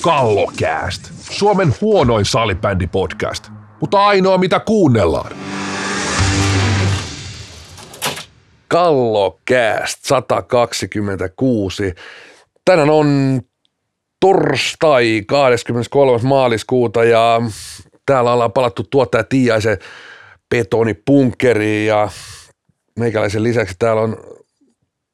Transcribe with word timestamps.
Kallokääst. 0.00 1.02
Suomen 1.30 1.74
huonoin 1.80 2.24
salibändipodcast, 2.24 3.48
mutta 3.80 4.06
ainoa 4.06 4.38
mitä 4.38 4.60
kuunnellaan. 4.60 5.32
Kallokääst 8.68 9.98
126. 10.04 11.94
Tänään 12.64 12.90
on 12.90 13.40
torstai 14.20 15.22
23. 15.26 16.18
maaliskuuta 16.22 17.04
ja 17.04 17.42
täällä 18.06 18.32
ollaan 18.32 18.52
palattu 18.52 18.82
tuottaja 18.82 19.24
Tiiaisen 19.24 19.78
betonipunkkeriin 20.50 21.86
ja 21.86 22.08
meikäläisen 22.98 23.42
lisäksi 23.42 23.74
täällä 23.78 24.02
on 24.02 24.16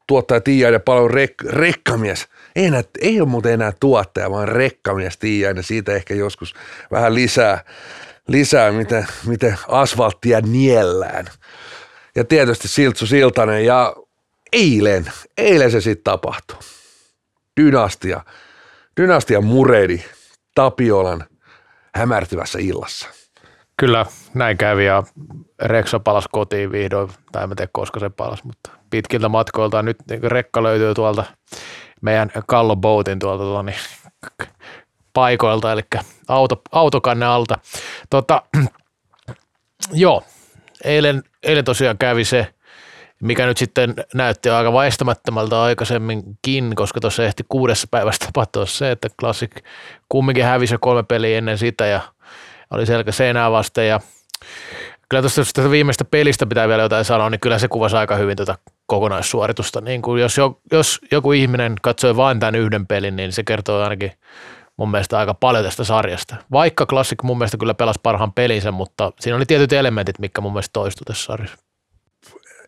tuottaja 0.06 0.41
Tiiainen 0.41 0.83
paljon 0.83 1.10
rek- 1.10 1.48
rekkamies. 1.48 2.28
Ei, 2.56 2.66
enää, 2.66 2.83
ei 3.01 3.20
ole 3.20 3.28
muuten 3.28 3.52
enää 3.52 3.73
tuottaja, 3.80 4.30
vaan 4.30 4.48
rekkamies 4.48 5.19
Tiiainen. 5.19 5.64
Siitä 5.64 5.92
ehkä 5.92 6.14
joskus 6.14 6.55
vähän 6.91 7.14
lisää, 7.14 7.64
lisää 8.28 8.73
miten, 8.73 9.06
miten 9.27 9.59
asfalttia 9.69 10.41
niellään. 10.41 11.27
Ja 12.16 12.24
tietysti 12.24 12.69
Siltsu 12.69 13.06
Siltanen 13.06 13.64
ja 13.64 13.97
eilen, 14.52 15.12
eilen 15.38 15.70
se 15.70 15.80
sitten 15.80 16.05
tapahtui. 16.05 16.59
Dynastia, 17.61 18.20
Dynastia 19.00 19.41
muredi 19.41 20.05
Tapiolan 20.55 21.25
hämärtyvässä 21.95 22.59
illassa. 22.62 23.09
Kyllä, 23.77 24.06
näin 24.34 24.59
kävi 24.59 24.86
ja 24.86 25.02
Rekso 25.62 26.00
palasi 26.00 26.28
kotiin 26.33 26.73
vihdoin, 26.73 27.11
tai 27.33 27.45
en 27.45 27.56
tiedä 27.56 27.70
koska 27.73 28.00
se 28.00 28.11
palasi, 28.11 28.47
mutta 28.47 28.70
pitkiltä 28.91 29.29
matkoilta 29.29 29.83
nyt 29.83 29.97
rekka 30.23 30.63
löytyy 30.63 30.95
tuolta 30.95 31.25
meidän 32.03 32.31
Kallo 32.47 32.77
Boatin 32.77 33.19
tuolta 33.19 33.45
tuota, 33.45 33.62
niin, 33.62 33.78
paikoilta, 35.12 35.73
eli 35.73 35.83
auto, 36.28 36.62
autokanne 36.73 37.27
alta. 37.27 37.59
Tota, 38.11 38.43
joo, 39.93 40.23
eilen, 40.84 41.23
eilen 41.43 41.65
tosiaan 41.65 41.98
kävi 41.98 42.25
se, 42.25 42.55
mikä 43.23 43.47
nyt 43.47 43.56
sitten 43.56 43.95
näytti 44.15 44.51
aika 44.51 44.73
väistämättömältä 44.73 45.62
aikaisemminkin, 45.62 46.75
koska 46.75 47.00
tuossa 47.00 47.25
ehti 47.25 47.45
kuudessa 47.48 47.89
päivästä 47.91 48.27
tapahtua 48.27 48.67
se, 48.67 48.91
että 48.91 49.09
Classic 49.21 49.50
kumminkin 50.09 50.45
hävisi 50.45 50.75
jo 50.75 50.78
kolme 50.81 51.03
peliä 51.03 51.39
ennen 51.39 51.59
sitä 51.59 51.87
ja 51.87 52.00
oli 52.71 52.87
selkä 52.87 53.12
seinää 53.12 53.50
vasten 53.50 53.89
ja 53.89 54.00
kyllä 55.09 55.23
tuosta 55.23 55.71
viimeistä 55.71 56.05
pelistä 56.05 56.47
pitää 56.47 56.69
vielä 56.69 56.83
jotain 56.83 57.05
sanoa, 57.05 57.31
niin 57.31 57.41
kyllä 57.41 57.59
se 57.59 57.69
kuvasi 57.69 57.97
aika 57.97 58.17
hyvin 58.17 58.37
tätä 58.37 58.55
kokonaissuoritusta. 58.87 59.81
Niin 59.81 60.03
kuin 60.03 60.23
jos, 60.23 60.39
jo, 60.39 60.61
jos 60.73 61.01
joku 61.12 61.33
ihminen 61.33 61.75
katsoi 61.83 62.17
vain 62.17 62.41
tämän 62.41 62.55
yhden 62.55 62.87
pelin, 62.87 63.17
niin 63.17 63.33
se 63.33 63.43
kertoo 63.45 63.83
ainakin 63.83 64.12
mun 64.77 64.91
mielestä 64.91 65.19
aika 65.19 65.34
paljon 65.34 65.65
tästä 65.65 65.84
sarjasta. 65.84 66.37
Vaikka 66.53 66.87
Classic 66.87 67.23
mun 67.23 67.39
mielestä 67.39 67.56
kyllä 67.56 67.75
pelasi 67.75 68.01
parhaan 68.03 68.33
pelinsä, 68.33 68.73
mutta 68.73 69.12
siinä 69.20 69.37
oli 69.37 69.47
tietyt 69.47 69.73
elementit, 69.73 70.19
mikä 70.19 70.41
mun 70.41 70.53
mielestä 70.53 70.73
toistui 70.73 71.05
tässä 71.05 71.25
sarjassa. 71.25 71.56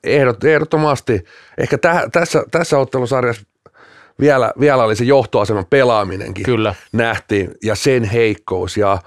Ehdot, 0.04 0.44
ehdottomasti. 0.44 1.24
Ehkä 1.58 1.78
täh, 1.78 2.02
tässä, 2.12 2.42
tässä 2.50 2.78
ottelusarjassa 2.78 3.42
vielä, 4.20 4.52
vielä 4.60 4.84
oli 4.84 4.96
se 4.96 5.04
johtoaseman 5.04 5.66
pelaaminenkin. 5.70 6.44
Kyllä. 6.44 6.74
Nähtiin 6.92 7.50
ja 7.64 7.74
sen 7.74 8.04
heikkous 8.04 8.76
ja 8.76 8.98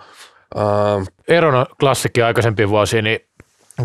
Uh, 0.55 1.07
Erona 1.27 1.65
klassikki 1.79 2.21
aikaisempiin 2.21 2.69
vuosiin, 2.69 3.03
niin 3.03 3.19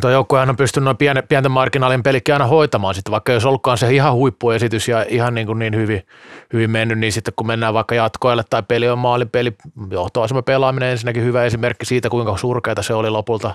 tuo 0.00 0.10
joukkuehan 0.10 0.50
on 0.50 0.56
pystynyt 0.56 0.84
noin 0.84 0.96
pienen, 0.96 1.28
pienten 1.28 1.52
marginaalin 1.52 2.02
pelikki 2.02 2.32
aina 2.32 2.46
hoitamaan 2.46 2.94
sitten, 2.94 3.12
vaikka 3.12 3.32
jos 3.32 3.44
ollutkaan 3.44 3.78
se 3.78 3.94
ihan 3.94 4.14
huippuesitys 4.14 4.88
ja 4.88 5.06
ihan 5.08 5.34
niin, 5.34 5.46
kuin 5.46 5.58
niin 5.58 5.76
hyvin, 5.76 6.06
hyvin 6.52 6.70
mennyt, 6.70 6.98
niin 6.98 7.12
sitten 7.12 7.34
kun 7.36 7.46
mennään 7.46 7.74
vaikka 7.74 7.94
jatkoille 7.94 8.44
tai 8.50 8.62
peli 8.62 8.88
on 8.88 8.98
maalipeli, 8.98 9.54
johtoasema 9.90 10.42
pelaaminen 10.42 10.90
ensinnäkin 10.90 11.22
hyvä 11.22 11.44
esimerkki 11.44 11.86
siitä, 11.86 12.10
kuinka 12.10 12.36
surkeita 12.36 12.82
se 12.82 12.94
oli 12.94 13.10
lopulta, 13.10 13.54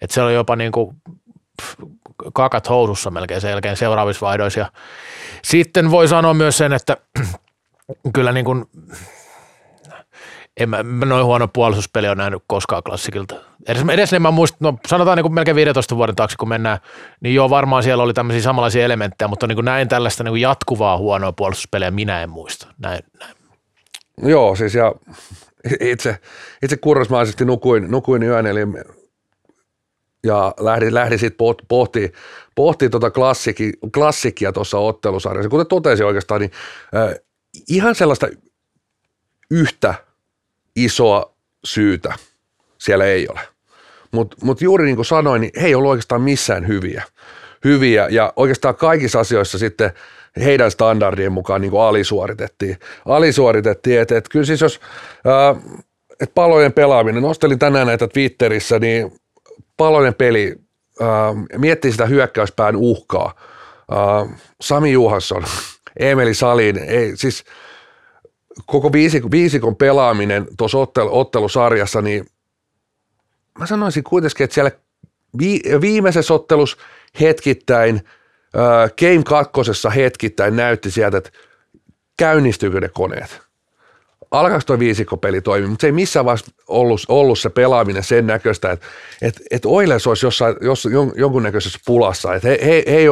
että 0.00 0.14
se 0.14 0.22
oli 0.22 0.34
jopa 0.34 0.56
niin 0.56 0.72
kuin 0.72 0.96
kakat 2.32 2.68
housussa 2.68 3.10
melkein 3.10 3.40
sen 3.40 3.50
jälkeen 3.50 3.76
seuraavissa 3.76 4.26
vaihdoissa. 4.26 4.60
Ja 4.60 4.72
sitten 5.42 5.90
voi 5.90 6.08
sanoa 6.08 6.34
myös 6.34 6.58
sen, 6.58 6.72
että 6.72 6.96
kyllä 8.14 8.32
niin 8.32 8.44
kuin 8.44 8.64
en 10.60 10.68
mä, 10.68 10.82
noin 10.82 11.24
huono 11.24 11.48
puolustuspeli 11.48 12.08
on 12.08 12.16
nähnyt 12.16 12.42
koskaan 12.46 12.82
klassikilta. 12.82 13.34
Edes, 13.68 13.82
edes 13.92 14.12
en 14.12 14.22
mä 14.22 14.30
muista, 14.30 14.56
no 14.60 14.78
sanotaan 14.88 15.16
niin 15.16 15.24
kuin 15.24 15.34
melkein 15.34 15.54
15 15.54 15.96
vuoden 15.96 16.16
taakse 16.16 16.36
kun 16.36 16.48
mennään, 16.48 16.78
niin 17.20 17.34
joo 17.34 17.50
varmaan 17.50 17.82
siellä 17.82 18.04
oli 18.04 18.14
tämmöisiä 18.14 18.42
samanlaisia 18.42 18.84
elementtejä, 18.84 19.28
mutta 19.28 19.46
niin 19.46 19.56
kuin 19.56 19.64
näin 19.64 19.88
tällaista 19.88 20.24
niin 20.24 20.32
kuin 20.32 20.40
jatkuvaa 20.40 20.98
huonoa 20.98 21.32
puolustuspeliä 21.32 21.90
minä 21.90 22.22
en 22.22 22.30
muista. 22.30 22.66
Näin, 22.78 23.00
näin. 23.20 23.34
Joo, 24.22 24.56
siis 24.56 24.74
ja 24.74 24.94
itse, 25.80 26.18
itse 26.62 26.76
kurrasmaisesti 26.76 27.44
nukuin, 27.44 27.90
nukuin 27.90 28.22
yön, 28.22 28.46
eli 28.46 28.60
ja 30.24 30.54
lähdin, 30.60 30.94
lähdin 30.94 31.18
sitten 31.18 31.46
pohtimaan 31.68 32.10
pohtii 32.54 32.90
tuota 32.90 33.10
klassiki, 33.10 33.72
klassikia 33.94 34.52
tuossa 34.52 34.78
ottelusarjassa. 34.78 35.48
Kuten 35.48 35.66
totesin 35.66 36.06
oikeastaan, 36.06 36.40
niin 36.40 36.50
äh, 36.96 37.14
ihan 37.68 37.94
sellaista 37.94 38.28
yhtä 39.50 39.94
isoa 40.76 41.34
syytä 41.64 42.14
siellä 42.78 43.04
ei 43.04 43.28
ole. 43.28 43.40
Mutta 44.12 44.36
mut 44.42 44.60
juuri 44.60 44.84
niin 44.84 44.96
kuin 44.96 45.06
sanoin, 45.06 45.40
niin 45.40 45.50
he 45.60 45.66
ei 45.66 45.74
ollut 45.74 45.90
oikeastaan 45.90 46.22
missään 46.22 46.68
hyviä. 46.68 47.02
hyviä 47.64 48.08
ja 48.10 48.32
oikeastaan 48.36 48.74
kaikissa 48.74 49.20
asioissa 49.20 49.58
sitten 49.58 49.92
heidän 50.44 50.70
standardien 50.70 51.32
mukaan 51.32 51.60
niin 51.60 51.70
kuin 51.70 51.82
alisuoritettiin. 51.82 52.76
Alisuoritettiin, 53.06 54.00
että 54.00 54.16
et 54.16 54.28
kyllä 54.28 54.44
siis 54.44 54.60
jos 54.60 54.80
ää, 55.24 55.54
et 56.20 56.34
palojen 56.34 56.72
pelaaminen, 56.72 57.22
nostelin 57.22 57.58
tänään 57.58 57.86
näitä 57.86 58.08
Twitterissä, 58.08 58.78
niin 58.78 59.12
palojen 59.76 60.14
peli, 60.14 60.56
ää, 61.00 61.34
miettii 61.58 61.92
sitä 61.92 62.06
hyökkäyspään 62.06 62.76
uhkaa. 62.76 63.34
Ää, 63.90 64.38
Sami 64.60 64.92
Juhansson, 64.92 65.44
Emeli 66.00 66.34
Salin, 66.34 66.78
ei, 66.78 67.16
siis– 67.16 67.44
koko 68.66 68.92
viisikon, 68.92 69.30
viisikon 69.30 69.76
pelaaminen 69.76 70.46
tuossa 70.58 70.78
ottel, 70.78 71.08
ottelusarjassa, 71.10 72.02
niin 72.02 72.26
mä 73.58 73.66
sanoisin 73.66 74.04
kuitenkin, 74.04 74.44
että 74.44 74.54
siellä 74.54 74.70
vi, 75.38 75.60
viimeisessä 75.80 76.34
ottelussa 76.34 76.76
hetkittäin, 77.20 77.96
äh, 78.56 78.92
Game 78.98 79.22
kakkosessa 79.24 79.90
hetkittäin 79.90 80.56
näytti 80.56 80.90
sieltä, 80.90 81.18
että 81.18 81.30
käynnistyykö 82.16 82.80
ne 82.80 82.88
koneet. 82.88 83.40
Alkaako 84.30 84.64
tuo 84.66 84.78
viisikkopeli 84.78 85.40
toimia, 85.40 85.68
mutta 85.68 85.82
se 85.82 85.86
ei 85.86 85.92
missään 85.92 86.24
vaiheessa 86.24 86.52
ollut, 86.68 87.00
ollut 87.08 87.38
se 87.38 87.50
pelaaminen 87.50 88.04
sen 88.04 88.26
näköistä, 88.26 88.70
että 88.72 88.86
et, 89.22 89.40
et 89.50 89.66
Oilers 89.66 90.06
olisi 90.06 90.26
jossain, 90.26 90.56
jos, 90.60 90.88
jonkunnäköisessä 91.16 91.78
pulassa, 91.86 92.34
että 92.34 92.48
he, 92.48 92.58
he, 92.64 92.84
he 92.86 93.02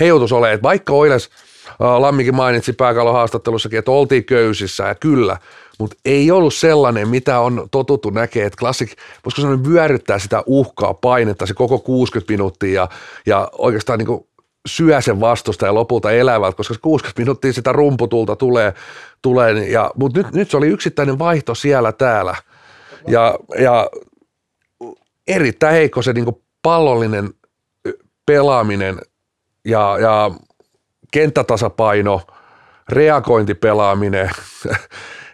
he 0.00 0.06
joutuisi 0.06 0.34
olemaan, 0.34 0.54
että 0.54 0.62
vaikka 0.62 0.92
Oilers– 0.92 1.30
Lammikin 1.78 2.34
mainitsi 2.34 2.72
pääkallon 2.72 3.14
haastattelussakin, 3.14 3.78
että 3.78 3.90
oltiin 3.90 4.24
köysissä 4.24 4.84
ja 4.84 4.94
kyllä, 4.94 5.36
mutta 5.78 5.96
ei 6.04 6.30
ollut 6.30 6.54
sellainen, 6.54 7.08
mitä 7.08 7.40
on 7.40 7.68
totuttu 7.70 8.10
näkee, 8.10 8.46
että 8.46 8.58
klassik, 8.58 8.96
voisiko 9.24 9.42
sanoa, 9.42 9.64
vyöryttää 9.68 10.18
sitä 10.18 10.42
uhkaa, 10.46 10.94
painetta 10.94 11.46
se 11.46 11.54
koko 11.54 11.78
60 11.78 12.32
minuuttia 12.32 12.72
ja, 12.72 12.88
ja 13.26 13.48
oikeastaan 13.58 13.98
niin 13.98 14.06
kuin 14.06 14.26
syö 14.66 15.00
sen 15.00 15.20
vastusta 15.20 15.66
ja 15.66 15.74
lopulta 15.74 16.10
elävät, 16.10 16.54
koska 16.54 16.74
60 16.82 17.22
minuuttia 17.22 17.52
sitä 17.52 17.72
rumputulta 17.72 18.36
tulee, 18.36 18.74
tulee 19.22 19.68
ja, 19.68 19.90
mutta 19.96 20.22
nyt, 20.22 20.32
nyt 20.32 20.50
se 20.50 20.56
oli 20.56 20.68
yksittäinen 20.68 21.18
vaihto 21.18 21.54
siellä 21.54 21.92
täällä. 21.92 22.36
Ja, 23.08 23.38
ja 23.58 23.90
erittäin 25.26 25.74
heikko 25.74 26.02
se 26.02 26.12
niin 26.12 26.42
pallollinen 26.62 27.30
pelaaminen 28.26 28.98
ja, 29.64 29.98
ja 30.00 30.30
kenttätasapaino, 31.12 32.22
reagointipelaaminen. 32.88 34.30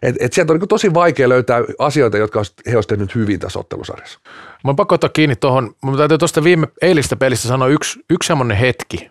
et, 0.03 0.17
et 0.21 0.33
sieltä 0.33 0.53
on 0.53 0.59
niin 0.59 0.69
tosi 0.69 0.95
vaikea 0.95 1.29
löytää 1.29 1.61
asioita, 1.79 2.19
jotka 2.19 2.39
he 2.39 2.77
olisivat 2.77 2.87
tehnyt 2.87 3.15
hyvin 3.15 3.41
tässä 3.41 3.59
ottelusarjassa. 3.59 4.21
Mä 4.65 4.75
pakko 4.75 4.95
ottaa 4.95 5.11
kiinni 5.11 5.37
tuohon. 5.37 5.75
Mun 5.83 5.97
täytyy 5.97 6.19
tuosta 6.19 6.45
viime 6.45 6.69
eilistä 6.83 7.17
pelistä 7.17 7.49
sanoa 7.49 7.69
yksi, 7.69 8.01
yksi 8.11 8.27
semmoinen 8.27 8.57
hetki 8.57 9.11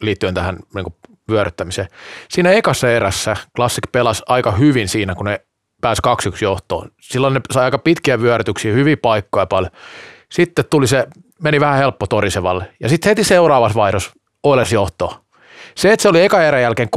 liittyen 0.00 0.34
tähän 0.34 0.58
niin 0.74 0.94
vyöryttämiseen. 1.30 1.88
Siinä 2.28 2.50
ekassa 2.50 2.90
erässä 2.90 3.36
Classic 3.56 3.92
pelasi 3.92 4.22
aika 4.26 4.50
hyvin 4.50 4.88
siinä, 4.88 5.14
kun 5.14 5.26
ne 5.26 5.40
pääsi 5.80 6.02
2-1 6.30 6.38
johtoon. 6.42 6.90
Silloin 7.00 7.34
ne 7.34 7.40
sai 7.52 7.64
aika 7.64 7.78
pitkiä 7.78 8.20
vyörytyksiä, 8.20 8.72
hyviä 8.72 8.96
paikkoja 8.96 9.46
paljon. 9.46 9.70
Sitten 10.30 10.64
tuli 10.70 10.86
se, 10.86 11.06
meni 11.42 11.60
vähän 11.60 11.78
helppo 11.78 12.06
Torisevalle. 12.06 12.72
Ja 12.80 12.88
sitten 12.88 13.10
heti 13.10 13.24
seuraavassa 13.24 13.76
vaihdossa 13.76 14.12
Oilers 14.42 14.72
johtoon. 14.72 15.14
Se, 15.76 15.92
että 15.92 16.02
se 16.02 16.08
oli 16.08 16.24
eka 16.24 16.42
erän 16.42 16.62
jälkeen 16.62 16.88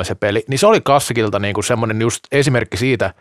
3-3 0.00 0.04
se 0.04 0.14
peli, 0.14 0.44
niin 0.48 0.58
se 0.58 0.66
oli 0.66 0.80
klassikilta 0.80 1.38
niin 1.38 1.54
kuin 1.54 1.64
semmoinen 1.64 2.00
just 2.00 2.24
esimerkki 2.32 2.76
siitä, 2.76 3.14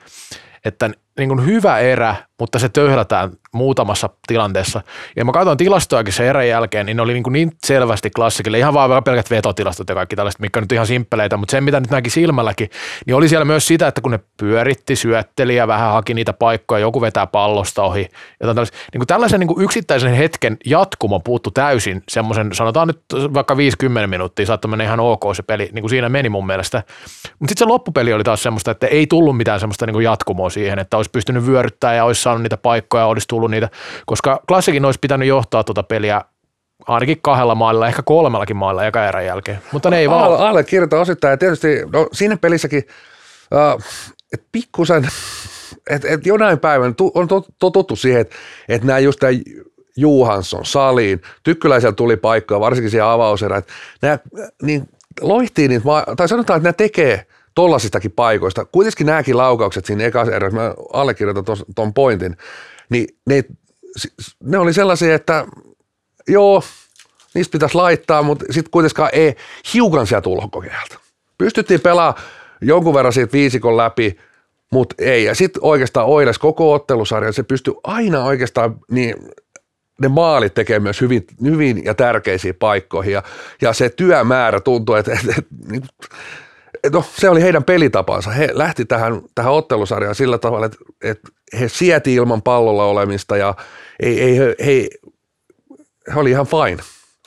että 0.66 0.90
niin 1.18 1.30
kuin 1.30 1.46
hyvä 1.46 1.80
erä, 1.80 2.16
mutta 2.40 2.60
se 2.60 2.70
töhlätään 2.70 3.32
muutamassa 3.54 4.10
tilanteessa. 4.28 4.82
Ja 5.16 5.26
mä 5.26 5.32
katsoin 5.32 5.58
tilastoakin 5.58 6.14
sen 6.14 6.26
erän 6.26 6.48
jälkeen, 6.48 6.86
niin 6.86 6.98
ne 6.98 7.04
oli 7.04 7.14
niin, 7.14 7.24
kuin 7.24 7.34
niin 7.34 7.52
selvästi 7.66 8.10
klassikille, 8.10 8.58
ihan 8.58 8.74
vaan 8.74 9.04
pelkät 9.04 9.30
vetotilastot 9.30 9.90
ja 9.90 9.96
kaikki 9.96 10.16
tällaiset, 10.16 10.42
mikä 10.42 10.60
on 10.60 10.64
nyt 10.64 10.72
ihan 10.72 10.88
simppeleitä, 10.88 11.38
mutta 11.38 11.52
se 11.52 11.62
mitä 11.62 11.80
nyt 11.80 11.90
näki 11.90 12.10
silmälläkin, 12.10 12.70
niin 13.06 13.16
oli 13.16 13.30
siellä 13.30 13.46
myös 13.46 13.68
sitä, 13.68 13.88
että 13.88 14.02
kun 14.02 14.12
ne 14.12 14.20
pyöritti, 14.38 14.96
syötteli 14.96 15.56
ja 15.56 15.68
vähän 15.68 15.92
haki 15.92 16.14
niitä 16.14 16.34
paikkoja, 16.34 16.80
joku 16.80 17.02
vetää 17.02 17.28
pallosta 17.28 17.84
ohi, 17.84 18.10
tällaisen, 18.40 18.76
niin 18.94 19.00
kuin 19.00 19.08
tällaisen 19.08 19.40
niin 19.40 19.48
kuin 19.48 19.64
yksittäisen 19.64 20.14
hetken 20.14 20.58
jatkumo 20.66 21.20
puuttu 21.20 21.52
täysin, 21.52 22.04
semmoisen, 22.10 22.54
sanotaan 22.54 22.88
nyt 22.88 23.02
vaikka 23.34 23.58
50 23.58 24.08
minuuttia, 24.08 24.46
saattoi 24.46 24.70
mennä 24.70 24.84
ihan 24.84 25.00
ok 25.00 25.24
se 25.36 25.44
peli, 25.44 25.70
niin 25.74 25.82
kuin 25.82 25.90
siinä 25.90 26.10
meni 26.10 26.30
mun 26.30 26.46
mielestä. 26.46 26.84
Mutta 27.40 27.52
sitten 27.52 27.58
se 27.58 27.66
loppupeli 27.66 28.14
oli 28.14 28.24
taas 28.24 28.44
semmoista, 28.44 28.72
että 28.72 28.88
ei 28.88 29.08
tullut 29.08 29.38
mitään 29.38 29.60
semmoista 29.60 29.86
niin 29.86 29.94
kuin 29.94 30.04
jatkumoa 30.04 30.50
siihen, 30.50 30.80
että 30.80 30.98
olisi 31.04 31.12
pystynyt 31.12 31.46
vyöryttämään 31.46 31.98
ja 31.98 32.06
olisi 32.06 32.22
saanut 32.22 32.44
niitä 32.44 32.58
paikkoja, 32.58 33.06
olisi 33.06 33.28
tullut 33.28 33.52
niitä, 33.52 33.70
koska 34.06 34.40
klassikin 34.48 34.86
olisi 34.86 35.00
pitänyt 35.00 35.28
johtaa 35.28 35.64
tuota 35.64 35.84
peliä 35.84 36.22
ainakin 36.88 37.20
kahdella 37.22 37.56
mailla, 37.56 37.88
ehkä 37.88 38.02
kolmellakin 38.02 38.56
mailla 38.56 38.86
eka 38.86 39.08
erän 39.08 39.26
jälkeen, 39.26 39.60
mutta 39.72 39.90
ne 39.90 40.00
ei 40.00 40.10
vaan. 40.10 40.24
Alle, 40.24 40.38
allekirjoitan 40.38 41.00
osittain. 41.00 41.32
Ja 41.32 41.38
tietysti 41.38 41.68
no, 41.94 42.08
siinä 42.12 42.38
pelissäkin, 42.38 42.84
uh, 43.54 43.84
että 44.34 44.48
pikkusen, 44.52 45.08
että 45.90 46.08
et 46.10 46.26
jonain 46.26 46.60
päivänä 46.60 46.94
on 47.14 47.28
totuttu 47.60 47.96
siihen, 47.96 48.22
että 48.22 48.36
et 48.70 48.84
nämä 48.84 49.00
just 49.00 49.20
tämä 49.20 49.32
Juhansson, 49.98 50.66
Saliin, 50.66 51.22
Tykkyläisellä 51.44 51.96
tuli 51.96 52.18
paikkaa, 52.18 52.60
varsinkin 52.60 52.92
siellä 52.92 53.14
avauserä, 53.14 53.58
että 53.58 53.74
nämä 54.02 54.20
niin 54.62 54.90
loihtii 55.22 55.68
niitä, 55.68 55.86
tai 56.18 56.28
sanotaan, 56.28 56.58
että 56.58 56.64
nämä 56.64 56.74
tekee 56.74 57.26
tollasistakin 57.56 58.12
paikoista. 58.12 58.66
Kuitenkin 58.66 59.08
nämäkin 59.08 59.38
laukaukset 59.38 59.86
siinä 59.86 60.04
ekassa 60.04 60.36
erässä, 60.36 60.60
mä 60.60 60.74
allekirjoitan 60.94 61.46
tuon 61.76 61.94
pointin, 61.94 62.38
niin 62.90 63.08
ne, 63.26 63.44
ne 64.44 64.58
oli 64.58 64.74
sellaisia, 64.74 65.16
että 65.16 65.46
joo, 66.28 66.64
niistä 67.34 67.52
pitäisi 67.52 67.76
laittaa, 67.76 68.24
mutta 68.24 68.46
sitten 68.50 68.72
kuitenkaan 68.72 69.10
ei 69.14 69.36
hiukan 69.74 70.08
sieltä 70.08 70.30
ulkokeiltä. 70.30 70.98
Pystyttiin 71.38 71.82
pelaamaan 71.82 72.24
jonkun 72.62 72.94
verran 72.94 73.14
siitä 73.14 73.34
viisikon 73.34 73.78
läpi, 73.78 74.18
mutta 74.72 74.96
ei. 74.98 75.24
Ja 75.24 75.36
sitten 75.36 75.64
oikeastaan 75.64 76.08
Oiles 76.08 76.38
koko 76.38 76.74
ottelusarja, 76.74 77.32
se 77.32 77.44
pystyy 77.44 77.74
aina 77.84 78.24
oikeastaan 78.24 78.80
niin 78.92 79.16
ne 80.02 80.08
maalit 80.08 80.54
tekee 80.54 80.80
myös 80.80 81.02
hyvin, 81.02 81.26
hyvin 81.44 81.86
ja 81.86 81.94
tärkeisiin 81.94 82.56
paikkoihin 82.56 83.14
ja, 83.14 83.24
ja 83.62 83.74
se 83.74 83.90
työmäärä 83.90 84.60
tuntuu, 84.60 84.96
että, 84.96 85.14
että, 85.14 85.36
että 85.38 85.56
niin 85.70 85.84
no, 86.92 87.04
se 87.18 87.30
oli 87.30 87.42
heidän 87.42 87.64
pelitapansa. 87.64 88.30
He 88.30 88.50
lähti 88.52 88.86
tähän, 88.86 89.22
tähän 89.36 89.54
ottelusarjaan 89.54 90.16
sillä 90.16 90.38
tavalla, 90.38 90.66
että, 90.66 90.78
että 91.04 91.28
he 91.60 91.70
sieti 91.70 92.16
ilman 92.16 92.42
pallolla 92.42 92.86
olemista 92.86 93.38
ja 93.38 93.56
ei, 94.00 94.22
ei, 94.22 94.38
he, 94.38 94.56
he, 94.66 94.88
he 96.14 96.20
oli 96.20 96.32
ihan 96.32 96.48
fine. 96.48 96.84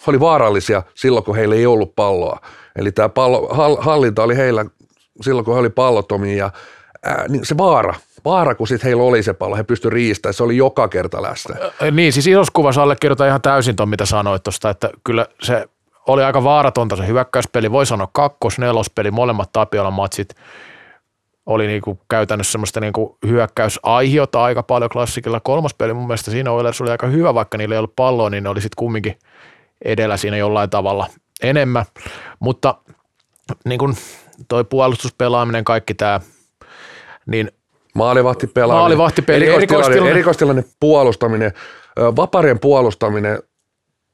He 0.07 0.11
oli 0.11 0.21
vaarallisia 0.21 0.83
silloin, 0.95 1.25
kun 1.25 1.37
heillä 1.37 1.55
ei 1.55 1.67
ollut 1.67 1.97
palloa. 1.97 2.41
Eli 2.77 2.93
tämä 2.93 3.09
pallo, 3.09 3.49
hallinta 3.81 4.23
oli 4.23 4.37
heillä 4.37 4.65
silloin, 5.21 5.45
kun 5.45 5.55
he 5.55 5.61
oli 5.61 5.71
pallottomia 5.71 6.37
ja 6.37 6.51
ää, 7.05 7.25
niin 7.29 7.47
se 7.47 7.57
vaara, 7.57 7.95
vaara, 8.25 8.55
kun 8.55 8.69
sitten 8.69 8.87
heillä 8.87 9.03
oli 9.03 9.23
se 9.23 9.33
pallo, 9.33 9.57
he 9.57 9.65
pystyivät 9.65 9.95
riistämään, 9.95 10.35
se 10.35 10.43
oli 10.43 10.57
joka 10.57 10.89
kerta 10.89 11.23
läsnä. 11.23 11.57
Niin, 11.91 12.13
siis 12.13 12.27
isossa 12.27 12.53
kuvassa 12.55 12.83
allekirjoitan 12.83 13.29
ihan 13.29 13.43
täysin 13.43 13.77
tuon, 13.77 13.89
mitä 13.89 14.07
sanoit 14.07 14.43
tuosta, 14.43 14.71
että 14.71 14.91
kyllä 15.05 15.27
se 15.43 15.69
oli 16.07 16.25
aika 16.25 16.45
vaaratonta 16.45 16.97
se 16.97 17.07
hyökkäyspeli, 17.07 17.73
voi 17.73 17.87
sanoa 17.87 18.09
kakkos, 18.13 18.59
nelospeli, 18.59 19.11
molemmat 19.11 19.53
Tapiolan 19.53 19.93
matsit 19.93 20.29
oli 21.47 21.67
niinku 21.67 21.99
käytännössä 22.09 22.53
semmoista 22.53 22.81
niinku 22.81 23.19
hyökkäysaihiota 23.27 24.43
aika 24.43 24.63
paljon 24.63 24.91
klassikilla. 24.91 25.41
Kolmas 25.41 25.75
peli 25.75 25.95
mun 25.95 26.07
mielestä 26.07 26.31
siinä 26.31 26.53
Oilers 26.53 26.81
oli 26.81 26.91
aika 26.91 27.07
hyvä, 27.07 27.35
vaikka 27.35 27.59
niillä 27.59 27.75
ei 27.75 27.79
ollut 27.79 27.97
palloa, 27.97 28.31
niin 28.31 28.43
ne 28.43 28.49
oli 28.49 28.61
sitten 28.61 28.77
kumminkin 28.77 29.19
edellä 29.85 30.17
siinä 30.17 30.37
jollain 30.37 30.71
tavalla 30.71 31.07
enemmän. 31.43 31.85
Mutta 32.41 32.75
niin 33.65 33.79
kuin 33.79 33.97
toi 34.49 34.65
puolustuspelaaminen, 34.65 35.65
kaikki 35.65 35.95
tämä, 35.95 36.21
niin 37.27 37.51
Maalivahtipelaaminen, 37.95 38.81
Maalivahtipeli, 38.81 39.47
erikoistilanne, 39.47 40.11
erikoistilanne 40.11 40.65
puolustaminen, 40.81 41.53
vaparien 41.97 42.59
puolustaminen, 42.59 43.43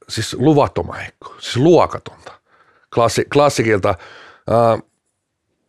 siis 0.09 0.37
luvattoman 0.39 0.97
heikko, 0.97 1.35
siis 1.39 1.57
luokatonta 1.57 2.33
Klassi, 2.95 3.25
klassikilta. 3.33 3.95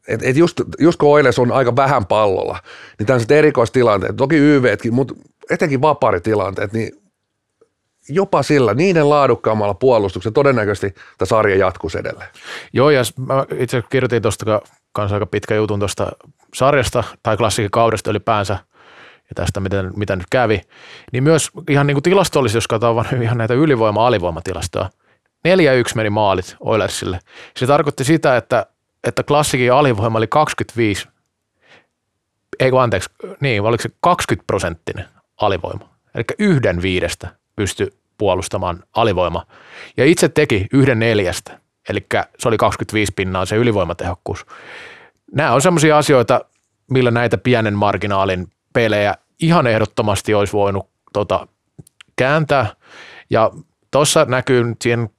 Et, 0.08 0.24
et 0.24 0.38
just, 0.38 0.62
just 0.80 1.00
kun 1.00 1.10
Oiles 1.10 1.40
on 1.40 1.52
aika 1.52 1.76
vähän 1.76 2.06
pallolla, 2.06 2.60
niin 3.00 3.08
tämmöiset 3.08 3.32
erikoistilanteet, 3.32 4.16
toki 4.16 4.36
YVtkin, 4.36 4.94
mutta 4.94 5.14
etenkin 5.50 5.82
vaparitilanteet, 5.82 6.74
niin 6.74 6.92
jopa 8.10 8.44
sillä, 8.44 8.74
niiden 8.74 9.10
laadukkaammalla 9.10 9.74
puolustuksella 9.74 10.34
todennäköisesti 10.34 10.90
tämä 11.18 11.28
sarja 11.28 11.56
jatkuisi 11.56 12.00
edelleen. 12.00 12.30
Joo, 12.74 12.90
ja 12.90 13.02
mä 13.28 13.46
itse 13.60 13.84
kirjoitin 13.90 14.22
tuosta 14.22 14.62
kanssa 14.92 15.16
aika 15.16 15.26
pitkä 15.26 15.56
jutun 15.56 15.80
tuosta 15.80 16.12
sarjasta 16.54 17.04
tai 17.24 17.38
klassikikaudesta 17.38 18.12
ylipäänsä– 18.12 18.58
ja 19.30 19.36
tästä, 19.36 19.60
mitä, 19.60 19.84
mitä 19.96 20.16
nyt 20.16 20.26
kävi, 20.30 20.62
niin 21.12 21.24
myös 21.24 21.52
ihan 21.70 21.88
niin 21.88 21.96
kuin 21.96 22.04
tilastollisesti, 22.04 22.58
jos 22.58 22.68
katsotaan 22.68 23.24
ihan 23.24 23.38
näitä 23.38 23.54
ylivoima-alivoimatilastoja, 23.54 24.90
4-1 25.48 25.52
meni 25.96 26.10
maalit 26.10 26.56
Oilersille. 26.60 27.20
Se 27.58 27.68
tarkoitti 27.68 28.04
sitä, 28.04 28.38
että, 28.38 28.66
että 29.04 29.24
klassikin 29.24 29.74
alivoima 29.74 30.18
oli 30.18 30.28
25, 30.28 31.08
ei 32.60 32.72
kun 32.72 32.82
anteeksi, 32.82 33.10
niin, 33.40 33.62
oliko 33.62 33.82
se 33.82 33.90
20 34.02 34.48
prosenttinen 34.48 35.06
alivoima. 35.42 35.90
Eli 36.16 36.24
yhden 36.40 36.82
viidestä 36.82 37.28
pystyi 37.56 37.88
puolustamaan 38.18 38.84
alivoima. 38.96 39.46
Ja 39.98 40.06
itse 40.06 40.30
teki 40.30 40.68
yhden 40.74 41.00
neljästä, 41.00 41.60
eli 41.90 42.06
se 42.40 42.48
oli 42.48 42.58
25 42.58 43.14
pinnaa 43.16 43.46
se 43.46 43.56
ylivoimatehokkuus. 43.56 44.46
Nämä 45.32 45.52
on 45.52 45.62
sellaisia 45.62 45.98
asioita, 45.98 46.42
millä 46.92 47.12
näitä 47.12 47.38
pienen 47.38 47.74
marginaalin 47.74 48.48
pelejä 48.74 49.16
ihan 49.40 49.68
ehdottomasti 49.68 50.34
olisi 50.34 50.54
voinut 50.54 50.90
tota, 51.14 51.48
kääntää. 52.16 52.68
Ja 53.30 53.52
tuossa 53.92 54.26
näkyy 54.26 54.76
siihen 54.82 55.10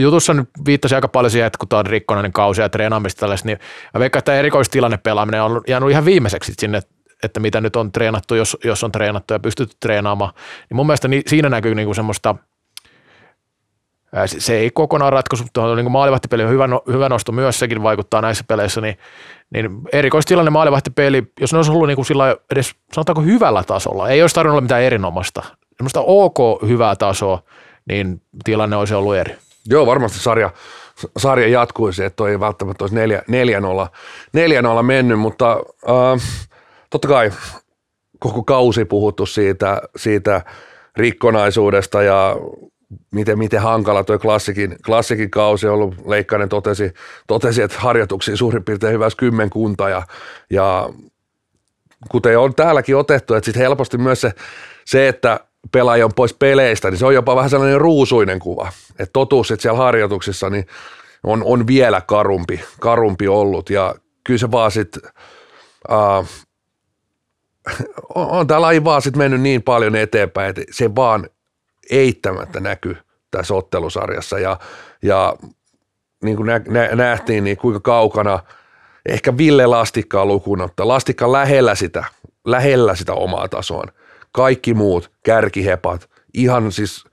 jutussa 0.00 0.34
nyt 0.34 0.50
viittasi 0.66 0.94
aika 0.94 1.08
paljon 1.08 1.30
siihen, 1.30 1.46
että 1.46 1.58
kun 1.58 1.68
tämä 1.68 1.80
on 1.80 1.86
rikkonainen 1.86 2.32
kausi 2.32 2.60
ja 2.60 2.68
treenaamista 2.68 3.20
tällaista, 3.20 3.46
niin 3.46 3.58
mä 3.94 4.00
veikkaan, 4.00 4.18
että 4.18 4.34
erikoistilanne 4.34 4.96
pelaaminen 4.96 5.42
on 5.42 5.60
jäänyt 5.68 5.90
ihan 5.90 6.04
viimeiseksi 6.04 6.52
sinne, 6.58 6.82
että 7.22 7.40
mitä 7.40 7.60
nyt 7.60 7.76
on 7.76 7.92
treenattu, 7.92 8.34
jos, 8.34 8.56
jos 8.64 8.84
on 8.84 8.92
treenattu 8.92 9.34
ja 9.34 9.40
pystytty 9.40 9.76
treenaamaan. 9.80 10.32
Niin 10.70 10.76
mun 10.76 10.86
mielestä 10.86 11.08
niin, 11.08 11.22
siinä 11.26 11.48
näkyy 11.48 11.74
niinku 11.74 11.94
semmoista– 11.94 12.34
se 14.26 14.54
ei 14.54 14.70
kokonaan 14.70 15.12
ratkaisu, 15.12 15.44
mutta 15.44 15.74
niin 15.74 15.90
maalivahtipeli 15.90 16.44
on 16.44 16.50
hyvä, 16.50 16.66
no, 16.66 16.82
hyvä 16.92 17.08
nosto 17.08 17.32
myös, 17.32 17.58
sekin 17.58 17.82
vaikuttaa 17.82 18.20
näissä 18.20 18.44
peleissä, 18.48 18.80
niin, 18.80 18.98
niin 19.54 19.80
erikoistilanne 19.92 20.50
maalivahtipeli, 20.50 21.22
jos 21.40 21.52
ne 21.52 21.58
olisi 21.58 21.70
ollut 21.70 21.86
niin 21.86 21.96
kuin 21.96 22.06
sillä 22.06 22.36
edes 22.52 22.74
sanotaanko 22.92 23.22
hyvällä 23.22 23.62
tasolla, 23.62 24.08
ei 24.08 24.22
olisi 24.22 24.34
tarvinnut 24.34 24.54
olla 24.54 24.60
mitään 24.60 24.82
erinomaista, 24.82 25.42
semmoista 25.76 26.00
ok 26.00 26.62
hyvää 26.66 26.96
tasoa, 26.96 27.42
niin 27.88 28.22
tilanne 28.44 28.76
olisi 28.76 28.94
ollut 28.94 29.16
eri. 29.16 29.36
Joo, 29.66 29.86
varmasti 29.86 30.18
sarja, 30.18 30.50
sarja 31.16 31.48
jatkuisi, 31.48 32.04
että 32.04 32.24
ei 32.28 32.40
välttämättä 32.40 32.84
olisi 32.84 32.96
4-0 32.96 33.00
4-0 34.80 34.82
mennyt, 34.82 35.18
mutta 35.18 35.52
äh, 35.88 36.22
totta 36.90 37.08
kai 37.08 37.30
koko 38.18 38.42
kausi 38.42 38.84
puhuttu 38.84 39.26
siitä, 39.26 39.82
siitä 39.96 40.42
rikkonaisuudesta 40.96 42.02
ja 42.02 42.36
miten, 43.10 43.38
miten 43.38 43.62
hankala 43.62 44.04
tuo 44.04 44.18
klassikin, 44.18 44.76
klassikin 44.86 45.30
kausi 45.30 45.66
on 45.66 45.74
ollut. 45.74 45.94
Leikkainen 46.06 46.48
totesi, 46.48 46.92
totesi 47.26 47.62
että 47.62 47.78
harjoituksia 47.78 48.36
suurin 48.36 48.64
piirtein 48.64 48.92
hyvässä 48.92 49.16
kymmenkunta 49.16 49.88
ja, 49.88 50.02
ja 50.50 50.90
kuten 52.08 52.38
on 52.38 52.54
täälläkin 52.54 52.96
otettu, 52.96 53.34
että 53.34 53.44
sitten 53.44 53.62
helposti 53.62 53.98
myös 53.98 54.20
se, 54.20 54.32
se, 54.84 55.08
että 55.08 55.40
pelaaja 55.72 56.04
on 56.04 56.14
pois 56.16 56.34
peleistä, 56.34 56.90
niin 56.90 56.98
se 56.98 57.06
on 57.06 57.14
jopa 57.14 57.36
vähän 57.36 57.50
sellainen 57.50 57.80
ruusuinen 57.80 58.38
kuva. 58.38 58.72
Että 58.90 59.12
totuus, 59.12 59.50
että 59.50 59.62
siellä 59.62 59.78
harjoituksissa 59.78 60.50
niin 60.50 60.66
on, 61.24 61.42
on 61.44 61.66
vielä 61.66 62.00
karumpi, 62.00 62.60
karumpi 62.80 63.28
ollut 63.28 63.70
ja 63.70 63.94
kyllä 64.24 64.38
se 64.38 64.50
vaan 64.50 64.70
sitten 64.70 65.02
uh, 65.90 66.26
on, 68.14 68.28
on 68.28 68.46
tämä 68.46 68.60
laji 68.60 68.84
vaan 68.84 69.02
sitten 69.02 69.18
mennyt 69.18 69.40
niin 69.40 69.62
paljon 69.62 69.96
eteenpäin, 69.96 70.50
että 70.50 70.62
se 70.70 70.94
vaan 70.94 71.28
eittämättä 71.90 72.60
näky 72.60 72.96
tässä 73.30 73.54
ottelusarjassa 73.54 74.38
ja, 74.38 74.56
ja 75.02 75.36
niin 76.24 76.36
kuin 76.36 76.46
nä, 76.46 76.60
nä, 76.68 76.88
nähtiin, 76.94 77.44
niin 77.44 77.56
kuinka 77.56 77.80
kaukana 77.80 78.38
ehkä 79.06 79.36
Ville 79.36 79.66
Lastikkaa 79.66 80.26
lukuun 80.26 80.60
ottaa. 80.60 80.88
Lastikka 80.88 81.32
lähellä 81.32 81.74
sitä, 81.74 82.04
lähellä 82.44 82.94
sitä 82.94 83.12
omaa 83.12 83.48
tasoaan. 83.48 83.92
Kaikki 84.32 84.74
muut, 84.74 85.10
kärkihepat, 85.24 86.10
ihan 86.34 86.72
siis 86.72 87.04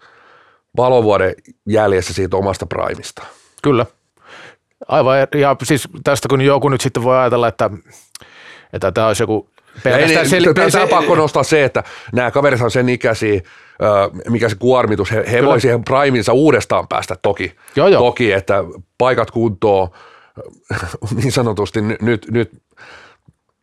valovuoden 0.78 1.34
jäljessä 1.68 2.14
siitä 2.14 2.38
omasta 2.38 2.66
primista. 2.66 3.24
Kyllä. 3.64 3.86
Aivan, 4.88 5.18
ja 5.20 5.56
siis 5.64 5.88
tästä 6.04 6.28
kun 6.28 6.42
joku 6.42 6.70
nyt 6.70 6.82
sitten 6.82 7.04
voi 7.04 7.18
ajatella, 7.18 7.48
että, 7.48 7.70
että 8.74 8.92
tämä 8.92 9.08
olisi 9.08 9.24
joku 9.24 9.50
pelkästään 9.84 10.72
tämä 10.72 10.88
pakko 10.88 11.16
nostaa 11.16 11.44
se, 11.44 11.64
että 11.64 11.84
nämä 12.14 12.32
kaverit 12.32 12.62
on 12.62 12.72
sen 12.72 12.90
ikäisiä, 12.90 13.42
mikä 14.30 14.50
se 14.50 14.56
kuormitus, 14.56 15.12
he, 15.12 15.24
he 15.32 15.46
voi 15.46 15.62
siihen 15.62 15.84
priminsa 15.84 16.34
uudestaan 16.34 16.88
päästä 16.88 17.16
toki, 17.22 17.56
Joo, 17.76 17.88
joo. 17.88 18.02
toki 18.02 18.32
että 18.32 18.64
paikat 18.98 19.32
kuntoon 19.32 19.90
niin 21.16 21.32
sanotusti 21.32 21.82
nyt, 21.82 22.02
nyt, 22.02 22.32
nyt 22.32 22.52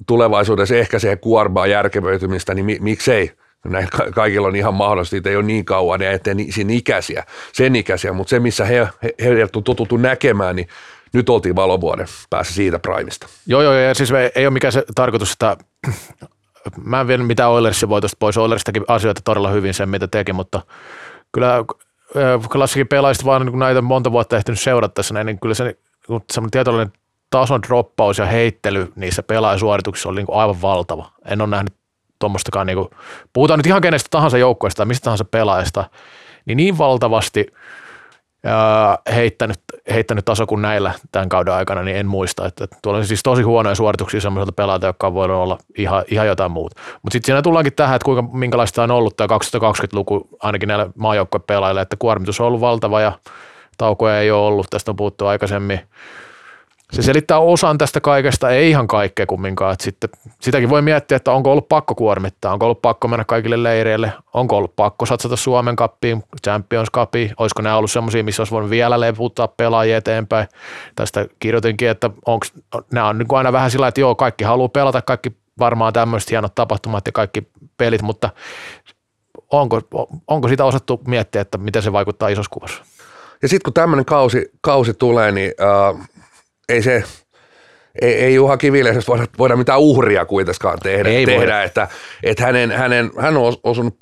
tulevaisuudessa 0.07 0.75
ehkä 0.75 0.99
siihen 0.99 1.19
kuormaa 1.19 1.67
järkevöitymistä, 1.67 2.55
niin 2.55 2.65
mi, 2.65 2.79
miksei? 2.81 3.33
Näin 3.65 3.89
ka- 3.97 4.11
kaikilla 4.15 4.49
on 4.49 4.57
ihan 4.57 4.75
mahdollista, 4.75 5.17
niitä 5.17 5.31
ei 5.31 5.37
ole 5.37 5.45
niin 5.45 5.65
kauan, 5.65 6.03
ja 6.03 6.11
ettei 6.11 6.35
siinä 6.51 6.73
ikäisiä, 6.73 7.25
sen 7.53 7.77
ikäisiä, 7.77 8.13
mutta 8.13 8.31
se 8.31 8.41
missä 8.41 8.65
he, 8.65 8.89
he, 9.03 9.15
heidät 9.23 9.57
on 9.57 9.65
totuttu 9.65 9.97
näkemään, 9.97 10.57
niin 10.57 10.69
nyt 11.13 11.29
oltiin 11.29 11.57
valovuoden 11.57 12.07
päässä 12.31 12.55
siitä 12.55 12.79
primista. 12.79 13.27
Joo, 13.47 13.63
joo, 13.63 13.73
ja 13.73 13.95
siis 13.95 14.11
ei, 14.11 14.31
ei 14.35 14.47
ole 14.47 14.53
mikään 14.53 14.73
se 14.73 14.85
tarkoitus, 14.95 15.33
että 15.33 15.57
mä 16.85 17.01
en 17.01 17.07
vielä 17.07 17.25
mitään 17.25 17.51
Oilersin 17.51 17.89
voitosta 17.89 18.17
pois. 18.21 18.39
Oileristakin 18.39 18.85
asioita 18.89 19.21
todella 19.25 19.49
hyvin 19.51 19.75
sen, 19.75 19.89
mitä 19.89 20.09
teki, 20.09 20.33
mutta 20.33 20.63
kyllä 21.33 21.65
ö, 22.17 22.39
klassikin 22.53 22.89
pelaajista 22.89 23.25
vaan 23.25 23.47
niin 23.47 23.59
näitä 23.59 23.83
monta 23.83 24.13
vuotta 24.13 24.37
ehtinyt 24.37 24.61
seurattaessa, 24.61 25.25
niin 25.25 25.41
kyllä 25.41 25.55
se 25.55 25.77
semmoinen 26.33 26.51
tietynlainen 26.51 26.93
tason 27.31 27.63
droppaus 27.63 28.19
ja 28.19 28.27
heittely 28.27 28.93
niissä 28.97 29.23
pelaajasuorituksissa 29.23 30.09
oli 30.09 30.17
niin 30.17 30.27
kuin 30.27 30.39
aivan 30.39 30.63
valtava. 30.63 31.11
En 31.25 31.41
ole 31.41 31.51
nähnyt 31.51 31.75
tuommoistakaan, 32.19 32.67
niin 32.67 32.77
kuin, 32.77 32.89
puhutaan 33.33 33.59
nyt 33.59 33.67
ihan 33.67 33.83
kenestä 33.83 34.09
tahansa 34.11 34.39
joukkueesta 34.39 34.77
tai 34.77 34.87
mistä 34.87 35.05
tahansa 35.05 35.25
pelaajasta, 35.25 35.91
niin 36.47 36.57
niin 36.57 36.79
valtavasti 36.79 37.47
heittänyt, 39.15 39.61
heittänyt 39.91 40.25
taso 40.25 40.47
kuin 40.47 40.63
näillä 40.63 40.93
tämän 41.13 41.29
kauden 41.29 41.55
aikana, 41.55 41.83
niin 41.83 41.97
en 41.97 42.07
muista. 42.07 42.47
Että, 42.47 42.65
että 42.65 42.77
tuolla 42.83 42.99
on 42.99 43.07
siis 43.07 43.23
tosi 43.23 43.43
huonoja 43.43 43.75
suorituksia 43.75 44.21
sellaisilta 44.21 44.53
pelaajilta, 44.53 44.87
jotka 44.87 45.07
on 45.07 45.15
voinut 45.15 45.37
olla 45.37 45.59
ihan, 45.79 46.05
ihan 46.09 46.27
jotain 46.27 46.51
muuta. 46.51 46.81
Mutta 47.03 47.15
sitten 47.15 47.27
siinä 47.27 47.43
tullaankin 47.43 47.73
tähän, 47.73 47.97
että 47.97 48.05
kuinka, 48.05 48.23
minkälaista 48.33 48.83
on 48.83 48.91
ollut 48.91 49.17
tämä 49.17 49.37
2020-luku 49.37 50.29
ainakin 50.43 50.67
näillä 50.69 50.87
maajoukkuepelaajilla, 50.95 51.83
että 51.83 51.97
kuormitus 51.99 52.41
on 52.41 52.47
ollut 52.47 52.61
valtava 52.61 53.01
ja 53.01 53.13
taukoja 53.79 54.21
ei 54.21 54.31
ole 54.31 54.47
ollut, 54.47 54.67
tästä 54.71 54.91
on 54.91 54.97
puhuttu 54.97 55.27
aikaisemmin. 55.27 55.81
Se 56.93 57.03
selittää 57.03 57.39
osan 57.39 57.79
tästä 57.79 58.01
kaikesta, 58.01 58.51
ei 58.51 58.71
ihan 58.71 58.89
kaikkea 58.89 59.27
kumminkaan. 59.27 59.73
Että 59.73 59.85
sitten, 59.85 60.11
sitäkin 60.41 60.71
voi 60.71 60.83
miettiä, 60.83 61.17
että 61.17 61.33
onko 61.33 61.53
ollut 61.53 61.69
pakko 61.69 61.95
kuormittaa, 61.95 62.53
onko 62.53 62.67
ollut 62.67 62.83
pakko 62.83 63.09
mennä 63.09 63.25
kaikille 63.25 63.63
leireille, 63.63 64.13
onko 64.35 64.57
ollut 64.57 64.77
pakko 64.77 65.07
satsata 65.07 65.37
Suomen 65.37 65.77
kappiin, 65.77 66.25
Champions 66.45 66.89
Cupiin, 66.91 67.33
olisiko 67.39 67.63
nämä 67.63 67.77
ollut 67.77 67.91
semmoisia, 67.91 68.25
missä 68.25 68.41
olisi 68.41 68.53
voinut 68.53 68.71
vielä 68.71 69.01
levuttaa 69.01 69.49
pelaajia 69.49 69.97
eteenpäin. 69.97 70.49
Tästä 70.95 71.27
kirjoitinkin, 71.39 71.89
että 71.89 72.11
onko, 72.27 72.47
nämä 72.93 73.09
on 73.09 73.19
niin 73.19 73.29
kuin 73.29 73.39
aina 73.39 73.53
vähän 73.53 73.71
sillä 73.71 73.89
että 73.89 74.01
joo, 74.01 74.15
kaikki 74.15 74.45
haluaa 74.45 74.69
pelata, 74.69 75.03
kaikki 75.03 75.33
varmaan 75.59 75.93
tämmöiset 75.93 76.31
hienot 76.31 76.55
tapahtumat 76.55 77.07
ja 77.07 77.13
kaikki 77.13 77.49
pelit, 77.77 78.03
mutta 78.03 78.31
onko, 79.51 79.81
onko 80.27 80.49
sitä 80.49 80.65
osattu 80.65 81.01
miettiä, 81.07 81.41
että 81.41 81.59
miten 81.59 81.83
se 81.83 81.93
vaikuttaa 81.93 82.29
isossa 82.29 82.51
kuvassa? 82.51 82.83
Ja 83.43 83.49
sitten 83.49 83.65
kun 83.65 83.75
tämmöinen 83.75 84.05
kausi, 84.05 84.51
kausi 84.61 84.95
tulee, 84.95 85.33
niin 85.33 85.53
äh, 85.61 86.09
ei 86.69 86.83
se, 86.83 87.05
ei, 88.03 88.15
ei 88.15 88.35
Juha 88.35 88.57
Kiviläisestä 88.57 89.09
voida, 89.09 89.27
voida 89.39 89.57
mitään 89.57 89.81
uhria 89.81 90.25
kuitenkaan 90.25 90.79
tehdä, 90.83 91.09
Ei 91.09 91.27
tehdä 91.27 91.39
voida. 91.41 91.63
että, 91.63 91.89
että 92.23 92.45
hänen, 92.45 92.71
hänen, 92.71 93.11
hän 93.19 93.37
on 93.37 93.55
osunut, 93.63 93.97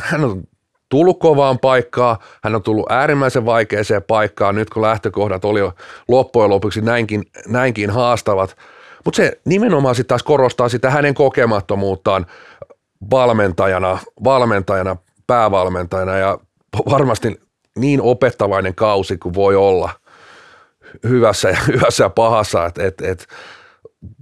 hän 0.00 0.24
on 0.24 0.42
tullut 0.88 1.18
kovaan 1.18 1.58
paikkaan, 1.58 2.16
hän 2.44 2.54
on 2.54 2.62
tullut 2.62 2.92
äärimmäisen 2.92 3.46
vaikeaseen 3.46 4.02
paikkaan 4.02 4.54
nyt 4.54 4.70
kun 4.70 4.82
lähtökohdat 4.82 5.44
oli 5.44 5.60
jo 5.60 5.72
loppujen 6.08 6.50
lopuksi 6.50 6.80
näinkin, 6.80 7.22
näinkin 7.46 7.90
haastavat, 7.90 8.56
mutta 9.04 9.16
se 9.16 9.40
nimenomaan 9.44 9.94
sitten 9.94 10.08
taas 10.08 10.22
korostaa 10.22 10.68
sitä 10.68 10.90
hänen 10.90 11.14
kokemattomuuttaan 11.14 12.26
valmentajana, 13.10 13.98
valmentajana, 14.24 14.96
päävalmentajana 15.26 16.16
ja 16.16 16.38
varmasti 16.90 17.40
niin 17.78 18.02
opettavainen 18.02 18.74
kausi 18.74 19.18
kuin 19.18 19.34
voi 19.34 19.56
olla 19.56 19.90
hyvässä 21.08 21.48
ja, 21.48 21.56
hyvässä 21.72 22.04
ja 22.04 22.10
pahassa, 22.10 22.66
että 22.66 22.86
et, 22.86 23.00
et, 23.00 23.26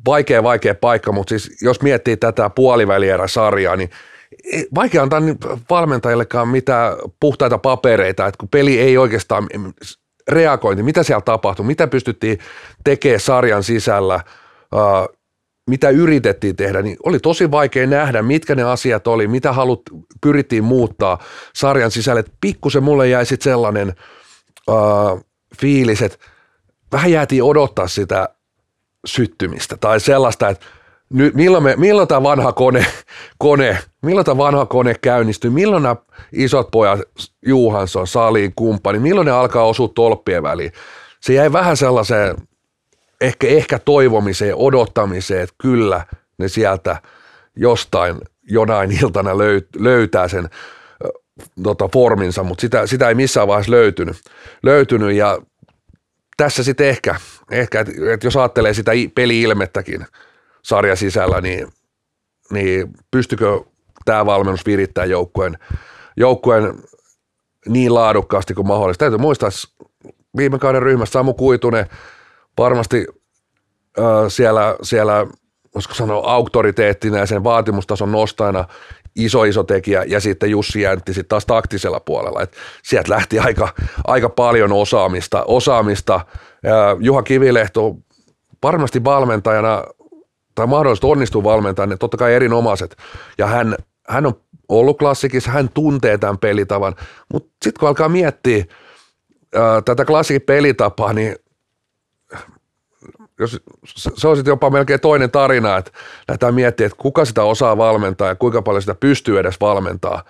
vaikea, 0.06 0.42
vaikea 0.42 0.74
paikka, 0.74 1.12
mutta 1.12 1.28
siis 1.28 1.62
jos 1.62 1.82
miettii 1.82 2.16
tätä 2.16 2.50
puolivälierä-sarjaa, 2.50 3.76
niin 3.76 3.90
vaikea 4.74 5.02
antaa 5.02 5.20
valmentajillekaan 5.70 6.48
mitään 6.48 6.96
puhtaita 7.20 7.58
papereita, 7.58 8.26
että 8.26 8.38
kun 8.38 8.48
peli 8.48 8.80
ei 8.80 8.98
oikeastaan 8.98 9.48
reagointi, 10.28 10.82
mitä 10.82 11.02
siellä 11.02 11.20
tapahtui, 11.20 11.66
mitä 11.66 11.86
pystyttiin 11.86 12.38
tekemään 12.84 13.20
sarjan 13.20 13.62
sisällä, 13.62 14.20
mitä 15.70 15.90
yritettiin 15.90 16.56
tehdä, 16.56 16.82
niin 16.82 16.96
oli 17.04 17.18
tosi 17.18 17.50
vaikea 17.50 17.86
nähdä, 17.86 18.22
mitkä 18.22 18.54
ne 18.54 18.62
asiat 18.62 19.06
oli, 19.06 19.28
mitä 19.28 19.52
halut, 19.52 19.82
pyrittiin 20.20 20.64
muuttaa 20.64 21.18
sarjan 21.54 21.90
sisälle. 21.90 22.24
Pikkusen 22.40 22.82
mulle 22.82 23.08
jäi 23.08 23.26
sitten 23.26 23.52
sellainen 23.52 23.88
ää, 24.68 24.76
fiilis, 25.60 26.02
että 26.02 26.18
vähän 26.92 27.10
jäätiin 27.10 27.42
odottaa 27.42 27.88
sitä 27.88 28.28
syttymistä 29.06 29.76
tai 29.76 30.00
sellaista, 30.00 30.48
että 30.48 30.66
nyt, 31.12 31.34
milloin, 31.34 31.64
me, 31.64 31.74
milloin 31.76 32.08
tämä 32.08 32.22
vanha 32.22 32.52
kone, 32.52 32.86
kone, 33.38 33.78
milloin 34.02 34.24
tämä 34.24 34.38
vanha 34.38 34.66
kone 34.66 34.94
käynnistyy, 35.02 35.50
milloin 35.50 35.82
nämä 35.82 35.96
isot 36.32 36.70
pojat, 36.70 37.00
Juhansson, 37.46 38.06
Saliin, 38.06 38.52
kumppani, 38.56 38.98
milloin 38.98 39.24
ne 39.24 39.32
alkaa 39.32 39.64
osua 39.64 39.88
tolppien 39.94 40.42
väliin. 40.42 40.72
Se 41.20 41.32
jäi 41.34 41.52
vähän 41.52 41.76
sellaiseen 41.76 42.36
ehkä, 43.20 43.46
ehkä 43.46 43.78
toivomiseen, 43.78 44.56
odottamiseen, 44.56 45.42
että 45.42 45.54
kyllä 45.62 46.04
ne 46.38 46.48
sieltä 46.48 46.96
jostain 47.56 48.16
jonain 48.42 49.02
iltana 49.02 49.38
löyt, 49.38 49.68
löytää 49.78 50.28
sen 50.28 50.48
tota, 51.62 51.88
forminsa, 51.92 52.42
mutta 52.42 52.60
sitä, 52.60 52.86
sitä 52.86 53.08
ei 53.08 53.14
missään 53.14 53.48
vaiheessa 53.48 53.72
löytynyt. 53.72 54.16
löytynyt 54.62 55.16
ja 55.16 55.38
tässä 56.36 56.62
sitten 56.62 56.88
ehkä, 56.88 57.14
ehkä 57.50 57.80
että 57.80 57.92
et 58.14 58.24
jos 58.24 58.36
ajattelee 58.36 58.74
sitä 58.74 58.92
peli-ilmettäkin 59.14 60.06
sarja 60.62 60.96
sisällä, 60.96 61.40
niin, 61.40 61.68
niin 62.50 62.92
pystykö 63.10 63.60
tämä 64.04 64.26
valmennus 64.26 64.66
virittämään 64.66 65.10
joukkueen, 65.10 65.58
joukkueen 66.16 66.74
niin 67.68 67.94
laadukkaasti 67.94 68.54
kuin 68.54 68.66
mahdollista. 68.66 69.02
Täytyy 69.02 69.18
muistaa, 69.18 69.48
että 69.48 69.86
viime 70.36 70.58
kauden 70.58 70.82
ryhmässä 70.82 71.12
Samu 71.12 71.34
Kuitunen 71.34 71.86
varmasti 72.58 73.06
äh, 73.98 74.04
siellä, 74.28 74.76
siellä 74.82 75.26
voisiko 75.74 75.94
sanoa 75.94 76.32
auktoriteettina 76.32 77.18
ja 77.18 77.26
sen 77.26 77.44
vaatimustason 77.44 78.12
nostajana 78.12 78.64
iso 79.16 79.44
iso 79.44 79.64
tekijä 79.64 80.04
ja 80.06 80.20
sitten 80.20 80.50
Jussi 80.50 80.80
Jäntti 80.80 81.14
sitten 81.14 81.28
taas 81.28 81.46
taktisella 81.46 82.00
puolella. 82.00 82.42
Et 82.42 82.56
sieltä 82.82 83.12
lähti 83.12 83.38
aika, 83.38 83.68
aika 84.04 84.28
paljon 84.28 84.72
osaamista. 84.72 85.44
osaamista. 85.44 86.20
Juha 87.00 87.22
Kivilehto 87.22 87.96
varmasti 88.62 89.04
valmentajana 89.04 89.84
tai 90.54 90.66
mahdollisesti 90.66 91.06
onnistuu 91.06 91.44
valmentajana, 91.44 91.96
totta 91.96 92.16
kai 92.16 92.34
erinomaiset. 92.34 92.96
Ja 93.38 93.46
hän, 93.46 93.76
hän 94.08 94.26
on 94.26 94.34
ollut 94.68 94.98
klassikissa, 94.98 95.50
hän 95.50 95.68
tuntee 95.74 96.18
tämän 96.18 96.38
pelitavan, 96.38 96.94
mutta 97.32 97.50
sitten 97.62 97.80
kun 97.80 97.88
alkaa 97.88 98.08
miettiä 98.08 98.64
tätä 99.84 100.04
klassikin 100.04 100.42
pelitapaa, 100.42 101.12
niin 101.12 101.36
jos, 103.42 103.60
se 104.16 104.28
on 104.28 104.36
sitten 104.36 104.52
jopa 104.52 104.70
melkein 104.70 105.00
toinen 105.00 105.30
tarina, 105.30 105.76
että 105.76 105.90
lähdetään 106.28 106.54
miettimään, 106.54 106.86
että 106.86 107.02
kuka 107.02 107.24
sitä 107.24 107.42
osaa 107.42 107.76
valmentaa 107.76 108.28
ja 108.28 108.34
kuinka 108.34 108.62
paljon 108.62 108.82
sitä 108.82 108.94
pystyy 108.94 109.38
edes 109.38 109.60
valmentaa, 109.60 110.24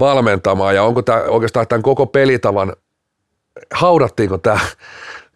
valmentamaan 0.00 0.74
ja 0.74 0.82
onko 0.82 1.02
tämä 1.02 1.18
oikeastaan 1.18 1.66
tämän 1.66 1.82
koko 1.82 2.06
pelitavan, 2.06 2.72
haudattiinko 3.74 4.38
tämä, 4.38 4.60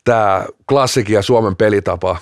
tämä 0.05 0.47
klassikin 0.69 1.14
ja 1.14 1.23
Suomen 1.23 1.57
pelitapa 1.57 2.17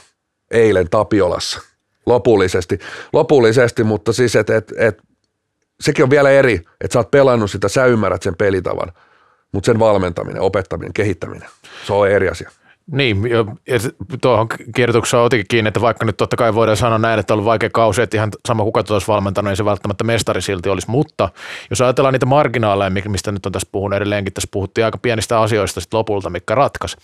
eilen 0.51 0.91
Tapiolassa 0.91 1.61
lopullisesti, 2.07 2.79
lopullisesti 3.13 3.85
mutta 3.85 4.13
siis 4.13 4.37
että 4.37 4.57
et, 4.57 4.73
et, 4.77 4.99
sekin 5.81 6.03
on 6.03 6.11
vielä 6.11 6.31
eri, 6.31 6.55
että 6.81 6.93
sä 6.93 6.99
oot 6.99 7.11
pelannut 7.11 7.51
sitä, 7.51 7.69
sä 7.69 7.87
ymmärrät 7.87 8.23
sen 8.23 8.37
pelitavan, 8.37 8.93
mutta 9.53 9.67
sen 9.67 9.79
valmentaminen, 9.79 10.43
opettaminen, 10.43 10.93
kehittäminen, 10.93 11.49
se 11.87 11.93
on 11.93 12.09
eri 12.09 12.29
asia. 12.29 12.51
Niin, 12.93 13.31
ja 13.31 13.45
tuohon 14.21 14.47
kirjoitukseen 14.75 15.23
otinkin 15.23 15.47
kiinni, 15.49 15.69
että 15.69 15.81
vaikka 15.81 16.05
nyt 16.05 16.17
totta 16.17 16.37
kai 16.37 16.55
voidaan 16.55 16.77
sanoa 16.77 16.99
näin, 16.99 17.21
että 17.21 17.35
on 17.35 17.35
ollut 17.35 17.47
vaikea 17.47 17.71
kausi, 17.71 18.03
että 18.03 18.17
ihan 18.17 18.31
sama 18.49 18.65
kuka 18.65 18.83
tuossa 18.83 18.95
olisi 18.95 19.09
valmentanut, 19.09 19.51
ei 19.51 19.57
se 19.57 19.65
välttämättä 19.65 20.05
mestari 20.05 20.43
silti 20.43 20.69
olisi, 20.69 20.91
mutta 20.91 21.29
jos 21.71 21.81
ajatellaan 21.81 22.13
niitä 22.13 22.27
marginaaleja, 22.27 22.91
mi- 22.91 23.03
mistä 23.09 23.33
nyt 23.33 23.47
on 23.47 23.53
tässä 23.53 23.69
puhunut 23.73 23.97
edelleenkin, 23.97 24.33
tässä 24.33 24.49
puhuttiin 24.51 24.85
aika 24.85 24.99
pienistä 24.99 25.41
asioista 25.41 25.81
sit 25.81 25.95
lopulta, 25.95 26.31
mikä 26.31 26.55
ratkaisi. 26.55 26.97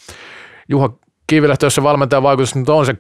Juha 0.69 0.93
Kivilehto, 1.27 1.67
jos 1.67 1.75
se 1.75 1.83
valmentajan 1.83 2.23
vaikutus 2.23 2.55
nyt 2.55 2.69
on 2.69 2.87
se 2.87 2.93
10-15 2.93 2.97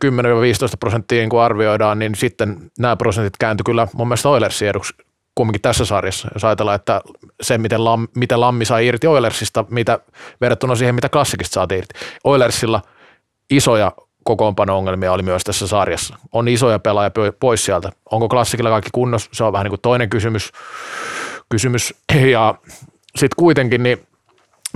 prosenttia, 0.81 1.19
niin 1.19 1.31
kuin 1.31 1.43
arvioidaan, 1.43 1.99
niin 1.99 2.15
sitten 2.15 2.57
nämä 2.79 2.97
prosentit 2.97 3.35
kääntyi 3.39 3.65
kyllä 3.65 3.89
mun 3.95 4.09
mielestä 4.09 4.29
Oilersin 4.29 4.69
kumminkin 5.37 5.63
tässä 5.63 5.85
sarjassa, 5.85 6.29
jos 6.35 6.45
ajatellaan, 6.45 6.77
että 6.77 7.01
se, 7.43 7.59
miten, 7.59 7.85
Lam, 7.85 8.09
miten 8.17 8.41
Lammi 8.41 8.65
sai 8.65 8.87
irti 8.87 9.07
Oilersista, 9.07 9.65
mitä 9.71 9.99
verrattuna 10.41 10.75
siihen, 10.75 10.95
mitä 10.95 11.09
klassikista 11.09 11.55
saatiin 11.55 11.79
irti. 11.79 11.95
Oilersilla 12.25 12.83
isoja 13.51 13.93
kokoonpano-ongelmia 14.25 15.13
oli 15.13 15.23
myös 15.23 15.45
tässä 15.45 15.67
sarjassa. 15.67 16.17
On 16.33 16.49
isoja 16.49 16.79
pelaajia 16.79 17.33
pois 17.41 17.65
sieltä. 17.65 17.93
Onko 18.11 18.29
klassikilla 18.29 18.71
kaikki 18.71 18.91
kunnossa? 18.93 19.31
Se 19.33 19.45
on 19.45 19.53
vähän 19.53 19.65
niin 19.65 19.71
kuin 19.71 19.81
toinen 19.81 20.11
kysymys. 20.11 20.53
kysymys. 21.49 21.95
Ja 22.33 22.55
sitten 23.17 23.37
kuitenkin 23.37 23.83
niin 23.83 24.07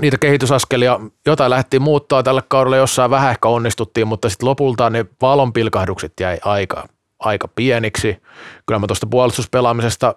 niitä 0.01 0.19
kehitysaskelia, 0.19 1.01
jotain 1.27 1.51
lähtiin 1.51 1.83
muuttaa 1.83 2.23
tällä 2.23 2.43
kaudella, 2.49 2.77
jossain 2.77 3.11
vähän 3.11 3.31
ehkä 3.31 3.49
onnistuttiin, 3.49 4.09
mutta 4.09 4.29
sitten 4.29 4.49
lopulta 4.49 4.91
ne 4.91 5.07
valonpilkahdukset 5.23 6.13
jäi 6.21 6.39
aika, 6.45 6.89
aika 7.19 7.49
pieniksi. 7.49 8.23
Kyllä 8.67 8.79
mä 8.79 8.87
tuosta 8.87 9.07
puolustuspelaamisesta 9.07 10.15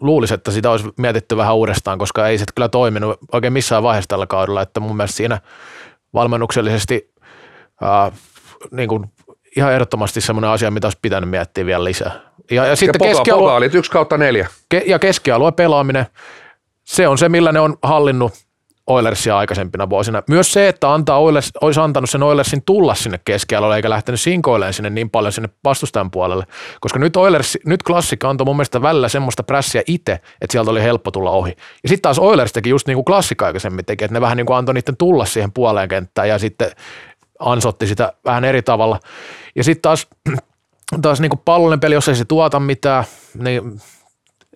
luulisin, 0.00 0.34
että 0.34 0.50
sitä 0.50 0.70
olisi 0.70 0.88
mietitty 0.96 1.36
vähän 1.36 1.54
uudestaan, 1.54 1.98
koska 1.98 2.28
ei 2.28 2.38
se 2.38 2.44
kyllä 2.54 2.68
toiminut 2.68 3.18
oikein 3.32 3.52
missään 3.52 3.82
vaiheessa 3.82 4.08
tällä 4.08 4.26
kaudella, 4.26 4.62
että 4.62 4.80
mun 4.80 4.96
mielestä 4.96 5.16
siinä 5.16 5.40
valmennuksellisesti 6.14 7.14
ää, 7.82 8.12
niin 8.70 8.88
kuin 8.88 9.04
ihan 9.56 9.72
ehdottomasti 9.72 10.20
semmoinen 10.20 10.50
asia, 10.50 10.70
mitä 10.70 10.86
olisi 10.86 10.98
pitänyt 11.02 11.30
miettiä 11.30 11.66
vielä 11.66 11.84
lisää. 11.84 12.20
Ja, 12.50 12.66
ja, 12.66 12.76
sitten 12.76 13.08
ja 13.08 13.14
keskialue, 13.14 13.70
yksi 13.72 13.90
kautta 13.90 14.18
neljä. 14.18 14.48
Ke, 14.68 14.82
ja 14.86 14.98
keskialue 14.98 15.52
pelaaminen, 15.52 16.06
se 16.84 17.08
on 17.08 17.18
se, 17.18 17.28
millä 17.28 17.52
ne 17.52 17.60
on 17.60 17.76
hallinnut 17.82 18.32
Oilersia 18.86 19.38
aikaisempina 19.38 19.90
vuosina. 19.90 20.22
Myös 20.28 20.52
se, 20.52 20.68
että 20.68 20.92
antaa 20.92 21.18
Oilers, 21.18 21.50
olisi 21.60 21.80
antanut 21.80 22.10
sen 22.10 22.22
Oilersin 22.22 22.62
tulla 22.66 22.94
sinne 22.94 23.20
keskialueelle 23.24 23.76
eikä 23.76 23.90
lähtenyt 23.90 24.20
sinkoilemaan 24.20 24.72
sinne 24.72 24.90
niin 24.90 25.10
paljon 25.10 25.32
sinne 25.32 25.48
vastustajan 25.64 26.10
puolelle. 26.10 26.46
Koska 26.80 26.98
nyt 26.98 27.16
Oilers, 27.16 27.58
nyt 27.66 27.82
klassikka 27.82 28.30
antoi 28.30 28.44
mun 28.44 28.56
mielestä 28.56 28.82
välillä 28.82 29.08
semmoista 29.08 29.42
prässiä 29.42 29.82
itse, 29.86 30.12
että 30.12 30.52
sieltä 30.52 30.70
oli 30.70 30.82
helppo 30.82 31.10
tulla 31.10 31.30
ohi. 31.30 31.50
Ja 31.82 31.88
sitten 31.88 32.02
taas 32.02 32.18
Oilers 32.18 32.52
teki 32.52 32.70
just 32.70 32.86
niin 32.86 32.96
kuin 32.96 33.04
klassikka 33.04 33.46
aikaisemmin 33.46 33.84
teki, 33.84 34.04
että 34.04 34.14
ne 34.14 34.20
vähän 34.20 34.36
niin 34.36 34.46
kuin 34.46 34.56
antoi 34.56 34.74
niiden 34.74 34.96
tulla 34.96 35.24
siihen 35.24 35.52
puoleen 35.52 35.88
kenttään 35.88 36.28
ja 36.28 36.38
sitten 36.38 36.70
ansotti 37.38 37.86
sitä 37.86 38.12
vähän 38.24 38.44
eri 38.44 38.62
tavalla. 38.62 39.00
Ja 39.56 39.64
sitten 39.64 39.82
taas, 39.82 40.06
taas 41.02 41.20
niin 41.20 41.30
kuin 41.30 41.40
pallollinen 41.44 41.80
peli, 41.80 41.94
jos 41.94 42.08
ei 42.08 42.16
se 42.16 42.24
tuota 42.24 42.60
mitään, 42.60 43.04
niin 43.34 43.80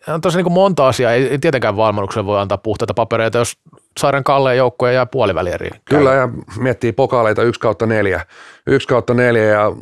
on 0.08 0.20
tosi 0.20 0.42
niin 0.42 0.52
monta 0.52 0.88
asiaa, 0.88 1.12
ei, 1.12 1.28
ei 1.28 1.38
tietenkään 1.38 1.76
valmennuksen 1.76 2.26
voi 2.26 2.40
antaa 2.40 2.58
puhtaita 2.58 2.94
papereita, 2.94 3.38
jos 3.38 3.58
Saaren 3.98 4.24
Kalleen 4.24 4.56
joukkoja 4.56 4.92
jää 4.92 5.06
puolivälieriin. 5.06 5.72
Kyllä, 5.84 6.14
ja 6.14 6.28
miettii 6.58 6.92
pokaaleita 6.92 7.42
1 7.42 7.60
kautta 7.60 7.86
4. 7.86 8.26
1 8.66 8.88
kautta 8.88 9.14
4 9.14 9.42
ja 9.42 9.72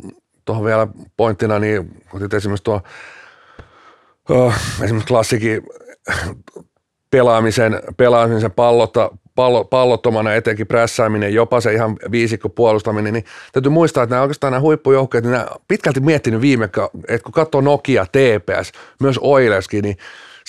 tuohon 0.45 0.65
vielä 0.65 0.87
pointtina, 1.17 1.59
niin 1.59 2.03
otit 2.13 2.33
esimerkiksi 2.33 2.63
tuo 2.63 2.81
uh, 4.29 4.53
esimerkiksi 4.83 5.07
klassikin 5.07 5.63
pelaamisen, 7.11 7.81
pelaamisen 7.97 8.51
pallotta, 8.51 9.11
pallo, 9.35 9.65
pallottomana 9.65 10.33
etenkin 10.33 10.67
prässääminen, 10.67 11.33
jopa 11.33 11.61
se 11.61 11.73
ihan 11.73 11.97
viisikko 12.11 12.49
puolustaminen, 12.49 13.13
niin 13.13 13.25
täytyy 13.51 13.71
muistaa, 13.71 14.03
että 14.03 14.15
nämä 14.15 14.21
oikeastaan 14.21 14.51
nämä 14.51 14.61
huippujoukkoja, 14.61 15.21
niin 15.21 15.31
nämä 15.31 15.47
pitkälti 15.67 15.99
miettinyt 15.99 16.41
viime, 16.41 16.65
että 16.65 17.23
kun 17.23 17.31
katsoo 17.31 17.61
Nokia, 17.61 18.05
TPS, 18.05 18.71
myös 19.01 19.19
Oilerskin, 19.21 19.83
niin 19.83 19.97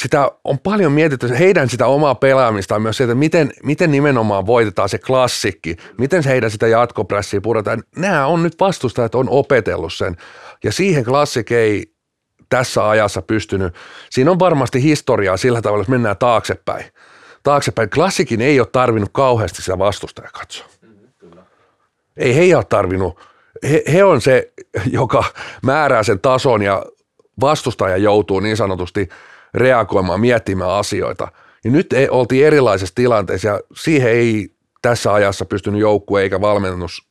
sitä 0.02 0.30
on 0.44 0.58
paljon 0.58 0.92
mietitty, 0.92 1.38
heidän 1.38 1.68
sitä 1.68 1.86
omaa 1.86 2.14
pelaamista 2.14 2.78
myös 2.78 2.96
se, 2.96 3.04
että 3.04 3.14
miten, 3.14 3.52
miten 3.62 3.90
nimenomaan 3.90 4.46
voitetaan 4.46 4.88
se 4.88 4.98
klassikki, 4.98 5.76
miten 5.98 6.24
heidän 6.24 6.50
sitä 6.50 6.66
jatkoprässiä 6.66 7.40
puretaan. 7.40 7.82
Nämä 7.96 8.26
on 8.26 8.42
nyt 8.42 8.60
vastustajat, 8.60 9.14
on 9.14 9.28
opetellut 9.28 9.92
sen 9.92 10.16
ja 10.64 10.72
siihen 10.72 11.04
klassik 11.04 11.52
ei 11.52 11.94
tässä 12.48 12.88
ajassa 12.88 13.22
pystynyt. 13.22 13.74
Siinä 14.10 14.30
on 14.30 14.38
varmasti 14.38 14.82
historiaa 14.82 15.36
sillä 15.36 15.62
tavalla, 15.62 15.80
jos 15.80 15.88
mennään 15.88 16.16
taaksepäin. 16.16 16.84
Taaksepäin. 17.42 17.90
Klassikin 17.90 18.40
ei 18.40 18.60
ole 18.60 18.68
tarvinnut 18.72 19.10
kauheasti 19.12 19.62
sitä 19.62 19.78
vastustajaa 19.78 20.30
katsoa. 20.30 20.66
Ei 22.16 22.36
he 22.36 22.56
ole 22.56 22.64
tarvinnut. 22.64 23.20
He, 23.70 23.82
he 23.92 24.04
on 24.04 24.20
se, 24.20 24.52
joka 24.90 25.24
määrää 25.62 26.02
sen 26.02 26.20
tason 26.20 26.62
ja 26.62 26.84
vastustaja 27.40 27.96
joutuu 27.96 28.40
niin 28.40 28.56
sanotusti– 28.56 29.08
reagoimaan, 29.54 30.20
miettimään 30.20 30.70
asioita. 30.70 31.28
Ja 31.64 31.70
nyt 31.70 31.92
ei, 31.92 32.08
oltiin 32.08 32.46
erilaisessa 32.46 32.94
tilanteessa 32.94 33.48
ja 33.48 33.60
siihen 33.76 34.10
ei 34.10 34.54
tässä 34.82 35.12
ajassa 35.12 35.44
pystynyt 35.44 35.80
joukkue 35.80 36.22
eikä 36.22 36.40
valmennus, 36.40 37.08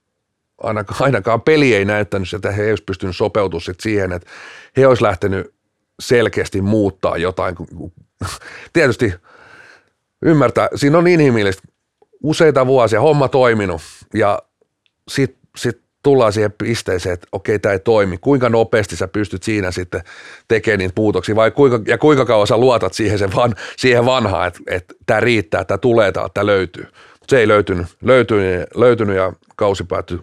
ainakaan, 0.63 1.03
ainakaan 1.03 1.41
peli 1.41 1.75
ei 1.75 1.85
näyttänyt 1.85 2.33
että 2.33 2.51
he 2.51 2.69
olisivat 2.69 2.85
pystynyt 2.85 3.15
sopeutumaan 3.15 3.75
siihen, 3.79 4.11
että 4.11 4.29
he 4.77 4.87
olisivat 4.87 5.09
lähtenyt 5.09 5.53
selkeästi 5.99 6.61
muuttaa 6.61 7.17
jotain. 7.17 7.55
Tietysti 8.73 9.13
ymmärtää, 10.21 10.69
siinä 10.75 10.97
on 10.97 11.07
inhimillistä 11.07 11.63
useita 12.23 12.65
vuosia 12.65 13.01
homma 13.01 13.27
toiminut 13.27 13.81
ja 14.13 14.41
sitten 15.07 15.39
sit 15.55 15.88
tullaan 16.03 16.33
siihen 16.33 16.51
pisteeseen, 16.51 17.13
että 17.13 17.27
okei, 17.31 17.59
tämä 17.59 17.73
ei 17.73 17.79
toimi. 17.79 18.17
Kuinka 18.17 18.49
nopeasti 18.49 18.95
sä 18.95 19.07
pystyt 19.07 19.43
siinä 19.43 19.71
sitten 19.71 20.01
tekemään 20.47 20.79
niitä 20.79 20.93
muutoksia 20.97 21.35
vai 21.35 21.51
kuinka, 21.51 21.79
ja 21.87 21.97
kuinka 21.97 22.25
kauan 22.25 22.47
sä 22.47 22.57
luotat 22.57 22.93
siihen, 22.93 23.19
sen 23.19 23.35
van, 23.35 23.55
siihen 23.77 24.05
vanhaan, 24.05 24.47
että, 24.47 24.59
että 24.67 24.93
tämä 25.05 25.19
riittää, 25.19 25.63
tämä 25.63 25.77
tulee, 25.77 26.11
tämä 26.11 26.45
löytyy. 26.45 26.83
Mutta 26.83 27.25
se 27.29 27.39
ei 27.39 27.47
löytynyt, 27.47 27.87
löytynyt, 28.03 28.67
löytynyt 28.75 29.15
ja 29.15 29.33
kausi 29.55 29.83
päättyi 29.83 30.19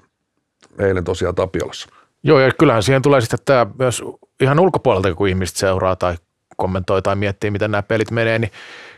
eilen 0.78 1.04
tosiaan 1.04 1.34
Tapiolassa. 1.34 1.88
Joo, 2.22 2.40
ja 2.40 2.50
kyllähän 2.58 2.82
siihen 2.82 3.02
tulee 3.02 3.20
sitten 3.20 3.38
tämä 3.44 3.66
myös 3.78 4.02
ihan 4.40 4.60
ulkopuolelta, 4.60 5.14
kun 5.14 5.28
ihmiset 5.28 5.56
seuraa 5.56 5.96
tai 5.96 6.14
kommentoi 6.56 7.02
tai 7.02 7.16
miettii, 7.16 7.50
miten 7.50 7.70
nämä 7.70 7.82
pelit 7.82 8.10
menee, 8.10 8.38
niin 8.38 8.50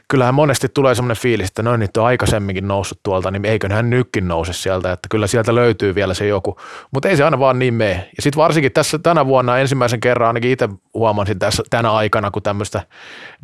kyllähän 0.08 0.34
monesti 0.34 0.68
tulee 0.68 0.94
semmoinen 0.94 1.22
fiilis, 1.22 1.48
että 1.48 1.62
noin 1.62 1.80
niitä 1.80 2.00
on 2.00 2.06
aikaisemminkin 2.06 2.68
noussut 2.68 3.00
tuolta, 3.02 3.30
niin 3.30 3.44
eiköhän 3.44 3.90
nytkin 3.90 4.28
nouse 4.28 4.52
sieltä, 4.52 4.92
että 4.92 5.08
kyllä 5.10 5.26
sieltä 5.26 5.54
löytyy 5.54 5.94
vielä 5.94 6.14
se 6.14 6.26
joku, 6.26 6.56
mutta 6.90 7.08
ei 7.08 7.16
se 7.16 7.24
aina 7.24 7.38
vaan 7.38 7.58
niin 7.58 7.74
mene. 7.74 8.08
Ja 8.16 8.22
sitten 8.22 8.42
varsinkin 8.42 8.72
tässä 8.72 8.98
tänä 8.98 9.26
vuonna 9.26 9.58
ensimmäisen 9.58 10.00
kerran 10.00 10.26
ainakin 10.26 10.50
itse 10.50 10.68
huomasin 10.94 11.38
tässä 11.38 11.62
tänä 11.70 11.92
aikana, 11.92 12.30
kun 12.30 12.42
tämmöistä 12.42 12.82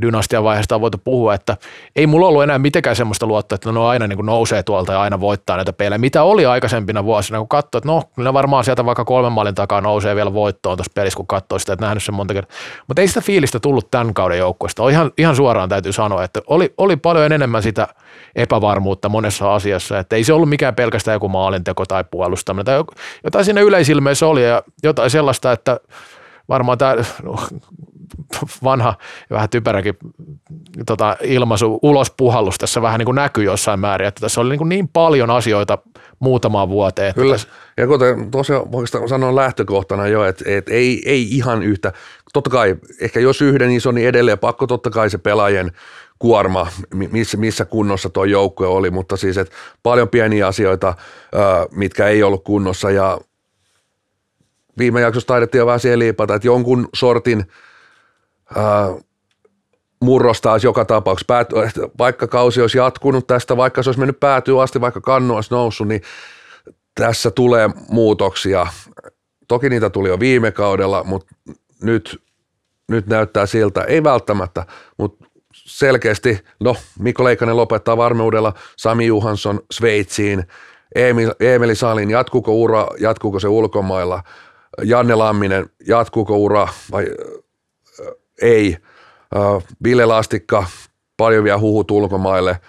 dynastiavaiheesta 0.02 0.74
on 0.74 0.80
voitu 0.80 0.98
puhua, 1.04 1.34
että 1.34 1.56
ei 1.96 2.06
mulla 2.06 2.26
ollut 2.26 2.42
enää 2.42 2.58
mitenkään 2.58 2.96
semmoista 2.96 3.26
luottoa, 3.26 3.54
että 3.54 3.68
ne 3.68 3.72
no 3.72 3.86
aina 3.86 4.06
niin 4.06 4.16
kuin 4.16 4.26
nousee 4.26 4.62
tuolta 4.62 4.92
ja 4.92 5.00
aina 5.00 5.20
voittaa 5.20 5.56
näitä 5.56 5.72
pelejä. 5.72 5.98
Mitä 5.98 6.22
oli 6.22 6.46
aikaisempina 6.46 7.04
vuosina, 7.04 7.38
kun 7.38 7.48
katsoi, 7.48 7.78
että 7.78 7.88
no 7.88 8.02
kyllä 8.16 8.32
varmaan 8.32 8.64
sieltä 8.64 8.84
vaikka 8.84 9.04
kolmen 9.04 9.32
maalin 9.32 9.54
takaa 9.54 9.80
nousee 9.80 10.16
vielä 10.16 10.34
voittoon 10.34 10.76
tuossa 10.76 10.92
pelissä, 10.94 11.16
kun 11.16 11.26
katsoi 11.26 11.60
sitä, 11.60 11.72
että 11.72 11.84
nähnyt 11.84 12.02
sen 12.02 12.14
monta 12.14 12.34
kertaa. 12.34 12.56
Mutta 12.86 13.00
ei 13.00 13.08
sitä 13.08 13.20
fiilistä 13.20 13.60
tullut 13.60 13.90
tämän 13.90 14.14
kauden 14.14 14.38
joukkueesta. 14.38 14.88
Ihan, 14.88 15.10
ihan 15.18 15.36
suoraan 15.36 15.68
täytyy 15.68 15.92
sanoa, 15.92 16.24
että 16.24 16.40
oli, 16.54 16.74
oli 16.78 16.96
paljon 16.96 17.32
enemmän 17.32 17.62
sitä 17.62 17.88
epävarmuutta 18.36 19.08
monessa 19.08 19.54
asiassa, 19.54 19.98
että 19.98 20.16
ei 20.16 20.24
se 20.24 20.32
ollut 20.32 20.48
mikään 20.48 20.74
pelkästään 20.74 21.14
joku 21.14 21.28
maalinteko 21.28 21.86
tai 21.86 22.04
puolustaminen, 22.10 22.64
tai 22.64 22.84
jotain 23.24 23.44
siinä 23.44 23.60
yleisilmeissä 23.60 24.26
oli 24.26 24.44
ja 24.44 24.62
jotain 24.82 25.10
sellaista, 25.10 25.52
että 25.52 25.80
varmaan 26.48 26.78
tämä 26.78 26.96
vanha 28.64 28.94
ja 29.30 29.34
vähän 29.34 29.50
typeräkin 29.50 29.94
tota, 30.86 31.16
ilmaisu 31.20 31.78
ulospuhallus 31.82 32.58
tässä 32.58 32.82
vähän 32.82 32.98
niin 32.98 33.06
kuin 33.06 33.14
näkyy 33.14 33.44
jossain 33.44 33.80
määrin, 33.80 34.08
että 34.08 34.20
tässä 34.20 34.40
oli 34.40 34.50
niin, 34.50 34.58
kuin 34.58 34.68
niin 34.68 34.88
paljon 34.88 35.30
asioita 35.30 35.78
muutamaan 36.18 36.68
vuoteen. 36.68 37.08
Että 37.08 37.20
Kyllä, 37.20 37.34
tässä... 37.34 37.48
ja 37.76 37.86
kuten 37.86 38.30
tosiaan 38.30 38.62
oikeastaan 38.72 39.08
sanon 39.08 39.36
lähtökohtana 39.36 40.06
jo, 40.06 40.24
että, 40.24 40.44
että 40.46 40.72
ei, 40.72 41.02
ei 41.06 41.36
ihan 41.36 41.62
yhtä, 41.62 41.92
totta 42.32 42.50
kai 42.50 42.76
ehkä 43.00 43.20
jos 43.20 43.42
yhden 43.42 43.70
iso, 43.70 43.92
niin 43.92 44.08
edelleen 44.08 44.38
pakko 44.38 44.66
totta 44.66 44.90
kai 44.90 45.10
se 45.10 45.18
pelaajien 45.18 45.72
kuorma, 46.24 46.66
missä, 46.94 47.36
missä 47.36 47.64
kunnossa 47.64 48.10
tuo 48.10 48.24
joukkue 48.24 48.66
oli, 48.66 48.90
mutta 48.90 49.16
siis 49.16 49.38
että 49.38 49.54
paljon 49.82 50.08
pieniä 50.08 50.46
asioita, 50.46 50.94
mitkä 51.70 52.08
ei 52.08 52.22
ollut 52.22 52.44
kunnossa 52.44 52.90
ja 52.90 53.18
viime 54.78 55.00
jaksossa 55.00 55.26
taidettiin 55.26 55.58
jo 55.58 55.66
vähän 55.66 55.80
siihen 55.80 55.98
liipata, 55.98 56.34
että 56.34 56.48
jonkun 56.48 56.88
sortin 56.94 57.44
murros 60.00 60.40
taas 60.40 60.64
joka 60.64 60.84
tapauksessa, 60.84 61.26
Päät, 61.26 61.48
vaikka 61.98 62.26
kausi 62.26 62.60
olisi 62.60 62.78
jatkunut 62.78 63.26
tästä, 63.26 63.56
vaikka 63.56 63.82
se 63.82 63.88
olisi 63.88 64.00
mennyt 64.00 64.20
päätyä 64.20 64.62
asti, 64.62 64.80
vaikka 64.80 65.00
kannu 65.00 65.34
olisi 65.34 65.54
noussut, 65.54 65.88
niin 65.88 66.02
tässä 66.94 67.30
tulee 67.30 67.70
muutoksia. 67.88 68.66
Toki 69.48 69.68
niitä 69.68 69.90
tuli 69.90 70.08
jo 70.08 70.20
viime 70.20 70.52
kaudella, 70.52 71.04
mutta 71.04 71.34
nyt, 71.82 72.22
nyt 72.88 73.06
näyttää 73.06 73.46
siltä, 73.46 73.82
ei 73.82 74.04
välttämättä, 74.04 74.66
mutta 74.98 75.24
selkeästi, 75.54 76.44
no 76.60 76.76
Mikko 76.98 77.24
Leikkanen 77.24 77.56
lopettaa 77.56 77.96
varmuudella, 77.96 78.52
Sami 78.76 79.06
Juhansson 79.06 79.60
Sveitsiin, 79.70 80.44
Emeli 81.40 81.74
Salin, 81.74 82.10
jatkuuko 82.10 82.54
ura, 82.54 82.86
jatkuuko 83.00 83.40
se 83.40 83.48
ulkomailla, 83.48 84.22
Janne 84.82 85.14
Lamminen, 85.14 85.70
jatkuuko 85.86 86.36
ura 86.36 86.68
vai 86.92 87.04
äh, 87.04 88.06
ei, 88.42 88.76
äh, 89.36 89.64
Ville 89.84 90.04
Lastikka, 90.04 90.66
paljon 91.16 91.44
vielä 91.44 91.58
huhut 91.58 91.90
ulkomaille, 91.90 92.60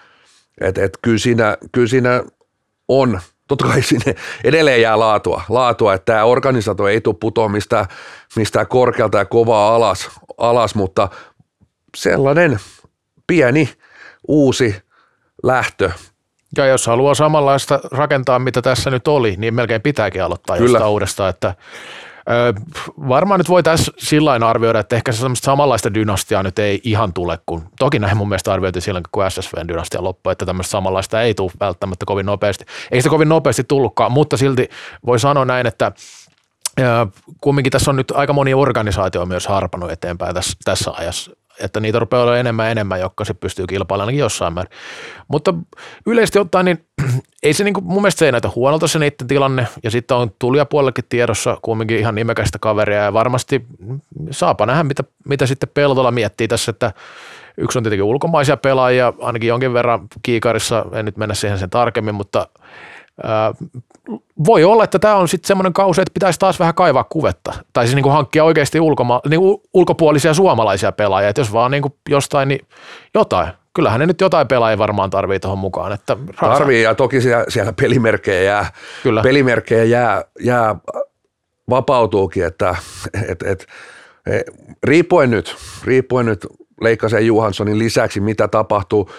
että 0.60 0.84
et 0.84 0.98
kyllä, 1.02 1.18
siinä, 1.18 1.56
kyllä 1.72 1.88
siinä 1.88 2.24
on, 2.88 3.20
totta 3.48 3.66
kai 3.66 3.82
sinne 3.82 4.14
edelleen 4.44 4.82
jää 4.82 4.98
laatua, 4.98 5.42
laatua 5.48 5.94
että 5.94 6.12
tämä 6.12 6.24
organisaatio 6.24 6.86
ei 6.86 7.00
tule 7.00 7.16
putoa 7.20 7.48
mistään, 7.48 7.86
mistään 8.36 8.66
korkealta 8.66 9.18
ja 9.18 9.24
kovaa 9.24 9.74
alas, 9.74 10.10
alas, 10.38 10.74
mutta 10.74 11.08
sellainen 11.96 12.58
pieni 13.26 13.68
uusi 14.28 14.82
lähtö 15.42 15.90
Ja 16.56 16.66
jos 16.66 16.86
haluaa 16.86 17.14
samanlaista 17.14 17.80
rakentaa, 17.92 18.38
mitä 18.38 18.62
tässä 18.62 18.90
nyt 18.90 19.08
oli, 19.08 19.34
niin 19.38 19.54
melkein 19.54 19.82
pitääkin 19.82 20.22
aloittaa 20.22 20.56
Kyllä. 20.56 20.70
jostain 20.70 20.90
uudestaan. 20.90 21.30
Että, 21.30 21.54
ö, 22.30 22.54
varmaan 23.08 23.40
nyt 23.40 23.48
voi 23.48 23.62
tässä 23.62 23.92
sillä 23.98 24.32
arvioida, 24.48 24.78
että 24.78 24.96
ehkä 24.96 25.12
se 25.12 25.18
semmoista 25.18 25.44
samanlaista 25.44 25.94
dynastiaa 25.94 26.42
nyt 26.42 26.58
ei 26.58 26.80
ihan 26.84 27.12
tule, 27.12 27.38
kun 27.46 27.62
toki 27.78 27.98
näin 27.98 28.16
mun 28.16 28.28
mielestä 28.28 28.52
arvioitiin 28.52 28.82
silloin, 28.82 29.04
kun 29.12 29.30
SSVn 29.30 29.68
dynastia 29.68 30.02
loppui, 30.02 30.32
että 30.32 30.46
tämmöistä 30.46 30.70
samanlaista 30.70 31.22
ei 31.22 31.34
tule 31.34 31.52
välttämättä 31.60 32.06
kovin 32.06 32.26
nopeasti. 32.26 32.64
Ei 32.90 33.00
sitä 33.00 33.10
kovin 33.10 33.28
nopeasti 33.28 33.64
tullutkaan, 33.64 34.12
mutta 34.12 34.36
silti 34.36 34.68
voi 35.06 35.18
sanoa 35.18 35.44
näin, 35.44 35.66
että 35.66 35.92
kumminkin 37.40 37.70
tässä 37.70 37.90
on 37.90 37.96
nyt 37.96 38.10
aika 38.10 38.32
moni 38.32 38.54
organisaatio 38.54 39.26
myös 39.26 39.46
harpannut 39.46 39.90
eteenpäin 39.90 40.34
tässä, 40.34 40.56
tässä 40.64 40.90
ajassa, 40.90 41.30
että 41.60 41.80
niitä 41.80 41.98
rupeaa 41.98 42.22
olla 42.22 42.38
enemmän 42.38 42.70
enemmän, 42.70 43.00
jotka 43.00 43.24
se 43.24 43.34
pystyy 43.34 43.66
kilpailemaan 43.66 44.06
ainakin 44.06 44.20
jossain 44.20 44.52
määrin. 44.52 44.72
Mutta 45.28 45.54
yleisesti 46.06 46.38
ottaen, 46.38 46.64
niin 46.64 46.84
ei 47.42 47.52
se 47.52 47.64
niin 47.64 47.74
kuin, 47.74 47.84
mun 47.84 48.02
mielestä 48.02 48.18
se 48.18 48.26
ei 48.26 48.32
näytä 48.32 48.50
huonolta 48.54 48.88
se 48.88 48.98
niiden 48.98 49.26
tilanne, 49.28 49.66
ja 49.82 49.90
sitten 49.90 50.16
on 50.16 50.30
tulijapuolellekin 50.38 51.04
tiedossa 51.08 51.58
kumminkin 51.62 51.98
ihan 51.98 52.14
nimekästä 52.14 52.58
kaveria, 52.58 53.02
ja 53.02 53.12
varmasti 53.12 53.66
saapa 54.30 54.66
nähdä, 54.66 54.82
mitä, 54.82 55.04
mitä 55.28 55.46
sitten 55.46 55.68
Peltola 55.74 56.10
miettii 56.10 56.48
tässä, 56.48 56.70
että 56.70 56.92
yksi 57.58 57.78
on 57.78 57.82
tietenkin 57.82 58.04
ulkomaisia 58.04 58.56
pelaajia, 58.56 59.12
ainakin 59.20 59.48
jonkin 59.48 59.72
verran 59.72 60.00
kiikarissa, 60.22 60.84
en 60.92 61.04
nyt 61.04 61.16
mennä 61.16 61.34
siihen 61.34 61.58
sen 61.58 61.70
tarkemmin, 61.70 62.14
mutta 62.14 62.48
voi 64.46 64.64
olla, 64.64 64.84
että 64.84 64.98
tämä 64.98 65.16
on 65.16 65.28
sitten 65.28 65.46
semmoinen 65.46 65.72
kausi, 65.72 66.00
että 66.00 66.14
pitäisi 66.14 66.38
taas 66.38 66.58
vähän 66.58 66.74
kaivaa 66.74 67.04
kuvetta. 67.04 67.52
Tai 67.72 67.86
siis 67.86 67.94
niin 67.94 68.02
kuin 68.02 68.12
hankkia 68.12 68.44
oikeasti 68.44 68.78
ulkoma- 68.80 69.20
niin 69.30 69.40
kuin 69.40 69.62
ulkopuolisia 69.74 70.34
suomalaisia 70.34 70.92
pelaajia. 70.92 71.28
Että 71.28 71.40
jos 71.40 71.52
vaan 71.52 71.70
niin 71.70 71.82
kuin 71.82 71.94
jostain, 72.08 72.48
niin 72.48 72.66
jotain. 73.14 73.48
Kyllähän 73.74 74.00
ne 74.00 74.06
nyt 74.06 74.20
jotain 74.20 74.48
pelaajia 74.48 74.78
varmaan 74.78 75.10
tarvii 75.10 75.40
tuohon 75.40 75.58
mukaan. 75.58 75.92
Että 75.92 76.16
Tarvii 76.40 76.82
ja 76.82 76.94
toki 76.94 77.20
siellä, 77.20 77.44
siellä 77.48 77.72
pelimerkkejä 77.72 78.42
jää, 78.42 78.72
Kyllä. 79.02 79.22
pelimerkkejä 79.22 79.84
jää, 79.84 80.24
jää 80.40 80.76
vapautuukin, 81.70 82.44
että 82.44 82.76
et, 83.28 83.42
et, 83.42 83.66
e, 84.26 84.40
riippuen 84.84 85.30
nyt, 85.30 85.56
riippuen 85.84 86.26
nyt 86.26 86.46
Leikkasen 86.80 87.26
Johanssonin 87.26 87.78
lisäksi, 87.78 88.20
mitä 88.20 88.48
tapahtuu, 88.48 89.10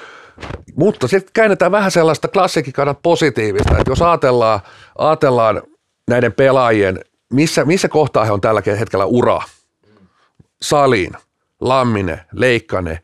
mutta 0.76 1.08
sitten 1.08 1.34
käännetään 1.34 1.72
vähän 1.72 1.92
sellaista 1.92 2.28
klassikin 2.28 2.74
kannat 2.74 3.02
positiivista, 3.02 3.78
että 3.78 3.92
jos 3.92 4.02
ajatellaan, 4.02 4.60
ajatellaan 4.98 5.62
näiden 6.08 6.34
pelaajien, 6.34 7.00
missä, 7.34 7.66
missä 7.66 7.90
kohtaa 7.90 8.26
he 8.26 8.32
on 8.32 8.42
tällä 8.42 8.62
hetkellä 8.80 9.06
ura, 9.06 9.42
Salin, 10.62 11.12
Lamminen, 11.62 12.22
Leikkane, 12.32 13.00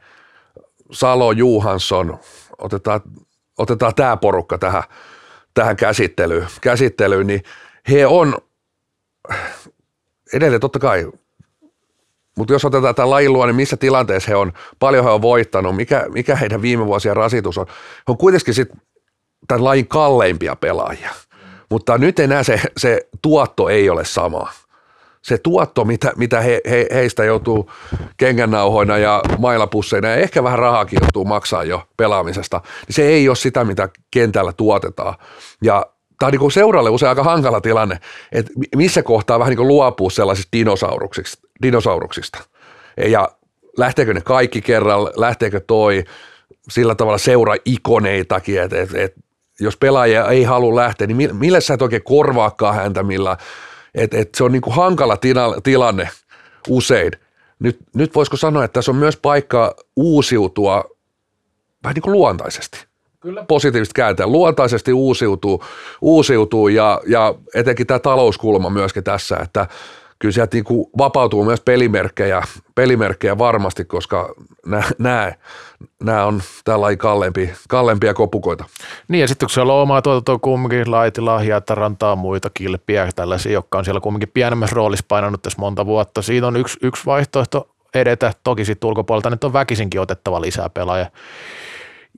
Salo, 0.91 1.32
Juhansson, 1.32 2.19
otetaan, 2.58 3.02
otetaan 3.58 3.96
tämä 3.96 4.17
porukka 4.17 4.58
tähän, 4.58 4.84
tähän 5.54 5.76
käsittelyyn, 5.76 6.48
käsittelyyn, 6.62 7.28
niin 7.28 7.43
he 7.89 8.08
on 8.08 8.38
edelleen 10.34 10.62
totta 10.62 10.80
kai, 10.80 11.12
mutta 12.38 12.54
jos 12.54 12.65
otetaan 12.65 12.96
tämä 12.96 13.10
lajilua, 13.10 13.46
niin 13.46 13.56
missä 13.56 13.78
tilanteessa 13.78 14.32
he 14.32 14.36
on, 14.36 14.54
paljon 14.80 15.04
he 15.04 15.10
on 15.10 15.22
voittanut, 15.22 15.76
mikä, 15.76 16.06
mikä 16.10 16.36
heidän 16.36 16.62
viime 16.62 16.86
vuosien 16.86 17.15
rasitus 17.15 17.58
on. 17.58 17.65
He 17.98 18.04
on 18.08 18.17
kuitenkin 18.17 18.54
sitten 18.54 18.82
tämän 19.48 19.63
lajin 19.63 19.88
kalleimpia 19.88 20.56
pelaajia, 20.56 21.10
mutta 21.69 21.98
nyt 21.98 22.19
enää 22.19 22.43
se, 22.43 22.62
se 22.78 23.08
tuotto 23.22 23.69
ei 23.69 23.89
ole 23.89 24.06
sama 24.06 24.50
se 25.24 25.38
tuotto, 25.38 25.86
mitä, 25.86 26.13
mitä 26.15 26.41
he, 26.41 26.62
he, 26.69 26.88
heistä 26.93 27.24
joutuu 27.24 27.72
kengännauhoina 28.17 28.98
ja 28.98 29.22
mailapusseina 29.38 30.08
ja 30.08 30.15
ehkä 30.15 30.43
vähän 30.43 30.60
rahaakin 30.60 31.00
joutuu 31.02 31.26
maksaa 31.26 31.63
jo 31.63 31.84
pelaamisesta, 31.98 32.62
niin 32.88 32.96
se 32.96 33.04
ei 33.04 33.30
ole 33.30 33.36
sitä, 33.36 33.63
mitä 33.63 33.89
kentällä 34.12 34.54
tuotetaan. 34.54 35.15
Ja 35.62 35.86
tämä 36.19 36.28
on 36.28 36.32
niin 36.32 36.52
seuralle 36.52 36.89
usein 36.89 37.10
aika 37.10 37.23
hankala 37.23 37.62
tilanne, 37.62 37.99
että 38.32 38.52
missä 38.76 39.04
kohtaa 39.04 39.39
vähän 39.39 39.56
niin 39.56 39.67
luopuu 39.67 40.10
sellaisista 40.10 40.49
dinosauruksista, 40.58 41.47
dinosauruksista. 41.62 42.39
Ja 43.08 43.30
lähteekö 43.78 44.13
ne 44.13 44.21
kaikki 44.21 44.62
kerralla, 44.62 45.12
lähteekö 45.15 45.60
toi 45.60 46.04
sillä 46.69 46.95
tavalla 46.95 47.17
seura 47.17 47.56
ikoneitakin, 47.65 48.62
että, 48.62 48.82
että, 48.82 49.02
että 49.02 49.19
jos 49.60 49.78
pelaaja 49.78 50.28
ei 50.28 50.43
halua 50.43 50.76
lähteä, 50.76 51.08
niin 51.08 51.36
millä 51.36 51.60
sä 51.60 51.73
et 51.73 51.82
oikein 51.82 52.04
korvaakaan 52.04 52.76
häntä, 52.76 53.04
millä 53.04 53.38
et, 53.95 54.13
et 54.13 54.36
se 54.36 54.43
on 54.43 54.52
niin 54.52 54.62
kuin 54.62 54.76
hankala 54.76 55.17
tina, 55.17 55.62
tilanne 55.63 56.10
usein. 56.69 57.12
Nyt, 57.60 57.78
nyt 57.95 58.15
voisiko 58.15 58.38
sanoa, 58.38 58.63
että 58.63 58.73
tässä 58.73 58.91
on 58.91 58.97
myös 58.97 59.17
paikka 59.17 59.76
uusiutua 59.95 60.84
vähän 61.84 61.93
niin 61.93 62.02
kuin 62.02 62.13
luontaisesti. 62.13 62.86
Kyllä. 63.24 63.46
Positiivisesti 63.48 63.94
kääntää. 63.96 64.28
Luontaisesti 64.28 64.94
uusiutuu, 64.94 65.64
uusiutuu 66.02 66.68
ja, 66.68 67.02
ja 67.08 67.36
etenkin 67.56 67.88
tämä 67.88 68.00
talouskulma 68.00 68.70
myöskin 68.70 69.04
tässä, 69.04 69.38
että 69.38 69.68
kyllä 70.20 70.34
sieltä 70.34 70.58
niin 70.58 70.64
kuin 70.64 70.86
vapautuu 70.98 71.46
myös 71.46 71.62
pelimerkkejä, 71.62 72.42
pelimerkkejä 72.76 73.38
varmasti, 73.38 73.86
koska 73.86 74.34
nämä, 74.98 75.32
nämä 76.04 76.26
on 76.26 76.42
tällainen 76.64 76.98
kallempi, 76.98 77.50
kallempia 77.70 78.14
kopukoita. 78.14 78.66
Niin 79.08 79.22
ja 79.22 79.28
sitten 79.28 79.46
kun 79.46 79.54
siellä 79.54 79.74
on 79.74 79.82
omaa 79.82 80.02
tuotantoa 80.02 80.40
kumminkin, 80.40 80.92
Laitilaa, 80.92 81.40
Hietarantaa, 81.40 82.16
muita 82.16 82.50
kilpiä, 82.54 83.10
tällaisia, 83.16 83.52
jotka 83.52 83.78
on 83.78 83.86
siellä 83.86 84.02
kumminkin 84.02 84.32
pienemmässä 84.34 84.76
roolissa 84.76 85.06
painanut 85.08 85.42
tässä 85.42 85.60
monta 85.60 85.86
vuotta. 85.86 86.22
Siinä 86.22 86.48
on 86.48 86.56
yksi, 86.56 86.78
yksi 86.82 87.06
vaihtoehto 87.06 87.70
edetä, 87.94 88.34
toki 88.44 88.66
sitten 88.66 88.88
ulkopuolelta 88.88 89.30
nyt 89.30 89.44
on 89.44 89.54
väkisinkin 89.54 90.02
otettava 90.02 90.42
lisää 90.42 90.70
pelaajia. 90.70 91.10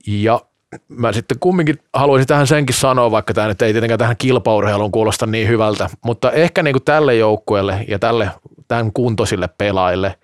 Ja 0.06 0.40
mä 0.88 1.12
sitten 1.12 1.38
kumminkin 1.40 1.78
haluaisin 1.94 2.26
tähän 2.26 2.46
senkin 2.46 2.76
sanoa, 2.76 3.10
vaikka 3.10 3.34
tämä 3.34 3.48
nyt 3.48 3.62
ei 3.62 3.72
tietenkään 3.72 3.98
tähän 3.98 4.16
kilpaurheiluun 4.16 4.92
kuulosta 4.92 5.26
niin 5.26 5.48
hyvältä, 5.48 5.90
mutta 6.04 6.32
ehkä 6.32 6.62
niin 6.62 6.74
kuin 6.74 6.84
tälle 6.84 7.14
joukkueelle 7.14 7.84
ja 7.88 7.98
tälle 7.98 8.30
tämän 8.68 8.92
kuntoisille 8.92 9.48
pelaajille, 9.58 10.14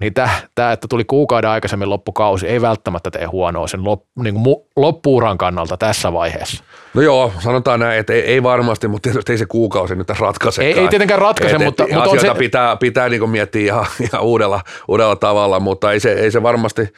niin 0.00 0.14
tämä, 0.14 0.72
että 0.72 0.88
tuli 0.88 1.04
kuukauden 1.04 1.50
aikaisemmin 1.50 1.90
loppukausi, 1.90 2.48
ei 2.48 2.60
välttämättä 2.60 3.10
tee 3.10 3.24
huonoa 3.24 3.66
sen 3.66 3.84
lop, 3.84 4.02
niin 4.22 4.34
kuin 4.34 4.56
loppuuran 4.76 5.38
kannalta 5.38 5.76
tässä 5.76 6.12
vaiheessa. 6.12 6.64
No 6.94 7.02
joo, 7.02 7.32
sanotaan 7.38 7.80
näin, 7.80 7.98
että 7.98 8.12
ei, 8.12 8.20
ei 8.20 8.42
varmasti, 8.42 8.88
mutta 8.88 9.08
tietysti 9.08 9.32
ei 9.32 9.38
se 9.38 9.46
kuukausi 9.46 9.96
nyt 9.96 10.10
ratkaise. 10.10 10.64
Ei, 10.64 10.78
ei 10.78 10.88
tietenkään 10.88 11.20
ratkaise, 11.20 11.56
et, 11.56 11.64
mutta, 11.64 11.84
et, 11.84 11.94
mutta 11.94 12.10
on 12.10 12.20
se... 12.20 12.34
pitää, 12.38 12.76
pitää 12.76 13.08
niin 13.08 13.30
miettiä 13.30 13.62
ihan, 13.62 13.86
ihan 14.00 14.22
uudella, 14.22 14.60
uudella 14.88 15.16
tavalla, 15.16 15.60
mutta 15.60 15.92
ei 15.92 16.00
se, 16.00 16.12
ei 16.12 16.30
se 16.30 16.42
varmasti– 16.42 16.88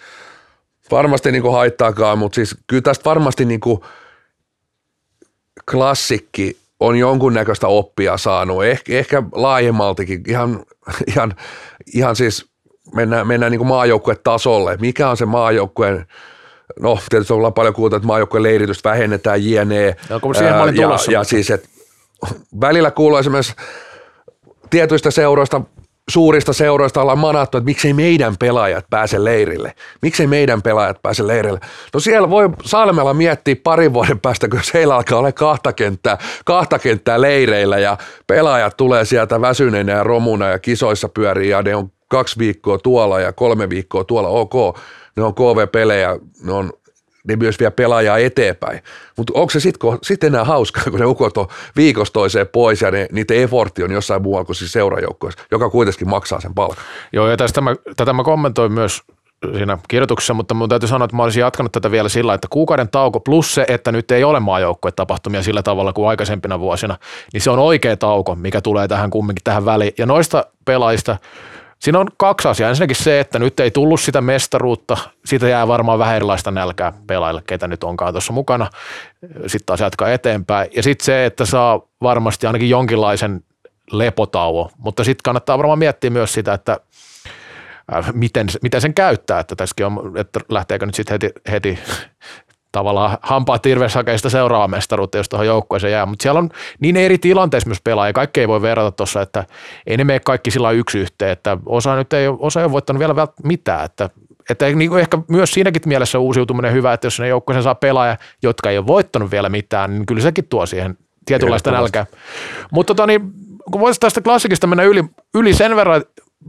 varmasti 0.91 1.33
niin 1.33 1.53
haittaakaan, 1.53 2.19
mutta 2.19 2.35
siis 2.35 2.57
kyllä 2.67 2.83
tästä 2.83 3.05
varmasti 3.05 3.45
niin 3.45 3.61
kuin 3.61 3.81
klassikki 5.71 6.57
on 6.81 6.97
jonkunnäköistä 6.97 7.67
oppia 7.67 8.17
saanut, 8.17 8.65
eh, 8.65 8.83
ehkä 8.89 9.23
laajemmaltikin, 9.33 10.23
ihan, 10.29 10.65
ihan, 11.07 11.35
ihan 11.95 12.17
siis 12.17 12.47
mennään, 12.95 13.27
mennään 13.27 13.53
niin 13.53 13.67
maajoukkuetasolle. 13.67 14.77
Mikä 14.81 15.11
on 15.11 15.17
se 15.17 15.27
maajoukkueen, 15.27 16.07
no 16.81 16.99
tietysti 17.11 17.33
ollaan 17.33 17.55
paljon 17.55 17.75
kuultu, 17.75 17.97
että 17.97 18.07
maajoukkueen 18.07 18.43
leiritystä 18.43 18.89
vähennetään, 18.89 19.45
jne. 19.45 19.85
Ja, 19.85 20.21
ää, 20.45 20.67
ja, 20.67 21.13
ja 21.13 21.25
siis, 21.25 21.51
että 21.51 21.69
välillä 22.61 22.91
kuuluu 22.91 23.19
esimerkiksi 23.19 23.55
tietyistä 24.71 25.11
seuroista 25.11 25.61
suurista 26.09 26.53
seuroista 26.53 27.03
ollaan 27.03 27.19
manattu, 27.19 27.59
että 27.59 27.65
miksei 27.65 27.93
meidän 27.93 28.37
pelaajat 28.39 28.85
pääse 28.91 29.25
leirille. 29.25 29.75
Miksei 30.03 30.27
meidän 30.27 30.63
pelaajat 30.63 31.03
pääse 31.03 31.27
leirille. 31.27 31.61
No 31.95 32.01
siellä 32.01 32.31
voi 32.31 32.51
Salmella 32.65 33.15
miettiä 33.15 33.57
parin 33.65 33.93
vuoden 33.93 34.21
päästä, 34.21 34.49
kun 34.49 34.61
heillä 34.75 34.97
alkaa 34.97 35.19
olla 35.19 35.33
kahta 35.33 35.73
kenttää, 35.73 36.19
kahta 36.45 36.79
kenttää 36.79 37.21
leireillä 37.21 37.79
ja 37.79 37.99
pelaajat 38.27 38.77
tulee 38.77 39.05
sieltä 39.05 39.41
väsyneinä 39.41 39.93
ja 39.93 40.03
romuna 40.03 40.49
ja 40.49 40.59
kisoissa 40.59 41.09
pyörii 41.09 41.49
ja 41.49 41.63
ne 41.63 41.77
on 41.77 41.91
kaksi 42.09 42.39
viikkoa 42.39 42.79
tuolla 42.79 43.21
ja 43.21 43.33
kolme 43.33 43.69
viikkoa 43.69 44.05
tuolla, 44.05 44.29
ok, 44.29 44.79
ne 45.17 45.23
on 45.23 45.35
KV-pelejä, 45.35 46.19
ne 46.43 46.53
on 46.53 46.73
ne 47.29 47.37
myös 47.37 47.61
vie 47.61 47.71
pelaajaa 47.71 48.19
eteenpäin. 48.19 48.81
Mutta 49.17 49.33
onko 49.37 49.51
se 49.51 49.61
sitten 49.61 49.91
sit 50.03 50.25
enää 50.25 50.45
hauskaa, 50.45 50.85
kun 50.91 51.01
ne 51.01 51.07
ukot 51.07 51.37
on 51.37 51.47
viikosta 51.77 52.13
toiseen 52.13 52.49
pois 52.49 52.83
ja 52.83 52.91
ne, 52.91 53.09
niiden 53.13 53.37
effortti 53.37 53.83
on 53.83 53.93
jossain 53.93 54.23
muualla 54.23 54.45
kuin 54.45 54.57
siis 54.57 54.73
seurajoukkoissa, 54.73 55.43
joka 55.51 55.71
kuitenkin 55.71 56.09
maksaa 56.09 56.41
sen 56.41 56.55
palkan. 56.55 56.85
Joo, 57.13 57.29
ja 57.29 57.37
tästä 57.37 57.61
mä, 57.61 57.77
tätä 57.97 58.13
mä 58.13 58.25
kommentoin 58.25 58.73
myös 58.73 59.03
siinä 59.53 59.79
kirjoituksessa, 59.89 60.35
mutta 60.35 60.55
mun 60.55 60.69
täytyy 60.69 60.89
sanoa, 60.89 61.05
että 61.05 61.17
mä 61.17 61.23
olisin 61.23 61.41
jatkanut 61.41 61.73
tätä 61.73 61.91
vielä 61.91 62.09
sillä, 62.09 62.35
että 62.35 62.49
kuukauden 62.51 62.89
tauko 62.89 63.21
plus 63.21 63.55
se, 63.55 63.65
että 63.69 63.93
nyt 63.93 64.11
ei 64.11 64.25
ole 64.25 64.41
tapahtumia 64.97 65.43
sillä 65.43 65.63
tavalla 65.63 65.93
kuin 65.93 66.09
aikaisempina 66.09 66.61
vuosina, 66.61 66.97
niin 67.33 67.41
se 67.41 67.51
on 67.51 67.59
oikea 67.59 67.97
tauko, 67.97 68.35
mikä 68.35 68.61
tulee 68.61 68.89
tähän 68.89 69.11
kumminkin 69.11 69.45
tähän 69.45 69.65
väliin. 69.65 69.93
Ja 69.99 70.07
noista 70.07 70.45
pelaajista, 70.65 71.17
Siinä 71.79 71.99
on 71.99 72.07
kaksi 72.17 72.49
asiaa. 72.49 72.69
Ensinnäkin 72.69 72.97
se, 72.97 73.21
että 73.21 73.39
nyt 73.39 73.61
ei 73.61 73.71
tullut 73.71 74.01
sitä 74.01 74.21
mestaruutta. 74.21 74.97
Siitä 75.25 75.49
jää 75.49 75.69
varmaan 75.69 75.99
vähän 75.99 76.17
erilaista 76.17 76.51
nälkää 76.51 76.93
pelaajille, 77.07 77.43
ketä 77.47 77.69
nyt 77.69 77.85
onkaan 77.85 78.15
tuossa 78.15 78.33
mukana. 78.33 78.71
Sitten 79.23 79.67
taas 79.67 79.81
jatkaa 79.81 80.13
eteenpäin. 80.13 80.71
Ja 80.77 80.83
sitten 80.83 81.05
se, 81.05 81.27
että 81.27 81.45
saa 81.45 81.81
varmasti 82.03 82.47
ainakin 82.47 82.71
jonkinlaisen 82.71 83.45
lepotauo. 83.93 84.71
Mutta 84.77 85.05
sitten 85.05 85.23
kannattaa 85.25 85.59
varmaan 85.59 85.79
miettiä 85.79 86.11
myös 86.11 86.33
sitä, 86.33 86.55
että 86.55 86.81
äh, 87.95 88.13
miten, 88.13 88.47
miten 88.63 88.81
sen 88.81 88.95
käyttää. 88.95 89.41
Että 89.41 89.65
on, 89.87 90.19
että 90.19 90.41
lähteekö 90.49 90.87
nyt 90.87 90.95
sitten 90.95 91.13
heti, 91.13 91.33
heti 91.51 91.79
tavallaan 92.73 93.19
hampaat 93.23 93.63
tirveshakeista 93.63 94.31
seuraava 94.31 94.69
mestaruutta, 94.69 95.19
jos 95.19 95.29
tuohon 95.29 95.47
joukkueeseen 95.47 95.93
jää. 95.93 96.07
Mutta 96.07 96.23
siellä 96.23 96.39
on 96.39 96.51
niin 96.81 96.97
eri 96.97 97.19
tilanteissa 97.19 97.69
myös 97.69 97.81
pelaajia. 97.85 98.13
Kaikki 98.13 98.41
ei 98.41 98.49
voi 98.49 98.63
verrata 98.63 98.93
tuossa, 98.93 99.23
että 99.23 99.45
ei 99.87 99.97
ne 99.97 100.05
mene 100.05 100.21
kaikki 100.21 100.51
sillä 100.51 100.71
yksi 100.71 100.99
yhteen, 100.99 101.31
että 101.31 101.59
osa 101.67 101.97
nyt 101.97 102.13
ei, 102.13 102.29
osa 102.39 102.61
ei 102.61 102.65
ole 102.65 102.73
voittanut 102.73 103.01
vielä 103.01 103.15
mitään, 103.45 103.85
että 103.85 104.11
että 104.51 104.67
niin 104.67 104.91
kuin 104.91 105.01
ehkä 105.01 105.19
myös 105.29 105.51
siinäkin 105.51 105.83
mielessä 105.87 106.19
uusiutuminen 106.19 106.73
hyvä, 106.73 106.93
että 106.93 107.07
jos 107.07 107.21
ne 107.21 107.29
joukkueeseen 107.29 107.63
saa 107.63 107.75
pelaaja, 107.75 108.17
jotka 108.43 108.71
ei 108.71 108.79
ole 108.79 108.87
voittanut 108.87 109.31
vielä 109.31 109.49
mitään, 109.49 109.91
niin 109.91 110.07
kyllä 110.07 110.23
sekin 110.23 110.49
tuo 110.49 110.67
siihen 110.67 110.99
tietynlaista 111.27 111.71
nälkää. 111.71 112.07
Mutta 112.71 112.95
tota, 112.95 113.07
niin, 113.07 113.21
kun 113.73 113.81
voisi 113.81 114.01
tästä 114.01 114.21
klassikista 114.21 114.67
mennä 114.67 114.83
yli, 114.83 115.05
yli 115.35 115.55
sen 115.55 115.77
verran 115.77 116.03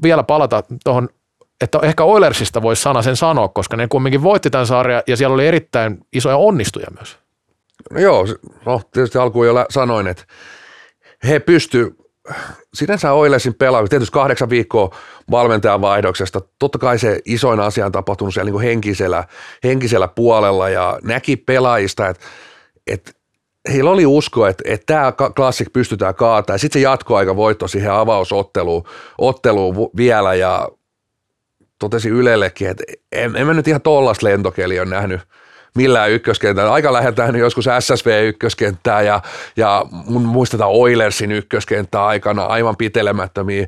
vielä 0.03 0.23
palata 0.23 0.63
tuohon 0.84 1.10
että 1.62 1.80
ehkä 1.84 2.04
Oilersista 2.04 2.62
voisi 2.62 2.82
sana 2.82 3.02
sen 3.02 3.15
sanoa, 3.15 3.48
koska 3.48 3.78
ne 3.78 3.88
kumminkin 3.88 4.24
voitti 4.24 4.50
tämän 4.50 4.67
sarjan 4.67 5.04
ja 5.08 5.17
siellä 5.17 5.34
oli 5.34 5.48
erittäin 5.48 5.98
isoja 6.13 6.38
onnistuja 6.38 6.88
myös. 6.98 7.17
No 7.91 8.00
joo, 8.00 8.28
no 8.65 8.82
tietysti 8.93 9.17
alkuun 9.17 9.48
jo 9.48 9.65
sanoin, 9.69 10.08
että 10.08 10.24
he 11.28 11.39
pysty 11.39 11.95
sinänsä 12.74 13.12
Oilersin 13.12 13.54
pelaamista, 13.54 13.89
tietysti 13.89 14.13
kahdeksan 14.13 14.50
viikkoa 14.50 14.95
valmentajan 15.32 15.82
vaihdoksesta, 15.82 16.41
totta 16.60 16.78
kai 16.78 17.00
se 17.00 17.19
isoin 17.26 17.60
asia 17.60 17.86
on 17.86 17.91
tapahtunut 17.91 18.34
siellä 18.34 18.52
niin 18.52 18.62
henkisellä, 18.62 19.24
henkisellä 19.63 20.08
puolella 20.08 20.69
ja 20.69 21.00
näki 21.04 21.36
pelaajista, 21.36 22.08
että, 22.08 22.26
että 22.88 23.12
heillä 23.74 23.89
oli 23.89 24.06
usko, 24.06 24.48
että, 24.48 24.63
että 24.67 24.86
tämä 24.86 25.13
klassik 25.36 25.74
pystytään 25.74 26.15
kaataa. 26.15 26.58
Sitten 26.58 26.82
se 26.82 26.84
jatkoaika 26.84 27.36
voitto 27.36 27.67
siihen 27.67 27.91
avausotteluun 27.91 28.84
otteluun 29.17 29.89
vielä 29.98 30.34
ja 30.34 30.69
totesi 31.80 32.10
Ylellekin, 32.10 32.70
että 32.70 32.84
en, 33.12 33.36
en 33.36 33.48
mä 33.48 33.54
nyt 33.54 33.68
ihan 33.68 33.82
tollasta 33.82 34.26
lentokeliä 34.26 34.82
ole 34.82 34.89
nähnyt 34.89 35.22
millään 35.76 36.12
ykköskentällä. 36.12 36.74
Aika 36.74 36.94
läheltä 36.94 37.26
joskus 37.26 37.65
SSV-ykköskenttää 37.80 39.02
ja, 39.02 39.22
ja 39.58 39.86
mun 39.89 40.22
muistetaan 40.22 40.72
Oilersin 40.72 41.32
ykköskenttää 41.32 42.06
aikana 42.06 42.44
aivan 42.44 42.78
pitelemättömiä 42.78 43.68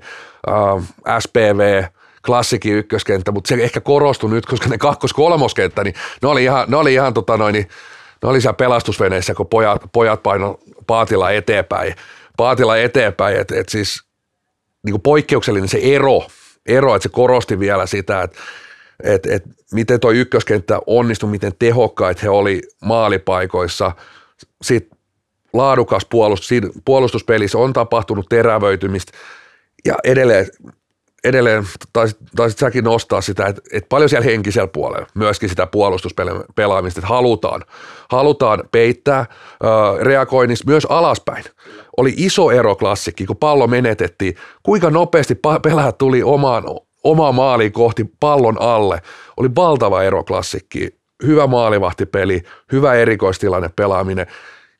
äh, 0.49 1.19
SPV, 1.19 1.83
klassikin 2.25 2.73
ykköskenttä, 2.73 3.31
mutta 3.31 3.47
se 3.47 3.55
ehkä 3.55 3.81
korostui 3.81 4.29
nyt, 4.29 4.45
koska 4.45 4.69
ne 4.69 4.77
kakkos-kolmoskenttä, 4.77 5.83
niin 5.83 5.95
ne 6.21 6.27
oli 6.27 6.43
ihan, 6.43 6.65
ne 6.69 6.77
oli 6.77 6.93
ihan 6.93 7.13
tota 7.13 7.37
noin, 7.37 7.55
ne 8.23 8.29
oli 8.29 8.41
siellä 8.41 8.53
pelastusveneessä, 8.53 9.33
kun 9.33 9.47
pojat, 9.47 9.81
pojat 9.93 10.23
paino 10.23 10.59
paatilla 10.87 11.31
eteenpäin, 11.31 11.95
paatilla 12.37 12.77
eteenpäin, 12.77 13.37
että 13.37 13.59
et 13.59 13.69
siis 13.69 14.03
niin 14.85 15.01
poikkeuksellinen 15.01 15.69
se 15.69 15.79
ero, 15.81 16.27
ero, 16.65 16.95
että 16.95 17.03
se 17.03 17.09
korosti 17.09 17.59
vielä 17.59 17.85
sitä, 17.85 18.21
että 18.21 18.39
et, 19.03 19.25
et 19.25 19.43
miten 19.73 19.99
tuo 19.99 20.11
ykköskenttä 20.11 20.79
onnistui, 20.87 21.29
miten 21.29 21.53
tehokkaat 21.59 22.23
he 22.23 22.29
oli 22.29 22.61
maalipaikoissa. 22.81 23.91
Sitten 24.61 24.97
laadukas 25.53 26.05
puolustus, 26.05 26.49
puolustuspelissä 26.85 27.57
on 27.57 27.73
tapahtunut 27.73 28.25
terävöitymistä 28.29 29.11
ja 29.85 29.95
edelleen, 30.03 30.47
edelleen 31.23 31.67
taisit, 31.93 32.17
taisit 32.35 32.59
säkin 32.59 32.83
nostaa 32.83 33.21
sitä, 33.21 33.45
että, 33.45 33.61
että 33.71 33.87
paljon 33.89 34.09
siellä 34.09 34.25
henkisellä 34.25 34.67
puolella 34.67 35.07
myöskin 35.13 35.49
sitä 35.49 35.67
puolustuspelaamista, 35.67 36.99
että 36.99 37.07
halutaan, 37.07 37.61
halutaan 38.09 38.63
peittää 38.71 39.19
äh, 39.19 39.27
reagoinnissa 40.01 40.65
myös 40.67 40.85
alaspäin. 40.89 41.43
Oli 41.97 42.13
iso 42.17 42.51
ero 42.51 42.75
klassikki, 42.75 43.25
kun 43.25 43.37
pallo 43.37 43.67
menetettiin, 43.67 44.35
kuinka 44.63 44.89
nopeasti 44.89 45.39
pelaajat 45.61 45.97
tuli 45.97 46.23
omaan, 46.23 46.63
omaa 47.03 47.31
maaliin 47.31 47.71
kohti 47.71 48.11
pallon 48.19 48.61
alle. 48.61 49.01
Oli 49.37 49.49
valtava 49.55 50.03
ero 50.03 50.23
klassikki, 50.23 50.95
hyvä 51.25 51.47
maalivahtipeli, 51.47 52.43
hyvä 52.71 52.93
erikoistilanne 52.93 53.69
pelaaminen. 53.75 54.27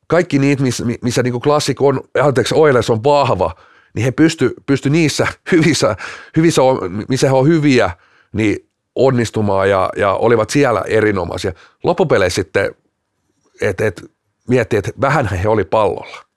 Kaikki 0.06 0.38
niitä, 0.38 0.62
missä, 0.62 0.84
missä 1.02 1.22
niin 1.22 1.40
klassik 1.40 1.82
on, 1.82 2.00
anteeksi, 2.22 2.54
Oilers 2.54 2.90
on 2.90 3.04
vahva, 3.04 3.54
niin 3.94 4.04
he 4.04 4.10
pysty, 4.10 4.54
pysty 4.66 4.90
niissä 4.90 5.26
hyvissä, 5.52 5.96
hyvissä, 6.36 6.62
missä 7.08 7.26
he 7.26 7.32
on 7.32 7.46
hyviä, 7.46 7.90
niin 8.32 8.68
onnistumaan 8.94 9.70
ja, 9.70 9.90
ja 9.96 10.12
olivat 10.14 10.50
siellä 10.50 10.82
erinomaisia. 10.86 11.52
Loppupeleissä 11.84 12.42
sitten, 12.42 12.74
että 13.60 13.86
et, 13.86 14.04
miettii, 14.48 14.78
että 14.78 14.90
vähän 15.00 15.26
he 15.26 15.48
oli 15.48 15.64
pallolla. 15.64 16.31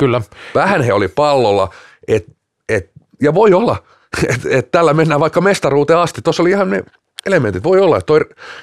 Kyllä. 0.00 0.20
Vähän 0.54 0.82
he 0.82 0.92
oli 0.92 1.08
pallolla, 1.08 1.68
et, 2.08 2.26
et, 2.68 2.90
ja 3.22 3.34
voi 3.34 3.52
olla, 3.52 3.82
että 4.34 4.48
et 4.50 4.70
tällä 4.70 4.94
mennään 4.94 5.20
vaikka 5.20 5.40
mestaruuteen 5.40 5.98
asti. 5.98 6.22
Tuossa 6.22 6.42
oli 6.42 6.50
ihan 6.50 6.70
ne 6.70 6.84
elementit. 7.26 7.64
Voi 7.64 7.80
olla, 7.80 7.98
että, 7.98 8.14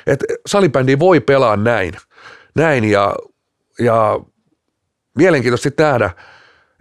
et 0.08 0.24
salibändi 0.46 1.00
voi 1.00 1.20
pelaa 1.20 1.58
näin. 1.58 1.94
Näin 2.56 2.84
ja, 2.84 3.16
ja 3.80 4.20
mielenkiintoista 5.18 5.84
nähdä, 5.84 6.10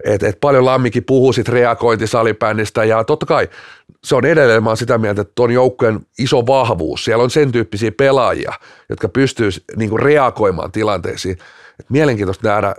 että 0.03 0.27
et 0.27 0.39
paljon 0.39 0.65
Lammikin 0.65 1.03
puhuu 1.03 1.33
sit 1.33 1.49
reagointisalibändistä 1.49 2.83
ja 2.83 3.03
totta 3.03 3.25
kai 3.25 3.49
se 4.03 4.15
on 4.15 4.25
edelleen, 4.25 4.63
mä 4.63 4.75
sitä 4.75 4.97
mieltä, 4.97 5.21
että 5.21 5.43
on 5.43 5.51
joukkueen 5.51 5.99
iso 6.19 6.45
vahvuus. 6.47 7.05
Siellä 7.05 7.23
on 7.23 7.29
sen 7.29 7.51
tyyppisiä 7.51 7.91
pelaajia, 7.91 8.53
jotka 8.89 9.09
pystyy 9.09 9.49
niinku 9.75 9.97
reagoimaan 9.97 10.71
tilanteisiin. 10.71 11.37
Et 11.79 11.89
mielenkiintoista 11.89 12.47
nähdä, 12.47 12.75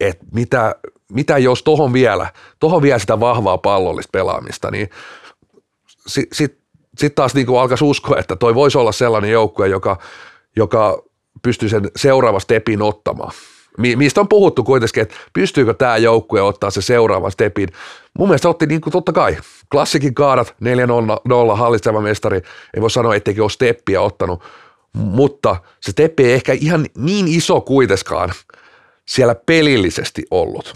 että 0.00 0.24
mitä, 0.32 0.74
mitä 1.12 1.38
jos 1.38 1.62
tohon 1.62 1.92
vielä, 1.92 2.30
tohon 2.60 2.82
vielä 2.82 2.98
sitä 2.98 3.20
vahvaa 3.20 3.58
pallollista 3.58 4.10
pelaamista, 4.12 4.70
niin 4.70 4.90
sitten 6.06 6.36
sit, 6.36 6.58
sit 6.98 7.14
taas 7.14 7.34
niin 7.34 7.58
alkaisi 7.60 7.84
uskoa, 7.84 8.18
että 8.18 8.36
toi 8.36 8.54
voisi 8.54 8.78
olla 8.78 8.92
sellainen 8.92 9.30
joukkue, 9.30 9.68
joka, 9.68 9.98
joka 10.56 11.02
pystyy 11.42 11.68
sen 11.68 11.90
seuraavan 11.96 12.40
stepin 12.40 12.82
ottamaan. 12.82 13.32
Mistä 13.96 14.20
on 14.20 14.28
puhuttu 14.28 14.64
kuitenkin, 14.64 15.02
että 15.02 15.14
pystyykö 15.32 15.74
tämä 15.74 15.96
joukkue 15.96 16.42
ottaa 16.42 16.70
se 16.70 16.82
seuraavan 16.82 17.32
stepin. 17.32 17.68
Mun 18.18 18.28
mielestä 18.28 18.48
otti 18.48 18.66
niin 18.66 18.80
kuin 18.80 18.92
totta 18.92 19.12
kai 19.12 19.36
klassikin 19.70 20.14
kaadat 20.14 20.54
4-0 21.52 21.56
hallitseva 21.56 22.00
mestari. 22.00 22.36
Ei 22.74 22.80
voi 22.80 22.90
sanoa, 22.90 23.14
etteikö 23.14 23.42
ole 23.42 23.50
steppiä 23.50 24.00
ottanut, 24.00 24.42
mutta 24.92 25.56
se 25.80 25.90
steppi 25.90 26.24
ei 26.24 26.32
ehkä 26.32 26.52
ihan 26.52 26.86
niin 26.98 27.28
iso 27.28 27.60
kuitenkaan 27.60 28.32
siellä 29.08 29.34
pelillisesti 29.46 30.22
ollut. 30.30 30.74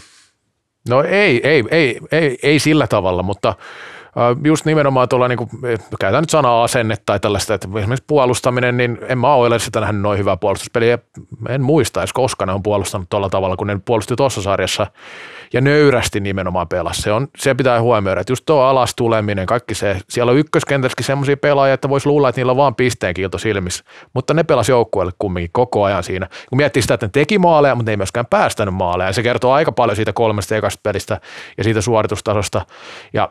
No 0.89 1.03
ei, 1.03 1.47
ei, 1.47 1.63
ei, 1.71 1.99
ei, 2.11 2.39
ei 2.43 2.59
sillä 2.59 2.87
tavalla, 2.87 3.23
mutta 3.23 3.55
just 4.43 4.65
nimenomaan 4.65 5.09
tuolla, 5.09 5.27
niin 5.27 5.37
kuin, 5.37 5.49
käytän 5.99 6.21
nyt 6.21 6.29
sanaa 6.29 6.63
asenne 6.63 6.95
tai 7.05 7.19
tällaista, 7.19 7.53
että 7.53 7.67
esimerkiksi 7.75 8.05
puolustaminen, 8.07 8.77
niin 8.77 8.97
en 9.07 9.17
mä 9.17 9.33
ole 9.33 9.59
sitä 9.59 9.79
nähnyt 9.79 10.01
noin 10.01 10.19
hyvää 10.19 10.37
puolustuspeliä. 10.37 10.99
En 11.49 11.61
muista 11.61 12.01
edes 12.01 12.13
koska 12.13 12.45
ne 12.45 12.51
on 12.51 12.63
puolustanut 12.63 13.09
tuolla 13.09 13.29
tavalla, 13.29 13.57
kun 13.57 13.67
ne 13.67 13.79
puolusti 13.85 14.15
tuossa 14.15 14.41
sarjassa 14.41 14.87
ja 15.53 15.61
nöyrästi 15.61 16.19
nimenomaan 16.19 16.67
pelasi. 16.67 17.01
Se, 17.01 17.11
on, 17.11 17.27
se 17.37 17.55
pitää 17.55 17.81
huomioida, 17.81 18.21
että 18.21 18.31
just 18.31 18.45
tuo 18.45 18.61
alas 18.61 18.95
tuleminen, 18.95 19.45
kaikki 19.45 19.75
se, 19.75 20.01
siellä 20.09 20.31
on 20.31 20.37
ykköskentälläkin 20.37 21.05
semmoisia 21.05 21.37
pelaajia, 21.37 21.73
että 21.73 21.89
voisi 21.89 22.07
luulla, 22.07 22.29
että 22.29 22.39
niillä 22.39 22.51
on 22.51 22.57
vaan 22.57 22.75
pisteen 22.75 23.13
kiilto 23.13 23.37
silmissä, 23.37 23.83
mutta 24.13 24.33
ne 24.33 24.43
pelasi 24.43 24.71
joukkueelle 24.71 25.13
kumminkin 25.19 25.51
koko 25.51 25.83
ajan 25.83 26.03
siinä. 26.03 26.27
Kun 26.49 26.57
miettii 26.57 26.81
sitä, 26.81 26.93
että 26.93 27.05
ne 27.05 27.09
teki 27.13 27.37
maaleja, 27.37 27.75
mutta 27.75 27.89
ne 27.89 27.93
ei 27.93 27.97
myöskään 27.97 28.25
päästänyt 28.25 28.73
maaleja, 28.73 29.13
se 29.13 29.23
kertoo 29.23 29.51
aika 29.51 29.71
paljon 29.71 29.95
siitä 29.95 30.13
kolmesta 30.13 30.55
ekasta 30.55 30.79
pelistä 30.83 31.21
ja 31.57 31.63
siitä 31.63 31.81
suoritustasosta. 31.81 32.65
Ja 33.13 33.29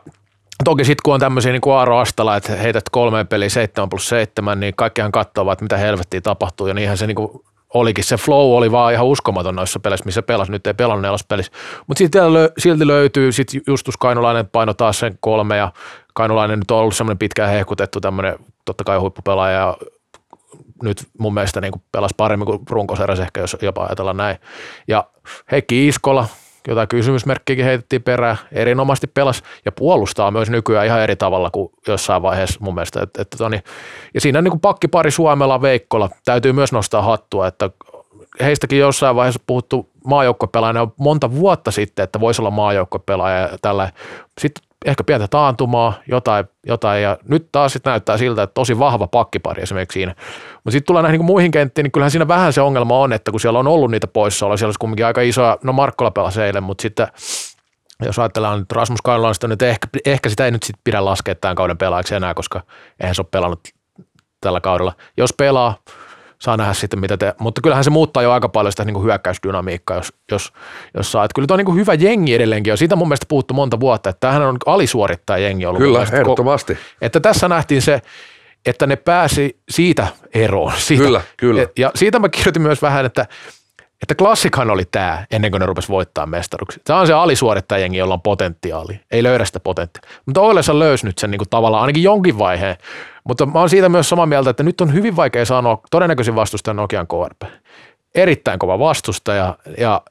Toki 0.63 0.85
sitten 0.85 1.01
kun 1.03 1.13
on 1.13 1.19
tämmöisiä 1.19 1.51
niin 1.51 1.61
kuin 1.61 1.73
Aaro 1.73 1.97
Astala, 1.97 2.35
että 2.35 2.55
heität 2.55 2.89
kolmeen 2.91 3.27
peliin 3.27 3.51
7 3.51 3.89
plus 3.89 4.09
7, 4.09 4.59
niin 4.59 4.73
kaikkihan 4.75 5.11
katsovat, 5.11 5.61
mitä 5.61 5.77
helvettiä 5.77 6.21
tapahtuu 6.21 6.67
ja 6.67 6.73
niinhän 6.73 6.97
se 6.97 7.07
niin 7.07 7.15
kuin 7.15 7.31
olikin. 7.73 8.03
Se 8.03 8.17
flow 8.17 8.57
oli 8.57 8.71
vaan 8.71 8.93
ihan 8.93 9.05
uskomaton 9.05 9.55
noissa 9.55 9.79
peleissä, 9.79 10.05
missä 10.05 10.21
pelasi. 10.21 10.51
Nyt 10.51 10.67
ei 10.67 10.73
pelannut 10.73 11.01
nelospelissä. 11.01 11.51
Mutta 11.87 12.03
silti, 12.57 12.87
löytyy, 12.87 13.31
sitten 13.31 13.61
Justus 13.67 13.97
Kainulainen 13.97 14.47
paino 14.47 14.73
taas 14.73 14.99
sen 14.99 15.17
kolme 15.19 15.57
ja 15.57 15.71
Kainulainen 16.13 16.59
nyt 16.59 16.71
on 16.71 16.77
ollut 16.77 16.95
semmoinen 16.95 17.17
pitkään 17.17 17.51
hehkutettu 17.51 18.01
tämmöinen 18.01 18.35
totta 18.65 18.83
kai 18.83 18.97
huippupelaaja 18.97 19.59
ja 19.59 19.77
nyt 20.83 21.07
mun 21.17 21.33
mielestä 21.33 21.61
niin 21.61 21.73
pelasi 21.91 22.15
paremmin 22.17 22.45
kuin 22.45 22.59
runkoseräs 22.69 23.19
ehkä, 23.19 23.41
jos 23.41 23.57
jopa 23.61 23.83
ajatellaan 23.83 24.17
näin. 24.17 24.37
Ja 24.87 25.03
Heikki 25.51 25.87
Iskola, 25.87 26.27
jotain 26.67 26.87
kysymysmerkkiäkin 26.87 27.65
heitettiin 27.65 28.03
perään, 28.03 28.37
erinomaisesti 28.51 29.07
pelas 29.07 29.43
ja 29.65 29.71
puolustaa 29.71 30.31
myös 30.31 30.49
nykyään 30.49 30.85
ihan 30.85 31.01
eri 31.01 31.15
tavalla 31.15 31.49
kuin 31.51 31.71
jossain 31.87 32.21
vaiheessa 32.21 32.59
mun 32.61 32.73
mielestä. 32.73 33.01
Et, 33.01 33.09
et, 33.19 33.27
toni, 33.37 33.59
ja 34.13 34.21
siinä 34.21 34.41
niin 34.41 34.51
kuin 34.51 34.61
pakkipari 34.61 35.11
Suomella, 35.11 35.61
Veikkola, 35.61 36.09
täytyy 36.25 36.53
myös 36.53 36.71
nostaa 36.71 37.01
hattua, 37.01 37.47
että 37.47 37.69
heistäkin 38.41 38.79
jossain 38.79 39.15
vaiheessa 39.15 39.41
puhuttu 39.47 39.89
maajoukkuepelaaja 40.05 40.81
on 40.81 40.93
monta 40.97 41.31
vuotta 41.31 41.71
sitten, 41.71 42.03
että 42.03 42.19
voisi 42.19 42.41
olla 42.41 42.51
maajoukkuepelaaja 42.51 43.39
ja 43.39 43.57
tällä. 43.61 43.91
Sitten 44.37 44.68
ehkä 44.85 45.03
pientä 45.03 45.27
taantumaa, 45.27 45.93
jotain, 46.07 46.45
jotain 46.65 47.03
ja 47.03 47.17
nyt 47.27 47.49
taas 47.51 47.73
sitten 47.73 47.91
näyttää 47.91 48.17
siltä, 48.17 48.43
että 48.43 48.53
tosi 48.53 48.79
vahva 48.79 49.07
pakkipari 49.07 49.63
esimerkiksi 49.63 49.93
siinä. 49.93 50.15
Mutta 50.53 50.71
sitten 50.71 50.87
tulee 50.87 51.01
näihin 51.01 51.19
niin 51.19 51.25
muihin 51.25 51.51
kenttiin, 51.51 51.83
niin 51.83 51.91
kyllähän 51.91 52.11
siinä 52.11 52.27
vähän 52.27 52.53
se 52.53 52.61
ongelma 52.61 52.99
on, 52.99 53.13
että 53.13 53.31
kun 53.31 53.39
siellä 53.39 53.59
on 53.59 53.67
ollut 53.67 53.91
niitä 53.91 54.07
poissaoloja, 54.07 54.57
siellä 54.57 54.67
olisi 54.67 54.79
kumminkin 54.79 55.05
aika 55.05 55.21
isoja, 55.21 55.57
no 55.63 55.73
Markkola 55.73 56.11
pelasi 56.11 56.41
eilen, 56.41 56.63
mutta 56.63 56.81
sitten 56.81 57.07
jos 58.05 58.19
ajatellaan 58.19 58.59
nyt 58.59 58.71
Rasmus 58.71 59.01
Kainulaista, 59.01 59.47
nyt 59.47 59.61
ehkä, 59.61 59.87
ehkä 60.05 60.29
sitä 60.29 60.45
ei 60.45 60.51
nyt 60.51 60.63
sitten 60.63 60.81
pidä 60.83 61.05
laskea 61.05 61.35
tämän 61.35 61.55
kauden 61.55 61.77
pelaajaksi 61.77 62.15
enää, 62.15 62.33
koska 62.33 62.61
eihän 62.99 63.15
se 63.15 63.21
ole 63.21 63.27
pelannut 63.31 63.59
tällä 64.41 64.61
kaudella. 64.61 64.93
Jos 65.17 65.33
pelaa, 65.33 65.77
saa 66.41 66.57
nähdä 66.57 66.73
sitten, 66.73 66.99
mitä 66.99 67.17
te, 67.17 67.33
mutta 67.39 67.61
kyllähän 67.61 67.83
se 67.83 67.89
muuttaa 67.89 68.23
jo 68.23 68.31
aika 68.31 68.49
paljon 68.49 68.71
sitä 68.71 68.85
niin 68.85 68.93
kuin 68.93 69.05
hyökkäysdynamiikkaa, 69.05 69.97
jos, 69.97 70.13
jos, 70.31 70.53
jos 70.97 71.11
saa. 71.11 71.25
Että 71.25 71.35
kyllä 71.35 71.47
tuo 71.47 71.55
on 71.55 71.57
niin 71.57 71.65
kuin 71.65 71.77
hyvä 71.77 71.93
jengi 71.93 72.35
edelleenkin, 72.35 72.71
ja 72.71 72.77
siitä 72.77 72.95
on 72.95 72.99
mun 72.99 73.07
mielestä 73.07 73.25
puhuttu 73.29 73.53
monta 73.53 73.79
vuotta, 73.79 74.09
että 74.09 74.19
tämähän 74.19 74.41
on 74.41 74.57
alisuorittaja 74.65 75.43
jengi 75.43 75.65
ollut. 75.65 75.81
Kyllä, 75.81 76.07
ehdottomasti. 76.13 76.77
Että 77.01 77.19
tässä 77.19 77.47
nähtiin 77.47 77.81
se, 77.81 78.01
että 78.65 78.87
ne 78.87 78.95
pääsi 78.95 79.59
siitä 79.69 80.07
eroon. 80.33 80.73
Siitä, 80.87 81.03
kyllä, 81.03 81.21
kyllä. 81.37 81.67
Ja 81.77 81.91
siitä 81.95 82.19
mä 82.19 82.29
kirjoitin 82.29 82.61
myös 82.61 82.81
vähän, 82.81 83.05
että 83.05 83.25
että 84.01 84.15
klassikhan 84.15 84.69
oli 84.69 84.85
tämä 84.85 85.25
ennen 85.31 85.51
kuin 85.51 85.59
ne 85.59 85.65
rupesi 85.65 85.89
voittaa 85.89 86.25
mestaruksi. 86.25 86.79
Tämä 86.83 86.99
on 86.99 87.07
se 87.07 87.13
alisuorittajengi, 87.13 87.97
jolla 87.97 88.13
on 88.13 88.21
potentiaali. 88.21 88.99
Ei 89.11 89.23
löydä 89.23 89.45
sitä 89.45 89.59
potentiaalia. 89.59 90.19
Mutta 90.25 90.41
Oilers 90.41 90.69
löysi 90.69 91.05
nyt 91.05 91.17
sen 91.17 91.31
niin 91.31 91.39
kuin 91.39 91.49
tavallaan 91.49 91.81
ainakin 91.81 92.03
jonkin 92.03 92.37
vaiheen. 92.37 92.75
Mutta 93.29 93.45
mä 93.45 93.59
oon 93.59 93.69
siitä 93.69 93.89
myös 93.89 94.09
samaa 94.09 94.25
mieltä, 94.25 94.49
että 94.49 94.63
nyt 94.63 94.81
on 94.81 94.93
hyvin 94.93 95.15
vaikea 95.15 95.45
sanoa 95.45 95.81
todennäköisin 95.91 96.35
vastustaja 96.35 96.73
Nokian 96.73 97.07
KRP. 97.07 97.51
Erittäin 98.15 98.59
kova 98.59 98.79
vastustaja 98.79 99.57
ja 99.77 100.01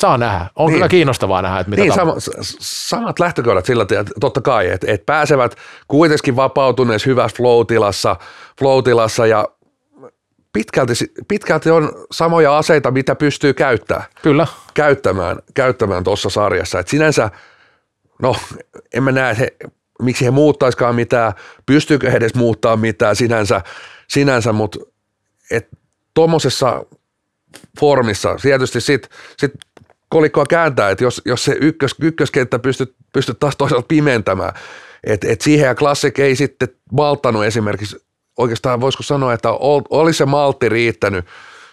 saa 0.00 0.18
nähdä. 0.18 0.46
On 0.56 0.66
niin. 0.66 0.74
kyllä 0.74 0.88
kiinnostavaa 0.88 1.42
nähdä, 1.42 1.60
että 1.60 1.70
mitä 1.70 1.82
niin, 1.82 1.92
sama, 1.92 2.14
samat 2.60 3.18
lähtökohdat 3.18 3.66
sillä, 3.66 3.82
että 3.82 4.04
totta 4.20 4.40
kai, 4.40 4.70
että, 4.70 4.86
että 4.92 5.04
pääsevät 5.06 5.54
kuitenkin 5.88 6.36
vapautuneessa 6.36 7.10
hyvässä 7.10 7.36
flow-tilassa, 7.36 8.16
flow-tilassa 8.58 9.26
ja 9.26 9.48
pitkälti, 10.52 10.92
pitkälti 11.28 11.70
on 11.70 11.92
samoja 12.10 12.58
aseita, 12.58 12.90
mitä 12.90 13.14
pystyy 13.14 13.54
käyttämään. 13.54 14.06
Kyllä. 14.22 14.46
Käyttämään, 14.74 15.38
käyttämään 15.54 16.04
tuossa 16.04 16.30
sarjassa. 16.30 16.78
Et 16.78 16.88
sinänsä, 16.88 17.30
no 18.22 18.36
en 18.94 19.02
mä 19.02 19.12
näe, 19.12 19.30
että 19.30 19.44
he, 19.44 19.72
miksi 20.02 20.24
he 20.24 20.30
muuttaisikaan 20.30 20.94
mitään, 20.94 21.32
pystyykö 21.66 22.10
he 22.10 22.16
edes 22.16 22.34
muuttaa 22.34 22.76
mitään 22.76 23.16
sinänsä, 23.16 23.60
sinänsä 24.08 24.52
mutta 24.52 24.78
tuommoisessa 26.14 26.84
formissa 27.80 28.36
tietysti 28.42 28.80
sitten 28.80 29.10
sit 29.38 29.52
kolikkoa 30.08 30.46
kääntää, 30.46 30.90
että 30.90 31.04
jos, 31.04 31.22
jos 31.24 31.44
se 31.44 31.56
ykkös, 31.60 31.94
ykköskenttä 32.00 32.58
pystyt, 32.58 32.94
pystyt 33.12 33.38
taas 33.38 33.56
toisaalta 33.56 33.86
pimentämään, 33.88 34.52
että 35.04 35.28
et 35.30 35.40
siihen 35.40 35.66
ja 35.66 35.74
Classic 35.74 36.18
ei 36.18 36.36
sitten 36.36 36.68
valtanut 36.96 37.44
esimerkiksi 37.44 37.96
oikeastaan 38.38 38.80
voisiko 38.80 39.02
sanoa, 39.02 39.32
että 39.32 39.48
olisi 39.90 40.18
se 40.18 40.24
maltti 40.24 40.68
riittänyt 40.68 41.26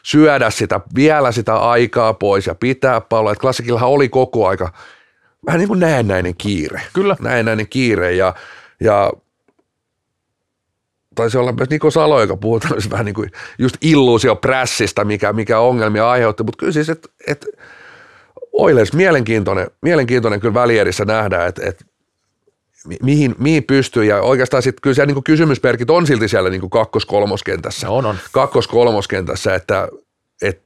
syödä 0.04 0.50
sitä, 0.50 0.80
vielä 0.96 1.32
sitä 1.32 1.56
aikaa 1.58 2.14
pois 2.14 2.48
ja 2.48 2.56
pitää 2.56 3.02
palloa. 3.02 3.32
Että 3.32 3.42
klassikillahan 3.42 3.90
oli 3.90 4.10
koko 4.10 4.48
aika 4.48 4.74
vähän 5.46 5.60
niin 5.60 5.68
kuin 5.68 5.80
näennäinen 5.80 6.36
kiire. 6.38 6.82
Kyllä. 6.94 7.16
Näennäinen 7.20 7.68
kiire 7.68 8.12
ja, 8.12 8.36
ja 8.80 9.12
taisi 11.16 11.38
olla 11.38 11.52
myös 11.52 11.70
Niko 11.70 11.92
Salo, 11.92 12.22
joka 12.22 12.38
puhui 12.38 12.60
vähän 12.90 13.06
niin 13.06 13.16
kuin 13.16 13.32
just 13.60 13.76
illuusioprässistä, 13.82 15.06
mikä, 15.06 15.34
mikä 15.34 15.60
ongelmia 15.60 16.10
aiheutti, 16.10 16.44
mutta 16.44 16.58
kyllä 16.60 16.74
siis, 16.74 16.90
että 16.90 17.10
et 17.28 17.46
Oilers 18.54 18.94
mielenkiintoinen, 18.94 19.68
mielenkiintoinen 19.82 20.40
kyllä 20.40 20.54
välierissä 20.54 21.06
nähdä, 21.06 21.46
että 21.46 21.62
et 21.66 21.86
mihin, 23.04 23.36
mihin 23.38 23.64
pystyy 23.64 24.04
ja 24.04 24.22
oikeastaan 24.22 24.64
sitten 24.64 24.82
kyllä 24.82 24.94
siellä 24.94 25.14
niin 25.14 25.24
kysymysmerkit 25.24 25.90
on 25.90 26.08
silti 26.08 26.28
siellä 26.28 26.50
niin 26.50 26.70
kakkos-kolmoskentässä. 26.70 27.90
On, 27.90 28.06
on. 28.06 28.18
Kakkos-kolmoskentässä, 28.32 29.56
että, 29.56 29.88
että 30.42 30.64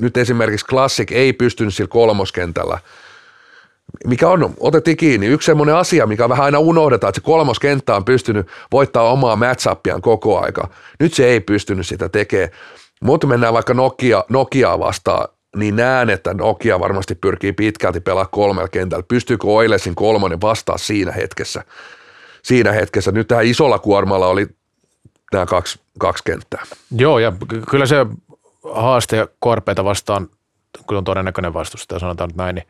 nyt 0.00 0.16
esimerkiksi 0.16 0.66
Classic 0.66 1.12
ei 1.12 1.32
pystynyt 1.32 1.74
sillä 1.74 1.88
kolmoskentällä 1.88 2.78
mikä 4.06 4.28
on, 4.28 4.54
otettiin 4.60 4.96
kiinni, 4.96 5.26
yksi 5.26 5.46
semmoinen 5.46 5.74
asia, 5.74 6.06
mikä 6.06 6.28
vähän 6.28 6.44
aina 6.44 6.58
unohdetaan, 6.58 7.08
että 7.08 7.20
se 7.20 7.24
kolmoskenttä 7.24 7.96
on 7.96 8.04
pystynyt 8.04 8.46
voittaa 8.72 9.12
omaa 9.12 9.36
matchappiaan 9.36 10.02
koko 10.02 10.40
aika. 10.40 10.68
Nyt 11.00 11.14
se 11.14 11.26
ei 11.26 11.40
pystynyt 11.40 11.86
sitä 11.86 12.08
tekemään, 12.08 12.50
mutta 13.04 13.26
mennään 13.26 13.54
vaikka 13.54 13.74
Nokia, 13.74 14.24
Nokiaa 14.28 14.78
vastaan, 14.78 15.28
niin 15.56 15.76
näen, 15.76 16.10
että 16.10 16.34
Nokia 16.34 16.80
varmasti 16.80 17.14
pyrkii 17.14 17.52
pitkälti 17.52 18.00
pelaa 18.00 18.26
kolmella 18.26 18.68
kentällä. 18.68 19.04
Pystyykö 19.08 19.46
Oilesin 19.46 19.94
kolmonen 19.94 20.40
vastaa 20.40 20.78
siinä 20.78 21.12
hetkessä? 21.12 21.64
Siinä 22.42 22.72
hetkessä. 22.72 23.12
Nyt 23.12 23.28
tähän 23.28 23.46
isolla 23.46 23.78
kuormalla 23.78 24.26
oli 24.26 24.46
nämä 25.32 25.46
kaksi, 25.46 25.80
kaksi 25.98 26.24
kenttää. 26.24 26.62
Joo, 26.96 27.18
ja 27.18 27.32
kyllä 27.70 27.86
se 27.86 28.06
haaste 28.74 29.28
korpeita 29.38 29.84
vastaan, 29.84 30.28
kun 30.86 30.96
on 30.96 31.04
todennäköinen 31.04 31.54
vastustaja, 31.54 31.98
sanotaan 31.98 32.28
nyt 32.28 32.36
näin, 32.36 32.54
niin 32.54 32.66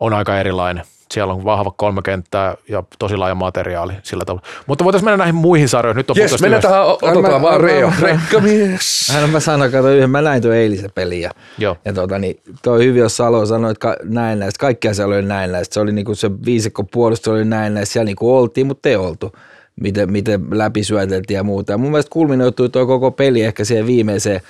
on 0.00 0.14
aika 0.14 0.40
erilainen. 0.40 0.84
Siellä 1.12 1.32
on 1.32 1.44
vahva 1.44 1.70
kolme 1.76 2.02
kenttää 2.04 2.56
ja 2.68 2.82
tosi 2.98 3.16
laaja 3.16 3.34
materiaali 3.34 3.92
sillä 4.02 4.24
tavalla. 4.24 4.46
Mutta 4.66 4.84
voitaisiin 4.84 5.06
mennä 5.06 5.16
näihin 5.16 5.34
muihin 5.34 5.68
sarjoihin. 5.68 5.96
Nyt 5.96 6.10
on 6.10 6.16
yes, 6.18 6.40
mennään 6.40 6.62
tähän, 6.62 6.86
otetaan 6.86 7.42
vaan 7.42 7.60
Reo, 7.60 7.92
rekkamies. 8.00 9.08
Hän 9.12 9.30
mä 9.30 9.40
sanoin, 9.40 9.72
kato 9.72 9.90
yhden, 9.90 10.10
mä 10.10 10.22
näin 10.22 10.42
tuon 10.42 10.54
eilisen 10.54 10.90
pelin 10.94 11.20
ja, 11.20 11.30
Joo. 11.58 11.76
ja 11.84 11.92
tota, 11.92 12.18
niin, 12.18 12.40
toi 12.62 12.84
hyvin, 12.84 13.00
jos 13.00 13.16
Salo 13.16 13.46
sanoi, 13.46 13.70
että 13.70 13.96
näin 14.02 14.38
näistä, 14.38 14.60
kaikkia 14.60 14.94
se 14.94 15.04
oli 15.04 15.22
näin 15.22 15.52
näistä. 15.52 15.74
Se 15.74 15.80
oli 15.80 15.92
niinku 15.92 16.14
se 16.14 16.30
viisikko 16.44 16.84
puolustus 16.84 17.32
oli 17.32 17.44
näin 17.44 17.74
näistä, 17.74 17.92
siellä 17.92 18.04
niinku 18.04 18.36
oltiin, 18.36 18.66
mutta 18.66 18.88
ei 18.88 18.96
oltu 18.96 19.32
miten, 19.80 20.12
miten 20.12 20.46
läpisyöteltiin 20.50 21.36
ja 21.36 21.44
muuta. 21.44 21.72
Ja 21.72 21.78
mun 21.78 21.90
mielestä 21.90 22.10
kulminoitui 22.10 22.68
tuo 22.68 22.86
koko 22.86 23.10
peli 23.10 23.42
ehkä 23.42 23.64
siihen 23.64 23.86
viimeiseen 23.86 24.40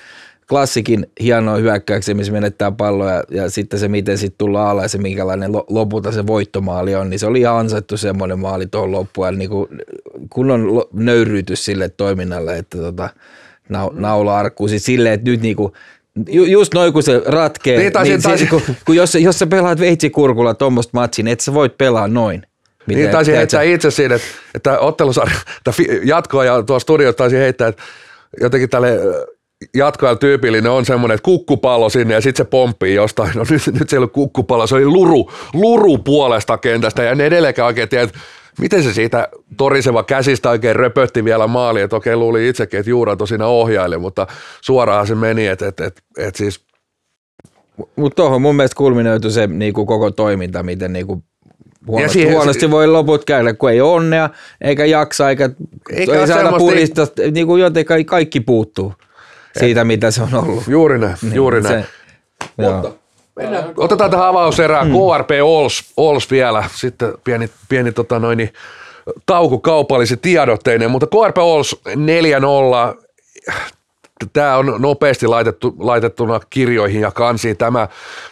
klassikin 0.49 1.07
hienoa 1.19 1.57
hyökkäyksiä, 1.57 2.15
missä 2.15 2.33
menettää 2.33 2.71
palloa 2.71 3.11
ja, 3.11 3.23
ja 3.31 3.49
sitten 3.49 3.79
se, 3.79 3.87
miten 3.87 4.17
sitten 4.17 4.37
tullaan 4.37 4.69
alas 4.69 4.93
ja 4.93 4.99
minkälainen 4.99 5.51
lopulta 5.53 6.11
se 6.11 6.27
voittomaali 6.27 6.95
on, 6.95 7.09
niin 7.09 7.19
se 7.19 7.27
oli 7.27 7.39
ihan 7.39 7.55
ansaittu 7.55 7.97
semmoinen 7.97 8.39
maali 8.39 8.65
tuohon 8.67 8.91
loppuun. 8.91 9.27
Eli 9.27 9.37
niin 9.37 9.49
kuin, 9.49 9.67
kunnon 10.29 10.83
nöyryytys 10.93 11.65
sille 11.65 11.89
toiminnalle, 11.89 12.57
että 12.57 12.77
tota, 12.77 13.09
naula 13.93 14.37
arkkuu 14.37 14.67
siis 14.67 14.85
silleen, 14.85 15.13
että 15.13 15.31
nyt 15.31 15.41
niin 15.41 15.55
kuin, 15.55 15.73
just 16.47 16.73
noin 16.73 16.93
kun 16.93 17.03
se 17.03 17.21
ratkee, 17.25 17.77
niin, 17.77 17.93
taisin, 17.93 18.11
niin 18.11 18.21
taisin. 18.21 18.47
Kun, 18.47 18.61
kun 18.85 18.95
jos, 18.95 19.15
jos 19.15 19.39
sä 19.39 19.47
pelaat 19.47 19.79
veitsikurkulla 19.79 20.53
tuommoista 20.53 20.91
matsin, 20.93 21.27
et 21.27 21.39
sä 21.39 21.53
voit 21.53 21.77
pelaa 21.77 22.07
noin. 22.07 22.43
Miten, 22.87 23.03
niin 23.03 23.11
taisin 23.11 23.35
heittää 23.35 23.61
itse 23.61 23.91
siinä, 23.91 24.15
että, 24.15 24.27
että 24.55 24.79
ottelusarja, 24.79 25.35
jatkoa 26.03 26.45
ja 26.45 26.63
tuossa 26.63 26.83
studiossa 26.83 27.17
taisin 27.17 27.39
heittää, 27.39 27.67
että 27.67 27.83
jotenkin 28.41 28.69
tälle 28.69 28.99
jatkoajalla 29.73 30.19
tyypillinen 30.19 30.71
on 30.71 30.85
semmoinen, 30.85 31.15
että 31.15 31.25
kukkupallo 31.25 31.89
sinne 31.89 32.13
ja 32.13 32.21
sitten 32.21 32.45
se 32.45 32.49
pomppii 32.49 32.95
jostain. 32.95 33.31
No 33.35 33.45
nyt, 33.49 33.79
nyt 33.79 33.89
se 33.89 33.95
ei 33.95 33.97
ollut 33.97 34.11
kukkupallo, 34.11 34.67
se 34.67 34.75
oli 34.75 34.85
luru, 34.85 35.31
luru 35.53 35.97
puolesta 35.97 36.57
kentästä 36.57 37.03
ja 37.03 37.11
en 37.11 37.21
edelleenkään 37.21 37.65
oikein 37.65 37.89
tiedä, 37.89 38.03
että 38.03 38.19
miten 38.59 38.83
se 38.83 38.93
siitä 38.93 39.27
toriseva 39.57 40.03
käsistä 40.03 40.49
oikein 40.49 40.75
röpötti 40.75 41.23
vielä 41.23 41.47
maali, 41.47 41.81
että 41.81 41.95
okei 41.95 42.15
luuli 42.15 42.49
itsekin, 42.49 42.79
että 42.79 42.89
Juura 42.89 43.15
tosiaan 43.15 43.41
ohjaili, 43.41 43.97
mutta 43.97 44.27
suoraan 44.61 45.07
se 45.07 45.15
meni, 45.15 45.47
että, 45.47 45.67
että, 45.67 45.85
että, 45.85 46.01
että 46.17 46.37
siis 46.37 46.65
mutta 47.95 48.15
tuohon 48.15 48.41
mun 48.41 48.55
mielestä 48.55 48.75
kulminoitu 48.75 49.29
se 49.29 49.47
niinku 49.47 49.85
koko 49.85 50.11
toiminta, 50.11 50.63
miten 50.63 50.93
niinku 50.93 51.23
huonosti, 51.87 52.13
siihen, 52.13 52.33
huonosti 52.33 52.71
voi 52.71 52.87
loput 52.87 53.25
käydä, 53.25 53.53
kun 53.53 53.71
ei 53.71 53.81
onnea, 53.81 54.29
eikä 54.61 54.85
jaksa, 54.85 55.29
eikä, 55.29 55.49
eikä 55.89 56.19
ei 56.19 56.27
saada 56.27 56.57
purista, 56.57 57.07
niin 57.31 57.47
kuin 57.47 57.61
jotenkin 57.61 58.05
kaikki 58.05 58.39
puuttuu 58.39 58.93
siitä, 59.59 59.81
Et, 59.81 59.87
mitä 59.87 60.11
se 60.11 60.21
on 60.21 60.33
ollut. 60.33 60.67
Juuri 60.67 60.97
näin, 60.97 61.15
niin, 61.21 61.35
juuri 61.35 61.61
näin. 61.61 61.83
Se, 61.83 61.89
Mutta 62.57 62.91
mennään, 63.35 63.73
otetaan 63.77 64.11
tähän 64.11 64.27
avauserään. 64.27 64.87
Mm. 64.87 64.93
KRP 64.93 65.29
Ols, 65.43 65.93
Ols 65.97 66.31
vielä, 66.31 66.63
sitten 66.75 67.13
pieni, 67.23 67.49
pieni 67.69 67.91
tota 67.91 68.19
noin, 68.19 68.37
niin, 68.37 68.53
tauko 69.25 69.59
kaupallisi 69.59 70.17
tiedotteinen, 70.17 70.91
mutta 70.91 71.07
KRP 71.07 71.37
Ols 71.37 71.81
4-0, 72.95 73.05
tämä 74.33 74.57
on 74.57 74.75
nopeasti 74.79 75.27
laitettu, 75.27 75.75
laitettuna 75.79 76.39
kirjoihin 76.49 77.01
ja 77.01 77.11
kansiin 77.11 77.57
tämä, 77.57 77.87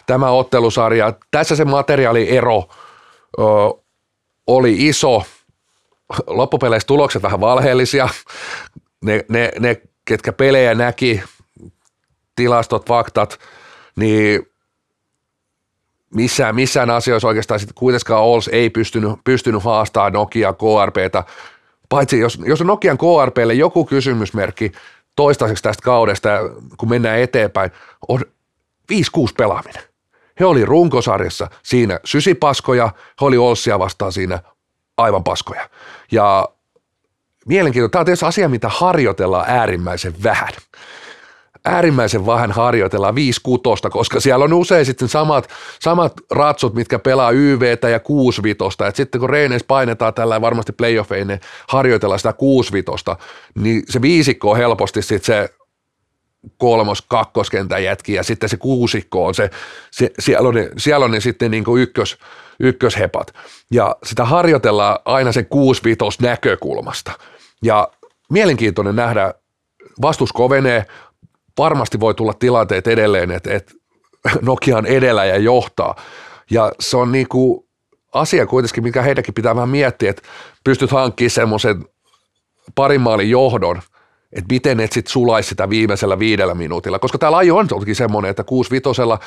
tämä 0.06 0.30
ottelusarja. 0.30 1.12
Tässä 1.30 1.56
se 1.56 1.64
materiaaliero 1.64 2.68
ö, 3.38 3.42
oli 4.46 4.88
iso, 4.88 5.22
loppupeleissä 6.26 6.86
tulokset 6.86 7.22
vähän 7.22 7.40
valheellisia, 7.40 8.08
ne, 9.04 9.24
ne, 9.28 9.50
ne 9.60 9.80
ketkä 10.04 10.32
pelejä 10.32 10.74
näki, 10.74 11.22
tilastot, 12.36 12.88
faktat, 12.88 13.38
niin 13.96 14.48
missään, 16.14 16.54
missään 16.54 16.90
asioissa 16.90 17.28
oikeastaan 17.28 17.60
sitten 17.60 17.74
kuitenkaan 17.74 18.22
Ols 18.22 18.48
ei 18.48 18.70
pystynyt, 18.70 19.12
pystynyt 19.24 19.62
haastamaan 19.62 20.12
Nokia 20.12 20.52
KRPtä, 20.52 21.24
paitsi 21.88 22.18
jos, 22.18 22.38
jos 22.44 22.60
on 22.60 22.66
Nokian 22.66 22.98
KRPlle 22.98 23.54
joku 23.54 23.84
kysymysmerkki 23.84 24.72
toistaiseksi 25.16 25.62
tästä 25.62 25.82
kaudesta, 25.82 26.28
kun 26.76 26.88
mennään 26.88 27.18
eteenpäin, 27.18 27.70
on 28.08 28.20
5-6 28.92 28.94
pelaaminen. 29.36 29.82
He 30.40 30.44
oli 30.44 30.64
runkosarjassa 30.64 31.50
siinä 31.62 32.00
sysipaskoja, 32.04 32.86
he 33.20 33.26
oli 33.26 33.36
Olssia 33.36 33.78
vastaan 33.78 34.12
siinä 34.12 34.38
aivan 34.96 35.24
paskoja. 35.24 35.70
Ja 36.12 36.48
mielenkiintoista. 37.48 37.92
Tämä 37.92 38.00
on 38.00 38.06
tietysti 38.06 38.26
asia, 38.26 38.48
mitä 38.48 38.68
harjoitellaan 38.68 39.44
äärimmäisen 39.48 40.14
vähän. 40.22 40.48
Äärimmäisen 41.64 42.26
vähän 42.26 42.52
harjoitellaan 42.52 43.14
5 43.14 43.40
kutosta, 43.42 43.90
koska 43.90 44.20
siellä 44.20 44.44
on 44.44 44.52
usein 44.52 44.86
sitten 44.86 45.08
samat, 45.08 45.48
samat 45.80 46.12
ratsut, 46.30 46.74
mitkä 46.74 46.98
pelaa 46.98 47.30
YVtä 47.30 47.88
ja 47.88 48.00
6 48.00 48.42
vitosta. 48.42 48.86
Et 48.86 48.96
sitten 48.96 49.20
kun 49.20 49.30
Reineis 49.30 49.64
painetaan 49.64 50.14
tällä 50.14 50.40
varmasti 50.40 50.72
playoffeinen 50.72 51.40
harjoitella 51.68 52.18
sitä 52.18 52.32
6 52.32 52.72
vitosta, 52.72 53.16
niin 53.54 53.82
se 53.88 54.02
viisikko 54.02 54.50
on 54.50 54.56
helposti 54.56 55.02
sitten 55.02 55.26
se 55.26 55.54
kolmos, 56.58 57.02
kakkoskentän 57.02 57.84
jätkiä 57.84 58.20
ja 58.20 58.22
sitten 58.22 58.48
se 58.48 58.56
kuusikko 58.56 59.26
on 59.26 59.34
se, 59.34 59.50
se 59.90 60.10
siellä 60.18 60.48
on 60.48 60.54
ne, 60.54 60.70
siellä 60.76 61.04
on 61.04 61.10
ne 61.10 61.20
sitten 61.20 61.50
niin 61.50 61.64
kuin 61.64 61.82
ykkös, 61.82 62.18
ykköshepat. 62.60 63.34
Ja 63.70 63.96
sitä 64.02 64.24
harjoitellaan 64.24 64.98
aina 65.04 65.32
sen 65.32 65.46
6 65.46 65.82
näkökulmasta. 66.22 67.12
Ja 67.64 67.88
mielenkiintoinen 68.30 68.96
nähdä, 68.96 69.34
vastus 70.02 70.32
kovenee, 70.32 70.86
varmasti 71.58 72.00
voi 72.00 72.14
tulla 72.14 72.32
tilanteet 72.32 72.86
edelleen, 72.86 73.30
että, 73.30 73.54
että 73.54 73.72
Nokia 74.42 74.76
on 74.76 74.86
edellä 74.86 75.24
ja 75.24 75.36
johtaa. 75.36 75.94
Ja 76.50 76.72
se 76.80 76.96
on 76.96 77.12
niin 77.12 77.28
kuin 77.28 77.64
asia 78.12 78.46
kuitenkin, 78.46 78.82
mikä 78.82 79.02
heidänkin 79.02 79.34
pitää 79.34 79.54
vähän 79.54 79.68
miettiä, 79.68 80.10
että 80.10 80.22
pystyt 80.64 80.90
hankkimaan 80.90 81.30
semmoisen 81.30 81.84
parin 82.74 83.00
maalin 83.00 83.30
johdon, 83.30 83.82
että 84.32 84.54
miten 84.54 84.80
et 84.80 84.92
sitten 84.92 85.12
sulaisi 85.12 85.48
sitä 85.48 85.70
viimeisellä 85.70 86.18
viidellä 86.18 86.54
minuutilla, 86.54 86.98
koska 86.98 87.18
tämä 87.18 87.32
laji 87.32 87.50
on 87.50 87.68
toki 87.68 87.94
semmoinen, 87.94 88.30
että 88.30 88.44
6 88.44 88.70
vitosella 88.70 89.18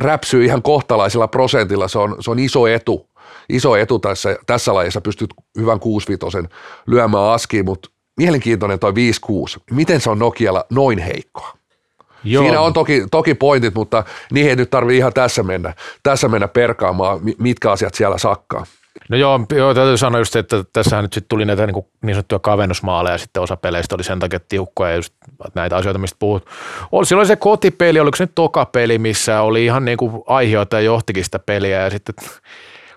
räpsyy 0.00 0.44
ihan 0.44 0.62
kohtalaisella 0.62 1.28
prosentilla, 1.28 1.88
se 1.88 1.98
on, 1.98 2.16
se 2.20 2.30
on 2.30 2.38
iso 2.38 2.66
etu, 2.66 3.08
iso 3.48 3.76
etu 3.76 3.98
tässä, 3.98 4.36
tässä 4.46 4.74
lajissa, 4.74 5.00
pystyt 5.00 5.30
hyvän 5.58 5.80
6 5.80 6.08
vitosen 6.08 6.48
lyömään 6.86 7.24
askiin, 7.24 7.64
mutta 7.64 7.90
mielenkiintoinen 8.16 8.78
toi 8.78 8.92
5-6, 8.92 8.94
miten 9.70 10.00
se 10.00 10.10
on 10.10 10.18
Nokialla 10.18 10.64
noin 10.70 10.98
heikkoa? 10.98 11.58
Joo. 12.24 12.42
Siinä 12.42 12.60
on 12.60 12.72
toki, 12.72 13.06
toki 13.10 13.34
pointit, 13.34 13.74
mutta 13.74 14.04
niihin 14.32 14.50
ei 14.50 14.56
nyt 14.56 14.70
tarvitse 14.70 14.96
ihan 14.96 15.12
tässä 15.12 15.42
mennä, 15.42 15.74
tässä 16.02 16.28
mennä 16.28 16.48
perkaamaan, 16.48 17.20
mitkä 17.38 17.70
asiat 17.70 17.94
siellä 17.94 18.18
sakkaa. 18.18 18.66
No 19.08 19.16
joo, 19.16 19.40
joo 19.50 19.74
täytyy 19.74 19.96
sanoa 19.96 20.20
just, 20.20 20.36
että 20.36 20.64
tässähän 20.72 21.04
nyt 21.04 21.12
sitten 21.12 21.28
tuli 21.28 21.44
näitä 21.44 21.66
niin, 21.66 21.86
niin 22.02 22.14
sanottuja 22.14 22.38
kavennusmaaleja 22.38 23.14
ja 23.14 23.18
sitten 23.18 23.42
osa 23.42 23.56
peleistä 23.56 23.94
oli 23.94 24.04
sen 24.04 24.18
takia 24.18 24.40
tiukkoja 24.48 24.90
ja 24.90 24.96
just 24.96 25.14
näitä 25.54 25.76
asioita, 25.76 25.98
mistä 25.98 26.16
puhut. 26.18 26.46
Oli, 26.92 27.06
silloin 27.06 27.28
se 27.28 27.36
kotipeli, 27.36 28.00
oliko 28.00 28.16
se 28.16 28.24
nyt 28.24 28.34
toka 28.34 28.64
peli, 28.64 28.98
missä 28.98 29.40
oli 29.40 29.64
ihan 29.64 29.84
niin 29.84 29.98
kuin 29.98 30.22
aiheutta 30.26 30.76
ja 30.76 30.80
johtikin 30.80 31.24
sitä 31.24 31.38
peliä 31.38 31.80
ja 31.80 31.90
sitten 31.90 32.14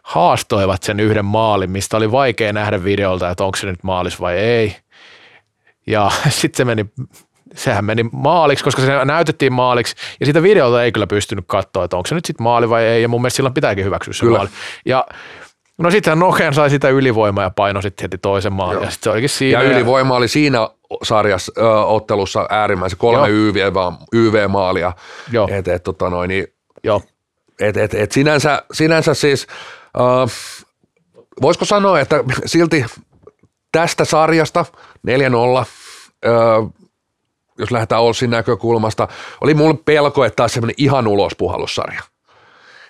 haastoivat 0.03 0.83
sen 0.83 0.99
yhden 0.99 1.25
maalin, 1.25 1.71
mistä 1.71 1.97
oli 1.97 2.11
vaikea 2.11 2.53
nähdä 2.53 2.83
videolta, 2.83 3.29
että 3.29 3.43
onko 3.43 3.57
se 3.57 3.67
nyt 3.67 3.83
maalis 3.83 4.21
vai 4.21 4.37
ei. 4.37 4.75
Ja 5.87 6.11
sitten 6.29 6.57
se 6.57 6.65
meni 6.65 6.85
sehän 7.55 7.85
meni 7.85 8.05
maaliksi, 8.11 8.63
koska 8.63 8.81
se 8.81 9.05
näytettiin 9.05 9.53
maaliksi, 9.53 9.95
ja 10.19 10.25
sitä 10.25 10.43
videolta 10.43 10.83
ei 10.83 10.91
kyllä 10.91 11.07
pystynyt 11.07 11.45
katsoa, 11.47 11.83
että 11.83 11.97
onko 11.97 12.07
se 12.07 12.15
nyt 12.15 12.25
sitten 12.25 12.43
maali 12.43 12.69
vai 12.69 12.83
ei, 12.83 13.01
ja 13.01 13.07
mun 13.07 13.21
mielestä 13.21 13.35
silloin 13.35 13.53
pitääkin 13.53 13.85
hyväksyä 13.85 14.13
se 14.13 14.19
kyllä. 14.19 14.37
maali. 14.37 14.49
Ja 14.85 15.05
No 15.77 15.91
sittenhän 15.91 16.19
Nokian 16.19 16.53
sai 16.53 16.69
sitä 16.69 16.89
ylivoimaa 16.89 17.43
ja 17.43 17.49
paino 17.49 17.81
sitten 17.81 18.03
heti 18.03 18.17
toisen 18.17 18.53
maalin. 18.53 18.83
Ja, 18.83 18.89
sit 18.91 19.03
se 19.03 19.09
olikin 19.09 19.29
siinä. 19.29 19.61
Ja 19.61 19.69
ylivoima 19.69 20.15
oli 20.15 20.27
siinä 20.27 20.69
sarjassa 21.03 21.51
ö, 21.57 21.85
ottelussa 21.85 22.45
äärimmäisen 22.49 22.97
kolme 22.99 23.29
YV, 23.29 23.55
YV-maalia. 24.13 24.93
Joo. 25.31 25.47
Et, 25.51 25.67
et, 25.67 25.83
tota 25.83 26.09
noin, 26.09 26.27
niin, 26.27 26.47
Joo. 26.83 27.01
Et, 27.59 27.77
et, 27.77 27.93
et 27.93 28.11
sinänsä, 28.11 28.63
sinänsä 28.73 29.13
siis, 29.13 29.47
äh, 29.99 30.31
voisiko 31.41 31.65
sanoa, 31.65 31.99
että 31.99 32.23
silti 32.45 32.85
tästä 33.71 34.05
sarjasta 34.05 34.65
4-0, 35.07 35.65
äh, 36.25 36.71
jos 37.57 37.71
lähdetään 37.71 38.01
Olsin 38.01 38.29
näkökulmasta, 38.29 39.07
oli 39.41 39.53
mulle 39.53 39.77
pelko, 39.85 40.25
että 40.25 40.35
taas 40.35 40.53
semmoinen 40.53 40.75
ihan 40.77 41.07
ulospuhallussarja. 41.07 42.01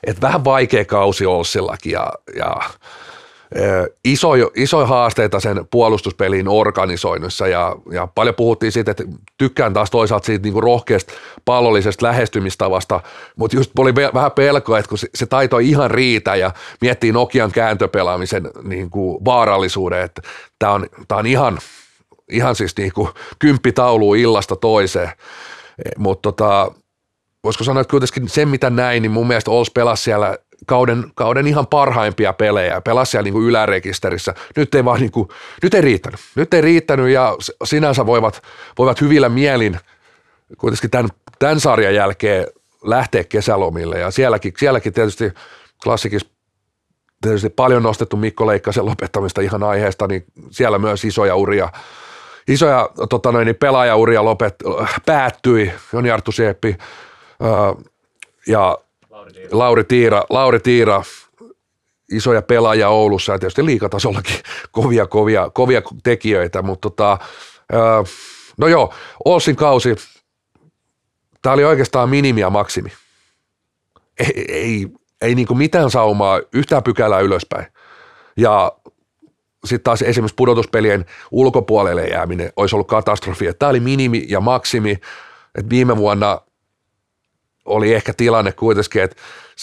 Et 0.08 0.22
vähän 0.22 0.43
vaikea 0.43 0.86
kausi 0.86 1.26
Olssillakin 1.26 1.91
ja, 1.91 2.12
ja 2.36 2.56
iso, 4.06 4.30
iso 4.56 4.86
haasteita 4.86 5.39
sen 5.39 5.68
puolustuspelin 5.72 6.47
organisoinnissa 6.47 7.47
ja, 7.47 7.76
ja 7.91 8.08
paljon 8.08 8.36
puhuttiin 8.36 8.72
siitä, 8.72 8.91
että 8.91 9.04
tykkään 9.38 9.74
taas 9.74 9.91
toisaalta 9.91 10.26
siitä 10.26 10.43
niin 10.43 10.64
rohkeasta 10.64 11.14
pallollisesta 11.45 12.06
lähestymistavasta, 12.06 12.99
mutta 13.36 13.58
just 13.58 13.80
oli 13.80 13.95
vähän 13.95 14.32
pelkoa, 14.32 14.80
että 14.80 14.89
kun 14.89 14.97
se, 14.97 15.08
se 15.16 15.26
taito 15.26 15.58
ihan 15.58 15.91
riitä 15.91 16.36
ja 16.36 16.52
miettii 16.82 17.12
Nokian 17.12 17.52
kääntöpelaamisen 17.52 18.49
niin 18.64 18.89
kuin 18.89 19.26
vaarallisuuden, 19.26 20.02
että 20.02 20.22
tämä 20.60 20.72
on, 20.72 20.88
on 21.12 21.26
ihan, 21.26 21.58
ihan 22.32 22.56
siis 22.56 22.78
niin 22.78 22.93
kuin 22.93 23.10
kymppitaulu 23.39 24.14
illasta 24.14 24.56
toiseen, 24.56 25.10
mutta 25.97 26.32
tota, 26.32 26.72
voisiko 27.43 27.64
sanoa, 27.64 27.82
että 27.82 27.91
kuitenkin 27.91 28.30
sen 28.30 28.49
mitä 28.49 28.70
näin, 28.70 29.02
niin 29.02 29.12
mun 29.12 29.28
mielestä 29.28 29.52
Ols 29.52 29.72
pelasi 29.72 30.04
siellä 30.04 30.38
kauden, 30.66 31.03
kauden 31.16 31.47
ihan 31.47 31.68
parhaimpia 31.68 32.34
pelejä, 32.34 32.82
pelasi 32.82 33.12
siellä 33.12 33.24
niin 33.24 33.34
kuin 33.34 33.45
ylärekisterissä. 33.45 34.34
Nyt 34.55 34.76
ei 34.76 34.86
vaan 34.86 34.99
niin 34.99 35.12
kuin, 35.12 35.28
nyt 35.64 35.74
ei 35.74 35.82
riittänyt. 35.82 36.20
Nyt 36.36 36.53
ei 36.53 36.62
riittänyt 36.62 37.09
ja 37.09 37.36
sinänsä 37.64 38.05
voivat, 38.05 38.41
voivat 38.78 39.01
hyvillä 39.01 39.30
mielin 39.30 39.80
kuitenkin 40.57 40.89
tämän, 40.89 41.09
tämän 41.39 41.59
sarjan 41.59 41.95
jälkeen 41.95 42.47
lähteä 42.84 43.24
kesälomille 43.24 43.99
ja 43.99 44.12
sielläkin, 44.12 44.53
sielläkin 44.57 44.93
tietysti 44.93 45.34
klassikissa 45.84 46.28
tietysti 47.22 47.49
paljon 47.49 47.84
nostettu 47.84 48.18
Mikko 48.18 48.47
Leikkasen 48.47 48.86
lopettamista 48.86 49.41
ihan 49.41 49.64
aiheesta, 49.64 50.07
niin 50.07 50.26
siellä 50.51 50.80
myös 50.80 51.05
isoja 51.05 51.36
uria, 51.36 51.70
isoja 52.47 52.89
tota 53.09 53.32
noin, 53.32 53.45
niin 53.45 53.55
pelaajauria 53.55 54.26
lopet, 54.26 54.55
päättyi, 55.05 55.74
Joni 55.93 56.12
Arttu 56.12 56.32
Sieppi, 56.32 56.78
ja 58.47 58.78
Lauri 59.52 59.84
Tiira, 59.84 60.24
Lauri 60.30 60.60
Tiira, 60.60 61.04
isoja 62.12 62.42
pelaajia 62.42 62.90
Oulussa 62.90 63.32
ja 63.32 63.40
tietysti 63.40 63.66
liikatasollakin 63.66 64.36
kovia, 64.72 65.08
kovia, 65.08 65.50
kovia 65.50 65.82
tekijöitä, 66.04 66.62
mutta 66.62 66.90
tota, 66.90 67.18
no 68.58 68.68
joo, 68.68 68.94
Olsin 69.26 69.56
kausi, 69.56 69.96
tämä 71.42 71.54
oli 71.54 71.64
oikeastaan 71.64 72.10
minimi 72.10 72.42
ja 72.42 72.50
maksimi. 72.50 72.92
Ei, 74.20 74.46
ei, 74.48 74.88
ei 75.22 75.36
niin 75.36 75.58
mitään 75.58 75.92
saumaa, 75.92 76.42
yhtään 76.54 76.84
pykälää 76.84 77.20
ylöspäin. 77.20 77.66
Ja 78.38 78.72
sitten 79.66 79.84
taas 79.84 80.02
esimerkiksi 80.02 80.36
pudotuspelien 80.36 81.06
ulkopuolelle 81.32 82.08
jääminen 82.08 82.54
olisi 82.56 82.76
ollut 82.76 82.88
katastrofi. 82.88 83.54
Tämä 83.60 83.70
oli 83.70 83.80
minimi 83.80 84.26
ja 84.28 84.40
maksimi. 84.40 84.98
Et 85.56 85.70
viime 85.70 85.98
vuonna 85.98 86.42
oli 87.66 87.93
ehkä 87.93 88.14
tilanne 88.18 88.51
kuitenkin, 88.51 89.03
että 89.03 89.16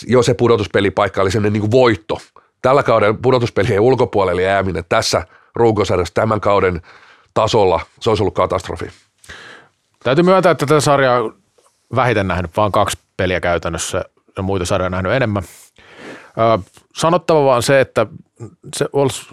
jo 0.06 0.22
se 0.22 0.34
pudotuspelipaikka 0.34 1.22
oli 1.22 1.30
sellainen 1.30 1.60
niin 1.60 1.70
voitto. 1.70 2.18
Tällä 2.62 2.82
kauden 2.82 3.16
pudotuspelien 3.16 3.80
ulkopuolelle 3.80 4.42
jääminen 4.42 4.84
tässä 4.88 5.26
runkosarjassa 5.54 6.14
tämän 6.14 6.40
kauden 6.40 6.82
tasolla, 7.34 7.80
se 8.00 8.10
olisi 8.10 8.22
ollut 8.22 8.34
katastrofi. 8.34 8.90
Täytyy 10.04 10.24
myöntää, 10.24 10.52
että 10.52 10.66
tätä 10.66 10.80
sarjaa 10.80 11.30
vähiten 11.94 12.28
nähnyt, 12.28 12.56
vaan 12.56 12.72
kaksi 12.72 12.98
peliä 13.16 13.40
käytännössä 13.40 14.04
ja 14.36 14.42
muita 14.42 14.64
sarjoja 14.64 14.90
nähnyt 14.90 15.12
enemmän. 15.12 15.42
sanottava 16.94 17.44
vaan 17.44 17.62
se, 17.62 17.80
että 17.80 18.06
se 18.76 18.86
olisi, 18.92 19.26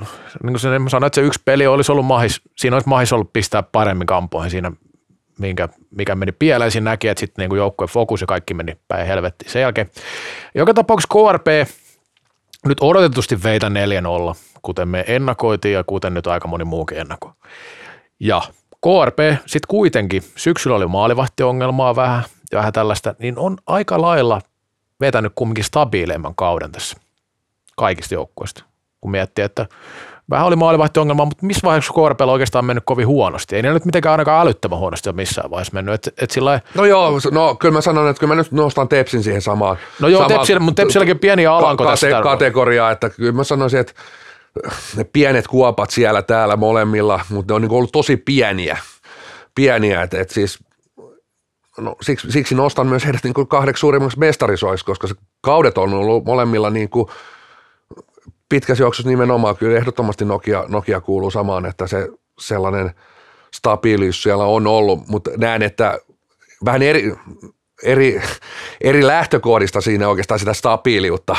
niin 0.43 0.53
kuin 0.53 0.89
sanoin, 0.89 1.07
että 1.07 1.16
se 1.16 1.22
yksi 1.22 1.41
peli 1.45 1.68
olisi 1.68 1.91
ollut 1.91 2.05
mahis, 2.05 2.41
siinä 2.55 2.76
olisi 2.76 2.89
mahis 2.89 3.13
ollut 3.13 3.34
pistää 3.34 3.63
paremmin 3.63 4.07
kampoihin 4.07 4.51
siinä 4.51 4.72
minkä, 5.40 5.70
mikä 5.92 6.16
meni 6.16 6.32
pieleen. 6.32 6.72
Siinä 6.72 6.90
näki, 6.90 7.08
että 7.08 7.20
sitten 7.20 7.50
niin 7.50 7.58
joukkueen 7.58 7.90
fokus 7.90 8.22
ja 8.22 8.28
kaikki 8.28 8.54
meni 8.54 8.78
päin 8.88 9.08
helvettiin 9.08 9.52
sen 9.52 9.62
jälkeen. 9.62 9.90
Joka 10.56 10.74
tapauksessa 10.74 11.14
KRP 11.14 11.48
nyt 12.66 12.78
odotetusti 12.82 13.44
veitä 13.44 13.70
4-0, 13.70 13.72
kuten 14.62 14.88
me 14.88 15.06
ennakoitiin 15.08 15.74
ja 15.74 15.84
kuten 15.84 16.14
nyt 16.14 16.28
aika 16.28 16.48
moni 16.48 16.64
muukin 16.64 16.98
ennakoi. 16.98 17.32
Ja 18.20 18.42
KRP 18.70 19.18
sitten 19.46 19.68
kuitenkin, 19.68 20.24
syksyllä 20.36 20.76
oli 20.76 20.88
maalivahtiongelmaa 20.88 21.96
vähän 21.96 22.24
vähän 22.54 22.74
tällaista, 22.74 23.16
niin 23.20 23.38
on 23.38 23.58
aika 23.68 24.02
lailla 24.02 24.42
vetänyt 25.00 25.32
kumminkin 25.36 25.64
stabiileimman 25.64 26.36
kauden 26.36 26.72
tässä 26.72 26.98
kaikista 27.78 28.14
joukkueista. 28.14 28.64
Kun 29.02 29.12
miettii, 29.12 29.46
että 29.46 29.66
vähän 30.30 30.46
oli 30.46 30.56
maalivahtiongelma, 30.56 31.26
mutta 31.26 31.46
missä 31.46 31.62
vaiheessa 31.64 31.94
KRP 31.94 32.22
on 32.22 32.30
oikeastaan 32.30 32.66
mennyt 32.66 32.84
kovin 32.86 33.08
huonosti? 33.08 33.56
Ei 33.56 33.62
ne 33.62 33.74
nyt 33.74 33.86
mitenkään 33.86 34.12
ainakaan 34.12 34.42
älyttömän 34.42 34.80
huonosti 34.80 35.10
ole 35.10 35.16
missään 35.16 35.52
vaiheessa 35.52 35.74
mennyt. 35.74 35.94
Et, 35.94 36.14
et 36.22 36.32
sillä 36.32 36.62
no 36.76 36.86
joo, 36.86 37.12
no 37.32 37.56
kyllä 37.56 37.74
mä 37.74 37.82
sanon, 37.82 38.10
että 38.10 38.20
kyllä 38.20 38.36
mä 38.36 38.42
nyt 38.42 38.52
nostan 38.52 38.88
Tepsin 38.88 39.24
siihen 39.24 39.42
samaan. 39.42 39.78
No 40.00 40.08
joo, 40.08 40.22
samaan, 40.22 40.40
Tepsillä, 40.40 40.60
mutta 40.60 40.82
Tepsilläkin 40.82 41.20
pieni 41.20 41.46
alanko 41.46 41.84
kate, 41.84 41.92
tässä 41.92 42.22
kategoriaa, 42.22 42.92
että 42.92 43.10
kyllä 43.10 43.32
mä 43.32 43.44
sanoisin, 43.44 43.80
että 43.80 43.94
ne 44.96 45.04
pienet 45.04 45.48
kuopat 45.48 45.90
siellä 45.90 46.22
täällä 46.22 46.56
molemmilla, 46.56 47.20
mutta 47.30 47.54
ne 47.54 47.56
on 47.56 47.62
niin 47.62 47.72
ollut 47.72 47.92
tosi 47.92 48.18
pieniä, 48.18 48.78
pieniä 49.56 50.02
että, 50.02 50.22
että 50.22 50.34
siis 50.34 50.60
no, 51.78 51.96
siksi, 52.02 52.32
siksi 52.32 52.56
nostan 52.56 52.88
myös 52.88 53.06
heidät 53.06 53.24
niin 53.24 53.48
kahdeksi 53.48 53.80
suurimmaksi 53.82 54.20
mestarisoiksi, 54.20 54.86
koska 54.86 55.08
se 55.08 55.16
kaudet 55.42 55.78
on 55.78 55.94
ollut 55.94 56.26
molemmilla 56.26 56.70
niin 56.70 56.90
kuin– 56.90 57.08
pitkässä 58.56 58.84
juoksussa 58.84 59.10
nimenomaan 59.10 59.58
kyllä 59.58 59.78
ehdottomasti 59.78 60.26
Nokia, 60.26 60.66
Nokia 60.68 61.01
kuuluu 61.01 61.32
samaan, 61.32 61.66
että 61.66 61.88
se 61.88 62.10
sellainen 62.39 62.91
stabiilius 63.53 64.24
siellä 64.24 64.43
on 64.43 64.68
ollut, 64.68 65.08
mutta 65.08 65.32
näen, 65.38 65.62
että 65.62 65.99
vähän 66.66 66.82
eri, 66.82 67.16
eri, 67.84 68.22
eri 68.82 69.08
lähtökohdista 69.08 69.82
siinä 69.82 70.10
oikeastaan 70.10 70.39
sitä 70.39 70.53
stabiiliutta, 70.53 71.36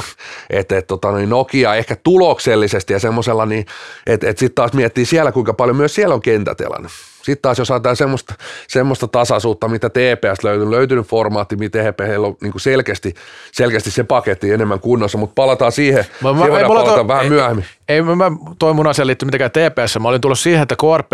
että 0.51 0.79
et, 0.79 0.87
tota, 0.87 1.13
niin 1.13 1.29
Nokia 1.29 1.75
ehkä 1.75 1.97
tuloksellisesti 1.97 2.93
ja 2.93 2.99
semmoisella, 2.99 3.47
niin, 3.47 3.67
että 4.07 4.31
et 4.31 4.39
sitten 4.39 4.55
taas 4.55 4.73
miettii 4.73 5.07
siellä, 5.07 5.33
kuinka 5.33 5.55
paljon 5.55 5.77
myös 5.77 5.95
siellä 5.95 6.15
on 6.15 6.23
kentätelän. 6.23 6.89
Sitten 7.27 7.43
taas 7.43 7.59
jos 7.59 7.71
ajatellaan 7.71 7.97
semmoista, 7.97 8.35
semmoista 8.69 9.09
tasaisuutta, 9.09 9.69
mitä 9.69 9.91
TPS 9.91 10.45
löytyy, 10.45 10.71
löytynyt 10.71 11.07
formaatti, 11.07 11.57
miten 11.57 11.85
he, 11.85 11.95
heillä 12.07 12.27
on 12.27 12.37
niin 12.43 12.53
kuin 12.53 12.61
selkeästi, 12.63 13.15
selkeästi 13.53 13.91
se 13.91 14.05
paketti 14.05 14.53
enemmän 14.53 14.81
kunnossa, 14.81 15.19
mutta 15.19 15.35
palataan 15.35 15.73
siihen, 15.73 16.05
Mä- 16.23 16.33
mä- 16.33 16.39
siihen 16.39 16.61
ei 16.61 16.67
palata 16.67 16.95
to- 16.95 17.09
vähän 17.09 17.25
ei- 17.25 17.31
myöhemmin. 17.31 17.65
Ei 17.89 18.03
mä, 18.03 18.15
mä 18.17 18.31
toi 18.59 18.75
mun 18.75 18.87
asia 18.87 19.07
liittyy 19.07 19.27
mitenkään 19.27 19.51
TPS. 19.51 19.99
Mä 20.01 20.09
olin 20.09 20.21
tullut 20.21 20.39
siihen, 20.39 20.63
että 20.63 20.77
KRP 20.77 21.13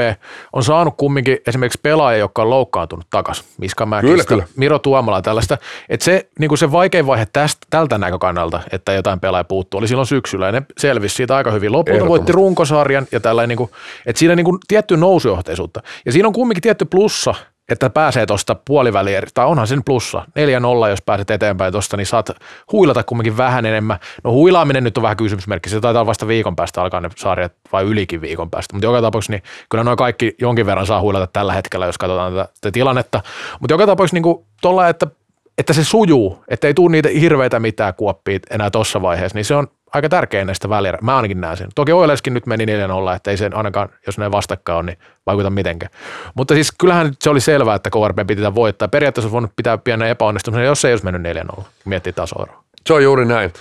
on 0.52 0.64
saanut 0.64 0.94
kumminkin 0.96 1.38
esimerkiksi 1.46 1.78
pelaaja, 1.82 2.18
joka 2.18 2.42
on 2.42 2.50
loukkaantunut 2.50 3.06
takas. 3.10 3.44
Miska 3.58 3.84
Kyllä, 3.84 4.02
Mäkistä, 4.02 4.28
kyllä. 4.28 4.44
Miro 4.56 4.78
Tuomala 4.78 5.22
tällaista. 5.22 5.58
Että 5.88 6.04
se, 6.04 6.28
niin 6.38 6.58
se 6.58 6.72
vaikein 6.72 7.06
vaihe 7.06 7.26
tästä, 7.32 7.66
tältä 7.70 7.98
näkökannalta, 7.98 8.60
että 8.72 8.92
jotain 8.92 9.20
pelaaja 9.20 9.44
puuttuu, 9.44 9.78
oli 9.78 9.88
silloin 9.88 10.06
syksyllä 10.06 10.46
ja 10.46 10.52
ne 10.52 10.62
selvisi 10.78 11.14
siitä 11.14 11.36
aika 11.36 11.50
hyvin. 11.50 11.72
Lopulta 11.72 12.08
voitti 12.08 12.32
runkosarjan 12.32 13.06
ja 13.12 13.20
tällainen, 13.20 13.48
niin 13.48 13.56
kuin, 13.56 13.70
että 14.06 14.18
siinä 14.18 14.36
niin 14.36 14.44
kuin 14.44 14.58
tietty 14.68 14.96
nousujohteisuutta. 14.96 15.82
Ja 16.06 16.12
siinä 16.12 16.28
on 16.28 16.34
kumminkin 16.34 16.62
tietty 16.62 16.84
plussa, 16.84 17.34
että 17.68 17.90
pääsee 17.90 18.26
tuosta 18.26 18.56
puoliväliä, 18.64 19.22
tai 19.34 19.46
onhan 19.46 19.66
sen 19.66 19.84
plussa, 19.84 20.24
4-0, 20.86 20.88
jos 20.88 21.02
pääset 21.02 21.30
eteenpäin 21.30 21.72
tuosta, 21.72 21.96
niin 21.96 22.06
saat 22.06 22.30
huilata 22.72 23.02
kumminkin 23.02 23.36
vähän 23.36 23.66
enemmän. 23.66 23.98
No 24.24 24.32
huilaaminen 24.32 24.84
nyt 24.84 24.96
on 24.96 25.02
vähän 25.02 25.16
kysymysmerkki, 25.16 25.70
se 25.70 25.80
taitaa 25.80 26.06
vasta 26.06 26.26
viikon 26.26 26.56
päästä 26.56 26.82
alkaa 26.82 27.00
ne 27.00 27.08
sarjat, 27.16 27.52
vai 27.72 27.84
ylikin 27.84 28.20
viikon 28.20 28.50
päästä, 28.50 28.74
mutta 28.74 28.86
joka 28.86 29.02
tapauksessa 29.02 29.32
niin 29.32 29.42
kyllä 29.70 29.84
noin 29.84 29.96
kaikki 29.96 30.34
jonkin 30.40 30.66
verran 30.66 30.86
saa 30.86 31.00
huilata 31.00 31.26
tällä 31.26 31.52
hetkellä, 31.52 31.86
jos 31.86 31.98
katsotaan 31.98 32.32
tätä, 32.32 32.48
tätä 32.60 32.72
tilannetta, 32.72 33.20
mutta 33.60 33.74
joka 33.74 33.86
tapauksessa 33.86 34.16
niin 34.16 34.22
kuin 34.22 34.46
tolla, 34.60 34.88
että 34.88 35.06
että 35.62 35.72
se 35.72 35.84
sujuu, 35.84 36.44
että 36.48 36.66
ei 36.66 36.74
tule 36.74 36.90
niitä 36.90 37.08
hirveitä 37.08 37.60
mitään 37.60 37.94
kuoppia 37.94 38.38
enää 38.50 38.70
tuossa 38.70 39.02
vaiheessa, 39.02 39.38
niin 39.38 39.44
se 39.44 39.54
on 39.54 39.68
aika 39.92 40.08
tärkeä 40.08 40.44
näistä 40.44 40.68
välierä. 40.68 40.98
Mä 41.02 41.16
ainakin 41.16 41.40
näen 41.40 41.56
sen. 41.56 41.68
Toki 41.74 41.92
Oileskin 41.92 42.34
nyt 42.34 42.46
meni 42.46 42.66
4-0, 42.66 42.68
että 43.16 43.30
ei 43.30 43.36
sen 43.36 43.56
ainakaan, 43.56 43.88
jos 44.06 44.18
ne 44.18 44.30
vastakkain 44.30 44.78
on, 44.78 44.86
niin 44.86 44.98
vaikuta 45.26 45.50
mitenkään. 45.50 45.92
Mutta 46.34 46.54
siis 46.54 46.72
kyllähän 46.78 47.12
se 47.20 47.30
oli 47.30 47.40
selvää, 47.40 47.74
että 47.74 47.90
KRP 47.90 48.26
piti 48.26 48.40
tämän 48.40 48.54
voittaa. 48.54 48.88
Periaatteessa 48.88 49.26
olisi 49.26 49.32
voinut 49.32 49.56
pitää 49.56 49.78
pienen 49.78 50.08
epäonnistumisen, 50.08 50.64
jos 50.64 50.80
se 50.80 50.88
ei 50.88 50.92
olisi 50.92 51.04
mennyt 51.04 51.36
4-0, 51.36 51.54
kun 51.54 51.64
miettii 51.84 52.12
tasoeroa. 52.12 52.64
Se 52.86 52.94
on 52.94 53.02
juuri 53.02 53.24
näin. 53.24 53.52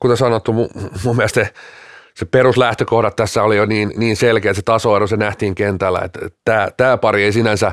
Kuten 0.00 0.16
sanottu, 0.16 0.52
mun, 0.52 0.68
mun 1.04 1.16
mielestä 1.16 1.46
se, 2.14 2.24
peruslähtökohdat 2.24 3.16
tässä 3.16 3.42
oli 3.42 3.56
jo 3.56 3.66
niin, 3.66 3.92
niin 3.96 4.16
selkeä, 4.16 4.50
että 4.50 4.60
se 4.60 4.64
tasoero 4.64 5.06
se 5.06 5.16
nähtiin 5.16 5.54
kentällä, 5.54 6.00
että 6.04 6.72
tämä 6.76 6.96
pari 6.96 7.24
ei 7.24 7.32
sinänsä 7.32 7.72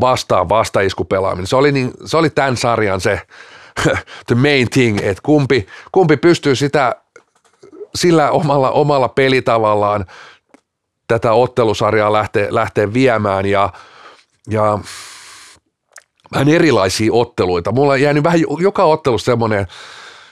vastaan 0.00 0.48
vastaiskupelaaminen. 0.48 1.46
Se 1.46 1.56
oli, 1.56 1.72
niin, 1.72 1.90
se 2.04 2.16
oli 2.16 2.30
tämän 2.30 2.56
sarjan 2.56 3.00
se 3.00 3.20
the 4.26 4.34
main 4.34 4.70
thing, 4.70 4.98
että 5.02 5.22
kumpi, 5.22 5.66
kumpi 5.92 6.16
pystyy 6.16 6.54
sitä 6.54 6.96
sillä 7.94 8.30
omalla, 8.30 8.70
omalla 8.70 9.08
pelitavallaan 9.08 10.06
tätä 11.08 11.32
ottelusarjaa 11.32 12.12
lähtee, 12.12 12.48
lähtee 12.50 12.92
viemään 12.92 13.46
ja, 13.46 13.72
ja 14.50 14.78
vähän 16.32 16.48
erilaisia 16.48 17.12
otteluita. 17.12 17.72
Mulla 17.72 17.92
on 17.92 18.00
jäänyt 18.00 18.24
vähän 18.24 18.40
joka 18.60 18.84
ottelussa 18.84 19.32
semmoinen, 19.32 19.66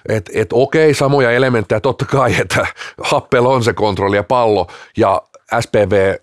että 0.08 0.32
et 0.34 0.48
okei, 0.52 0.94
samoja 0.94 1.30
elementtejä 1.30 1.80
totta 1.80 2.04
kai, 2.04 2.34
että 2.40 2.66
Happel 3.02 3.46
on 3.46 3.64
se 3.64 3.72
kontrolli 3.72 4.16
ja 4.16 4.24
pallo 4.24 4.66
ja 4.96 5.22
SPV 5.60 6.14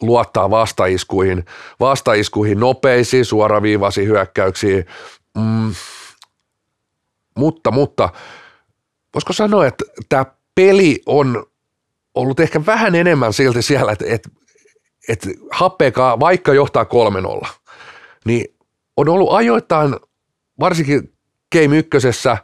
luottaa 0.00 0.50
vastaiskuihin, 0.50 1.44
vastaiskuihin 1.80 2.60
nopeisiin, 2.60 3.24
suoraviivaisiin 3.24 4.08
hyökkäyksiin, 4.08 4.86
mm, 5.38 5.74
mutta, 7.36 7.70
mutta 7.70 8.08
voisiko 9.14 9.32
sanoa, 9.32 9.66
että 9.66 9.84
tämä 10.08 10.26
peli 10.54 11.02
on 11.06 11.46
ollut 12.14 12.40
ehkä 12.40 12.66
vähän 12.66 12.94
enemmän 12.94 13.32
silti 13.32 13.62
siellä, 13.62 13.92
että, 13.92 14.04
että, 14.08 14.28
että 15.08 15.28
happeekaa, 15.50 16.20
vaikka 16.20 16.54
johtaa 16.54 16.86
3-0, 17.42 17.46
niin 18.24 18.44
on 18.96 19.08
ollut 19.08 19.32
ajoittain, 19.32 19.96
varsinkin 20.60 21.12
Game 21.52 21.78
ykkösessä, 21.78 22.36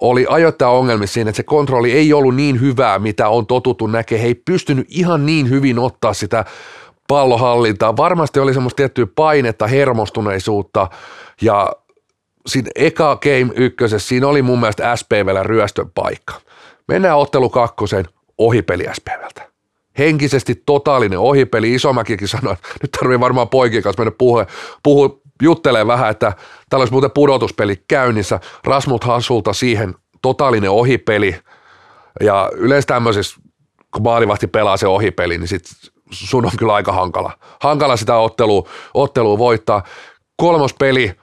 oli 0.00 0.26
ajoittain 0.28 0.72
ongelmissa 0.72 1.14
siinä, 1.14 1.30
että 1.30 1.36
se 1.36 1.42
kontrolli 1.42 1.92
ei 1.92 2.12
ollut 2.12 2.34
niin 2.34 2.60
hyvää, 2.60 2.98
mitä 2.98 3.28
on 3.28 3.46
totuttu 3.46 3.86
näkee. 3.86 4.22
He 4.22 4.26
ei 4.26 4.34
pystynyt 4.34 4.86
ihan 4.90 5.26
niin 5.26 5.50
hyvin 5.50 5.78
ottaa 5.78 6.14
sitä 6.14 6.44
pallohallintaa. 7.08 7.96
Varmasti 7.96 8.40
oli 8.40 8.54
semmoista 8.54 8.76
tiettyä 8.76 9.06
painetta, 9.14 9.66
hermostuneisuutta 9.66 10.88
ja 11.42 11.72
siinä 12.46 12.70
eka 12.74 13.16
Game 13.16 13.52
ykkösessä 13.56 14.08
siinä 14.08 14.28
oli 14.28 14.42
mun 14.42 14.60
mielestä 14.60 14.96
SPVllä 14.96 15.42
ryöstön 15.42 15.90
paikka. 15.94 16.34
Mennään 16.88 17.18
ottelu 17.18 17.50
kakkosen, 17.50 18.04
ohipeli 18.38 18.86
SPVltä. 18.92 19.48
Henkisesti 19.98 20.62
totaalinen 20.66 21.18
ohipeli. 21.18 21.74
Isomäkikin 21.74 22.28
sanoi, 22.28 22.52
että 22.52 22.68
nyt 22.82 22.90
tarvii 22.90 23.20
varmaan 23.20 23.48
poikien 23.48 23.82
kanssa 23.82 24.02
mennä 24.02 24.14
puhua, 24.18 24.46
puhu, 24.82 25.22
juttelee 25.42 25.86
vähän, 25.86 26.10
että 26.10 26.32
täällä 26.70 26.82
olisi 26.82 26.92
muuten 26.92 27.10
pudotuspeli 27.10 27.82
käynnissä. 27.88 28.40
Rasmut 28.64 29.04
Hassulta 29.04 29.52
siihen 29.52 29.94
totaalinen 30.22 30.70
ohipeli. 30.70 31.36
Ja 32.20 32.50
yleensä 32.54 32.86
tämmöisessä, 32.86 33.36
kun 33.94 34.02
maalivahti 34.02 34.46
pelaa 34.46 34.76
se 34.76 34.86
ohipeli, 34.86 35.38
niin 35.38 35.48
sit 35.48 35.64
sun 36.10 36.46
on 36.46 36.52
kyllä 36.58 36.74
aika 36.74 36.92
hankala. 36.92 37.32
Hankala 37.60 37.96
sitä 37.96 38.16
ottelua, 38.16 38.68
ottelua 38.94 39.38
voittaa. 39.38 39.82
Kolmos 40.36 40.74
peli 40.74 41.14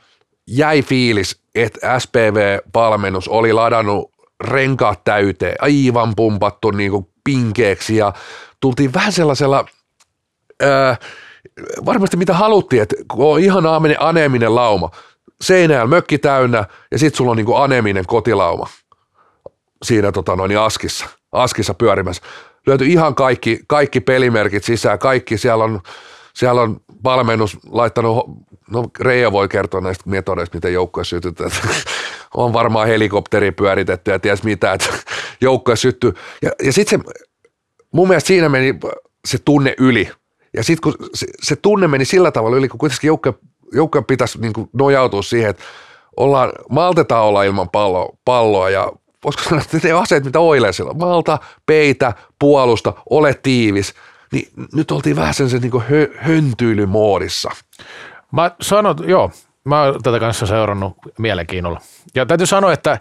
jäi 0.48 0.82
fiilis, 0.82 1.42
että 1.56 2.00
SPV-valmennus 2.00 3.28
oli 3.28 3.54
ladannut 3.54 4.13
renkaat 4.44 5.04
täyteen, 5.04 5.56
aivan 5.60 6.14
pumpattu 6.16 6.72
niin 6.72 6.92
kuin 6.92 7.08
pinkeeksi 7.24 7.96
ja 7.96 8.14
tultiin 8.60 8.94
vähän 8.94 9.12
sellaisella, 9.12 9.66
ää, 10.62 10.98
varmasti 11.86 12.18
mitä 12.18 12.34
haluttiin, 12.34 12.82
että 12.82 12.96
kun 13.08 13.34
on 13.34 13.40
ihan 13.40 13.64
aneeminen 14.00 14.56
lauma, 14.56 14.90
seinäjällä 15.42 15.88
mökki 15.88 16.18
täynnä 16.18 16.66
ja 16.92 17.00
sitten 17.00 17.18
sulla 17.18 17.32
on 17.32 17.38
niin 17.38 17.46
kuin 17.46 17.62
aneeminen 17.62 18.06
kotilauma 18.06 18.68
siinä 19.84 20.12
tota 20.12 20.36
noin, 20.36 20.60
askissa, 20.60 21.06
askissa 21.32 21.74
pyörimässä. 21.74 22.24
lyöty 22.68 22.86
ihan 22.86 23.16
kaikki, 23.16 23.60
kaikki 23.68 24.00
pelimerkit 24.00 24.64
sisään, 24.64 25.00
kaikki 25.00 25.38
siellä 25.38 25.64
on, 25.64 25.82
siellä 26.34 26.62
on 26.62 26.80
valmennus 27.04 27.58
laittanut, 27.70 28.26
no 28.72 28.86
Reija 29.00 29.32
voi 29.32 29.48
kertoa 29.48 29.82
näistä 29.82 30.10
metodeista, 30.10 30.58
miten 30.58 30.74
joukkue 30.74 31.04
sytytään. 31.04 31.52
On 32.34 32.54
varmaan 32.54 32.88
helikopteri 32.88 33.52
pyöritetty 33.52 34.12
ja 34.12 34.20
ties 34.20 34.44
mitä, 34.44 34.74
että 34.74 34.90
joukkue 35.42 35.76
syttyy. 35.76 36.14
Ja, 36.42 36.52
ja 36.64 36.74
sitten 36.74 37.00
se, 37.00 37.14
mun 37.94 38.08
mielestä 38.08 38.28
siinä 38.28 38.50
meni 38.50 38.80
se 39.28 39.38
tunne 39.46 39.76
yli. 39.78 40.10
Ja 40.54 40.64
sitten 40.64 40.94
kun 40.94 41.08
se, 41.14 41.28
se, 41.42 41.56
tunne 41.56 41.88
meni 41.88 42.06
sillä 42.06 42.32
tavalla 42.32 42.58
yli, 42.58 42.70
kun 42.70 42.80
kuitenkin 42.80 43.08
joukkue 43.74 44.02
pitäisi 44.02 44.42
niin 44.42 44.54
kuin 44.54 44.70
nojautua 44.74 45.22
siihen, 45.22 45.50
että 45.50 45.64
ollaan, 46.18 46.52
maltetaan 46.70 47.24
olla 47.24 47.44
ilman 47.44 47.70
palloa, 47.70 48.18
palloa 48.26 48.70
ja 48.70 48.92
voisiko 49.24 49.44
sanoa, 49.44 49.62
että 49.62 49.80
te 49.80 49.92
aseet, 49.92 50.26
mitä 50.26 50.40
Oilersilla, 50.40 50.94
malta, 50.94 51.40
peitä, 51.66 52.14
puolusta, 52.40 52.94
ole 53.10 53.34
tiivis, 53.34 53.94
niin 54.32 54.48
nyt 54.74 54.92
oltiin 54.92 55.16
vähän 55.16 55.34
sen, 55.34 55.50
sen 55.50 55.62
niin 55.62 55.82
hö, 55.90 56.08
höntyilymoodissa. 56.18 57.52
Mä 58.32 58.52
sanon, 58.62 58.96
joo, 59.06 59.32
mä 59.66 59.82
oon 59.82 60.04
tätä 60.04 60.20
kanssa 60.20 60.46
seurannut 60.46 60.98
mielenkiinnolla. 61.18 61.82
Ja 62.16 62.26
täytyy 62.26 62.48
sanoa, 62.48 62.74
että 62.74 63.00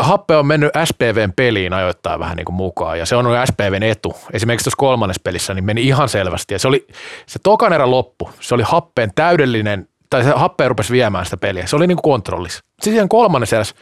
Happe 0.00 0.36
on 0.36 0.46
mennyt 0.46 0.72
SPVn 0.84 1.32
peliin 1.36 1.72
ajoittaa 1.72 2.18
vähän 2.18 2.36
niin 2.36 2.44
kuin 2.44 2.56
mukaan 2.56 2.98
ja 2.98 3.06
se 3.06 3.16
on 3.16 3.26
ollut 3.26 3.38
SPVn 3.44 3.82
etu. 3.82 4.16
Esimerkiksi 4.32 4.64
tuossa 4.64 4.76
kolmannessa 4.76 5.20
pelissä 5.24 5.54
niin 5.54 5.64
meni 5.64 5.82
ihan 5.82 6.08
selvästi 6.08 6.54
ja 6.54 6.58
se 6.58 6.68
oli 6.68 6.86
se 7.26 7.38
tokan 7.42 7.72
erä 7.72 7.90
loppu. 7.90 8.30
Se 8.40 8.54
oli 8.54 8.62
Happeen 8.62 9.10
täydellinen, 9.14 9.88
tai 10.10 10.24
se 10.24 10.30
Happe 10.36 10.68
rupesi 10.68 10.92
viemään 10.92 11.24
sitä 11.24 11.36
peliä. 11.36 11.66
Se 11.66 11.76
oli 11.76 11.86
niin 11.86 11.96
kuin 11.96 12.12
kontrollissa. 12.12 12.64
Sitten 12.82 13.08
kolmannessa 13.08 13.56
erässä 13.56 13.74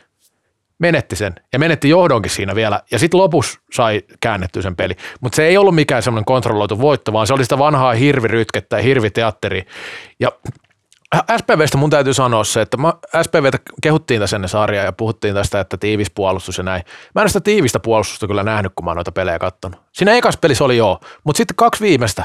menetti 0.79 1.17
sen 1.17 1.35
ja 1.53 1.59
menetti 1.59 1.89
johdonkin 1.89 2.31
siinä 2.31 2.55
vielä 2.55 2.81
ja 2.91 2.99
sitten 2.99 3.21
lopussa 3.21 3.61
sai 3.73 4.03
käännettyä 4.21 4.63
sen 4.63 4.77
peli. 4.77 4.95
Mutta 5.21 5.37
se 5.37 5.47
ei 5.47 5.57
ollut 5.57 5.75
mikään 5.75 6.03
semmoinen 6.03 6.25
kontrolloitu 6.25 6.81
voitto, 6.81 7.13
vaan 7.13 7.27
se 7.27 7.35
oli 7.35 7.45
sitä 7.45 7.59
vanhaa 7.59 7.93
hirvirytkettä 7.93 8.77
ja 8.77 8.83
hirviteatteri. 8.83 9.67
Ja 10.21 10.33
SPVstä 11.15 11.79
mun 11.79 11.91
täytyy 11.91 12.15
sanoa 12.15 12.45
se, 12.45 12.61
että 12.61 12.77
mä, 12.77 12.93
SPVtä 13.23 13.59
kehuttiin 13.83 14.21
tässä 14.21 14.37
ennen 14.37 14.49
sarjaa 14.49 14.85
ja 14.85 14.93
puhuttiin 14.93 15.35
tästä, 15.35 15.61
että 15.61 15.77
tiivis 15.77 16.11
puolustus 16.11 16.59
ja 16.59 16.65
näin. 16.65 16.83
Mä 17.15 17.23
en 17.23 17.29
sitä 17.29 17.41
tiivistä 17.41 17.81
puolustusta 17.81 18.27
kyllä 18.27 18.43
nähnyt, 18.43 18.73
kun 18.75 18.85
mä 18.85 18.91
oon 18.91 18.97
noita 18.97 19.13
pelejä 19.13 19.39
katsonut. 19.39 19.81
Siinä 19.93 20.15
ekas 20.15 20.37
pelissä 20.37 20.65
oli 20.65 20.77
joo, 20.77 21.01
mutta 21.25 21.37
sitten 21.37 21.57
kaksi 21.57 21.85
viimeistä. 21.85 22.25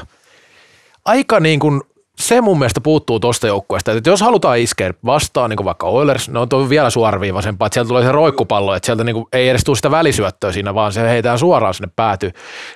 Aika 1.04 1.40
niin 1.40 1.60
kuin 1.60 1.80
se 2.18 2.40
mun 2.40 2.58
mielestä 2.58 2.80
puuttuu 2.80 3.20
tuosta 3.20 3.46
joukkueesta, 3.46 3.92
että 3.92 4.10
jos 4.10 4.20
halutaan 4.20 4.58
iskeä 4.58 4.94
vastaan 5.04 5.50
niin 5.50 5.56
kuin 5.56 5.64
vaikka 5.64 5.86
Oilers, 5.86 6.28
ne 6.28 6.38
on 6.38 6.68
vielä 6.68 6.90
suoraviivaisempaa, 6.90 7.66
että 7.66 7.74
sieltä 7.74 7.88
tulee 7.88 8.02
se 8.02 8.12
roikkupallo, 8.12 8.74
että 8.74 8.86
sieltä 8.86 9.04
niin 9.04 9.14
kuin 9.14 9.26
ei 9.32 9.48
edes 9.48 9.64
tule 9.64 9.76
sitä 9.76 9.90
välisyöttöä 9.90 10.52
siinä, 10.52 10.74
vaan 10.74 10.92
se 10.92 11.08
heitään 11.08 11.38
suoraan 11.38 11.74
sinne 11.74 11.90
päätyy. 11.96 12.30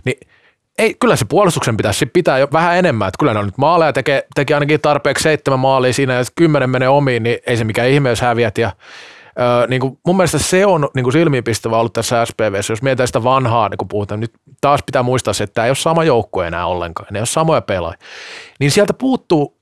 Niin 0.04 0.18
ei, 0.78 0.94
kyllä 1.00 1.16
se 1.16 1.24
puolustuksen 1.24 1.76
pitäisi 1.76 2.06
pitää 2.06 2.38
jo 2.38 2.48
vähän 2.52 2.76
enemmän, 2.76 3.08
että 3.08 3.18
kyllä 3.18 3.32
ne 3.32 3.38
on 3.38 3.44
nyt 3.44 3.58
maaleja, 3.58 3.92
tekee, 3.92 4.26
teki 4.34 4.54
ainakin 4.54 4.80
tarpeeksi 4.80 5.22
seitsemän 5.22 5.60
maalia 5.60 5.92
siinä 5.92 6.14
ja 6.14 6.24
kymmenen 6.34 6.70
menee 6.70 6.88
omiin, 6.88 7.22
niin 7.22 7.38
ei 7.46 7.56
se 7.56 7.64
mikään 7.64 7.88
ihme, 7.88 8.08
jos 8.08 8.20
häviät 8.20 8.58
ja 8.58 8.72
Öö, 9.40 9.66
niin 9.66 9.80
kuin 9.80 9.98
mun 10.06 10.16
mielestä 10.16 10.38
se 10.38 10.66
on 10.66 10.88
niin 10.94 11.04
kuin 11.04 11.12
silmiinpistävä 11.12 11.78
ollut 11.78 11.92
tässä 11.92 12.24
SPVssä, 12.24 12.72
jos 12.72 12.82
mietitään 12.82 13.06
sitä 13.06 13.24
vanhaa, 13.24 13.68
niin 13.68 13.78
kuin 13.78 13.88
puhutaan, 13.88 14.20
nyt 14.20 14.32
taas 14.60 14.80
pitää 14.86 15.02
muistaa 15.02 15.34
se, 15.34 15.44
että 15.44 15.54
tämä 15.54 15.64
ei 15.64 15.70
ole 15.70 15.76
sama 15.76 16.04
joukkue 16.04 16.46
enää 16.46 16.66
ollenkaan, 16.66 17.06
ne 17.10 17.18
ei 17.18 17.20
ole 17.20 17.26
samoja 17.26 17.60
pelaajia, 17.60 17.98
niin 18.60 18.70
sieltä 18.70 18.92
puuttuu 18.92 19.56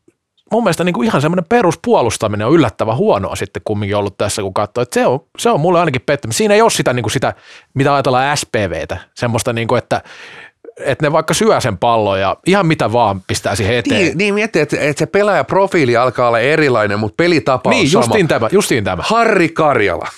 mun 0.52 0.62
mielestä 0.62 0.84
niin 0.84 0.92
kuin 0.92 1.06
ihan 1.06 1.22
semmoinen 1.22 1.44
peruspuolustaminen 1.48 2.46
on 2.46 2.52
yllättävän 2.52 2.96
huonoa 2.96 3.36
sitten 3.36 3.62
kumminkin 3.64 3.96
ollut 3.96 4.16
tässä, 4.16 4.42
kun 4.42 4.54
katsoo, 4.54 4.82
että 4.82 4.94
se 4.94 5.06
on, 5.06 5.20
se 5.38 5.50
on 5.50 5.60
mulle 5.60 5.80
ainakin 5.80 6.02
pettymys. 6.06 6.36
Siinä 6.36 6.54
ei 6.54 6.62
ole 6.62 6.70
sitä, 6.70 6.92
niin 6.92 7.02
kuin 7.02 7.12
sitä 7.12 7.34
mitä 7.74 7.94
ajatellaan 7.94 8.36
SPVtä, 8.36 8.96
semmoista, 9.14 9.52
niin 9.52 9.68
kuin, 9.68 9.78
että 9.78 10.02
että 10.80 11.06
ne 11.06 11.12
vaikka 11.12 11.34
syö 11.34 11.60
sen 11.60 11.78
pallon 11.78 12.20
ja 12.20 12.36
ihan 12.46 12.66
mitä 12.66 12.92
vaan 12.92 13.20
pistää 13.20 13.56
siihen 13.56 13.76
eteen. 13.76 14.00
Niin, 14.00 14.18
niin 14.18 14.34
miettii, 14.34 14.62
että, 14.62 14.76
että 14.80 14.98
se 14.98 15.06
pelaajaprofiili 15.06 15.96
alkaa 15.96 16.28
olla 16.28 16.40
erilainen, 16.40 16.98
mutta 16.98 17.14
pelitapa 17.16 17.70
niin, 17.70 17.82
on 17.82 17.90
sama. 17.90 18.04
Justiin 18.04 18.28
tämä, 18.28 18.48
justiin 18.52 18.84
tämä. 18.84 19.02
Harri 19.06 19.48
Karjala. 19.48 20.08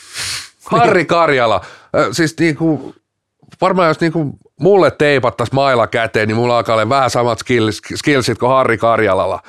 Harri 0.64 1.04
Karjala. 1.04 1.61
Siis 2.12 2.34
niin 2.38 2.57
kuin, 2.57 2.94
varmaan 3.61 3.88
jos 3.88 4.00
niin 4.00 4.12
kuin 4.12 4.32
mulle 4.61 4.90
teipattaisiin 4.90 5.54
mailla 5.54 5.86
käteen, 5.86 6.28
niin 6.28 6.36
mulla 6.36 6.57
alkaa 6.57 6.74
olla 6.74 6.88
vähän 6.88 7.11
samat 7.11 7.38
skills, 7.38 7.80
skillsit 7.94 8.38
kuin 8.38 8.50
Harri 8.50 8.78
Karjalalla. 8.78 9.42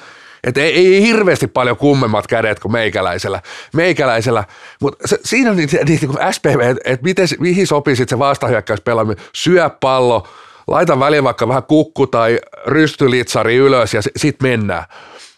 Että 0.43 0.61
ei, 0.61 0.95
ei, 0.95 1.01
hirveästi 1.01 1.47
paljon 1.47 1.77
kummemmat 1.77 2.27
kädet 2.27 2.59
kuin 2.59 2.71
meikäläisellä. 2.71 3.41
meikäläisellä. 3.73 4.43
Mutta 4.81 5.07
siinä 5.23 5.49
on 5.49 5.57
niin, 5.57 5.69
niin, 5.85 5.99
niin 6.01 6.33
SPV, 6.33 6.59
että 6.59 6.81
et 6.85 7.01
miten, 7.01 7.27
mihin 7.39 7.67
sopii 7.67 7.95
sitten 7.95 8.17
se 8.17 8.19
vastahyökkäyspelaaminen. 8.19 9.25
Syö 9.33 9.69
pallo, 9.69 10.27
laita 10.68 10.99
väliin 10.99 11.24
vaikka 11.24 11.47
vähän 11.47 11.63
kukku 11.63 12.07
tai 12.07 12.39
rystylitsari 12.65 13.55
ylös 13.55 13.93
ja 13.93 14.01
sitten 14.01 14.49
mennään. 14.49 14.84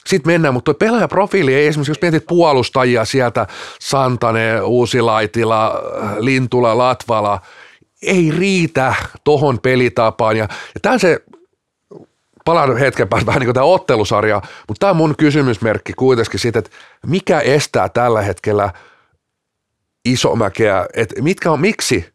Sitten 0.07 0.33
mennään, 0.33 0.53
mutta 0.53 0.73
pelaajaprofiili 0.73 1.53
ei 1.53 1.67
esimerkiksi, 1.67 1.91
jos 1.91 2.01
mietit 2.01 2.25
puolustajia 2.27 3.05
sieltä, 3.05 3.47
Santane, 3.79 4.61
Uusilaitila, 4.61 5.81
Lintula, 6.19 6.77
Latvala, 6.77 7.41
ei 8.01 8.31
riitä 8.37 8.93
tohon 9.23 9.59
pelitapaan. 9.59 10.37
Ja, 10.37 10.43
ja 10.43 10.79
tämä 10.81 10.97
se, 10.97 11.19
palaan 12.45 12.77
hetken 12.77 13.09
päästä 13.09 13.25
vähän 13.25 13.39
niin 13.39 13.47
kuin 13.47 13.53
tämä 13.53 13.65
ottelusarja, 13.65 14.41
mutta 14.67 14.79
tämä 14.79 14.89
on 14.89 14.97
mun 14.97 15.15
kysymysmerkki 15.17 15.93
kuitenkin 15.93 16.39
siitä, 16.39 16.59
että 16.59 16.71
mikä 17.05 17.39
estää 17.39 17.89
tällä 17.89 18.21
hetkellä 18.21 18.73
isomäkeä, 20.05 20.85
että 20.93 21.21
mitkä 21.21 21.51
on, 21.51 21.61
miksi 21.61 22.13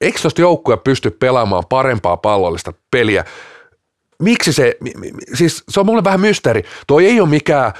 eikö 0.00 0.18
tuosta 0.22 0.40
joukkue 0.40 0.76
pysty 0.76 1.10
pelaamaan 1.10 1.64
parempaa 1.68 2.16
pallollista 2.16 2.72
peliä? 2.90 3.24
Miksi 4.22 4.52
se, 4.52 4.76
siis 5.34 5.64
se 5.68 5.80
on 5.80 5.86
mulle 5.86 6.04
vähän 6.04 6.20
mysteeri. 6.20 6.62
Toi 6.86 7.06
ei 7.06 7.20
ole 7.20 7.28
mikään 7.28 7.72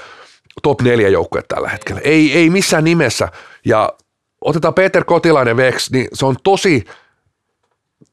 top 0.63 0.81
4 0.81 1.09
joukkue 1.09 1.41
tällä 1.47 1.69
hetkellä. 1.69 2.01
Ei, 2.03 2.33
ei 2.33 2.49
missään 2.49 2.83
nimessä. 2.83 3.27
Ja 3.65 3.93
otetaan 4.41 4.73
Peter 4.73 5.03
Kotilainen 5.03 5.57
veks, 5.57 5.91
niin 5.91 6.07
se 6.13 6.25
on 6.25 6.35
tosi 6.43 6.85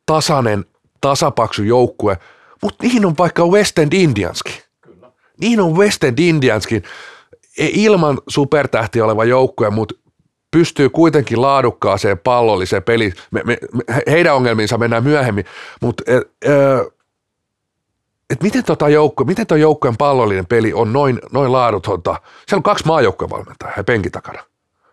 tasainen, 0.07 0.64
tasapaksu 1.00 1.62
joukkue, 1.62 2.18
mutta 2.62 2.84
niihin 2.84 3.07
on 3.07 3.14
vaikka 3.18 3.46
West 3.46 3.78
End 3.78 3.92
Indianskin. 3.92 4.54
Kyllä. 4.80 5.12
Niihin 5.40 5.61
on 5.61 5.76
West 5.76 6.04
End 6.04 6.18
Indianskin 6.18 6.82
ilman 7.59 8.18
supertähtiä 8.28 9.04
oleva 9.04 9.24
joukkue, 9.24 9.70
mutta 9.70 9.94
pystyy 10.57 10.90
kuitenkin 10.90 11.42
laadukkaaseen 11.42 12.18
pallolliseen 12.18 12.82
peliin. 12.82 13.12
Me, 13.30 13.42
me, 13.44 13.59
me, 13.72 14.02
heidän 14.11 14.34
ongelmiinsa 14.34 14.78
mennään 14.78 15.04
myöhemmin, 15.04 15.44
mutta 15.80 16.02
et, 16.07 16.22
et 18.30 18.42
miten, 18.42 18.64
tota 18.64 18.88
joukko, 18.88 19.24
miten 19.24 19.46
tuo 19.46 19.57
joukkueen 19.57 19.96
pallollinen 19.96 20.46
peli 20.46 20.72
on 20.72 20.92
noin, 20.92 21.18
noin 21.32 21.52
laadutonta? 21.52 22.11
Siellä 22.46 22.59
on 22.59 22.62
kaksi 22.62 22.86
maajoukkuevalmentajaa 22.86 23.74
ja 23.76 23.84
penkin 23.84 24.12
takana. 24.12 24.42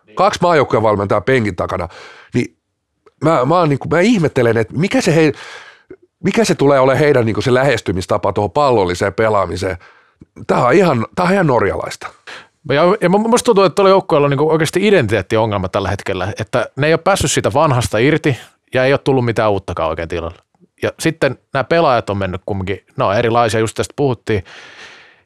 Niin. 0.06 0.16
Kaksi 0.16 0.40
maajoukkuevalmentajaa 0.42 1.20
penkin 1.20 1.56
takana. 1.56 1.88
Niin 2.34 2.56
mä, 3.24 3.44
mä, 3.44 3.66
niin 3.66 3.78
kuin, 3.78 3.90
mä 3.90 4.00
ihmettelen, 4.00 4.56
että 4.56 4.74
mikä 4.76 5.00
se, 5.00 5.14
hei, 5.14 5.32
mikä 6.24 6.44
se 6.44 6.54
tulee 6.54 6.80
olemaan 6.80 6.98
heidän 6.98 7.26
niin 7.26 7.34
kuin 7.34 7.44
se 7.44 7.54
lähestymistapa 7.54 8.32
tuohon 8.32 8.50
pallolliseen 8.50 9.14
pelaamiseen. 9.14 9.76
Tämä 10.46 10.66
on 10.66 10.72
ihan, 10.72 11.06
tämä 11.14 11.28
on 11.28 11.34
ihan 11.34 11.46
norjalaista. 11.46 12.06
Ja, 12.68 12.82
ja 13.00 13.08
musta 13.08 13.44
tuntuu, 13.44 13.64
että 13.64 13.74
tuolla 13.74 13.90
joukkueella 13.90 14.24
on 14.24 14.30
niin 14.30 14.40
oikeasti 14.40 14.86
identiteettiongelma 14.86 15.68
tällä 15.68 15.88
hetkellä, 15.88 16.32
että 16.40 16.66
ne 16.76 16.86
ei 16.86 16.92
ole 16.92 16.98
päässyt 16.98 17.32
siitä 17.32 17.52
vanhasta 17.52 17.98
irti 17.98 18.36
ja 18.74 18.84
ei 18.84 18.92
ole 18.92 18.98
tullut 18.98 19.24
mitään 19.24 19.50
uuttakaan 19.50 19.88
oikein 19.88 20.08
tilalle. 20.08 20.38
Ja 20.82 20.92
sitten 20.98 21.38
nämä 21.52 21.64
pelaajat 21.64 22.10
on 22.10 22.18
mennyt 22.18 22.42
kumminkin, 22.46 22.84
no 22.96 23.12
erilaisia, 23.12 23.60
just 23.60 23.74
tästä 23.74 23.94
puhuttiin. 23.96 24.44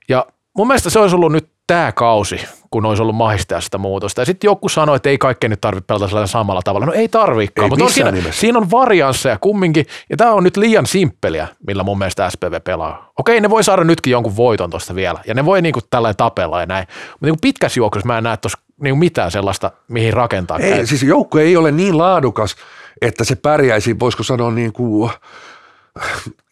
Ja 0.08 0.26
mun 0.56 0.66
mielestä 0.66 0.90
se 0.90 0.98
olisi 0.98 1.16
ollut 1.16 1.32
nyt 1.32 1.48
tämä 1.68 1.92
kausi, 1.92 2.40
kun 2.70 2.86
olisi 2.86 3.02
ollut 3.02 3.16
mahista 3.16 3.60
sitä 3.60 3.78
muutosta. 3.78 4.20
Ja 4.20 4.26
sitten 4.26 4.48
joku 4.48 4.68
sanoi, 4.68 4.96
että 4.96 5.08
ei 5.08 5.18
kaikkea 5.18 5.50
nyt 5.50 5.60
tarvitse 5.60 5.86
pelata 5.86 6.26
samalla 6.26 6.62
tavalla. 6.64 6.86
No 6.86 6.92
ei 6.92 7.08
tarvikaan, 7.08 7.68
mutta 7.68 7.84
on 7.84 7.90
siinä, 7.90 8.12
siinä 8.30 8.58
on 8.58 8.70
variansseja 8.70 9.38
kumminkin. 9.40 9.86
Ja 10.10 10.16
tämä 10.16 10.32
on 10.32 10.44
nyt 10.44 10.56
liian 10.56 10.86
simppeliä, 10.86 11.48
millä 11.66 11.82
mun 11.82 11.98
mielestä 11.98 12.30
SPV 12.30 12.60
pelaa. 12.64 13.12
Okei, 13.18 13.40
ne 13.40 13.50
voi 13.50 13.64
saada 13.64 13.84
nytkin 13.84 14.10
jonkun 14.10 14.36
voiton 14.36 14.70
tuosta 14.70 14.94
vielä. 14.94 15.20
Ja 15.26 15.34
ne 15.34 15.44
voi 15.44 15.62
niinku 15.62 15.80
tällä 15.90 16.14
tapella 16.14 16.60
ja 16.60 16.66
näin. 16.66 16.86
Mutta 17.10 17.26
niinku 17.26 17.38
pitkässä 17.40 17.80
juoksussa 17.80 18.06
mä 18.06 18.18
en 18.18 18.24
näe 18.24 18.36
tuossa 18.36 18.58
niinku 18.82 18.96
mitään 18.96 19.30
sellaista, 19.30 19.70
mihin 19.88 20.12
rakentaa. 20.12 20.58
Ei, 20.58 20.86
siis 20.86 21.02
joukko 21.02 21.38
ei 21.38 21.56
ole 21.56 21.72
niin 21.72 21.98
laadukas, 21.98 22.56
että 23.02 23.24
se 23.24 23.36
pärjäisi, 23.36 23.98
voisiko 23.98 24.22
sanoa 24.22 24.50
niin 24.50 24.72
kuin, 24.72 25.10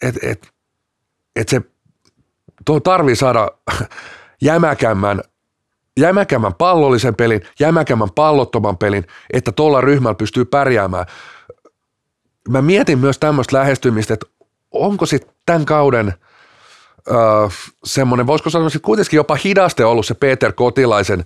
että 0.02 0.20
et, 0.22 0.48
et 1.36 1.48
se 1.48 1.60
tuo 2.64 2.80
tarvii 2.80 3.16
saada 3.16 3.50
jämäkämmän, 4.42 5.20
jämäkämmän 6.00 6.54
pallollisen 6.54 7.14
pelin, 7.14 7.40
jämäkämmän 7.60 8.10
pallottoman 8.14 8.78
pelin, 8.78 9.06
että 9.32 9.52
tuolla 9.52 9.80
ryhmällä 9.80 10.14
pystyy 10.14 10.44
pärjäämään. 10.44 11.06
Mä 12.48 12.62
mietin 12.62 12.98
myös 12.98 13.18
tämmöistä 13.18 13.56
lähestymistä, 13.56 14.14
että 14.14 14.26
onko 14.70 15.06
sitten 15.06 15.34
tämän 15.46 15.64
kauden 15.64 16.14
öö, 17.10 17.16
semmoinen, 17.84 18.26
voisiko 18.26 18.50
sanoa 18.50 18.66
että 18.66 18.78
kuitenkin 18.78 19.16
jopa 19.16 19.38
hidaste 19.44 19.84
ollut 19.84 20.06
se 20.06 20.14
Peter 20.14 20.52
Kotilaisen 20.52 21.24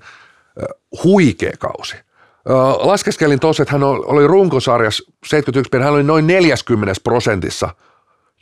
öö, 0.59 0.67
huikea 1.05 1.53
kausi. 1.59 1.97
Öö, 1.97 2.57
laskeskelin 2.79 3.41
tuossa, 3.41 3.63
että 3.63 3.73
hän 3.73 3.83
oli 3.85 4.27
runkosarjassa 4.27 5.13
71 5.27 5.85
hän 5.85 5.93
oli 5.93 6.03
noin 6.03 6.27
40 6.27 7.01
prosentissa 7.05 7.69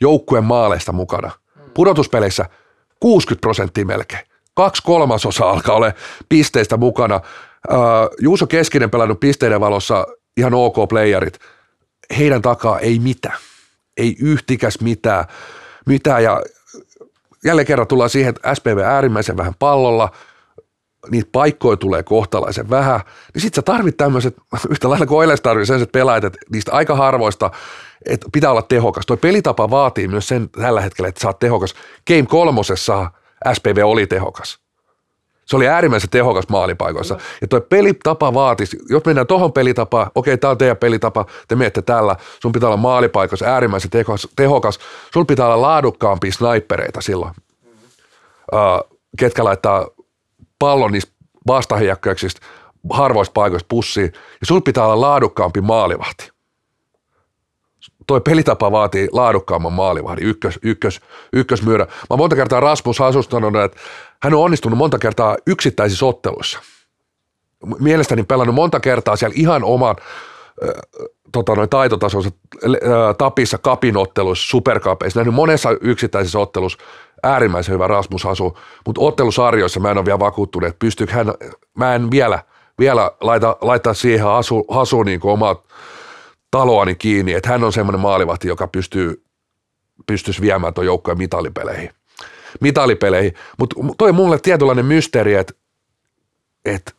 joukkueen 0.01 0.43
maaleista 0.43 0.91
mukana. 0.91 1.31
Pudotuspeleissä 1.73 2.45
60 2.99 3.41
prosenttia 3.41 3.85
melkein. 3.85 4.28
Kaksi 4.59 4.83
kolmasosa 4.83 5.49
alkaa 5.49 5.75
olla 5.75 5.91
pisteistä 6.29 6.77
mukana. 6.77 7.15
Uh, 7.15 7.75
Juuso 8.21 8.47
Keskinen 8.47 8.89
pelannut 8.89 9.19
pisteiden 9.19 9.59
valossa 9.59 10.07
ihan 10.37 10.53
ok 10.53 10.75
playerit. 10.89 11.39
Heidän 12.17 12.41
takaa 12.41 12.79
ei 12.79 12.99
mitään. 12.99 13.37
Ei 13.97 14.15
yhtikäs 14.21 14.81
mitään. 14.81 15.25
mitään. 15.85 16.23
Ja 16.23 16.41
jälleen 17.45 17.65
kerran 17.65 17.87
tullaan 17.87 18.09
siihen, 18.09 18.29
että 18.29 18.55
SPV 18.55 18.77
äärimmäisen 18.77 19.37
vähän 19.37 19.53
pallolla, 19.59 20.11
niitä 21.11 21.29
paikkoja 21.31 21.77
tulee 21.77 22.03
kohtalaisen 22.03 22.69
vähän, 22.69 23.01
niin 23.33 23.41
sit 23.41 23.53
sä 23.53 23.61
tarvit 23.61 23.97
tämmöiset, 23.97 24.37
yhtä 24.71 24.89
lailla 24.89 25.05
kuin 25.05 25.17
Oilers 25.17 25.41
tarvitsee 25.41 25.65
sellaiset 25.65 25.91
pelaajat, 25.91 26.23
että 26.23 26.39
niistä 26.51 26.71
aika 26.71 26.95
harvoista, 26.95 27.51
että 28.05 28.27
pitää 28.33 28.51
olla 28.51 28.61
tehokas. 28.61 29.05
Toi 29.05 29.17
pelitapa 29.17 29.69
vaatii 29.69 30.07
myös 30.07 30.27
sen 30.27 30.49
tällä 30.49 30.81
hetkellä, 30.81 31.09
että 31.09 31.21
sä 31.21 31.27
oot 31.27 31.39
tehokas. 31.39 31.73
Game 32.07 32.25
kolmosessa 32.25 33.11
SPV 33.53 33.81
oli 33.83 34.07
tehokas. 34.07 34.59
Se 35.45 35.55
oli 35.55 35.67
äärimmäisen 35.67 36.09
tehokas 36.09 36.49
maalipaikoissa. 36.49 37.15
Mm. 37.15 37.21
Ja 37.41 37.47
tuo 37.47 37.61
pelitapa 37.61 38.33
vaatisi, 38.33 38.77
jos 38.89 39.05
mennään 39.05 39.27
tuohon 39.27 39.53
pelitapaan, 39.53 40.11
okei, 40.15 40.37
tämä 40.37 40.51
on 40.51 40.57
teidän 40.57 40.77
pelitapa, 40.77 41.25
te 41.47 41.55
menette 41.55 41.81
tällä, 41.81 42.15
sun 42.41 42.51
pitää 42.51 42.69
olla 42.69 42.77
maalipaikoissa 42.77 43.45
äärimmäisen 43.45 43.91
tehokas, 43.91 44.27
tehokas 44.35 44.79
sun 45.13 45.27
pitää 45.27 45.45
olla 45.45 45.61
laadukkaampia 45.61 46.31
snipereita 46.31 47.01
silloin, 47.01 47.33
mm. 47.65 47.71
uh, 48.53 48.99
ketkä 49.19 49.43
laittaa 49.43 49.87
pallon 50.59 50.91
niistä 50.91 51.11
vastahyökkäyksistä 51.47 52.41
harvoista 52.89 53.33
paikoista 53.33 53.67
pussiin, 53.69 54.13
ja 54.13 54.45
sun 54.47 54.63
pitää 54.63 54.85
olla 54.85 55.01
laadukkaampi 55.01 55.61
maalivahti. 55.61 56.31
Toi 58.09 58.21
pelitapa 58.21 58.71
vaatii 58.71 59.07
laadukkaamman 59.11 59.73
maalivahdin, 59.73 60.27
ykkös, 60.27 60.59
ykkös, 60.63 61.01
ykkösmyyrä. 61.33 61.87
Mä 62.09 62.17
monta 62.17 62.35
kertaa 62.35 62.59
Rasmus 62.59 62.99
Hasusta 62.99 63.37
että 63.65 63.79
hän 64.23 64.33
on 64.33 64.43
onnistunut 64.43 64.77
monta 64.77 64.99
kertaa 64.99 65.37
yksittäisissä 65.47 66.05
otteluissa. 66.05 66.59
Mielestäni 67.79 68.23
pelannut 68.23 68.55
monta 68.55 68.79
kertaa 68.79 69.15
siellä 69.15 69.33
ihan 69.37 69.63
oman 69.63 69.95
äh, 70.63 70.69
tota, 71.31 71.55
noin 71.55 71.69
taitotasonsa 71.69 72.29
äh, 72.65 72.71
tapissa 73.17 73.57
kapinotteluissa, 73.57 74.49
superkapeissa, 74.49 75.19
nähnyt 75.19 75.35
monessa 75.35 75.69
yksittäisessä 75.81 76.39
ottelussa 76.39 76.77
äärimmäisen 77.23 77.73
hyvä 77.73 77.87
Rasmus 77.87 78.23
Hasu, 78.23 78.57
mutta 78.85 79.01
ottelusarjoissa 79.01 79.79
mä 79.79 79.91
en 79.91 79.97
ole 79.97 80.05
vielä 80.05 80.19
vakuuttunut, 80.19 80.67
että 80.67 80.79
pystyykö 80.79 81.13
hän, 81.13 81.33
mä 81.77 81.95
en 81.95 82.11
vielä, 82.11 82.43
vielä 82.79 83.11
laita, 83.21 83.57
laittaa 83.61 83.93
siihen 83.93 84.25
Hasu, 84.25 84.65
Hasu 84.69 85.03
niin 85.03 85.19
omaa 85.23 85.63
taloani 86.51 86.95
kiinni, 86.95 87.33
että 87.33 87.49
hän 87.49 87.63
on 87.63 87.73
semmoinen 87.73 88.01
maalivahti, 88.01 88.47
joka 88.47 88.67
pystyy, 88.67 89.23
pystyisi 90.07 90.41
viemään 90.41 90.73
tuon 90.73 90.85
joukkojen 90.85 91.17
mitalipeleihin 91.17 91.89
mitalipeleihin. 92.61 93.33
Mutta 93.59 93.75
toi 93.97 94.11
mulle 94.11 94.39
tietynlainen 94.39 94.85
mysteeri, 94.85 95.33
että 95.33 95.53
et, 96.65 96.95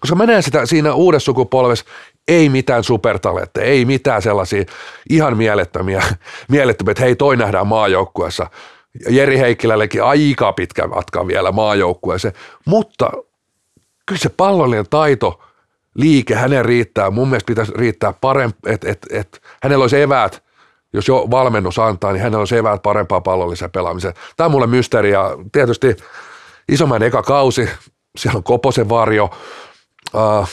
koska 0.00 0.16
mä 0.16 0.26
näen 0.26 0.42
sitä 0.42 0.66
siinä 0.66 0.94
uudessa 0.94 1.24
sukupolvessa, 1.24 1.84
ei 2.28 2.48
mitään 2.48 2.84
supertalentteja, 2.84 3.66
ei 3.66 3.84
mitään 3.84 4.22
sellaisia 4.22 4.64
ihan 5.10 5.36
mielettömiä, 5.36 6.02
mielettömiä, 6.48 6.90
että 6.90 7.02
hei 7.02 7.16
toi 7.16 7.36
nähdään 7.36 7.66
maajoukkueessa. 7.66 8.50
Jeri 9.08 9.38
Heikkilällekin 9.38 10.02
aika 10.02 10.52
pitkä 10.52 10.86
matka 10.86 11.26
vielä 11.26 11.52
maajoukkueeseen, 11.52 12.34
mutta 12.64 13.10
kyllä 14.06 14.20
se 14.20 14.28
pallollinen 14.28 14.86
taito, 14.90 15.42
liike, 15.94 16.34
hänen 16.34 16.64
riittää, 16.64 17.10
mun 17.10 17.28
mielestä 17.28 17.46
pitäisi 17.46 17.72
riittää 17.76 18.12
parempi, 18.20 18.58
että 18.66 18.90
et, 18.90 19.06
et, 19.10 19.42
hänellä 19.62 19.82
olisi 19.82 20.00
eväät 20.00 20.44
jos 20.94 21.08
jo 21.08 21.26
valmennus 21.30 21.78
antaa, 21.78 22.12
niin 22.12 22.22
hänellä 22.22 22.46
se 22.46 22.58
eväät 22.58 22.82
parempaa 22.82 23.20
pallollisen 23.20 23.70
pelaamiseen. 23.70 24.14
Tämä 24.36 24.44
on 24.44 24.50
mulle 24.50 24.66
mysteeri 24.66 25.10
ja 25.10 25.30
tietysti 25.52 25.96
isomman 26.68 27.02
eka 27.02 27.22
kausi, 27.22 27.68
siellä 28.18 28.36
on 28.36 28.42
Koposen 28.42 28.88
varjo. 28.88 29.30
Uh, 30.14 30.48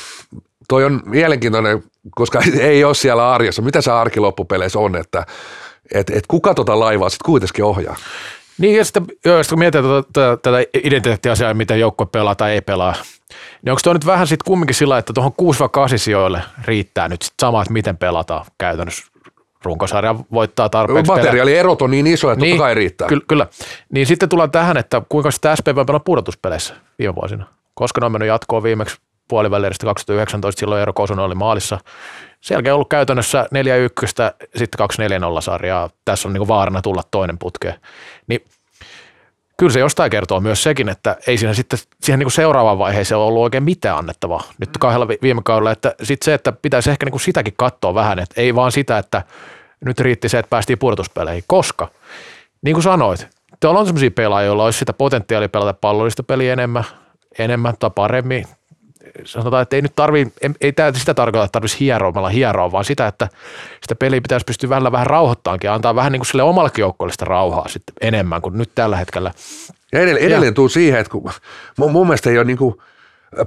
toi 0.67 0.85
on 0.85 1.01
mielenkiintoinen, 1.05 1.83
koska 2.15 2.39
ei 2.59 2.83
ole 2.83 2.93
siellä 2.93 3.31
arjessa. 3.31 3.61
Mitä 3.61 3.81
se 3.81 3.91
arki 3.91 4.19
loppupeleissä 4.19 4.79
on, 4.79 4.95
että 4.95 5.25
et, 5.93 6.09
et 6.09 6.27
kuka 6.27 6.53
tota 6.53 6.79
laivaa 6.79 7.09
sitten 7.09 7.25
kuitenkin 7.25 7.65
ohjaa? 7.65 7.95
Niin, 8.57 8.77
ja 8.77 8.85
sitten, 8.85 9.05
joo, 9.25 9.43
sitten 9.43 9.55
kun 9.55 9.59
mietitään 9.59 9.85
tätä, 9.85 10.07
tätä, 10.13 10.37
tätä 10.41 10.57
identiteettiasiaa, 10.83 11.53
miten 11.53 11.79
joukkue 11.79 12.07
pelaa 12.11 12.35
tai 12.35 12.51
ei 12.51 12.61
pelaa, 12.61 12.95
niin 13.61 13.71
onko 13.71 13.79
tuo 13.83 13.93
nyt 13.93 14.05
vähän 14.05 14.27
sitten 14.27 14.45
kumminkin 14.45 14.75
sillä, 14.75 14.97
että 14.97 15.13
tuohon 15.13 15.31
6-8 15.41 15.97
sijoille 15.97 16.41
riittää 16.65 17.07
nyt 17.07 17.21
sit 17.21 17.33
sama, 17.41 17.61
että 17.61 17.73
miten 17.73 17.97
pelataan 17.97 18.45
käytännössä 18.57 19.11
runkosarja 19.63 20.15
voittaa 20.31 20.69
tarpeeksi. 20.69 21.11
Materiaalierot 21.11 21.81
on 21.81 21.91
niin 21.91 22.07
iso, 22.07 22.31
että 22.31 22.45
niin, 22.45 22.55
totta 22.55 22.63
kai 22.63 22.75
riittää. 22.75 23.07
Ky- 23.07 23.21
kyllä. 23.27 23.47
Niin 23.93 24.07
sitten 24.07 24.29
tullaan 24.29 24.51
tähän, 24.51 24.77
että 24.77 25.01
kuinka 25.09 25.31
sitä 25.31 25.55
SPV 25.55 25.77
on 25.77 25.85
pelannut 25.85 26.03
pudotuspeleissä 26.05 26.73
viime 26.99 27.15
vuosina. 27.15 27.45
Koska 27.73 28.01
ne 28.01 28.05
on 28.05 28.11
mennyt 28.11 28.27
jatkoon 28.27 28.63
viimeksi 28.63 28.97
puolivälieristä 29.31 29.85
2019, 29.85 30.59
silloin 30.59 30.79
Eero 30.79 30.93
Kosonen 30.93 31.25
oli 31.25 31.35
maalissa. 31.35 31.79
Sen 32.41 32.55
jälkeen 32.55 32.73
on 32.73 32.75
ollut 32.75 32.89
käytännössä 32.89 33.45
4-1, 33.45 33.47
sitten 34.55 34.87
2-4-0 35.37 35.41
sarjaa. 35.41 35.89
Tässä 36.05 36.27
on 36.27 36.33
niin 36.33 36.47
vaarana 36.47 36.81
tulla 36.81 37.03
toinen 37.11 37.37
putke. 37.37 37.75
Niin 38.27 38.45
kyllä 39.57 39.73
se 39.73 39.79
jostain 39.79 40.11
kertoo 40.11 40.39
myös 40.39 40.63
sekin, 40.63 40.89
että 40.89 41.17
ei 41.27 41.37
siinä 41.37 41.53
sitten 41.53 41.79
siihen 42.01 42.19
niin 42.19 42.31
seuraavaan 42.31 42.79
vaiheeseen 42.79 43.17
ole 43.17 43.27
ollut 43.27 43.41
oikein 43.41 43.63
mitään 43.63 43.97
annettavaa 43.97 44.43
nyt 44.57 44.69
kahdella 44.79 45.07
viime 45.07 45.41
kaudella. 45.45 45.71
Että 45.71 45.95
sitten 46.03 46.25
se, 46.25 46.33
että 46.33 46.51
pitäisi 46.51 46.91
ehkä 46.91 47.05
niin 47.05 47.19
sitäkin 47.19 47.53
katsoa 47.57 47.93
vähän, 47.93 48.19
että 48.19 48.41
ei 48.41 48.55
vaan 48.55 48.71
sitä, 48.71 48.97
että 48.97 49.23
nyt 49.85 49.99
riitti 49.99 50.29
se, 50.29 50.39
että 50.39 50.49
päästiin 50.49 50.79
pudotuspeleihin, 50.79 51.43
koska 51.47 51.87
niin 52.61 52.73
kuin 52.73 52.83
sanoit, 52.83 53.27
tuolla 53.59 53.79
on 53.79 53.85
sellaisia 53.85 54.11
pelaajia, 54.11 54.45
joilla 54.45 54.65
olisi 54.65 54.79
sitä 54.79 54.93
potentiaalia 54.93 55.49
pelata 55.49 55.73
pallollista 55.73 56.23
peliä 56.23 56.53
enemmän, 56.53 56.83
enemmän 57.39 57.73
tai 57.79 57.91
paremmin. 57.95 58.45
Sanotaan, 59.25 59.61
että 59.61 59.75
ei 59.75 59.81
nyt 59.81 59.95
tarvi, 59.95 60.27
ei, 60.41 60.49
ei 60.61 60.73
tämä 60.73 60.91
sitä 60.93 61.13
tarkoita, 61.13 61.45
että 61.45 61.51
tarvitsisi 61.51 61.79
hieromalla 61.79 62.29
hieroa, 62.29 62.71
vaan 62.71 62.85
sitä, 62.85 63.07
että 63.07 63.29
sitä 63.81 63.95
peliä 63.95 64.21
pitäisi 64.21 64.45
pystyä 64.45 64.69
välillä 64.69 64.91
vähän 64.91 65.07
rauhoittaankin 65.07 65.67
ja 65.67 65.73
antaa 65.73 65.95
vähän 65.95 66.11
niin 66.11 66.19
kuin 66.19 66.27
sille 66.27 66.43
omallekin 66.43 66.81
joukkoille 66.81 67.11
sitä 67.11 67.25
rauhaa 67.25 67.67
sitten 67.67 67.95
enemmän 68.01 68.41
kuin 68.41 68.57
nyt 68.57 68.71
tällä 68.75 68.97
hetkellä. 68.97 69.31
Ja 69.91 69.99
edelleen, 69.99 70.25
edelleen 70.25 70.53
tuu 70.53 70.69
siihen, 70.69 70.99
että 70.99 71.11
kun, 71.11 71.31
mun, 71.77 71.91
mun 71.91 72.07
mielestä 72.07 72.29
ei 72.29 72.37
ole 72.37 72.45
niin 72.45 72.57
kuin– 72.57 72.75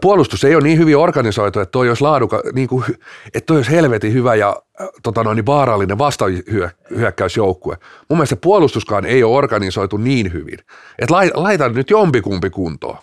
puolustus 0.01 0.45
ei 0.45 0.55
ole 0.55 0.63
niin 0.63 0.79
hyvin 0.79 0.97
organisoitu, 0.97 1.61
että 1.61 1.73
toi 1.73 1.89
olisi 1.89 2.03
laaduka, 2.03 2.43
niin 2.53 2.69
kuin, 2.69 2.85
että 3.27 3.47
toi 3.47 3.57
olisi 3.57 3.71
helvetin 3.71 4.13
hyvä 4.13 4.35
ja 4.35 4.57
äh, 4.81 4.89
tota 5.03 5.25
noin, 5.25 5.37
niin 5.37 5.47
vaarallinen 5.47 5.99
vastahyökkäysjoukkue. 5.99 7.77
Mun 8.09 8.19
mielestä 8.19 8.37
puolustuskaan 8.37 9.07
ei 9.07 9.25
ole 9.25 9.37
organisoitu 9.37 9.97
niin 9.97 10.33
hyvin. 10.33 10.59
Että 10.99 11.15
laita 11.35 11.69
nyt 11.69 11.91
jompikumpi 11.91 12.51
kuntoon. 12.51 12.99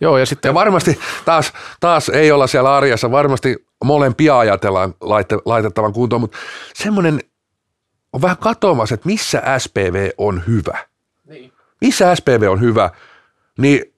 Joo, 0.00 0.18
ja, 0.18 0.26
sitten... 0.26 0.48
ja 0.48 0.54
varmasti 0.54 0.98
taas, 1.24 1.52
taas 1.80 2.08
ei 2.08 2.32
olla 2.32 2.46
siellä 2.46 2.76
arjessa, 2.76 3.10
varmasti 3.10 3.66
molempia 3.84 4.38
ajatellaan 4.38 4.94
laite, 5.00 5.38
laitettavan 5.44 5.92
kuntoon, 5.92 6.20
mutta 6.20 6.38
semmoinen 6.74 7.20
on 8.12 8.22
vähän 8.22 8.38
katoamassa, 8.38 8.94
että 8.94 9.08
missä 9.08 9.42
SPV 9.58 10.10
on 10.18 10.42
hyvä. 10.46 10.78
Niin. 11.28 11.52
Missä 11.80 12.14
SPV 12.14 12.46
on 12.50 12.60
hyvä, 12.60 12.90
niin 13.58 13.94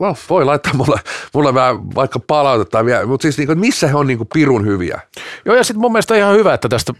well, 0.00 0.14
voi 0.30 0.44
laittaa 0.44 0.74
mulle, 0.74 1.00
mulle 1.34 1.54
vähän 1.54 1.94
vaikka 1.94 2.20
palautetta 2.26 2.78
mutta 3.06 3.22
siis 3.22 3.38
niin, 3.38 3.60
missä 3.60 3.88
he 3.88 3.94
on 3.94 4.06
niin 4.06 4.18
kuin 4.18 4.28
pirun 4.34 4.66
hyviä? 4.66 5.00
Joo, 5.44 5.56
ja 5.56 5.64
sitten 5.64 5.80
mun 5.80 5.92
mielestä 5.92 6.16
ihan 6.16 6.34
hyvä, 6.34 6.54
että 6.54 6.68
tästä 6.68 6.92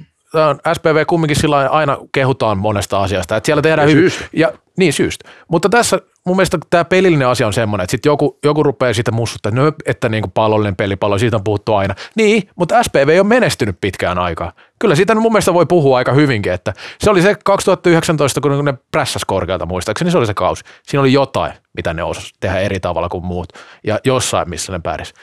SPV 0.74 1.06
kumminkin 1.06 1.36
sillä 1.36 1.68
aina 1.70 1.98
kehutaan 2.14 2.58
monesta 2.58 3.02
asiasta, 3.02 3.36
että 3.36 3.46
siellä 3.46 3.62
tehdään 3.62 3.88
ja 3.88 3.94
hyvin. 3.94 4.10
Syystä. 4.10 4.28
Ja, 4.32 4.52
niin 4.78 4.92
syystä. 4.92 5.28
Mutta 5.48 5.68
tässä 5.68 6.00
mun 6.26 6.36
mielestä 6.36 6.58
tämä 6.70 6.84
pelillinen 6.84 7.28
asia 7.28 7.46
on 7.46 7.52
semmoinen, 7.52 7.84
että 7.84 7.90
sitten 7.90 8.10
joku, 8.10 8.38
joku 8.44 8.62
rupeaa 8.62 8.92
siitä 8.92 9.12
mussuttaa, 9.12 9.52
että, 9.68 9.82
että 9.86 10.08
niin 10.08 10.22
kuin 10.22 10.32
pallollinen 10.32 10.76
pelipallo, 10.76 11.18
siitä 11.18 11.36
on 11.36 11.44
puhuttu 11.44 11.74
aina. 11.74 11.94
Niin, 12.14 12.48
mutta 12.56 12.82
SPV 12.82 13.08
ei 13.08 13.20
ole 13.20 13.28
menestynyt 13.28 13.76
pitkään 13.80 14.18
aikaa. 14.18 14.52
Kyllä 14.78 14.94
siitä 14.94 15.14
mun 15.14 15.32
mielestä 15.32 15.54
voi 15.54 15.66
puhua 15.66 15.96
aika 15.96 16.12
hyvinkin, 16.12 16.52
että 16.52 16.72
se 17.00 17.10
oli 17.10 17.22
se 17.22 17.36
2019, 17.44 18.40
kun 18.40 18.64
ne 18.64 18.74
prässäs 18.92 19.24
korkealta 19.24 19.66
muistaakseni, 19.66 20.10
se 20.10 20.18
oli 20.18 20.26
se 20.26 20.34
kausi. 20.34 20.64
Siinä 20.82 21.00
oli 21.00 21.12
jotain, 21.12 21.52
mitä 21.76 21.94
ne 21.94 22.02
osasivat 22.02 22.36
tehdä 22.40 22.58
eri 22.58 22.80
tavalla 22.80 23.08
kuin 23.08 23.24
muut 23.24 23.52
ja 23.84 23.98
jossain, 24.04 24.50
missä 24.50 24.72
ne 24.72 24.80
pärjäs 24.82 25.14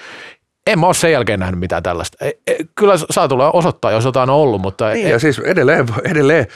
en 0.67 0.79
mä 0.79 0.85
ole 0.85 0.93
sen 0.93 1.11
jälkeen 1.11 1.39
nähnyt 1.39 1.59
mitään 1.59 1.83
tällaista. 1.83 2.17
Kyllä 2.75 2.93
saa 3.11 3.27
tulla 3.27 3.51
osoittaa, 3.51 3.91
jos 3.91 4.05
jotain 4.05 4.29
on 4.29 4.35
ollut, 4.35 4.61
mutta... 4.61 4.89
Niin, 4.89 5.05
ei. 5.05 5.11
ja 5.11 5.19
siis 5.19 5.39
edelleen, 5.39 5.85
edelleen 6.03 6.47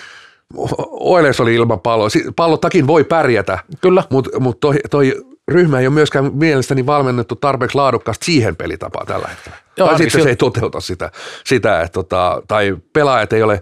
Oiles 0.90 1.40
oli 1.40 1.56
ilman 1.56 1.80
palloa. 1.80 2.08
Pallottakin 2.36 2.88
voi 2.88 3.04
pärjätä, 3.04 3.60
Kyllä. 3.82 4.04
mutta 4.10 4.40
mut 4.40 4.60
toi, 4.60 4.76
toi 4.90 5.26
ryhmä 5.48 5.80
ei 5.80 5.88
ole 5.88 5.94
myöskään 5.94 6.32
mielestäni 6.34 6.86
valmennettu 6.86 7.36
tarpeeksi 7.36 7.78
laadukkaasti 7.78 8.26
siihen 8.26 8.56
pelitapaan 8.56 9.08
tällä 9.08 9.28
hetkellä. 9.28 9.58
Joo, 9.78 9.88
tai 9.88 9.98
sitten 9.98 10.24
se 10.24 10.30
ei 10.30 10.36
toteuta 10.36 10.80
sitä, 10.80 11.12
sitä 11.46 11.82
että 11.82 11.94
tota, 11.94 12.42
tai 12.48 12.78
pelaajat 12.94 13.34
ei 13.34 13.44
ole 13.44 13.62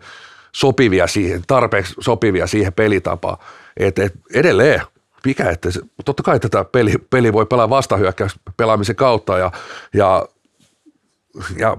sopivia 0.51 1.07
siihen, 1.07 1.41
tarpeeksi 1.47 1.93
sopivia 1.99 2.47
siihen 2.47 2.73
pelitapaan. 2.73 3.37
Et, 3.77 3.99
et 3.99 4.13
edelleen, 4.33 4.81
mikä, 5.25 5.49
että 5.49 5.71
se, 5.71 5.81
totta 6.05 6.23
kai 6.23 6.39
tätä 6.39 6.65
peli, 6.65 6.93
peli 7.09 7.33
voi 7.33 7.45
pelaa 7.45 7.69
vastahyökkäys 7.69 8.39
pelaamisen 8.57 8.95
kautta 8.95 9.37
ja, 9.37 9.51
ja, 9.93 10.25
ja 11.57 11.77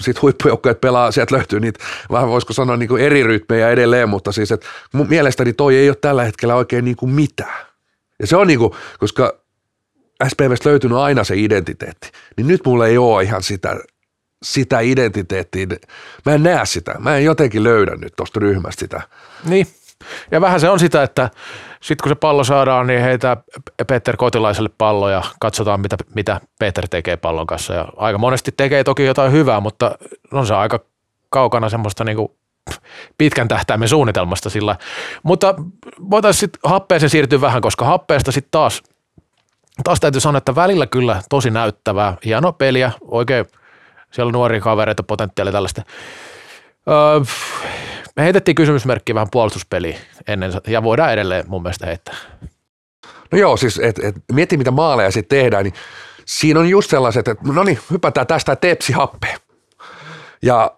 sit 0.00 0.22
huippujoukkoja 0.22 0.74
pelaa, 0.74 1.10
sieltä 1.10 1.36
löytyy 1.36 1.60
niitä, 1.60 1.84
vähän 2.10 2.28
voisiko 2.28 2.52
sanoa 2.52 2.76
niin 2.76 2.88
kuin 2.88 3.02
eri 3.02 3.22
rytmejä 3.22 3.70
edelleen, 3.70 4.08
mutta 4.08 4.32
siis, 4.32 4.52
että 4.52 4.66
mun 4.92 5.08
mielestäni 5.08 5.52
toi 5.52 5.76
ei 5.76 5.88
ole 5.88 5.96
tällä 6.00 6.24
hetkellä 6.24 6.54
oikein 6.54 6.84
niin 6.84 6.96
kuin 6.96 7.12
mitään. 7.12 7.66
Ja 8.20 8.26
se 8.26 8.36
on 8.36 8.46
niin 8.46 8.58
kuin, 8.58 8.72
koska 8.98 9.38
SPVstä 10.28 10.68
löytynyt 10.68 10.98
aina 10.98 11.24
se 11.24 11.34
identiteetti, 11.36 12.10
niin 12.36 12.46
nyt 12.46 12.60
mulla 12.66 12.86
ei 12.86 12.98
ole 12.98 13.22
ihan 13.22 13.42
sitä, 13.42 13.76
sitä 14.42 14.80
identiteettiä. 14.80 15.66
Mä 16.26 16.34
en 16.34 16.42
näe 16.42 16.66
sitä. 16.66 16.94
Mä 16.98 17.16
en 17.16 17.24
jotenkin 17.24 17.64
löydä 17.64 17.96
nyt 17.96 18.12
tuosta 18.16 18.40
ryhmästä 18.40 18.80
sitä. 18.80 19.02
Niin, 19.44 19.66
ja 20.30 20.40
vähän 20.40 20.60
se 20.60 20.70
on 20.70 20.78
sitä, 20.78 21.02
että 21.02 21.30
sitten 21.80 22.02
kun 22.02 22.10
se 22.10 22.14
pallo 22.14 22.44
saadaan, 22.44 22.86
niin 22.86 23.00
heitä 23.00 23.36
Peter 23.86 24.16
Kotilaiselle 24.16 24.70
pallo 24.78 25.10
ja 25.10 25.22
katsotaan, 25.40 25.80
mitä, 25.80 25.96
mitä 26.14 26.40
Peter 26.58 26.88
tekee 26.88 27.16
pallon 27.16 27.46
kanssa. 27.46 27.74
Ja 27.74 27.88
aika 27.96 28.18
monesti 28.18 28.52
tekee 28.56 28.84
toki 28.84 29.04
jotain 29.04 29.32
hyvää, 29.32 29.60
mutta 29.60 29.98
on 30.32 30.46
se 30.46 30.54
aika 30.54 30.80
kaukana 31.30 31.68
semmoista 31.68 32.04
niin 32.04 32.16
kuin 32.16 32.28
pitkän 33.18 33.48
tähtäimen 33.48 33.88
suunnitelmasta 33.88 34.50
sillä. 34.50 34.76
Mutta 35.22 35.54
voitaisiin 36.10 36.40
sitten 36.40 36.70
happeeseen 36.70 37.10
siirtyä 37.10 37.40
vähän, 37.40 37.62
koska 37.62 37.84
happeesta 37.84 38.32
sitten 38.32 38.50
taas, 38.50 38.82
taas 39.84 40.00
täytyy 40.00 40.20
sanoa, 40.20 40.38
että 40.38 40.54
välillä 40.54 40.86
kyllä 40.86 41.22
tosi 41.28 41.50
näyttävää, 41.50 42.16
hienoa 42.24 42.52
peliä, 42.52 42.92
oikein 43.00 43.46
siellä 44.10 44.28
on 44.28 44.32
nuoria 44.32 44.60
kavereita, 44.60 45.02
potentiaalia 45.02 45.52
tällaista. 45.52 45.82
Öö, 46.88 47.20
me 48.16 48.22
heitettiin 48.22 48.54
kysymysmerkki 48.54 49.14
vähän 49.14 49.30
puolustuspeliä 49.30 49.98
ennen, 50.28 50.52
ja 50.66 50.82
voidaan 50.82 51.12
edelleen 51.12 51.44
mun 51.48 51.62
mielestä 51.62 51.86
heittää. 51.86 52.14
No 53.32 53.38
joo, 53.38 53.56
siis 53.56 53.78
et, 53.78 53.98
et, 53.98 54.14
mieti 54.32 54.56
mitä 54.56 54.70
maaleja 54.70 55.10
sitten 55.10 55.38
tehdään, 55.38 55.64
niin 55.64 55.74
siinä 56.26 56.60
on 56.60 56.68
just 56.68 56.90
sellaiset, 56.90 57.28
että 57.28 57.44
no 57.52 57.62
niin, 57.62 57.78
hypätään 57.90 58.26
tästä 58.26 58.56
tepsi 58.56 58.92
happe. 58.92 59.34
Ja 60.42 60.70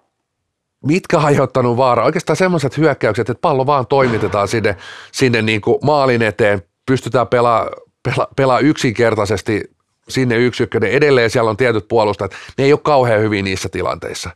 mitkä 0.84 1.18
aiheuttanut 1.18 1.76
vaaraa? 1.76 2.04
Oikeastaan 2.06 2.36
semmoiset 2.36 2.78
hyökkäykset, 2.78 3.30
että 3.30 3.40
pallo 3.40 3.66
vaan 3.66 3.86
toimitetaan 3.86 4.48
sinne, 4.48 4.76
sinne 5.12 5.42
niin 5.42 5.60
kuin 5.60 5.78
maalin 5.82 6.22
eteen, 6.22 6.62
pystytään 6.86 7.28
pelaamaan 7.28 7.72
pela, 8.02 8.28
pelaa 8.36 8.58
yksinkertaisesti 8.58 9.70
sinne 10.08 10.36
yksi 10.36 10.62
ykkönen. 10.62 10.90
Edelleen 10.90 11.30
siellä 11.30 11.50
on 11.50 11.56
tietyt 11.56 11.88
puolustajat, 11.88 12.32
ne 12.58 12.64
ei 12.64 12.72
ole 12.72 12.80
kauhean 12.84 13.20
hyvin 13.20 13.44
niissä 13.44 13.68
tilanteissa. 13.68 14.30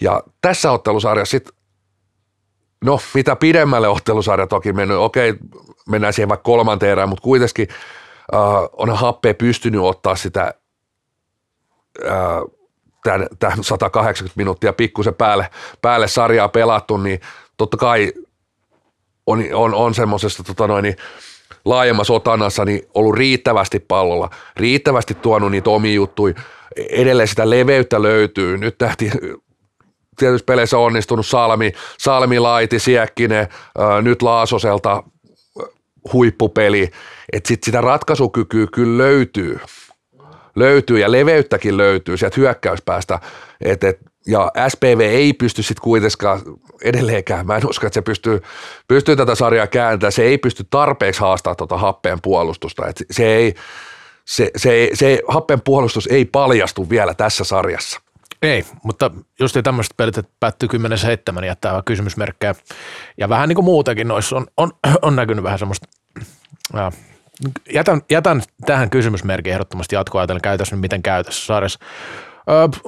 Ja 0.00 0.22
tässä 0.40 0.72
ottelusarjassa 0.72 1.30
sitten 1.30 1.58
No, 2.84 3.00
mitä 3.14 3.36
pidemmälle 3.36 3.88
ottelusarja 3.88 4.46
toki 4.46 4.72
mennyt, 4.72 4.96
okei, 4.96 5.34
mennään 5.88 6.12
siihen 6.12 6.28
vaikka 6.28 6.44
kolmanteen 6.44 6.92
erään, 6.92 7.08
mutta 7.08 7.22
kuitenkin 7.22 7.68
äh, 8.34 8.40
on 8.72 8.96
happea 8.96 9.34
pystynyt 9.34 9.80
ottaa 9.80 10.16
sitä 10.16 10.54
äh, 12.06 12.12
tämän, 13.02 13.26
tämän 13.38 13.64
180 13.64 14.36
minuuttia 14.36 14.72
pikkusen 14.72 15.14
päälle, 15.14 15.50
päälle 15.82 16.08
sarjaa 16.08 16.48
pelattu, 16.48 16.96
niin 16.96 17.20
totta 17.56 17.76
kai 17.76 18.12
on, 19.26 19.44
on, 19.52 19.74
on 19.74 19.94
semmoisessa 19.94 20.44
tota 20.44 20.66
noin, 20.66 20.82
niin 20.82 20.96
laajemmassa 21.64 22.12
otannassa 22.12 22.64
niin 22.64 22.82
ollut 22.94 23.14
riittävästi 23.14 23.80
pallolla, 23.80 24.30
riittävästi 24.56 25.14
tuonut 25.14 25.50
niitä 25.50 25.70
omia 25.70 25.94
juttuja, 25.94 26.34
edelleen 26.76 27.28
sitä 27.28 27.50
leveyttä 27.50 28.02
löytyy. 28.02 28.58
Nyt 28.58 28.78
tähti 28.78 29.10
tietysti 30.18 30.44
peleissä 30.44 30.78
onnistunut 30.78 31.26
Salmi, 31.26 31.72
Salmi 31.98 32.38
Laiti, 32.38 32.78
Siekkinen, 32.78 33.48
nyt 34.02 34.22
Laasoselta 34.22 35.02
huippupeli, 36.12 36.90
että 37.32 37.48
sit 37.48 37.64
sitä 37.64 37.80
ratkaisukykyä 37.80 38.66
kyllä 38.72 38.98
löytyy, 38.98 39.60
löytyy 40.56 40.98
ja 40.98 41.12
leveyttäkin 41.12 41.76
löytyy 41.76 42.16
sieltä 42.16 42.40
hyökkäyspäästä, 42.40 43.20
et, 43.60 43.84
et, 43.84 43.98
ja 44.26 44.52
SPV 44.68 45.00
ei 45.00 45.32
pysty 45.32 45.62
sitten 45.62 45.82
kuitenkaan 45.82 46.40
edelleenkään, 46.84 47.46
mä 47.46 47.56
en 47.56 47.68
usko, 47.68 47.86
että 47.86 47.94
se 47.94 48.02
pystyy, 48.02 48.42
pystyy 48.88 49.16
tätä 49.16 49.34
sarjaa 49.34 49.66
kääntämään, 49.66 50.12
se 50.12 50.22
ei 50.22 50.38
pysty 50.38 50.64
tarpeeksi 50.70 51.20
haastaa 51.20 51.54
tuota 51.54 51.76
happeen 51.76 52.18
puolustusta, 52.22 52.86
et 52.86 53.02
se, 53.10 53.26
ei, 53.26 53.54
se, 54.24 54.50
se, 54.56 54.90
se 54.94 55.20
happen 55.28 55.60
puolustus 55.60 56.06
ei 56.06 56.24
paljastu 56.24 56.90
vielä 56.90 57.14
tässä 57.14 57.44
sarjassa. 57.44 58.00
Ei, 58.42 58.64
mutta 58.82 59.10
just 59.40 59.56
tämmöiset 59.64 59.94
pelit, 59.96 60.18
että 60.18 60.32
päättyy 60.40 60.68
10-7 61.40 61.44
jättää 61.44 61.82
kysymysmerkkejä. 61.84 62.54
Ja 63.18 63.28
vähän 63.28 63.48
niin 63.48 63.56
kuin 63.56 63.64
muutenkin 63.64 64.08
noissa 64.08 64.36
on, 64.36 64.46
on, 64.56 64.70
on 65.02 65.16
näkynyt 65.16 65.44
vähän 65.44 65.58
semmoista, 65.58 65.88
ja, 66.74 66.92
jätän, 67.74 68.02
jätän 68.10 68.42
tähän 68.66 68.90
kysymysmerkin 68.90 69.52
ehdottomasti 69.52 69.94
jatkoa 69.94 70.20
ajatellen 70.20 70.42
käytössä, 70.42 70.76
miten 70.76 71.02
käytössä 71.02 71.46
sarjassa. 71.46 71.78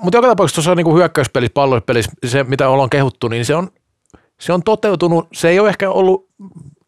Mutta 0.01 0.19
joka 0.19 0.29
tapauksessa 0.29 0.63
tuossa 0.63 0.75
niin 0.75 0.95
hyökkäyspelissä, 0.95 1.55
pallopelissä, 1.55 2.13
se 2.27 2.45
mitä 2.45 2.69
ollaan 2.69 2.91
kehuttu, 2.91 3.29
niin 3.29 3.45
se 3.45 3.55
on, 3.55 3.71
se 4.41 4.53
on 4.53 4.63
toteutunut. 4.63 5.29
Se 5.33 5.49
ei 5.49 5.61
ole 5.61 5.69
ehkä 5.69 5.91
ollut 5.91 6.29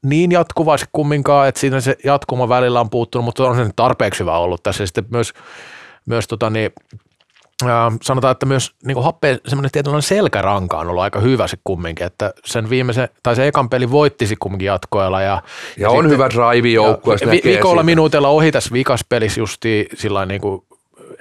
niin 0.05 0.33
jatkuvasti 0.33 0.87
kumminkaan, 0.93 1.49
että 1.49 1.61
siinä 1.61 1.81
se 1.81 1.97
jatkuma 2.05 2.49
välillä 2.49 2.81
on 2.81 2.91
puuttunut, 2.91 3.25
mutta 3.25 3.49
on 3.49 3.57
se 3.57 3.71
tarpeeksi 3.77 4.21
hyvä 4.21 4.39
ollut 4.39 4.63
tässä. 4.63 4.83
Ja 4.83 4.87
sitten 4.87 5.05
myös, 5.11 5.33
myös 6.07 6.29
tota, 6.29 6.51
niin, 6.51 6.71
sanotaan, 8.03 8.33
että 8.33 8.47
myös 8.47 8.75
niin 8.85 8.95
kuin 8.95 9.05
happeen 9.05 9.41
semmoinen 9.47 9.71
tietynlainen 9.71 10.03
selkäranka 10.03 10.79
on 10.79 10.89
ollut 10.89 11.03
aika 11.03 11.21
hyvä 11.21 11.47
se 11.47 11.57
kumminkin, 11.65 12.07
että 12.07 12.33
sen 12.45 12.71
viimeisen, 12.71 13.09
tai 13.23 13.37
se 13.37 13.47
ekan 13.47 13.69
peli 13.69 13.91
voittisi 13.91 14.37
kumminkin 14.37 14.67
jatkoilla. 14.67 15.21
Ja, 15.21 15.29
ja, 15.29 15.43
ja 15.77 15.91
on 15.91 15.97
sitten, 15.97 16.11
hyvä 16.11 16.31
drive 16.31 16.69
joukkue. 16.69 17.17
Vi, 17.31 17.41
viikolla 17.45 17.83
minuutilla 17.83 18.29
ohi 18.29 18.53
tässä 18.53 18.73
vikas 18.73 19.05
pelissä 19.09 19.41
justi 19.41 19.89
sillä 19.95 20.27
niin 20.27 20.41
kuin 20.41 20.65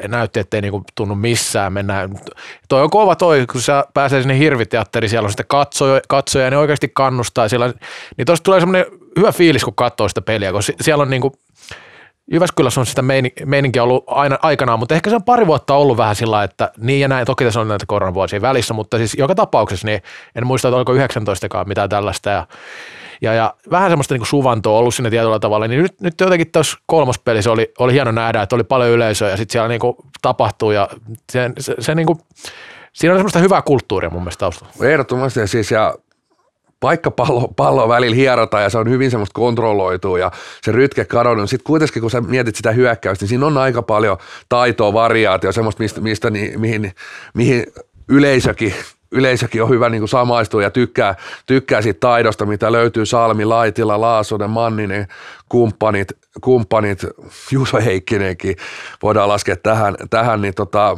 näytti, 0.07 0.39
ettei 0.39 0.61
niinku 0.61 0.84
tunnu 0.95 1.15
missään 1.15 1.73
mennä. 1.73 2.09
Toi 2.69 2.82
on 2.82 2.89
kova 2.89 3.15
toi, 3.15 3.45
kun 3.51 3.61
sä 3.61 3.86
pääsee 3.93 4.21
sinne 4.21 4.38
hirviteatteriin, 4.38 5.09
siellä 5.09 5.25
on 5.25 5.32
sitten 5.32 5.45
katsoja, 5.47 6.01
katsoja 6.07 6.45
ja 6.45 6.51
ne 6.51 6.57
oikeasti 6.57 6.91
kannustaa. 6.93 7.49
Siellä, 7.49 7.73
niin 8.17 8.25
tuosta 8.25 8.43
tulee 8.43 8.59
semmoinen 8.59 8.86
hyvä 9.19 9.32
fiilis, 9.32 9.63
kun 9.63 9.75
katsoo 9.75 10.07
sitä 10.07 10.21
peliä, 10.21 10.51
kun 10.51 10.61
siellä 10.82 11.01
on 11.01 11.09
niinku 11.09 11.36
Jyväskylässä 12.32 12.82
on 12.82 12.86
sitä 12.86 13.01
meininkiä 13.45 13.84
ollut 13.84 14.03
aina 14.07 14.38
aikanaan, 14.41 14.79
mutta 14.79 14.95
ehkä 14.95 15.09
se 15.09 15.15
on 15.15 15.23
pari 15.23 15.47
vuotta 15.47 15.75
ollut 15.75 15.97
vähän 15.97 16.15
sillä 16.15 16.43
että 16.43 16.71
niin 16.77 16.99
ja 16.99 17.07
näin, 17.07 17.25
toki 17.25 17.43
tässä 17.43 17.59
on 17.59 17.67
näitä 17.67 17.86
koronavuosia 17.88 18.41
välissä, 18.41 18.73
mutta 18.73 18.97
siis 18.97 19.15
joka 19.15 19.36
tapauksessa 19.36 19.88
niin 19.88 20.01
en 20.36 20.47
muista, 20.47 20.67
että 20.67 20.75
oliko 20.75 20.93
19 20.93 21.65
mitään 21.65 21.89
tällaista. 21.89 22.29
Ja, 22.29 22.47
ja, 23.21 23.34
ja 23.34 23.53
vähän 23.71 23.91
semmoista 23.91 24.15
niin 24.15 24.25
suvantoa 24.25 24.79
ollut 24.79 24.95
sinne 24.95 25.09
tietyllä 25.09 25.39
tavalla, 25.39 25.67
niin 25.67 25.82
nyt, 25.82 26.01
nyt 26.01 26.19
jotenkin 26.19 26.51
tuossa 26.51 26.77
kolmospelissä 26.86 27.51
oli, 27.51 27.71
oli 27.79 27.93
hieno 27.93 28.11
nähdä, 28.11 28.41
että 28.41 28.55
oli 28.55 28.63
paljon 28.63 28.89
yleisöä 28.89 29.29
ja 29.29 29.38
sitten 29.38 29.51
siellä 29.51 29.67
niin 29.67 29.79
kuin 29.82 29.95
tapahtuu 30.21 30.71
ja 30.71 30.89
se, 31.32 31.51
se, 31.59 31.75
se 31.79 31.95
niin 31.95 32.07
kuin, 32.07 32.19
siinä 32.93 33.13
on 33.13 33.19
semmoista 33.19 33.39
hyvää 33.39 33.61
kulttuuria 33.61 34.09
mun 34.09 34.21
mielestä 34.21 34.39
taustalla. 34.39 34.73
Ehdottomasti. 34.82 35.47
Siis 35.47 35.71
ja 35.71 35.95
vaikka 36.82 37.11
pallo, 37.11 37.47
pallo 37.55 37.89
välillä 37.89 38.15
hierota 38.15 38.59
ja 38.59 38.69
se 38.69 38.77
on 38.77 38.89
hyvin 38.89 39.11
semmoista 39.11 39.34
kontrolloitua 39.34 40.19
ja 40.19 40.32
se 40.61 40.71
rytke 40.71 41.05
kadonnut, 41.05 41.49
sitten 41.49 41.65
kuitenkin 41.65 42.01
kun 42.01 42.11
sä 42.11 42.21
mietit 42.21 42.55
sitä 42.55 42.71
hyökkäystä, 42.71 43.23
niin 43.23 43.29
siinä 43.29 43.45
on 43.45 43.57
aika 43.57 43.82
paljon 43.82 44.17
taitoa, 44.49 44.93
variaatio, 44.93 45.51
semmoista, 45.51 45.84
mistä, 45.84 46.01
mistä 46.01 46.29
niin, 46.29 46.59
mihin, 46.59 46.91
mihin 47.34 47.65
yleisökin 48.07 48.73
yleisökin 49.11 49.63
on 49.63 49.69
hyvä 49.69 49.89
niin 49.89 50.01
kuin 50.01 50.09
samaistua 50.09 50.63
ja 50.63 50.69
tykkää, 50.69 51.15
tykkää 51.45 51.82
siitä 51.82 51.99
taidosta, 51.99 52.45
mitä 52.45 52.71
löytyy 52.71 53.05
Salmi, 53.05 53.45
Laitila, 53.45 54.01
Laasonen, 54.01 54.49
Manninen, 54.49 55.07
kumppanit, 55.49 56.07
kumppanit 56.41 57.05
Juuso 57.51 57.77
Heikkinenkin. 57.77 58.55
Voidaan 59.03 59.29
laskea 59.29 59.55
tähän, 59.55 59.95
tähän 60.09 60.41
niin 60.41 60.53
tota, 60.53 60.97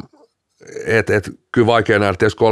et, 0.85 1.09
et, 1.09 1.29
kyllä 1.51 1.67
vaikea 1.67 1.99
nähdä 1.99 2.13
tietysti 2.17 2.43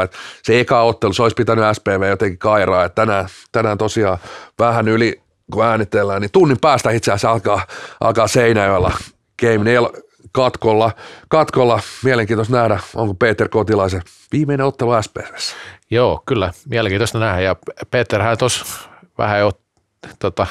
3-0, 0.00 0.04
että 0.04 0.16
se 0.42 0.60
eka 0.60 0.82
ottelu, 0.82 1.12
se 1.12 1.22
olisi 1.22 1.34
pitänyt 1.34 1.64
SPV 1.72 2.08
jotenkin 2.08 2.38
kairaa, 2.38 2.84
että 2.84 3.02
tänään, 3.02 3.28
tänään 3.52 3.78
tosiaan 3.78 4.18
vähän 4.58 4.88
yli, 4.88 5.20
kun 5.52 5.64
äänitellään, 5.64 6.20
niin 6.20 6.32
tunnin 6.32 6.60
päästä 6.60 6.90
itse 6.90 7.10
asiassa 7.10 7.30
alkaa, 7.30 7.66
alkaa 8.00 8.26
Seinäjoella 8.26 8.92
Game 9.40 9.64
4 9.64 9.88
katkolla, 10.32 10.92
katkolla. 11.28 11.80
Mielenkiintoista 12.04 12.56
nähdä, 12.56 12.80
onko 12.94 13.14
Peter 13.14 13.48
Kotilaisen 13.48 14.02
viimeinen 14.32 14.66
ottelu 14.66 15.02
SPVssä. 15.02 15.56
Joo, 15.90 16.22
kyllä, 16.26 16.52
mielenkiintoista 16.68 17.18
nähdä 17.18 17.40
ja 17.40 17.56
hän 18.22 18.38
tuossa 18.38 18.88
vähän 19.18 19.40
jo 19.40 19.52
tota, 20.18 20.46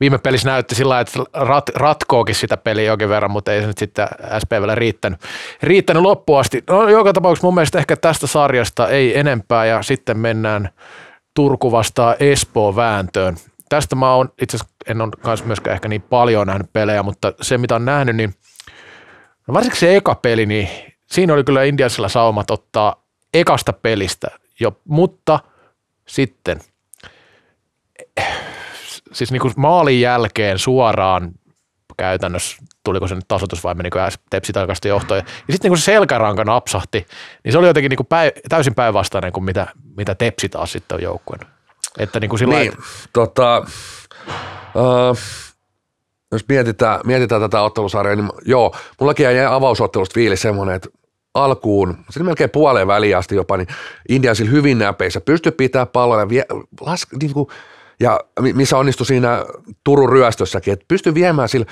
viime 0.00 0.18
pelissä 0.18 0.50
näytti 0.50 0.74
sillä 0.74 1.00
että 1.00 1.18
rat, 1.32 1.68
ratkookin 1.68 2.34
sitä 2.34 2.56
peliä 2.56 2.84
jonkin 2.84 3.08
verran, 3.08 3.30
mutta 3.30 3.52
ei 3.52 3.60
se 3.60 3.66
nyt 3.66 3.78
sitten 3.78 4.08
SPVllä 4.38 4.74
riittänyt, 4.74 5.20
riittänyt 5.62 6.02
loppuun 6.02 6.40
asti. 6.40 6.64
No, 6.70 6.88
joka 6.88 7.12
tapauksessa 7.12 7.46
mun 7.46 7.54
mielestä 7.54 7.78
ehkä 7.78 7.96
tästä 7.96 8.26
sarjasta 8.26 8.88
ei 8.88 9.18
enempää 9.18 9.66
ja 9.66 9.82
sitten 9.82 10.18
mennään 10.18 10.68
Turku 11.34 11.72
vastaan 11.72 12.16
Espoo 12.20 12.76
vääntöön. 12.76 13.36
Tästä 13.68 13.96
mä 13.96 14.14
oon 14.14 14.28
itse 14.42 14.56
asiassa, 14.56 14.74
en 14.86 15.00
ole 15.00 15.10
kanssa 15.20 15.46
myöskään 15.46 15.74
ehkä 15.74 15.88
niin 15.88 16.02
paljon 16.02 16.46
nähnyt 16.46 16.72
pelejä, 16.72 17.02
mutta 17.02 17.32
se 17.40 17.58
mitä 17.58 17.74
on 17.74 17.84
nähnyt, 17.84 18.16
niin 18.16 18.34
no 19.46 19.54
varsinkin 19.54 19.80
se 19.80 19.96
eka 19.96 20.14
peli, 20.14 20.46
niin 20.46 20.68
siinä 21.06 21.34
oli 21.34 21.44
kyllä 21.44 21.64
Indiasilla 21.64 22.08
saumat 22.08 22.50
ottaa 22.50 23.02
ekasta 23.34 23.72
pelistä 23.72 24.28
jo, 24.60 24.80
mutta 24.84 25.40
sitten 26.08 26.60
siis 29.12 29.32
niin 29.32 29.40
kuin 29.40 29.54
maalin 29.56 30.00
jälkeen 30.00 30.58
suoraan 30.58 31.30
käytännössä, 31.96 32.56
tuliko 32.84 33.08
se 33.08 33.14
nyt 33.14 33.28
tasoitus 33.28 33.64
vai 33.64 33.74
menikö 33.74 34.10
Tepsi 34.30 34.52
tarkasti 34.52 34.88
johtoon. 34.88 35.18
Ja, 35.18 35.24
sitten 35.50 35.70
niin 35.70 35.78
se 35.78 35.84
selkäranka 35.84 36.44
napsahti, 36.44 37.06
niin 37.44 37.52
se 37.52 37.58
oli 37.58 37.66
jotenkin 37.66 37.90
niin 37.90 37.96
kuin 37.96 38.06
päin, 38.06 38.32
täysin 38.48 38.74
päinvastainen 38.74 39.32
kuin 39.32 39.44
mitä, 39.44 39.66
mitä 39.96 40.14
Tepsi 40.14 40.48
taas 40.48 40.72
sitten 40.72 40.96
on 40.96 41.02
joukkueen. 41.02 41.40
Että 41.98 42.20
niin 42.20 42.28
kuin 42.28 42.38
sillä 42.38 42.54
Niin, 42.54 42.72
tota, 43.12 43.66
uh, 44.74 45.18
jos 46.32 46.44
mietitään, 46.48 47.00
mietitään 47.04 47.40
tätä 47.40 47.62
ottelusarjaa, 47.62 48.16
niin 48.16 48.30
joo, 48.44 48.74
mullakin 49.00 49.24
jäi 49.24 49.46
avausottelusta 49.46 50.14
fiilis 50.14 50.42
semmoinen, 50.42 50.74
että 50.74 50.88
alkuun, 51.34 51.96
sitten 52.04 52.24
melkein 52.26 52.50
puoleen 52.50 52.86
väliin 52.86 53.16
asti 53.16 53.34
jopa, 53.34 53.56
niin 53.56 53.68
Indiansilla 54.08 54.50
hyvin 54.50 54.78
näpeissä, 54.78 55.20
pystyi 55.20 55.52
pitää 55.52 55.86
palloa 55.86 56.20
ja, 56.20 56.28
vie, 56.28 56.44
las, 56.80 57.06
niin 57.20 57.32
kuin, 57.32 57.48
ja 58.00 58.20
missä 58.54 58.78
onnistui 58.78 59.06
siinä 59.06 59.44
Turun 59.84 60.08
ryöstössäkin, 60.08 60.72
että 60.72 60.84
pystyi 60.88 61.14
viemään 61.14 61.48
sillä, 61.48 61.66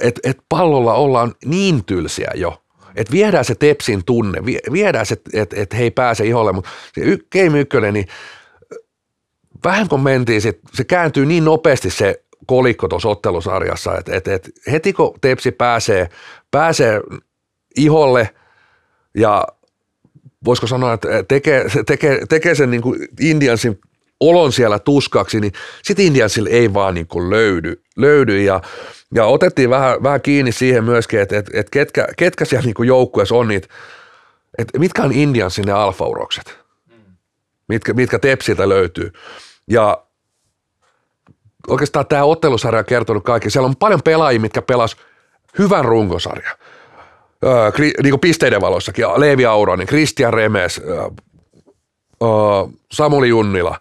että 0.00 0.20
et 0.24 0.38
pallolla 0.48 0.94
ollaan 0.94 1.34
niin 1.44 1.84
tylsiä 1.84 2.30
jo, 2.34 2.62
että 2.96 3.12
viedään 3.12 3.44
se 3.44 3.54
Tepsin 3.54 4.04
tunne, 4.04 4.38
viedään 4.72 5.06
se, 5.06 5.16
että 5.32 5.56
et 5.60 5.74
he 5.74 5.82
ei 5.82 5.90
pääse 5.90 6.26
iholle, 6.26 6.52
mutta 6.52 6.70
se 6.94 7.00
Game 7.32 7.60
1, 7.60 7.78
niin 7.92 8.06
vähän 9.64 9.88
kun 9.88 10.00
mentiin, 10.00 10.40
sit, 10.40 10.60
se 10.74 10.84
kääntyy 10.84 11.26
niin 11.26 11.44
nopeasti 11.44 11.90
se 11.90 12.22
kolikko 12.46 12.88
tuossa 12.88 13.08
ottelusarjassa, 13.08 13.98
että 13.98 14.16
et, 14.16 14.28
et 14.28 14.50
heti 14.72 14.92
kun 14.92 15.14
Tepsi 15.20 15.52
pääsee, 15.52 16.08
pääsee 16.50 17.00
iholle 17.76 18.30
ja 19.14 19.46
voisiko 20.44 20.66
sanoa, 20.66 20.92
että 20.92 21.08
tekee, 21.28 21.64
tekee, 21.86 22.26
tekee 22.28 22.54
sen 22.54 22.70
niin 22.70 22.82
kuin 22.82 23.08
Indiansin 23.20 23.80
olon 24.30 24.52
siellä 24.52 24.78
tuskaksi, 24.78 25.40
niin 25.40 25.52
sitten 25.82 26.06
Indiansille 26.06 26.50
ei 26.50 26.74
vaan 26.74 26.94
niin 26.94 27.06
kuin 27.06 27.30
löydy, 27.30 27.82
löydy 27.96 28.42
ja, 28.42 28.60
ja 29.14 29.26
otettiin 29.26 29.70
vähän, 29.70 30.02
vähän 30.02 30.20
kiinni 30.20 30.52
siihen 30.52 30.84
myöskin, 30.84 31.20
että, 31.20 31.38
että, 31.38 31.50
että 31.54 31.70
ketkä, 31.70 32.08
ketkä 32.16 32.44
siellä 32.44 32.66
niin 32.66 32.86
joukkueessa 32.86 33.34
on 33.34 33.48
niitä, 33.48 33.68
että 34.58 34.78
mitkä 34.78 35.02
on 35.02 35.12
Indiansin 35.12 35.64
ne 35.64 35.72
alfaurokset, 35.72 36.58
mitkä, 37.68 37.92
mitkä 37.92 38.18
Tepsiltä 38.18 38.68
löytyy. 38.68 39.12
Ja 39.70 40.04
oikeastaan 41.68 42.06
tämä 42.06 42.24
ottelusarja 42.24 42.78
on 42.78 42.84
kertonut 42.84 43.24
kaikki. 43.24 43.50
Siellä 43.50 43.66
on 43.66 43.76
paljon 43.76 44.02
pelaajia, 44.02 44.40
mitkä 44.40 44.62
pelas 44.62 44.96
hyvän 45.58 45.84
runkosarjan. 45.84 46.56
Öö, 47.44 47.72
niin 47.78 48.10
kuin 48.10 48.20
pisteiden 48.20 48.60
valossakin. 48.60 49.04
Leevi 49.16 49.46
Auronen, 49.46 49.86
Christian 49.86 50.34
Remes, 50.34 50.80
öö, 50.84 51.08
Samuli 52.92 53.28
Junnila. 53.28 53.80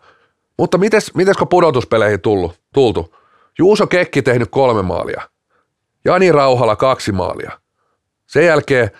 Mutta 0.61 0.77
mites, 0.77 1.13
mites 1.15 1.37
kun 1.37 1.47
pudotuspeleihin 1.47 2.21
tullut, 2.21 2.61
tultu? 2.73 3.15
Juuso 3.59 3.87
Kekki 3.87 4.21
tehnyt 4.21 4.49
kolme 4.51 4.81
maalia. 4.81 5.29
Jani 6.05 6.31
Rauhala 6.31 6.75
kaksi 6.75 7.11
maalia. 7.11 7.59
Sen 8.27 8.45
jälkeen 8.45 8.91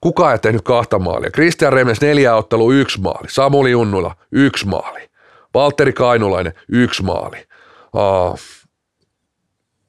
kukaan 0.00 0.32
ei 0.32 0.38
tehnyt 0.38 0.62
kahta 0.62 0.98
maalia. 0.98 1.30
Christian 1.30 1.72
Remes 1.72 2.00
neljä 2.00 2.34
ottelu 2.34 2.72
yksi 2.72 3.00
maali. 3.00 3.28
Samuli 3.30 3.70
Junnula 3.70 4.16
yksi 4.32 4.66
maali. 4.66 5.10
Valtteri 5.54 5.92
Kainulainen 5.92 6.54
yksi 6.68 7.02
maali. 7.02 7.46
Uh, 7.94 8.38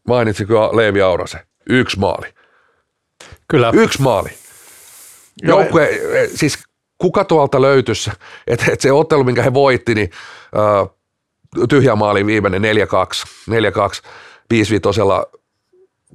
mainitsinko 0.08 0.70
Leevi 0.76 1.02
Aurase? 1.02 1.40
Yksi 1.70 2.00
maali. 2.00 2.34
Kyllä. 3.48 3.72
Yksi 3.74 4.02
maali. 4.02 4.30
Joukkue, 5.42 5.86
e, 5.86 6.28
siis 6.28 6.64
kuka 6.98 7.26
tuolta 7.26 7.62
löytyisi, 7.62 8.12
että 8.48 8.66
et 8.72 8.82
se 8.82 8.92
ottelu, 8.92 9.24
minkä 9.24 9.44
he 9.44 9.54
voitti, 9.54 9.96
niin 9.96 10.10
tyhjä 11.70 11.96
maali 11.96 12.26
viimeinen 12.26 12.62
4-2, 12.62 12.66
4-2, 13.50 14.08
5 14.50 14.76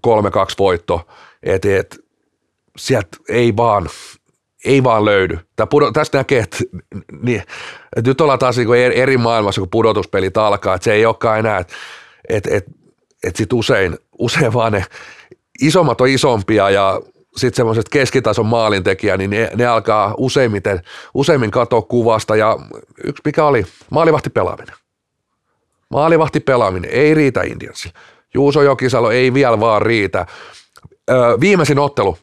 3-2 0.07 0.11
voitto, 0.59 1.09
että 1.43 1.77
et, 1.77 1.99
sieltä 2.77 3.17
ei 3.29 3.57
vaan, 3.57 3.89
ei 4.65 4.85
vaan 4.85 5.05
löydy. 5.05 5.39
Tää 5.57 5.67
tästä 5.93 6.19
näkee, 6.19 6.39
että, 6.39 6.59
niin, 7.23 7.43
että 7.97 8.11
nyt 8.11 8.21
ollaan 8.21 8.39
taas 8.39 8.57
niin 8.59 8.93
eri 8.93 9.17
maailmassa, 9.17 9.61
kun 9.61 9.71
pudotuspelit 9.71 10.37
alkaa, 10.37 10.75
että 10.75 10.85
se 10.85 10.93
ei 10.93 11.07
olekaan 11.07 11.39
enää, 11.39 11.59
että, 11.59 11.75
että, 12.29 12.51
että, 12.57 12.71
että 13.25 13.39
sit 13.39 13.53
usein, 13.53 13.99
usein 14.19 14.53
vaan 14.53 14.73
ne 14.73 14.85
isommat 15.63 16.01
on 16.01 16.09
isompia 16.09 16.71
ja 16.71 17.01
sitten 17.39 17.57
semmoiset 17.57 17.89
keskitason 17.89 18.47
maalintekijä, 18.47 19.17
niin 19.17 19.31
ne, 19.31 19.51
ne 19.57 19.67
alkaa 19.67 20.15
useimmiten, 20.17 20.81
useimmin 21.15 21.51
katoa 21.51 21.83
kuvasta 21.83 22.37
ja 22.37 22.59
yksi 23.05 23.23
mikä 23.25 23.45
oli 23.45 23.65
maalivahti 23.91 24.31
pelaaminen. 24.31 24.75
Maalivahti 25.91 26.41
pelaaminen 26.41 26.91
ei 26.91 27.15
riitä 27.15 27.43
Indiansille. 27.43 27.99
Juuso 28.35 28.63
Jokisalo 28.63 29.11
ei 29.11 29.35
vielä 29.35 29.61
vaan 29.61 29.83
riitä. 29.83 30.27
Öö, 31.11 31.41
viimeisin 31.41 31.79
ottelu, 31.79 32.19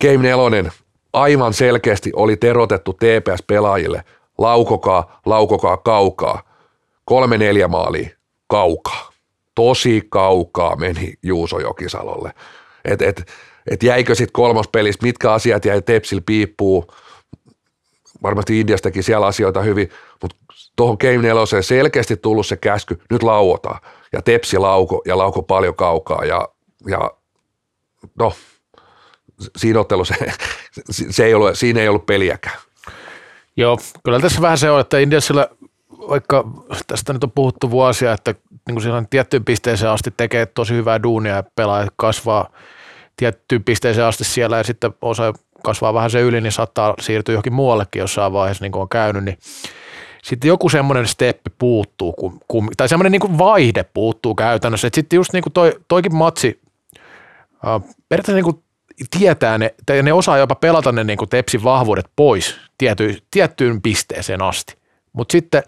Game 0.00 0.22
4, 0.22 0.72
aivan 1.12 1.54
selkeästi 1.54 2.10
oli 2.16 2.36
terotettu 2.36 2.92
TPS-pelaajille. 2.92 4.02
Laukokaa, 4.38 5.20
laukokaa 5.26 5.76
kaukaa. 5.76 6.42
Kolme 7.04 7.38
neljä 7.38 7.68
maalia 7.68 8.08
kaukaa. 8.46 9.10
Tosi 9.54 10.02
kaukaa 10.08 10.76
meni 10.76 11.14
Juuso 11.22 11.58
Jokisalolle. 11.58 12.32
Et, 12.84 13.02
et, 13.02 13.32
et 13.70 13.82
jäikö 13.82 14.14
sitten 14.14 14.32
kolmospelissä, 14.32 15.00
mitkä 15.02 15.32
asiat 15.32 15.64
jäi 15.64 15.82
Tepsil 15.82 16.20
piippuu. 16.26 16.94
Varmasti 18.22 18.60
Indiastakin 18.60 19.02
siellä 19.02 19.26
asioita 19.26 19.62
hyvin, 19.62 19.90
mutta 20.22 20.36
tuohon 20.76 20.96
Game 21.00 21.16
4 21.16 21.62
selkeästi 21.62 22.16
tullut 22.16 22.46
se 22.46 22.56
käsky, 22.56 23.00
nyt 23.10 23.22
lauotaan. 23.22 23.80
Ja 24.12 24.22
Tepsi 24.22 24.58
lauko 24.58 25.02
ja 25.06 25.18
lauko 25.18 25.42
paljon 25.42 25.74
kaukaa 25.74 26.24
ja, 26.24 26.48
ja 26.86 27.10
no, 28.18 28.32
siinä 29.56 29.80
ottelussa 29.80 30.14
se 31.10 31.24
ei 31.24 31.34
ollut, 31.34 31.58
siinä 31.58 31.80
ei 31.80 31.88
ollut 31.88 32.06
peliäkään. 32.06 32.58
Joo, 33.56 33.78
kyllä 34.04 34.20
tässä 34.20 34.42
vähän 34.42 34.58
se 34.58 34.70
on, 34.70 34.80
että 34.80 34.98
Indiasilla, 34.98 35.48
vaikka 35.90 36.44
tästä 36.86 37.12
nyt 37.12 37.24
on 37.24 37.30
puhuttu 37.30 37.70
vuosia, 37.70 38.12
että 38.12 38.34
niin 38.50 38.74
kuin 38.74 38.82
siinä 38.82 39.04
tiettyyn 39.10 39.44
pisteeseen 39.44 39.92
asti 39.92 40.10
tekee 40.16 40.46
tosi 40.46 40.74
hyvää 40.74 41.02
duunia 41.02 41.34
ja 41.34 41.42
pelaa 41.56 41.86
kasvaa 41.96 42.50
tiettyyn 43.18 43.64
pisteeseen 43.64 44.06
asti 44.06 44.24
siellä 44.24 44.56
ja 44.56 44.64
sitten 44.64 44.94
osa 45.02 45.32
kasvaa 45.62 45.94
vähän 45.94 46.10
se 46.10 46.20
yli, 46.20 46.40
niin 46.40 46.52
saattaa 46.52 46.94
siirtyä 47.00 47.32
johonkin 47.32 47.52
muuallekin 47.52 48.00
jossain 48.00 48.32
vaiheessa, 48.32 48.64
niin 48.64 48.72
kuin 48.72 48.82
on 48.82 48.88
käynyt, 48.88 49.24
niin 49.24 49.38
sitten 50.22 50.48
joku 50.48 50.68
semmoinen 50.68 51.06
steppi 51.06 51.50
puuttuu, 51.58 52.12
kun, 52.12 52.40
kun, 52.48 52.68
tai 52.76 52.88
semmoinen 52.88 53.12
niin 53.12 53.38
vaihde 53.38 53.84
puuttuu 53.84 54.34
käytännössä, 54.34 54.86
että 54.86 54.94
sitten 54.94 55.16
just 55.16 55.32
niin 55.32 55.42
kuin 55.42 55.52
toi, 55.52 55.72
toikin 55.88 56.14
matsi, 56.14 56.60
äh, 57.66 57.82
periaatteessa 58.08 58.34
niin 58.36 58.44
kuin 58.44 58.62
tietää 59.18 59.58
ne, 59.58 59.74
tai 59.86 60.02
ne 60.02 60.12
osaa 60.12 60.38
jopa 60.38 60.54
pelata 60.54 60.92
ne 60.92 61.04
niin 61.04 61.18
kuin 61.18 61.28
tepsin 61.28 61.64
vahvuudet 61.64 62.06
pois 62.16 62.56
tiety, 62.78 63.18
tiettyyn 63.30 63.82
pisteeseen 63.82 64.42
asti. 64.42 64.76
Mutta 65.12 65.32
sitten 65.32 65.62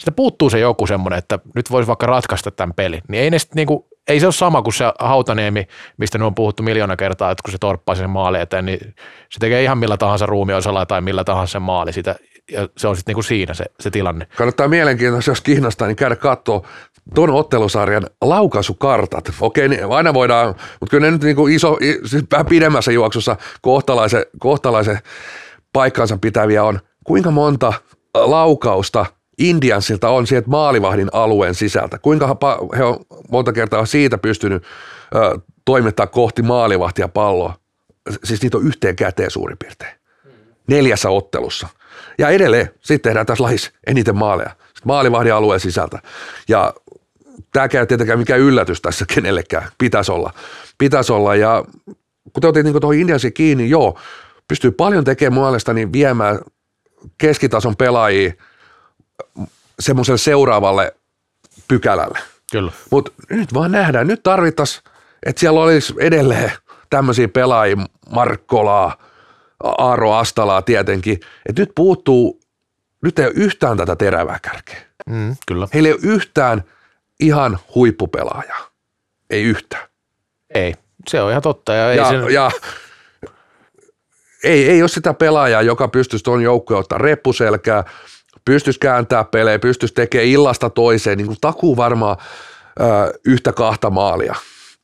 sitä 0.00 0.12
puuttuu 0.12 0.50
se 0.50 0.58
joku 0.58 0.86
semmoinen, 0.86 1.18
että 1.18 1.38
nyt 1.54 1.70
voisi 1.70 1.86
vaikka 1.86 2.06
ratkaista 2.06 2.50
tämän 2.50 2.74
pelin. 2.74 3.02
Niin 3.08 3.22
ei, 3.22 3.30
ne 3.30 3.38
sit 3.38 3.54
niinku, 3.54 3.88
ei 4.08 4.20
se 4.20 4.26
ole 4.26 4.32
sama 4.32 4.62
kuin 4.62 4.74
se 4.74 4.84
Hautaniemi, 4.98 5.66
mistä 5.96 6.18
ne 6.18 6.24
on 6.24 6.34
puhuttu 6.34 6.62
miljoona 6.62 6.96
kertaa, 6.96 7.30
että 7.30 7.42
kun 7.42 7.52
se 7.52 7.58
torppaa 7.58 7.94
sen 7.94 8.10
maali 8.10 8.40
eteen, 8.40 8.66
niin 8.66 8.94
se 9.30 9.38
tekee 9.40 9.62
ihan 9.62 9.78
millä 9.78 9.96
tahansa 9.96 10.26
ruumiosalla 10.26 10.86
tai 10.86 11.00
millä 11.00 11.24
tahansa 11.24 11.60
maali. 11.60 11.92
Sitä, 11.92 12.16
ja 12.50 12.68
se 12.76 12.88
on 12.88 12.96
sitten 12.96 13.12
niinku 13.12 13.22
siinä 13.22 13.54
se, 13.54 13.64
se 13.80 13.90
tilanne. 13.90 14.26
Kannattaa 14.36 14.68
mielenkiintoista, 14.68 15.30
jos 15.30 15.40
kiinnostaa, 15.40 15.88
niin 15.88 15.96
käydä 15.96 16.16
katsoa 16.16 16.66
tuon 17.14 17.30
ottelusarjan 17.30 18.06
laukaisukartat. 18.20 19.32
Okei, 19.40 19.68
niin 19.68 19.84
aina 19.84 20.14
voidaan, 20.14 20.48
mutta 20.80 20.90
kyllä 20.90 21.06
ne 21.06 21.10
nyt 21.10 21.22
niinku 21.22 21.46
iso, 21.46 21.76
siis 22.04 22.24
vähän 22.32 22.46
pidemmässä 22.46 22.92
juoksussa 22.92 23.36
kohtalaisen, 23.62 24.24
kohtalaisen 24.38 24.98
paikkansa 25.72 26.18
pitäviä 26.20 26.64
on. 26.64 26.80
Kuinka 27.04 27.30
monta 27.30 27.72
laukausta 28.14 29.06
Indiansilta 29.38 30.08
on 30.08 30.26
sieltä 30.26 30.48
maalivahdin 30.48 31.08
alueen 31.12 31.54
sisältä? 31.54 31.98
Kuinka 31.98 32.36
he 32.76 32.84
on 32.84 32.96
monta 33.30 33.52
kertaa 33.52 33.86
siitä 33.86 34.18
pystynyt 34.18 34.62
ö, 35.14 35.38
toimittaa 35.64 36.06
kohti 36.06 36.42
maalivahtia 36.42 37.08
palloa? 37.08 37.54
Siis 38.24 38.42
niitä 38.42 38.56
on 38.56 38.66
yhteen 38.66 38.96
käteen 38.96 39.30
suurin 39.30 39.58
piirtein. 39.58 39.94
Neljässä 40.68 41.10
ottelussa. 41.10 41.68
Ja 42.18 42.28
edelleen, 42.28 42.70
sitten 42.80 43.10
tehdään 43.10 43.26
tässä 43.26 43.44
lajissa 43.44 43.70
eniten 43.86 44.16
maaleja. 44.16 44.50
Sitten 44.50 44.82
maalivahdin 44.84 45.34
alueen 45.34 45.60
sisältä. 45.60 45.98
Ja 46.48 46.74
tämä 47.52 47.68
käy 47.68 47.86
tietenkään 47.86 48.18
mikään 48.18 48.40
yllätys 48.40 48.80
tässä 48.80 49.04
kenellekään. 49.14 49.68
Pitäisi 49.78 50.12
olla. 50.12 50.32
Pitäisi 50.78 51.12
olla. 51.12 51.36
Ja 51.36 51.64
kun 52.32 52.40
te 52.40 52.46
otit 52.46 52.64
niin 52.64 52.80
tuohon 52.80 52.98
Indiansiin 52.98 53.32
kiinni, 53.32 53.70
joo, 53.70 53.98
pystyy 54.48 54.70
paljon 54.70 55.04
tekemään 55.04 55.42
mielestäni 55.42 55.92
viemään 55.92 56.38
keskitason 57.18 57.76
pelaajia 57.76 58.32
semmoiselle 59.80 60.18
seuraavalle 60.18 60.94
pykälälle. 61.68 62.18
Kyllä. 62.52 62.72
Mutta 62.90 63.12
nyt 63.30 63.54
vaan 63.54 63.72
nähdään, 63.72 64.06
nyt 64.06 64.22
tarvittaisiin, 64.22 64.84
että 65.26 65.40
siellä 65.40 65.60
olisi 65.60 65.94
edelleen 65.98 66.52
tämmöisiä 66.90 67.28
pelaajia, 67.28 67.76
Markkolaa, 68.10 68.96
Aaro 69.64 70.14
Astalaa 70.14 70.62
tietenkin, 70.62 71.20
että 71.48 71.62
nyt 71.62 71.72
puuttuu, 71.74 72.40
nyt 73.02 73.18
ei 73.18 73.26
ole 73.26 73.34
yhtään 73.36 73.76
tätä 73.76 73.96
terävää 73.96 74.38
kärkeä. 74.42 74.80
Mm, 75.06 75.36
kyllä. 75.46 75.68
Heillä 75.74 75.88
ei 75.88 75.92
ole 75.92 76.00
yhtään 76.02 76.64
ihan 77.20 77.58
huippupelaajaa. 77.74 78.70
Ei 79.30 79.42
yhtään. 79.42 79.88
Ei, 80.54 80.74
se 81.08 81.22
on 81.22 81.30
ihan 81.30 81.42
totta. 81.42 81.72
Ja, 81.72 81.90
ei 81.90 81.96
Ja, 81.96 82.08
sen, 82.08 82.32
ja 82.32 82.50
ei, 84.44 84.68
ei 84.68 84.82
ole 84.82 84.88
sitä 84.88 85.14
pelaajaa, 85.14 85.62
joka 85.62 85.88
pystyisi 85.88 86.24
tuon 86.24 86.42
joukkoon 86.42 86.80
ottaa 86.80 86.98
reppuselkää, 86.98 87.84
pystyisi 88.50 88.80
kääntää 88.80 89.24
pelejä, 89.24 89.58
pystyisi 89.58 89.94
tekemään 89.94 90.28
illasta 90.28 90.70
toiseen, 90.70 91.18
niin 91.18 91.26
kuin 91.26 91.38
takuu 91.40 91.76
varmaan 91.76 92.16
ö, 92.80 92.84
yhtä 93.24 93.52
kahta 93.52 93.90
maalia. 93.90 94.34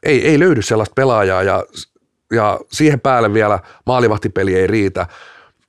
Ei, 0.02 0.28
ei 0.28 0.38
löydy 0.38 0.62
sellaista 0.62 0.92
pelaajaa 0.94 1.42
ja, 1.42 1.64
ja 2.32 2.60
siihen 2.72 3.00
päälle 3.00 3.34
vielä 3.34 3.58
maalivahtipeli 3.86 4.54
ei 4.54 4.66
riitä. 4.66 5.06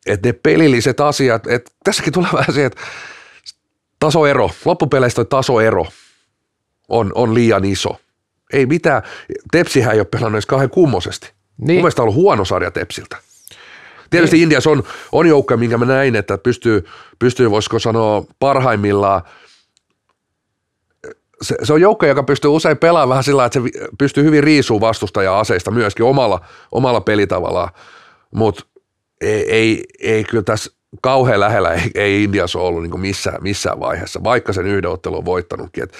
Että 0.06 0.30
ne 0.30 0.34
pelilliset 0.34 1.00
asiat, 1.00 1.48
että 1.48 1.72
tässäkin 1.84 2.14
tulee 2.14 2.30
vähän 2.34 2.54
se, 2.54 2.66
että 2.66 2.82
tasoero, 4.00 4.52
loppupeleistä 4.66 5.16
toi 5.16 5.26
tasoero 5.26 5.86
on, 6.90 7.12
on 7.16 7.34
liian 7.34 7.66
iso. 7.66 8.00
Ei 8.54 8.66
mitään, 8.66 9.02
Tepsihän 9.52 9.94
ei 9.94 10.00
ole 10.00 10.08
pelannut 10.12 10.36
edes 10.36 10.46
kauhean 10.46 10.70
kummosesti. 10.70 11.28
Niin. 11.58 11.68
Mun 11.68 11.76
mielestä 11.76 12.02
on 12.02 12.04
ollut 12.04 12.22
huono 12.22 12.46
sarja 12.46 12.72
Tepsiltä. 12.72 13.18
Tietysti 14.10 14.36
niin. 14.36 14.44
Indias 14.44 14.68
on, 14.68 14.84
on 15.12 15.28
joukko, 15.28 15.58
minkä 15.58 15.78
mä 15.78 15.86
näin, 15.86 16.16
että 16.16 16.38
pystyy, 16.38 16.86
pystyy 17.20 17.52
voisiko 17.52 17.80
sanoa 17.80 18.26
parhaimmillaan 18.40 19.22
se, 21.42 21.56
se 21.64 21.74
on 21.74 21.82
joukko, 21.82 22.06
joka 22.06 22.24
pystyy 22.24 22.52
usein 22.52 22.78
pelaamaan 22.78 23.10
vähän 23.10 23.24
sillä, 23.24 23.46
että 23.46 23.60
se 23.60 23.88
pystyy 23.98 24.24
hyvin 24.24 24.44
riisumaan 24.44 24.82
vastustajaa 24.82 25.40
aseista 25.40 25.72
myöskin 25.72 26.06
omalla, 26.06 26.42
omalla 26.72 27.02
pelitavallaan, 27.02 27.70
mutta 28.32 28.66
ei, 29.22 29.52
ei, 29.52 29.84
ei 30.00 30.24
kyllä 30.24 30.44
tässä 30.44 30.72
kauhean 31.02 31.40
lähellä 31.40 31.74
ei, 31.74 31.92
ei 31.96 32.24
Indias 32.24 32.56
ole 32.56 32.68
ollut 32.68 32.84
niin 32.84 33.00
missään, 33.00 33.44
missään 33.44 33.80
vaiheessa, 33.80 34.24
vaikka 34.24 34.54
sen 34.54 34.66
yhden 34.66 34.90
ottelun 34.90 35.18
on 35.18 35.26
voittanutkin. 35.26 35.84
Et 35.84 35.94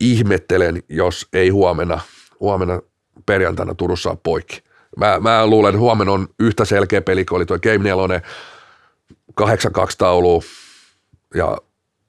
ihmettelen, 0.00 0.82
jos 0.88 1.28
ei 1.32 1.48
huomenna, 1.48 2.00
huomenna 2.40 2.80
perjantaina 3.26 3.74
Turussa 3.74 4.16
poikki. 4.22 4.62
Mä, 4.96 5.20
mä 5.20 5.46
luulen, 5.46 5.70
että 5.70 5.80
huomenna 5.80 6.12
on 6.12 6.28
yhtä 6.40 6.64
selkeä 6.64 7.00
peli, 7.02 7.24
kun 7.24 7.36
oli 7.36 7.46
tuo 7.46 7.58
Game 7.58 7.78
4, 7.78 8.20
8-2 9.40 9.44
taulu 9.98 10.44
ja 11.34 11.58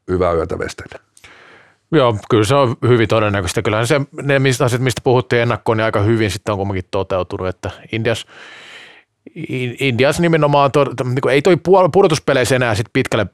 hyvää 0.08 0.34
yötä 0.34 0.60
Vesten. 0.60 1.00
Joo, 1.92 2.18
kyllä 2.30 2.44
se 2.44 2.56
on 2.56 2.76
hyvin 2.88 3.08
todennäköistä. 3.08 3.62
Kyllähän 3.62 3.88
se, 3.88 4.02
ne 4.24 4.40
mistä, 4.40 4.66
asiat, 4.66 4.82
mistä 4.82 5.02
puhuttiin 5.04 5.42
ennakkoon, 5.42 5.78
niin 5.78 5.86
aika 5.86 6.02
hyvin 6.02 6.32
sitten 6.32 6.52
on 6.52 6.58
kuitenkin 6.58 6.90
toteutunut, 6.92 7.48
että 7.48 7.72
Indias, 7.92 8.26
In- 9.36 9.76
Indias 9.80 10.20
nimenomaan, 10.20 10.72
to, 10.72 10.86
niin 11.04 11.30
ei 11.30 11.42
toi 11.42 11.58
pudotuspeleissä 11.92 12.56
enää 12.56 12.76
sit 12.76 12.88
pitkälle 12.94 13.26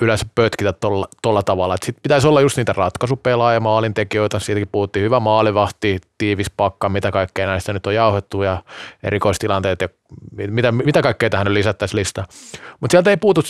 yleensä 0.00 0.26
pötkitä 0.34 0.72
tolla, 0.72 1.08
tolla 1.22 1.42
tavalla. 1.42 1.76
Sitten 1.84 2.02
pitäisi 2.02 2.26
olla 2.26 2.40
just 2.40 2.56
niitä 2.56 2.72
ratkaisupelaajia, 2.72 3.60
maalintekijöitä, 3.60 4.38
siitäkin 4.38 4.68
puhuttiin, 4.72 5.04
hyvä 5.04 5.20
maalivahti, 5.20 5.98
tiivis 6.18 6.50
pakka, 6.50 6.88
mitä 6.88 7.10
kaikkea 7.10 7.46
näistä 7.46 7.72
nyt 7.72 7.86
on 7.86 7.94
jauhettu 7.94 8.42
ja 8.42 8.62
erikoistilanteet 9.02 9.80
ja 9.80 9.88
mitä, 10.32 10.72
mitä 10.72 11.02
kaikkea 11.02 11.30
tähän 11.30 11.44
nyt 11.44 11.54
lisättäisiin 11.54 11.98
listaa. 11.98 12.24
Mutta 12.80 12.92
sieltä, 12.92 13.10
ei 13.10 13.16
puutu, 13.16 13.40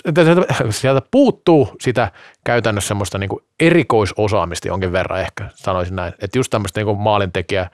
sieltä 0.70 1.02
puuttuu 1.10 1.76
sitä 1.80 2.12
käytännössä 2.44 2.88
semmoista 2.88 3.18
niinku 3.18 3.42
erikoisosaamista 3.60 4.68
jonkin 4.68 4.92
verran 4.92 5.20
ehkä, 5.20 5.48
sanoisin 5.54 5.96
näin. 5.96 6.12
Että 6.22 6.38
just 6.38 6.50
tämmöistä 6.50 6.80
niinku 6.80 6.94
maalintekijää, 6.94 7.70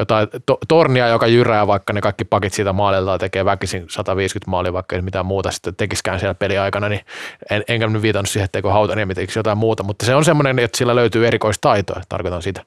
jotain 0.00 0.28
to, 0.46 0.58
tornia, 0.68 1.08
joka 1.08 1.26
jyrää 1.26 1.66
vaikka 1.66 1.92
ne 1.92 2.00
kaikki 2.00 2.24
pakit 2.24 2.52
siitä 2.52 2.72
maalilta 2.72 3.18
tekee 3.18 3.44
väkisin 3.44 3.84
150 3.88 4.50
maalia, 4.50 4.72
vaikka 4.72 4.96
ei 4.96 5.02
mitään 5.02 5.26
muuta 5.26 5.50
sitten 5.50 5.76
tekiskään 5.76 6.20
siellä 6.20 6.34
peliaikana, 6.34 6.88
niin 6.88 7.00
en, 7.50 7.62
enkä 7.68 7.86
nyt 7.86 8.02
viitannut 8.02 8.28
siihen, 8.28 8.44
etteikö 8.44 8.72
Hautaniemi 8.72 9.14
tekisi 9.14 9.38
jotain 9.38 9.58
muuta, 9.58 9.82
mutta 9.82 10.06
se 10.06 10.14
on 10.14 10.24
semmoinen, 10.24 10.58
että 10.58 10.78
sillä 10.78 10.94
löytyy 10.94 11.26
erikoistaitoa, 11.26 12.00
tarkoitan 12.08 12.42
sitä. 12.42 12.62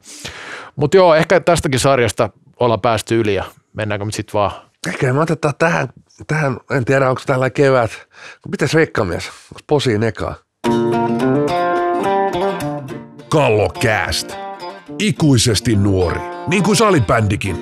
Mutta 0.76 0.98
joo, 0.98 1.16
ehkä 1.16 1.40
tästäkin 1.40 1.80
sarjasta 1.80 2.30
ollaan 2.60 2.82
päästy 2.82 3.20
yli 3.20 3.36
ja 3.36 3.44
mennäänkö 3.74 4.06
nyt 4.06 4.14
sitten 4.14 4.34
vaan 4.34 4.52
Ehkä 4.88 5.14
me 5.14 5.22
otetaan 5.22 5.54
tähän, 5.60 5.88
tähän, 6.28 6.58
en 6.72 6.86
tiedä 6.86 7.10
onko 7.10 7.22
tällä 7.26 7.50
kevät, 7.50 7.92
mitäs 8.52 8.74
rekkamies, 8.74 9.28
onko 9.30 9.62
posiin 9.68 10.04
ekaa? 10.04 10.36
Kallokääst. 13.30 14.36
Ikuisesti 15.00 15.76
nuori. 15.76 16.20
Niin 16.48 16.64
kuin 16.64 16.76
salibändikin. 16.76 17.56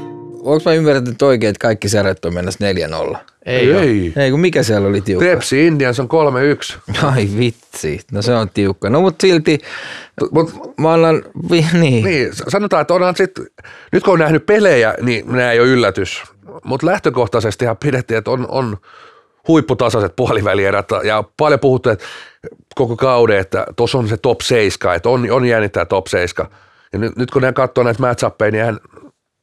Onko 0.43 0.61
mä 0.65 0.74
ymmärtänyt 0.74 1.22
oikein, 1.22 1.49
että 1.49 1.61
kaikki 1.61 1.89
sarjat 1.89 2.26
on 2.26 2.34
mennessä 2.34 2.72
4-0? 3.13 3.17
ei, 3.45 3.72
ei. 3.72 3.78
ei. 3.78 4.13
Ei, 4.15 4.32
kun 4.32 4.39
mikä 4.39 4.63
siellä 4.63 4.88
oli 4.88 5.01
tiukka? 5.01 5.26
Tepsi 5.26 5.67
Indians 5.67 5.99
on 5.99 6.09
3-1. 6.88 6.95
Ai 7.03 7.30
vitsi, 7.38 7.99
no 8.11 8.22
se 8.22 8.36
on 8.36 8.49
tiukka. 8.49 8.89
No 8.89 9.01
mutta 9.01 9.28
silti, 9.28 9.59
Mut, 10.32 10.53
mä 10.78 10.93
annan, 10.93 11.24
niin. 11.74 12.05
niin, 12.05 12.30
sanotaan, 12.47 12.82
että 12.82 12.93
onhan 12.93 13.15
sit, 13.15 13.32
nyt 13.91 14.03
kun 14.03 14.13
on 14.13 14.19
nähnyt 14.19 14.45
pelejä, 14.45 14.95
niin 15.01 15.28
nämä 15.28 15.51
ei 15.51 15.59
ole 15.59 15.67
yllätys. 15.67 16.24
Mutta 16.63 16.88
lähtökohtaisesti 16.88 17.65
ihan 17.65 17.78
pidettiin, 17.78 18.17
että 18.17 18.32
on, 18.32 18.45
on 18.49 18.78
huipputasaiset 19.47 20.15
puolivälierät 20.15 20.88
ja 21.03 21.24
paljon 21.38 21.59
puhuttu 21.59 21.89
että 21.89 22.05
koko 22.76 22.95
kauden, 22.95 23.38
että 23.38 23.65
tuossa 23.76 23.97
on 23.97 24.07
se 24.07 24.17
top 24.17 24.41
7, 24.41 24.95
että 24.95 25.09
on, 25.09 25.32
on 25.32 25.45
jäänyt 25.45 25.72
tämä 25.72 25.86
top 25.86 26.07
7. 26.07 26.51
Ja 26.93 26.99
nyt, 26.99 27.15
nyt 27.15 27.31
kun 27.31 27.41
ne 27.41 27.53
katsoo 27.53 27.83
näitä 27.83 28.01
matchappeja, 28.01 28.51
niin 28.51 28.63
ihan, 28.63 28.79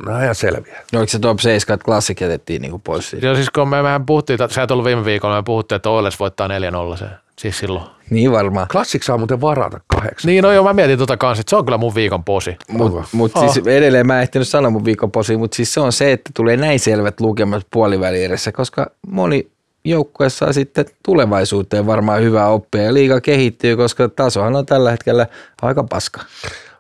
nämä 0.07 0.17
on 0.17 0.23
ihan 0.23 0.35
selviä. 0.35 0.83
No, 0.93 0.99
Oliko 0.99 1.11
se 1.11 1.19
top 1.19 1.39
7, 1.39 1.75
että 1.75 1.85
klassik 1.85 2.21
jätettiin 2.21 2.63
niinku 2.63 2.79
pois 2.79 3.11
siitä? 3.11 3.27
Joo, 3.27 3.35
siis 3.35 3.51
kun 3.51 3.69
me, 3.69 3.83
mehän 3.83 4.07
puhuttiin, 4.07 4.39
sä 4.51 4.63
et 4.63 4.71
ollut 4.71 4.85
viime 4.85 5.05
viikolla, 5.05 5.37
me 5.37 5.43
puhuttiin, 5.43 5.77
että 5.77 5.91
Oilers 5.91 6.21
voittaa 6.21 6.49
4-0 6.95 6.97
se, 6.97 7.05
siis 7.39 7.59
silloin. 7.59 7.85
Niin 8.11 8.33
varmaan. 8.33 8.69
Klassik 8.69 9.03
saa 9.03 9.19
muuten 9.19 9.41
varata 9.41 9.81
kahdeksan. 9.87 10.29
Niin, 10.29 10.43
no 10.43 10.53
joo, 10.53 10.65
mä 10.65 10.73
mietin 10.73 10.99
tota 10.99 11.17
kanssa, 11.17 11.41
että 11.41 11.51
se 11.51 11.57
on 11.57 11.65
kyllä 11.65 11.79
mun 11.79 11.95
viikon 11.95 12.25
posi. 12.25 12.57
Onko? 12.81 13.05
Mutta 13.13 13.41
mut 13.41 13.53
siis 13.53 13.67
edelleen 13.67 14.07
mä 14.07 14.17
en 14.17 14.23
ehtinyt 14.23 14.49
sanoa 14.49 14.71
mun 14.71 14.85
viikonposi, 14.85 15.37
mutta 15.37 15.55
siis 15.55 15.75
se 15.75 15.81
on 15.81 15.93
se, 15.93 16.13
että 16.13 16.31
tulee 16.35 16.57
näin 16.57 16.81
selvät 16.81 17.21
lukemat 17.21 17.67
puolivälieressä, 17.71 18.53
koska 18.53 18.91
moni 19.07 19.51
joukkue 19.85 20.31
saa 20.31 20.53
sitten 20.53 20.87
tulevaisuuteen 21.05 21.87
varmaan 21.87 22.23
hyvää 22.23 22.49
oppia 22.49 22.83
ja 22.83 22.95
liiga 22.95 23.21
kehittyy, 23.21 23.77
koska 23.77 24.09
tasohan 24.09 24.57
on 24.57 24.67
tällä 24.67 24.91
hetkellä 24.91 25.27
aika 25.63 25.85
paska. 25.85 26.21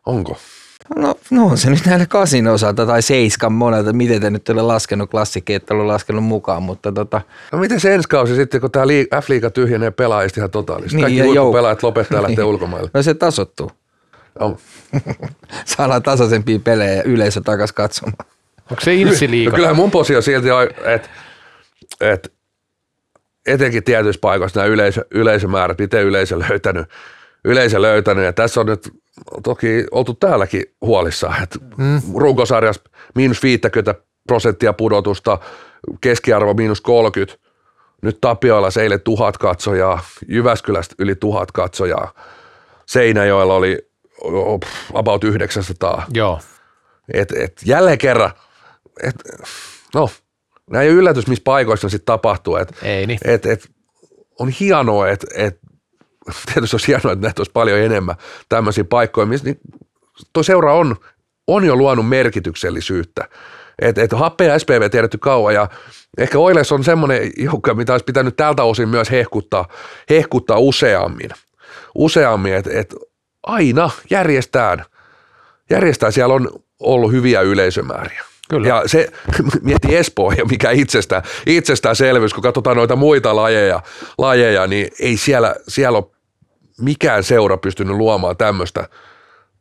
Onko? 0.06 0.36
No, 0.96 1.14
no 1.30 1.46
on 1.46 1.58
se 1.58 1.70
nyt 1.70 1.86
näillä 1.86 2.06
kasin 2.06 2.48
osalta 2.48 2.86
tai 2.86 3.02
seiskan 3.02 3.52
monelta, 3.52 3.92
miten 3.92 4.20
te 4.20 4.30
nyt 4.30 4.48
ole 4.48 4.62
laskenut 4.62 5.10
klassikki, 5.10 5.54
että 5.54 5.74
ole 5.74 5.84
laskenut 5.84 6.24
mukaan, 6.24 6.62
mutta 6.62 6.92
tota, 6.92 7.20
No 7.52 7.58
miten 7.58 7.80
se 7.80 7.94
ensi 7.94 8.08
kausi 8.08 8.34
sitten, 8.34 8.60
kun 8.60 8.70
tämä 8.70 8.84
F-liiga 9.20 9.50
tyhjenee 9.50 9.90
pelaajista 9.90 10.40
ihan 10.40 10.50
totaalisesti? 10.50 10.96
Niin, 10.96 11.02
Kaikki 11.04 11.18
ja 11.18 11.24
huippupelaajat 11.24 11.82
lopettaa 11.82 12.18
ja 12.18 12.22
lähtee 12.22 12.36
Niin. 12.44 12.50
ulkomaille. 12.50 12.90
no 12.94 13.02
se 13.02 13.14
tasottuu. 13.14 13.70
On. 14.38 14.56
Saadaan 15.76 16.02
tasaisempia 16.02 16.58
pelejä 16.58 16.92
ja 16.94 17.02
yleisö 17.02 17.40
takas 17.40 17.72
katsomaan. 17.72 18.26
Onko 18.70 18.80
se 18.80 18.94
insi 18.94 19.44
No 19.44 19.50
kyllähän 19.52 19.76
mun 19.76 19.90
posi 19.90 20.16
on 20.16 20.22
silti, 20.22 20.48
että 20.84 21.08
et, 22.00 22.32
etenkin 23.46 23.84
tietyissä 23.84 24.20
paikoissa 24.20 24.60
nämä 24.60 24.72
yleisö, 24.72 25.04
yleisömäärät, 25.10 25.78
miten 25.78 26.04
yleisö 26.04 26.38
löytänyt, 26.38 26.86
yleisö 27.44 27.82
löytänyt. 27.82 28.24
Ja 28.24 28.32
tässä 28.32 28.60
on 28.60 28.66
nyt 28.66 28.92
toki 29.42 29.86
oltu 29.90 30.14
täälläkin 30.14 30.64
huolissaan, 30.80 31.42
että 31.42 31.58
mm. 31.76 32.02
runkosarjassa 32.14 32.82
miinus 33.14 33.42
50 33.42 33.94
prosenttia 34.28 34.72
pudotusta, 34.72 35.38
keskiarvo 36.00 36.54
miinus 36.54 36.80
30. 36.80 37.48
Nyt 38.02 38.18
Tapioilla 38.20 38.70
se 38.70 38.82
eilen 38.82 39.00
tuhat 39.00 39.38
katsojaa, 39.38 40.00
Jyväskylästä 40.28 40.94
yli 40.98 41.14
tuhat 41.14 41.52
katsojaa, 41.52 42.12
Seinäjoella 42.86 43.54
oli 43.54 43.88
about 44.94 45.24
900. 45.24 46.06
Joo. 46.14 46.40
Et, 47.14 47.32
et 47.32 47.52
jälleen 47.64 47.98
kerran, 47.98 48.30
et, 49.02 49.14
no, 49.94 50.10
nämä 50.70 50.82
ei 50.82 50.90
ole 50.90 50.98
yllätys, 50.98 51.26
missä 51.26 51.42
paikoissa 51.44 51.88
sitten 51.88 52.06
tapahtuu. 52.06 52.56
Et, 52.56 52.74
Ei 52.82 53.06
niin. 53.06 53.18
et, 53.24 53.46
et, 53.46 53.70
on 54.38 54.48
hienoa, 54.48 55.08
että 55.08 55.26
et, 55.34 55.58
tietysti 56.54 56.74
olisi 56.74 56.86
hienoa, 56.86 57.12
että 57.12 57.26
näitä 57.26 57.40
olisi 57.40 57.52
paljon 57.52 57.78
enemmän 57.78 58.16
tämmöisiä 58.48 58.84
paikkoja, 58.84 59.26
missä 59.26 59.44
niin 59.44 59.60
tuo 60.32 60.42
seura 60.42 60.74
on, 60.74 60.96
on 61.46 61.64
jo 61.64 61.76
luonut 61.76 62.08
merkityksellisyyttä. 62.08 63.28
Et, 63.82 63.98
et 63.98 64.12
happea 64.12 64.52
ja 64.52 64.58
SPV 64.58 64.90
tiedetty 64.90 65.18
kauan 65.18 65.54
ja 65.54 65.68
ehkä 66.18 66.38
Oiles 66.38 66.72
on 66.72 66.84
semmoinen 66.84 67.30
joukko, 67.36 67.74
mitä 67.74 67.92
olisi 67.92 68.04
pitänyt 68.04 68.36
tältä 68.36 68.62
osin 68.62 68.88
myös 68.88 69.10
hehkuttaa, 69.10 69.68
hehkuttaa 70.10 70.58
useammin. 70.58 71.30
Useammin, 71.94 72.54
että 72.54 72.70
et 72.72 72.94
aina 73.42 73.90
järjestään, 74.10 74.84
järjestään 75.70 76.12
siellä 76.12 76.34
on 76.34 76.50
ollut 76.80 77.12
hyviä 77.12 77.40
yleisömääriä. 77.40 78.24
Kyllä. 78.48 78.68
Ja 78.68 78.82
se, 78.86 79.08
mieti 79.62 79.96
Espoo 79.96 80.32
ja 80.32 80.44
mikä 80.44 80.70
itsestään, 80.70 81.22
itsestäänselvyys, 81.46 82.34
kun 82.34 82.42
katsotaan 82.42 82.76
noita 82.76 82.96
muita 82.96 83.36
lajeja, 83.36 83.82
lajeja 84.18 84.66
niin 84.66 84.88
ei 85.00 85.16
siellä, 85.16 85.54
siellä 85.68 85.98
ole 85.98 86.06
mikään 86.80 87.24
seura 87.24 87.56
pystynyt 87.56 87.96
luomaan 87.96 88.36
tämmöistä, 88.36 88.88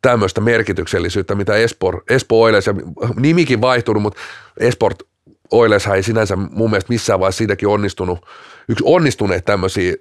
tämmöistä 0.02 0.42
merkityksellisyyttä, 0.42 1.36
mitä 1.36 1.56
Espoo, 1.56 2.02
Espoo 2.10 2.42
Oilers, 2.42 2.68
ja 2.68 2.74
nimikin 3.16 3.62
vaihtunut, 3.62 4.04
mutta 4.04 4.20
Esport 4.60 5.04
Oilers 5.52 5.88
ei 5.88 6.04
sinänsä 6.04 6.36
mun 6.36 6.70
mielestä 6.70 6.94
missään 6.94 7.20
vaiheessa 7.20 7.38
siitäkin 7.38 7.68
onnistunut, 7.68 8.26
yksi 8.70 8.84
onnistuneet 8.88 9.46
tämmöisiä, 9.46 9.94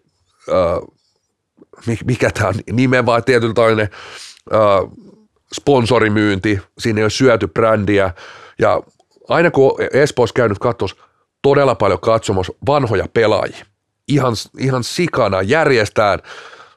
äh, 0.49 0.81
mi- 1.87 1.99
mikä 2.05 2.31
tämä 2.31 2.49
on, 2.49 2.55
nimen 2.73 3.07
vaan 3.07 3.25
tietyllä 3.25 3.83
äh, 3.83 3.89
sponsorimyynti, 5.55 6.61
siinä 6.79 6.99
ei 6.99 7.05
ole 7.05 7.11
syöty 7.11 7.49
brändiä. 7.49 8.11
Ja 8.59 8.83
aina 9.29 9.51
kun 9.51 9.77
Espoossa 9.93 10.35
käynyt 10.35 10.59
katsomassa 10.59 10.97
todella 11.43 11.75
paljon 11.75 12.01
katsomassa 12.01 12.53
vanhoja 12.67 13.07
pelaajia, 13.15 13.67
ihan, 14.09 14.35
ihan 14.59 14.85
sikana 14.85 15.43
järjestään 15.43 16.19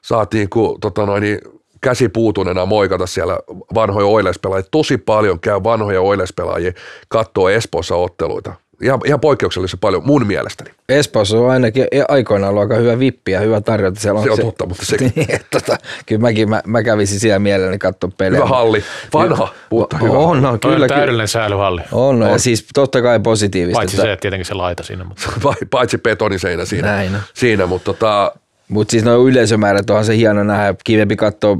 saatiin 0.02 0.50
kun, 0.50 0.80
tota 0.80 1.06
noin, 1.06 1.20
niin 1.20 1.38
käsi 1.80 2.08
puutuneena 2.08 2.66
moikata 2.66 3.06
siellä 3.06 3.38
vanhoja 3.74 4.06
oilespelaajia. 4.06 4.68
Tosi 4.70 4.98
paljon 4.98 5.40
käy 5.40 5.62
vanhoja 5.64 6.00
oilespelaajia 6.00 6.72
katsoo 7.08 7.48
Espoossa 7.48 7.96
otteluita. 7.96 8.54
Ihan, 8.82 9.00
ihan 9.04 9.20
poikkeuksellisen 9.20 9.78
paljon 9.78 10.06
mun 10.06 10.26
mielestäni. 10.26 10.70
Espoossa 10.88 11.38
on 11.38 11.50
ainakin 11.50 11.86
aikoinaan 12.08 12.50
ollut 12.50 12.62
aika 12.62 12.74
hyvä 12.74 12.98
vippi 12.98 13.32
ja 13.32 13.40
hyvä 13.40 13.60
tarjota. 13.60 14.00
Siellä 14.00 14.20
on 14.20 14.24
Se 14.24 14.30
on 14.30 14.38
totta, 14.38 14.66
mutta 14.66 14.86
sekin. 14.86 15.12
Niin, 15.16 15.34
että 15.34 15.46
tota, 15.50 15.76
kyllä 16.06 16.20
mäkin, 16.20 16.48
mä, 16.50 16.62
mä 16.66 16.82
kävisin 16.82 17.20
siellä 17.20 17.38
mielelläni 17.38 17.78
katsoa 17.78 18.10
pelejä. 18.18 18.44
Hyvä 18.44 18.56
halli. 18.56 18.84
Vanha, 19.14 19.48
mutta 19.70 19.98
hyvä. 19.98 20.12
On, 20.12 20.42
no, 20.42 20.48
kyllä, 20.48 20.48
on 20.52 20.58
kyllä. 20.60 20.88
täydellinen 20.88 21.28
säilyhalli. 21.28 21.82
On, 21.92 22.18
no, 22.18 22.28
ja 22.28 22.38
siis 22.38 22.66
totta 22.74 23.02
kai 23.02 23.20
positiivista. 23.20 23.78
Paitsi 23.78 23.96
se, 23.96 24.12
että 24.12 24.20
tietenkin 24.20 24.46
se 24.46 24.54
laita 24.54 24.82
siinä. 24.82 25.04
Mutta. 25.04 25.32
Paitsi 25.70 25.98
betoniseinä 25.98 26.64
siinä, 26.64 26.88
Näin 26.88 27.14
on. 27.14 27.20
siinä 27.34 27.66
mutta 27.66 27.84
tota, 27.84 28.32
Mutta 28.70 28.90
siis 28.92 29.04
nuo 29.04 29.28
yleisömäärät 29.28 29.90
onhan 29.90 30.04
se 30.04 30.16
hieno 30.16 30.44
nähdä. 30.44 30.74
Kivempi 30.84 31.16
katsoa, 31.16 31.58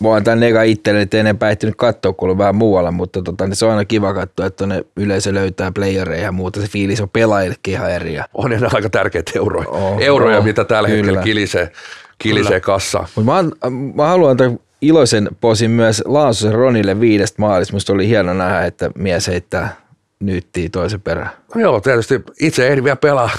mä 0.00 0.08
oon 0.08 0.24
tän 0.24 0.42
eka 0.42 0.62
itselle, 0.62 1.00
että 1.00 1.16
enempää 1.18 1.50
ehtinyt 1.50 1.74
katsoa, 1.76 2.12
kun 2.12 2.26
ollut 2.26 2.38
vähän 2.38 2.54
muualla, 2.54 2.90
mutta 2.90 3.22
tota, 3.22 3.46
niin 3.46 3.56
se 3.56 3.64
on 3.64 3.70
aina 3.70 3.84
kiva 3.84 4.14
katsoa, 4.14 4.46
että 4.46 4.66
ne 4.66 4.84
yleisö 4.96 5.34
löytää 5.34 5.72
playereja 5.72 6.22
ja 6.22 6.32
muuta. 6.32 6.60
Se 6.60 6.66
fiilis 6.66 7.00
on 7.00 7.10
pelaajillekin 7.10 7.74
ihan 7.74 7.90
eri. 7.90 8.18
On 8.34 8.50
ne 8.50 8.58
aika 8.74 8.90
tärkeitä 8.90 9.32
euroja, 9.36 9.68
Oh, 9.68 9.96
euroja 10.00 10.38
oh, 10.38 10.44
mitä 10.44 10.64
tällä 10.64 10.88
kyllä. 10.88 10.98
hetkellä 10.98 11.22
kilisee, 11.22 11.72
kilisee 12.18 12.60
kassa. 12.60 12.98
Mutta 13.16 13.32
mä, 13.32 13.38
an- 13.38 13.72
mä 13.94 14.06
haluan 14.06 14.30
antaa 14.30 14.50
iloisen 14.80 15.28
posin 15.40 15.70
myös 15.70 16.02
Laasosen 16.06 16.54
Ronille 16.54 17.00
viidestä 17.00 17.42
maalista. 17.42 17.72
Musta 17.74 17.92
oli 17.92 18.08
hieno 18.08 18.34
nähdä, 18.34 18.64
että 18.64 18.90
mies 18.94 19.26
heittää 19.26 19.76
nyttiin 20.20 20.70
toisen 20.70 21.00
perään. 21.00 21.30
No 21.54 21.60
Joo, 21.60 21.80
tietysti 21.80 22.20
itse 22.40 22.68
ehdin 22.68 22.84
vielä 22.84 22.96
pelaa, 22.96 23.30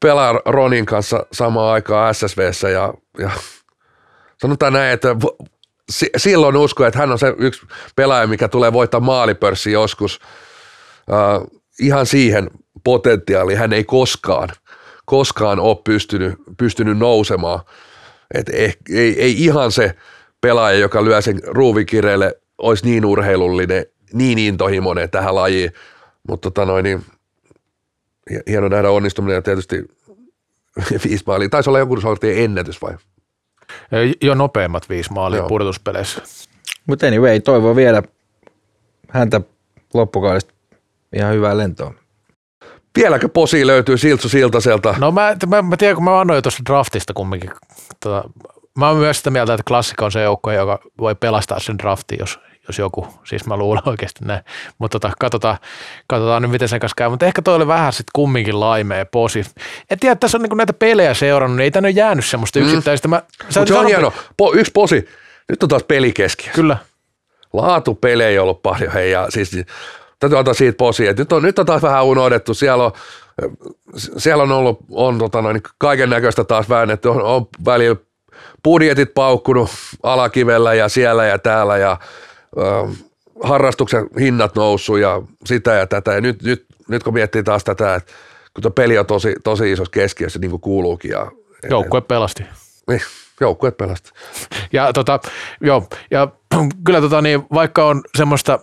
pelaa 0.00 0.40
Ronin 0.46 0.86
kanssa 0.86 1.26
samaan 1.32 1.72
aikaan 1.72 2.14
SSVssä 2.14 2.68
ja, 2.68 2.94
ja 3.18 3.30
sanotaan 4.40 4.72
näin, 4.72 4.92
että 4.92 5.16
silloin 6.16 6.56
usko, 6.56 6.86
että 6.86 6.98
hän 6.98 7.12
on 7.12 7.18
se 7.18 7.34
yksi 7.38 7.66
pelaaja, 7.96 8.26
mikä 8.26 8.48
tulee 8.48 8.72
voittaa 8.72 9.00
maalipörssi 9.00 9.72
joskus. 9.72 10.20
Uh, 11.10 11.62
ihan 11.80 12.06
siihen 12.06 12.50
potentiaaliin 12.84 13.58
hän 13.58 13.72
ei 13.72 13.84
koskaan, 13.84 14.48
koskaan 15.04 15.60
ole 15.60 15.76
pystynyt, 15.84 16.34
pystynyt 16.56 16.98
nousemaan. 16.98 17.60
Et 18.34 18.48
eh, 18.48 18.76
ei, 18.90 19.22
ei 19.22 19.44
ihan 19.44 19.72
se 19.72 19.94
pelaaja, 20.40 20.78
joka 20.78 21.04
lyö 21.04 21.20
sen 21.20 21.40
ruuvikireelle, 21.46 22.34
olisi 22.58 22.84
niin 22.84 23.04
urheilullinen, 23.04 23.86
niin 24.12 24.38
intohimoinen 24.38 25.10
tähän 25.10 25.34
lajiin. 25.34 25.72
Mutta 26.28 26.50
tota 26.50 26.64
noin, 26.64 26.84
niin 26.84 27.04
Hie- 28.30 28.42
hieno 28.46 28.68
nähdä 28.68 28.90
onnistuminen 28.90 29.34
ja 29.34 29.42
tietysti 29.42 29.84
viisi 31.04 31.24
maalia. 31.26 31.48
Taisi 31.48 31.70
olla 31.70 31.78
joku 31.78 32.00
sortin 32.00 32.38
ennätys 32.44 32.82
vai? 32.82 32.94
Jo 34.22 34.34
nopeimmat 34.34 34.88
viisi 34.88 35.12
maalia 35.12 35.38
Joo. 35.38 35.48
pudotuspeleissä. 35.48 36.22
Mutta 36.86 37.06
anyway, 37.06 37.40
toivon 37.40 37.76
vielä 37.76 38.02
häntä 39.08 39.40
loppukaudesta 39.94 40.54
ihan 41.16 41.34
hyvää 41.34 41.56
lentoa. 41.56 41.94
Vieläkö 42.96 43.28
posi 43.28 43.66
löytyy 43.66 43.98
Siltsu 43.98 44.28
Siltaselta? 44.28 44.94
No 44.98 45.12
mä, 45.12 45.36
mä, 45.46 45.62
mä 45.62 45.76
tiedän, 45.76 45.94
kun 45.96 46.04
mä 46.04 46.20
annoin 46.20 46.36
jo 46.36 46.42
tuosta 46.42 46.62
draftista 46.66 47.14
kumminkin. 47.14 47.50
Tota, 48.00 48.30
mä 48.78 48.88
oon 48.88 48.98
myös 48.98 49.16
sitä 49.16 49.30
mieltä, 49.30 49.54
että 49.54 49.64
klassikko 49.68 50.04
on 50.04 50.12
se 50.12 50.22
joukko, 50.22 50.52
joka 50.52 50.78
voi 50.98 51.14
pelastaa 51.14 51.60
sen 51.60 51.78
draftin, 51.78 52.18
jos, 52.20 52.38
jos 52.68 52.78
joku, 52.78 53.08
siis 53.24 53.46
mä 53.46 53.56
luulen 53.56 53.82
oikeasti 53.88 54.24
näin. 54.24 54.44
Mutta 54.78 55.00
tota, 55.00 55.14
katsotaan, 55.18 55.58
katsotaan 56.06 56.42
nyt, 56.42 56.50
miten 56.50 56.68
sen 56.68 56.80
kanssa 56.80 56.94
käy. 56.96 57.08
Mutta 57.08 57.26
ehkä 57.26 57.42
toi 57.42 57.54
oli 57.54 57.66
vähän 57.66 57.92
sitten 57.92 58.10
kumminkin 58.12 58.60
laimea 58.60 59.06
posi. 59.06 59.44
Et 59.90 60.00
tiedä, 60.00 60.16
tässä 60.16 60.38
on 60.38 60.42
niinku 60.42 60.56
näitä 60.56 60.72
pelejä 60.72 61.14
seurannut, 61.14 61.56
niin 61.56 61.64
ei 61.64 61.70
tänne 61.70 61.86
ole 61.86 61.94
jäänyt 61.94 62.24
semmoista 62.24 62.58
yksittäistä. 62.58 63.08
Mä, 63.08 63.22
se 63.48 63.60
on 63.60 63.66
sanot- 63.66 63.86
hieno. 63.86 64.12
Po, 64.36 64.52
yksi 64.54 64.72
posi. 64.72 65.08
Nyt 65.48 65.62
on 65.62 65.68
taas 65.68 65.82
peli 65.82 66.12
keskiössä. 66.12 66.54
Kyllä. 66.54 66.76
Laatupelejä 67.52 68.28
ei 68.28 68.38
ollut 68.38 68.62
paljon. 68.62 68.92
Hei, 68.92 69.10
ja 69.10 69.26
siis, 69.28 69.50
täytyy 70.18 70.38
antaa 70.38 70.54
siitä 70.54 70.76
posi. 70.76 71.04
Nyt 71.18 71.32
on, 71.32 71.42
nyt 71.42 71.58
on 71.58 71.66
taas 71.66 71.82
vähän 71.82 72.04
unohdettu. 72.04 72.54
Siellä 72.54 72.84
on, 72.84 72.92
siellä 74.16 74.42
on 74.42 74.52
ollut 74.52 74.78
on, 74.90 75.18
tota 75.18 75.42
noin, 75.42 75.62
kaiken 75.78 76.10
näköistä 76.10 76.44
taas 76.44 76.68
väännetty. 76.68 77.08
On, 77.08 77.22
on 77.22 77.48
välillä 77.64 77.96
budjetit 78.64 79.14
paukkunut 79.14 79.70
alakivellä 80.02 80.74
ja 80.74 80.88
siellä 80.88 81.24
ja 81.26 81.38
täällä 81.38 81.78
ja 81.78 81.98
harrastuksen 83.42 84.06
hinnat 84.20 84.54
noussut 84.54 84.98
ja 84.98 85.22
sitä 85.44 85.74
ja 85.74 85.86
tätä. 85.86 86.12
Ja 86.12 86.20
nyt, 86.20 86.42
nyt, 86.42 86.66
nyt 86.88 87.02
kun 87.02 87.14
miettii 87.14 87.42
taas 87.42 87.64
tätä, 87.64 87.94
että 87.94 88.12
kun 88.54 88.62
tuo 88.62 88.70
peli 88.70 88.98
on 88.98 89.06
tosi, 89.06 89.34
tosi 89.44 89.72
isossa 89.72 89.90
keskiössä, 89.90 90.38
niin 90.38 90.50
kuin 90.50 90.60
kuuluukin. 90.60 91.10
Ja, 91.10 91.30
Joukkue 91.70 92.00
pelasti. 92.00 92.44
niin, 92.88 93.00
joukkueet 93.40 93.76
pelastaa. 93.76 94.12
Ja, 94.72 94.92
tota, 94.92 95.20
joo, 95.60 95.88
ja 96.10 96.28
kyllä 96.84 97.00
tota, 97.00 97.22
niin, 97.22 97.42
vaikka 97.54 97.86
on 97.86 98.02
semmoista 98.16 98.58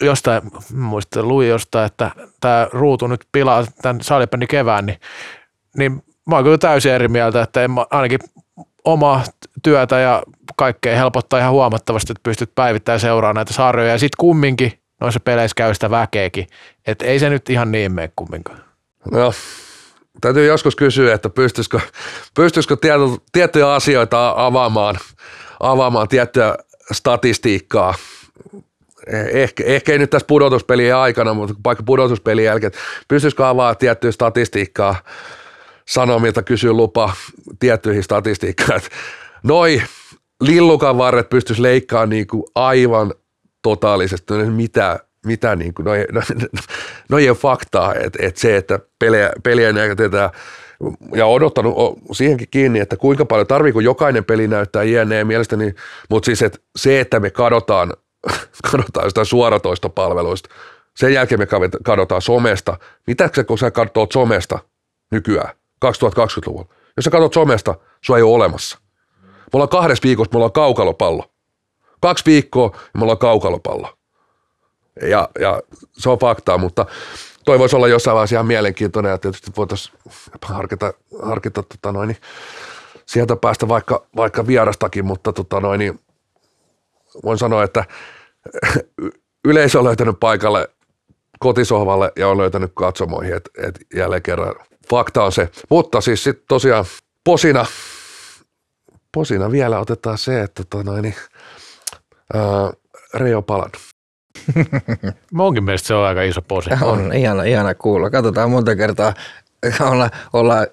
jostain, 0.00 0.42
muista 0.74 1.22
luin 1.22 1.48
jostain, 1.48 1.86
että 1.86 2.10
tämä 2.40 2.68
ruutu 2.72 3.06
nyt 3.06 3.26
pilaa 3.32 3.64
tämän 3.82 4.00
salibändin 4.00 4.48
kevään, 4.48 4.86
niin, 4.86 5.00
niin 5.76 6.02
mä 6.26 6.34
oon 6.34 6.44
kyllä 6.44 6.58
täysin 6.58 6.92
eri 6.92 7.08
mieltä, 7.08 7.42
että 7.42 7.64
en 7.64 7.70
mä, 7.70 7.86
ainakin 7.90 8.20
omaa 8.84 9.24
työtä 9.62 9.98
ja 9.98 10.22
kaikkea 10.56 10.96
helpottaa 10.96 11.40
ihan 11.40 11.52
huomattavasti, 11.52 12.12
että 12.12 12.20
pystyt 12.22 12.54
päivittäin 12.54 13.00
seuraamaan 13.00 13.34
näitä 13.34 13.52
sarjoja 13.52 13.92
ja 13.92 13.98
sitten 13.98 14.16
kumminkin 14.18 14.72
noissa 15.00 15.20
peleissä 15.20 15.54
käy 15.54 15.74
sitä 15.74 15.90
väkeäkin, 15.90 16.46
että 16.86 17.04
ei 17.04 17.18
se 17.18 17.30
nyt 17.30 17.50
ihan 17.50 17.72
niin 17.72 17.92
mene 17.92 18.10
kumminkaan. 18.16 18.58
No, 19.10 19.32
täytyy 20.20 20.46
joskus 20.46 20.76
kysyä, 20.76 21.14
että 21.14 21.30
pystyisikö, 21.30 21.80
pystyisikö 22.34 22.76
tietty, 22.76 23.04
tiettyjä 23.32 23.72
asioita 23.72 24.34
avaamaan, 24.36 24.98
avaamaan 25.60 26.08
tiettyä 26.08 26.56
statistiikkaa. 26.92 27.94
Eh- 29.06 29.36
Ehkä, 29.36 29.64
ehkä 29.66 29.92
ei 29.92 29.98
nyt 29.98 30.10
tässä 30.10 30.26
pudotuspelien 30.26 30.96
aikana, 30.96 31.34
mutta 31.34 31.54
vaikka 31.64 31.82
pudotuspelien 31.82 32.46
jälkeen, 32.46 32.72
pystyisikö 33.08 33.48
avaamaan 33.48 33.76
tiettyä 33.76 34.12
statistiikkaa, 34.12 34.96
sanomilta 35.88 36.42
kysyä 36.42 36.72
lupa 36.72 37.12
tiettyihin 37.58 38.02
statistiikkaan. 38.02 38.76
Että 38.76 38.88
Noi 39.42 39.82
lillukan 40.40 40.98
varret 40.98 41.28
pystyisi 41.28 41.62
leikkaamaan 41.62 42.08
niin 42.10 42.26
kuin 42.26 42.44
aivan 42.54 43.14
totaalisesti, 43.62 44.34
no 44.34 44.50
mitä, 44.50 45.00
mitä 45.26 45.56
niin 45.56 45.74
kuin, 45.74 45.84
no, 45.84 45.94
ei- 45.94 46.06
no, 46.12 46.20
no 47.10 47.18
ei 47.18 47.28
ole 47.28 47.36
faktaa, 47.36 47.94
että, 47.94 48.18
että 48.22 48.40
se, 48.40 48.56
että 48.56 48.78
pelejä, 48.98 49.30
pelejä 49.42 49.72
näytetään 49.72 50.30
ja 51.14 51.26
odottanut 51.26 51.74
siihenkin 52.12 52.48
kiinni, 52.50 52.80
että 52.80 52.96
kuinka 52.96 53.24
paljon 53.24 53.46
tarviiko 53.46 53.80
jokainen 53.80 54.24
peli 54.24 54.48
näyttää 54.48 54.82
jne. 54.82 55.24
mielestäni, 55.24 55.74
mutta 56.10 56.26
siis 56.26 56.42
että 56.42 56.58
se, 56.76 57.00
että 57.00 57.20
me 57.20 57.30
kadotaan, 57.30 57.92
kadotaan 58.70 59.06
jostain 59.06 59.26
suoratoistopalveluista, 59.26 60.48
sen 60.96 61.12
jälkeen 61.12 61.40
me 61.40 61.46
kadotaan 61.84 62.22
somesta. 62.22 62.78
Mitä 63.06 63.30
se, 63.34 63.44
kun 63.44 63.58
sä 63.58 63.70
katsot 63.70 64.12
somesta 64.12 64.58
nykyään, 65.10 65.50
2020-luvulla? 65.84 66.68
Jos 66.96 67.04
sä 67.04 67.10
katsot 67.10 67.32
somesta, 67.32 67.74
sua 68.04 68.16
ei 68.16 68.22
ole 68.22 68.34
olemassa. 68.34 68.78
Me 69.46 69.50
ollaan 69.52 69.68
kahdessa 69.68 70.02
viikossa, 70.02 70.30
me 70.32 70.36
ollaan 70.36 70.52
kaukalopallo. 70.52 71.24
Kaksi 72.00 72.24
viikkoa 72.26 72.70
ja 72.74 72.98
me 72.98 73.02
ollaan 73.02 73.18
kaukalopallo. 73.18 73.96
Ja, 75.02 75.28
ja 75.40 75.62
se 75.92 76.10
on 76.10 76.18
faktaa, 76.18 76.58
mutta 76.58 76.86
toi 77.44 77.58
voisi 77.58 77.76
olla 77.76 77.88
jossain 77.88 78.14
vaiheessa 78.14 78.36
ihan 78.36 78.46
mielenkiintoinen 78.46 79.10
ja 79.10 79.18
tietysti 79.18 79.50
voitaisiin 79.56 79.98
harkita, 80.42 80.92
harkita 81.22 81.62
tota 81.62 81.92
noin, 81.92 82.16
sieltä 83.06 83.36
päästä 83.36 83.68
vaikka, 83.68 84.06
vaikka 84.16 84.46
vierastakin, 84.46 85.04
mutta 85.04 85.32
tota 85.32 85.60
noin, 85.60 86.00
voin 87.24 87.38
sanoa, 87.38 87.64
että 87.64 87.84
yleisö 89.48 89.78
on 89.78 89.84
löytänyt 89.84 90.16
paikalle 90.20 90.68
kotisohvalle 91.38 92.12
ja 92.16 92.28
on 92.28 92.38
löytänyt 92.38 92.72
katsomoihin, 92.74 93.34
että 93.34 93.50
et 93.62 93.80
jälleen 93.94 94.22
kerran 94.22 94.54
fakta 94.90 95.24
on 95.24 95.32
se. 95.32 95.48
Mutta 95.70 96.00
siis 96.00 96.24
sitten 96.24 96.44
tosiaan 96.48 96.84
posina, 97.24 97.66
posina 99.16 99.50
vielä 99.50 99.78
otetaan 99.78 100.18
se, 100.18 100.40
että 100.40 100.64
tota 100.70 100.84
noin, 100.84 101.02
niin, 101.02 101.14
ää, 102.34 102.72
Reijo 103.14 103.42
Palan. 103.42 103.70
Munkin 105.32 105.64
mielestä 105.64 105.86
se 105.86 105.94
on 105.94 106.06
aika 106.06 106.22
iso 106.22 106.42
posi. 106.42 106.70
On 106.82 107.12
ihana, 107.14 107.42
ihana 107.42 107.74
kuulla. 107.74 108.10
Katsotaan 108.10 108.50
monta 108.50 108.76
kertaa 108.76 109.14
olla, 109.90 110.10
olla 110.32 110.66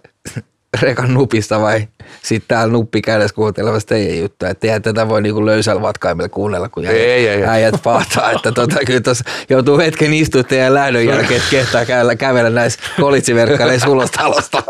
rekan 0.81 1.13
nupista 1.13 1.61
vai 1.61 1.87
sitten 2.21 2.47
täällä 2.47 2.71
nuppi 2.71 3.01
kädessä 3.01 3.35
kuuntelemassa 3.35 3.87
teidän 3.87 4.17
juttuja. 4.17 4.51
Että 4.51 4.67
eihän 4.67 4.81
tätä 4.81 5.09
voi 5.09 5.21
niinku 5.21 5.45
löysällä 5.45 5.81
vatkaimella 5.81 6.29
kuunnella, 6.29 6.69
kun 6.69 6.85
äijät, 6.85 7.01
Ei, 7.01 7.27
ei, 7.27 7.45
äijät 7.45 7.75
pahtaa. 7.83 8.31
Että 8.31 8.51
tota, 8.51 8.75
kyllä 8.85 9.01
tuossa 9.01 9.23
joutuu 9.49 9.77
hetken 9.77 10.13
istua 10.13 10.43
teidän 10.43 10.73
lähdön 10.73 11.05
jälkeen, 11.05 11.37
että 11.37 11.51
kehtaa 11.51 11.85
käydellä, 11.85 12.15
kävellä 12.15 12.49
näissä 12.49 12.79
kolitsiverkkaleissa 13.01 13.89
ulos 13.89 14.11
talosta. 14.11 14.63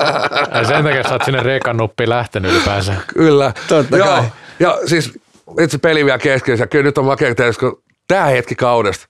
Ja 0.53 0.63
sen 0.63 0.83
takia 0.83 1.03
sä 1.03 1.13
oot 1.13 1.25
sinne 1.25 1.43
rekan 1.43 1.77
nuppiin 1.77 2.09
lähtenyt 2.09 2.51
ylipäänsä. 2.51 2.93
Kyllä. 3.07 3.53
Totta 3.67 3.97
Joo. 3.97 4.07
kai. 4.07 4.23
Ja 4.59 4.79
siis 4.85 5.11
itse 5.59 5.77
peli 5.77 6.05
vielä 6.05 6.17
kesken, 6.17 6.59
ja 6.59 6.67
kyllä 6.67 6.83
nyt 6.83 6.97
on 6.97 7.05
makea, 7.05 7.35
kun 7.59 7.83
tämä 8.07 8.25
hetki 8.25 8.55
kaudesta, 8.55 9.07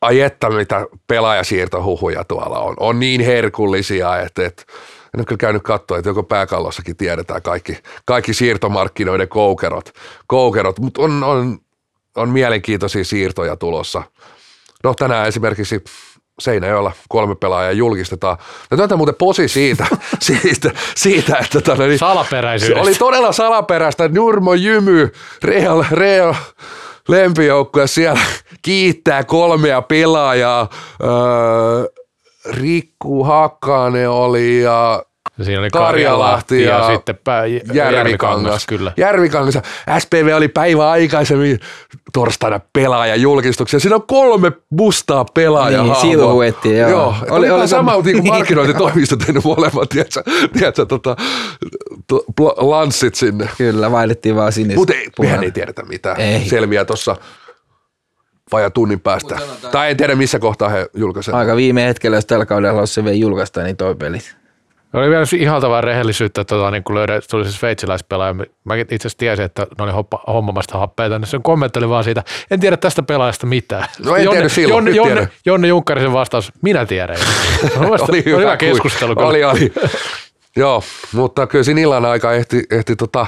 ai 0.00 0.20
että 0.20 0.50
mitä 0.50 0.86
pelaajasiirtohuhuja 1.06 2.24
tuolla 2.24 2.58
on. 2.58 2.74
On 2.80 3.00
niin 3.00 3.20
herkullisia, 3.20 4.20
että, 4.20 4.46
että 4.46 4.62
en 5.16 5.20
ole 5.20 5.24
kyllä 5.26 5.38
käynyt 5.38 5.62
katsoa, 5.62 5.98
että 5.98 6.10
joko 6.10 6.22
pääkallossakin 6.22 6.96
tiedetään 6.96 7.42
kaikki, 7.42 7.78
kaikki 8.04 8.34
siirtomarkkinoiden 8.34 9.28
koukerot, 9.28 9.92
koukerot 10.26 10.78
mutta 10.78 11.02
on, 11.02 11.24
on, 11.24 11.58
on 12.16 12.28
mielenkiintoisia 12.28 13.04
siirtoja 13.04 13.56
tulossa. 13.56 14.02
No 14.84 14.94
tänään 14.94 15.28
esimerkiksi 15.28 15.84
Seinäjoella 16.40 16.92
kolme 17.08 17.34
pelaajaa 17.34 17.72
julkistetaan. 17.72 18.38
Ja 18.70 18.76
tätä 18.76 18.96
muuten 18.96 19.14
posi 19.14 19.48
siitä, 19.48 19.86
siitä, 20.20 20.70
siitä 20.96 21.36
että 21.36 21.60
tällä, 21.60 21.86
niin, 21.86 21.98
Salaperäisyydestä. 21.98 22.84
se 22.84 22.88
oli 22.88 22.94
todella 22.94 23.32
salaperäistä. 23.32 24.08
Nurmo 24.08 24.54
Jymy, 24.54 25.12
Real, 25.42 25.84
Real 25.90 26.34
lempijoukkue 27.08 27.86
siellä 27.86 28.20
kiittää 28.62 29.24
kolmea 29.24 29.82
pelaajaa. 29.82 30.68
Öö, 31.02 31.86
Rikku 32.50 33.24
Hakkanen 33.24 34.10
oli 34.10 34.62
ja 34.62 35.02
Siinä 35.42 35.60
oli 35.60 35.70
Karjalahti 35.70 36.62
ja, 36.62 36.78
ja, 36.78 36.94
sitten 36.94 37.18
pää, 37.24 37.42
Järvikangas. 37.72 38.66
kyllä. 38.66 38.92
Järvikangas. 38.96 39.58
SPV 39.98 40.32
oli 40.36 40.48
päivä 40.48 40.90
aikaisemmin 40.90 41.60
torstaina 42.12 42.60
pelaajajulkistuksia. 42.72 43.80
Siinä 43.80 43.96
on 43.96 44.02
kolme 44.06 44.52
mustaa 44.70 45.24
pelaajaa. 45.24 45.84
Niin, 45.84 45.96
silhuettia, 45.96 46.78
joo. 46.88 46.90
joo. 46.90 47.14
Oli- 47.30 47.30
Oli, 47.30 47.50
oli, 47.50 47.68
sama 47.68 47.92
sama- 47.92 48.02
niin 48.06 48.16
kuin 48.22 48.28
markkinointitoimisto 48.28 49.16
tehnyt 49.16 49.44
molemmat, 49.44 49.88
tiedätkö, 49.88 50.22
tiedätkö 50.52 50.86
tota, 50.86 51.16
to, 52.06 52.24
pl- 52.40 52.54
lanssit 52.58 53.14
sinne. 53.14 53.48
Kyllä, 53.58 53.90
vaihdettiin 53.92 54.36
vaan 54.36 54.52
sinne. 54.52 54.74
Mutta 54.74 54.94
ei, 54.94 55.08
mehän 55.20 55.44
ei 55.44 55.50
tiedetä 55.50 55.82
mitään. 55.82 56.20
Ei. 56.20 56.48
Selviää 56.48 56.84
tuossa 56.84 57.16
vajaa 58.52 58.70
tunnin 58.70 59.00
päästä. 59.00 59.38
Tai 59.72 59.90
en 59.90 59.96
tiedä 59.96 60.14
missä 60.14 60.38
kohtaa 60.38 60.68
he 60.68 60.86
julkaisevat. 60.94 61.38
Aika 61.40 61.56
viime 61.56 61.84
hetkellä, 61.84 62.16
jos 62.16 62.26
tällä 62.26 62.46
kaudella 62.46 62.78
olisi 62.80 62.94
se 62.94 63.04
vielä 63.04 63.16
julkaista, 63.16 63.62
niin 63.62 63.76
toi 63.76 63.94
pelit. 63.94 64.36
Oli 64.92 65.10
vielä 65.10 65.24
ihaltavaa 65.36 65.80
rehellisyyttä, 65.80 66.44
tota, 66.44 66.70
niin 66.70 66.84
kun 66.84 66.94
löydä, 66.94 67.20
tuli 67.30 67.44
se 67.44 67.52
sveitsiläispelaaja. 67.52 68.34
Mä 68.64 68.74
itse 68.76 68.94
asiassa 68.94 69.18
tiesin, 69.18 69.44
että 69.44 69.66
ne 69.78 69.84
oli 69.84 69.92
hoppa, 69.92 70.24
hommamasta 70.26 70.78
happeja 70.78 71.10
tänne. 71.10 71.26
Se 71.26 71.38
kommentteli 71.42 71.88
vaan 71.88 72.04
siitä, 72.04 72.22
en 72.50 72.60
tiedä 72.60 72.76
tästä 72.76 73.02
pelaajasta 73.02 73.46
mitään. 73.46 73.88
No 74.04 74.16
en 74.16 74.28
tiedä 74.30 74.48
silloin, 74.48 74.94
Jonne, 74.94 75.10
Jonne. 75.14 75.28
Jonne 75.46 75.68
Junkkarisen 75.68 76.12
vastaus, 76.12 76.52
minä 76.62 76.86
tiedän. 76.86 77.16
oli, 77.78 77.98
oli 78.08 78.24
hyvä 78.24 78.56
kuin- 78.56 78.70
keskustelu. 78.70 79.14
kyllä. 79.14 79.28
Oli, 79.28 79.44
oli. 79.44 79.72
Joo, 80.56 80.82
mutta 81.12 81.46
kyllä 81.46 81.64
siinä 81.64 81.80
illan 81.80 82.04
aika 82.04 82.32
ehti, 82.32 82.62
ehti, 82.70 82.96
tota, 82.96 83.26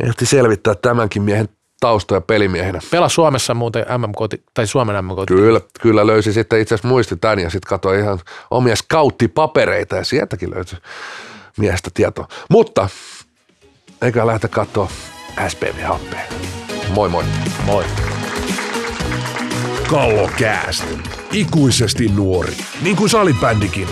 ehti 0.00 0.26
selvittää 0.26 0.74
tämänkin 0.74 1.22
miehen 1.22 1.48
taustoja 1.84 2.20
pelimiehenä. 2.20 2.80
Pela 2.90 3.08
Suomessa 3.08 3.54
muuten 3.54 3.86
MM-koti, 3.98 4.42
tai 4.54 4.66
Suomen 4.66 5.04
MM-koti. 5.04 5.34
Kyllä, 5.34 5.60
kyllä 5.80 6.06
löysi 6.06 6.32
sitten 6.32 6.60
itse 6.60 6.74
asiassa 6.74 6.88
muisti 6.88 7.16
tämän 7.16 7.38
ja 7.38 7.50
sitten 7.50 7.68
katsoi 7.68 7.98
ihan 7.98 8.18
omia 8.50 8.76
scouttipapereita 8.76 9.96
ja 9.96 10.04
sieltäkin 10.04 10.50
löytyi 10.54 10.78
miestä 11.58 11.90
tietoa. 11.94 12.28
Mutta 12.50 12.88
eikä 14.02 14.26
lähdetä 14.26 14.48
katsoa 14.48 14.88
SPV-happea. 15.48 16.32
Moi 16.88 17.08
moi. 17.08 17.24
Moi. 17.64 17.84
Kallokääst. 19.88 20.84
Ikuisesti 21.32 22.08
nuori. 22.08 22.56
Niin 22.82 22.96
kuin 22.96 23.10
salibändikin. 23.10 23.88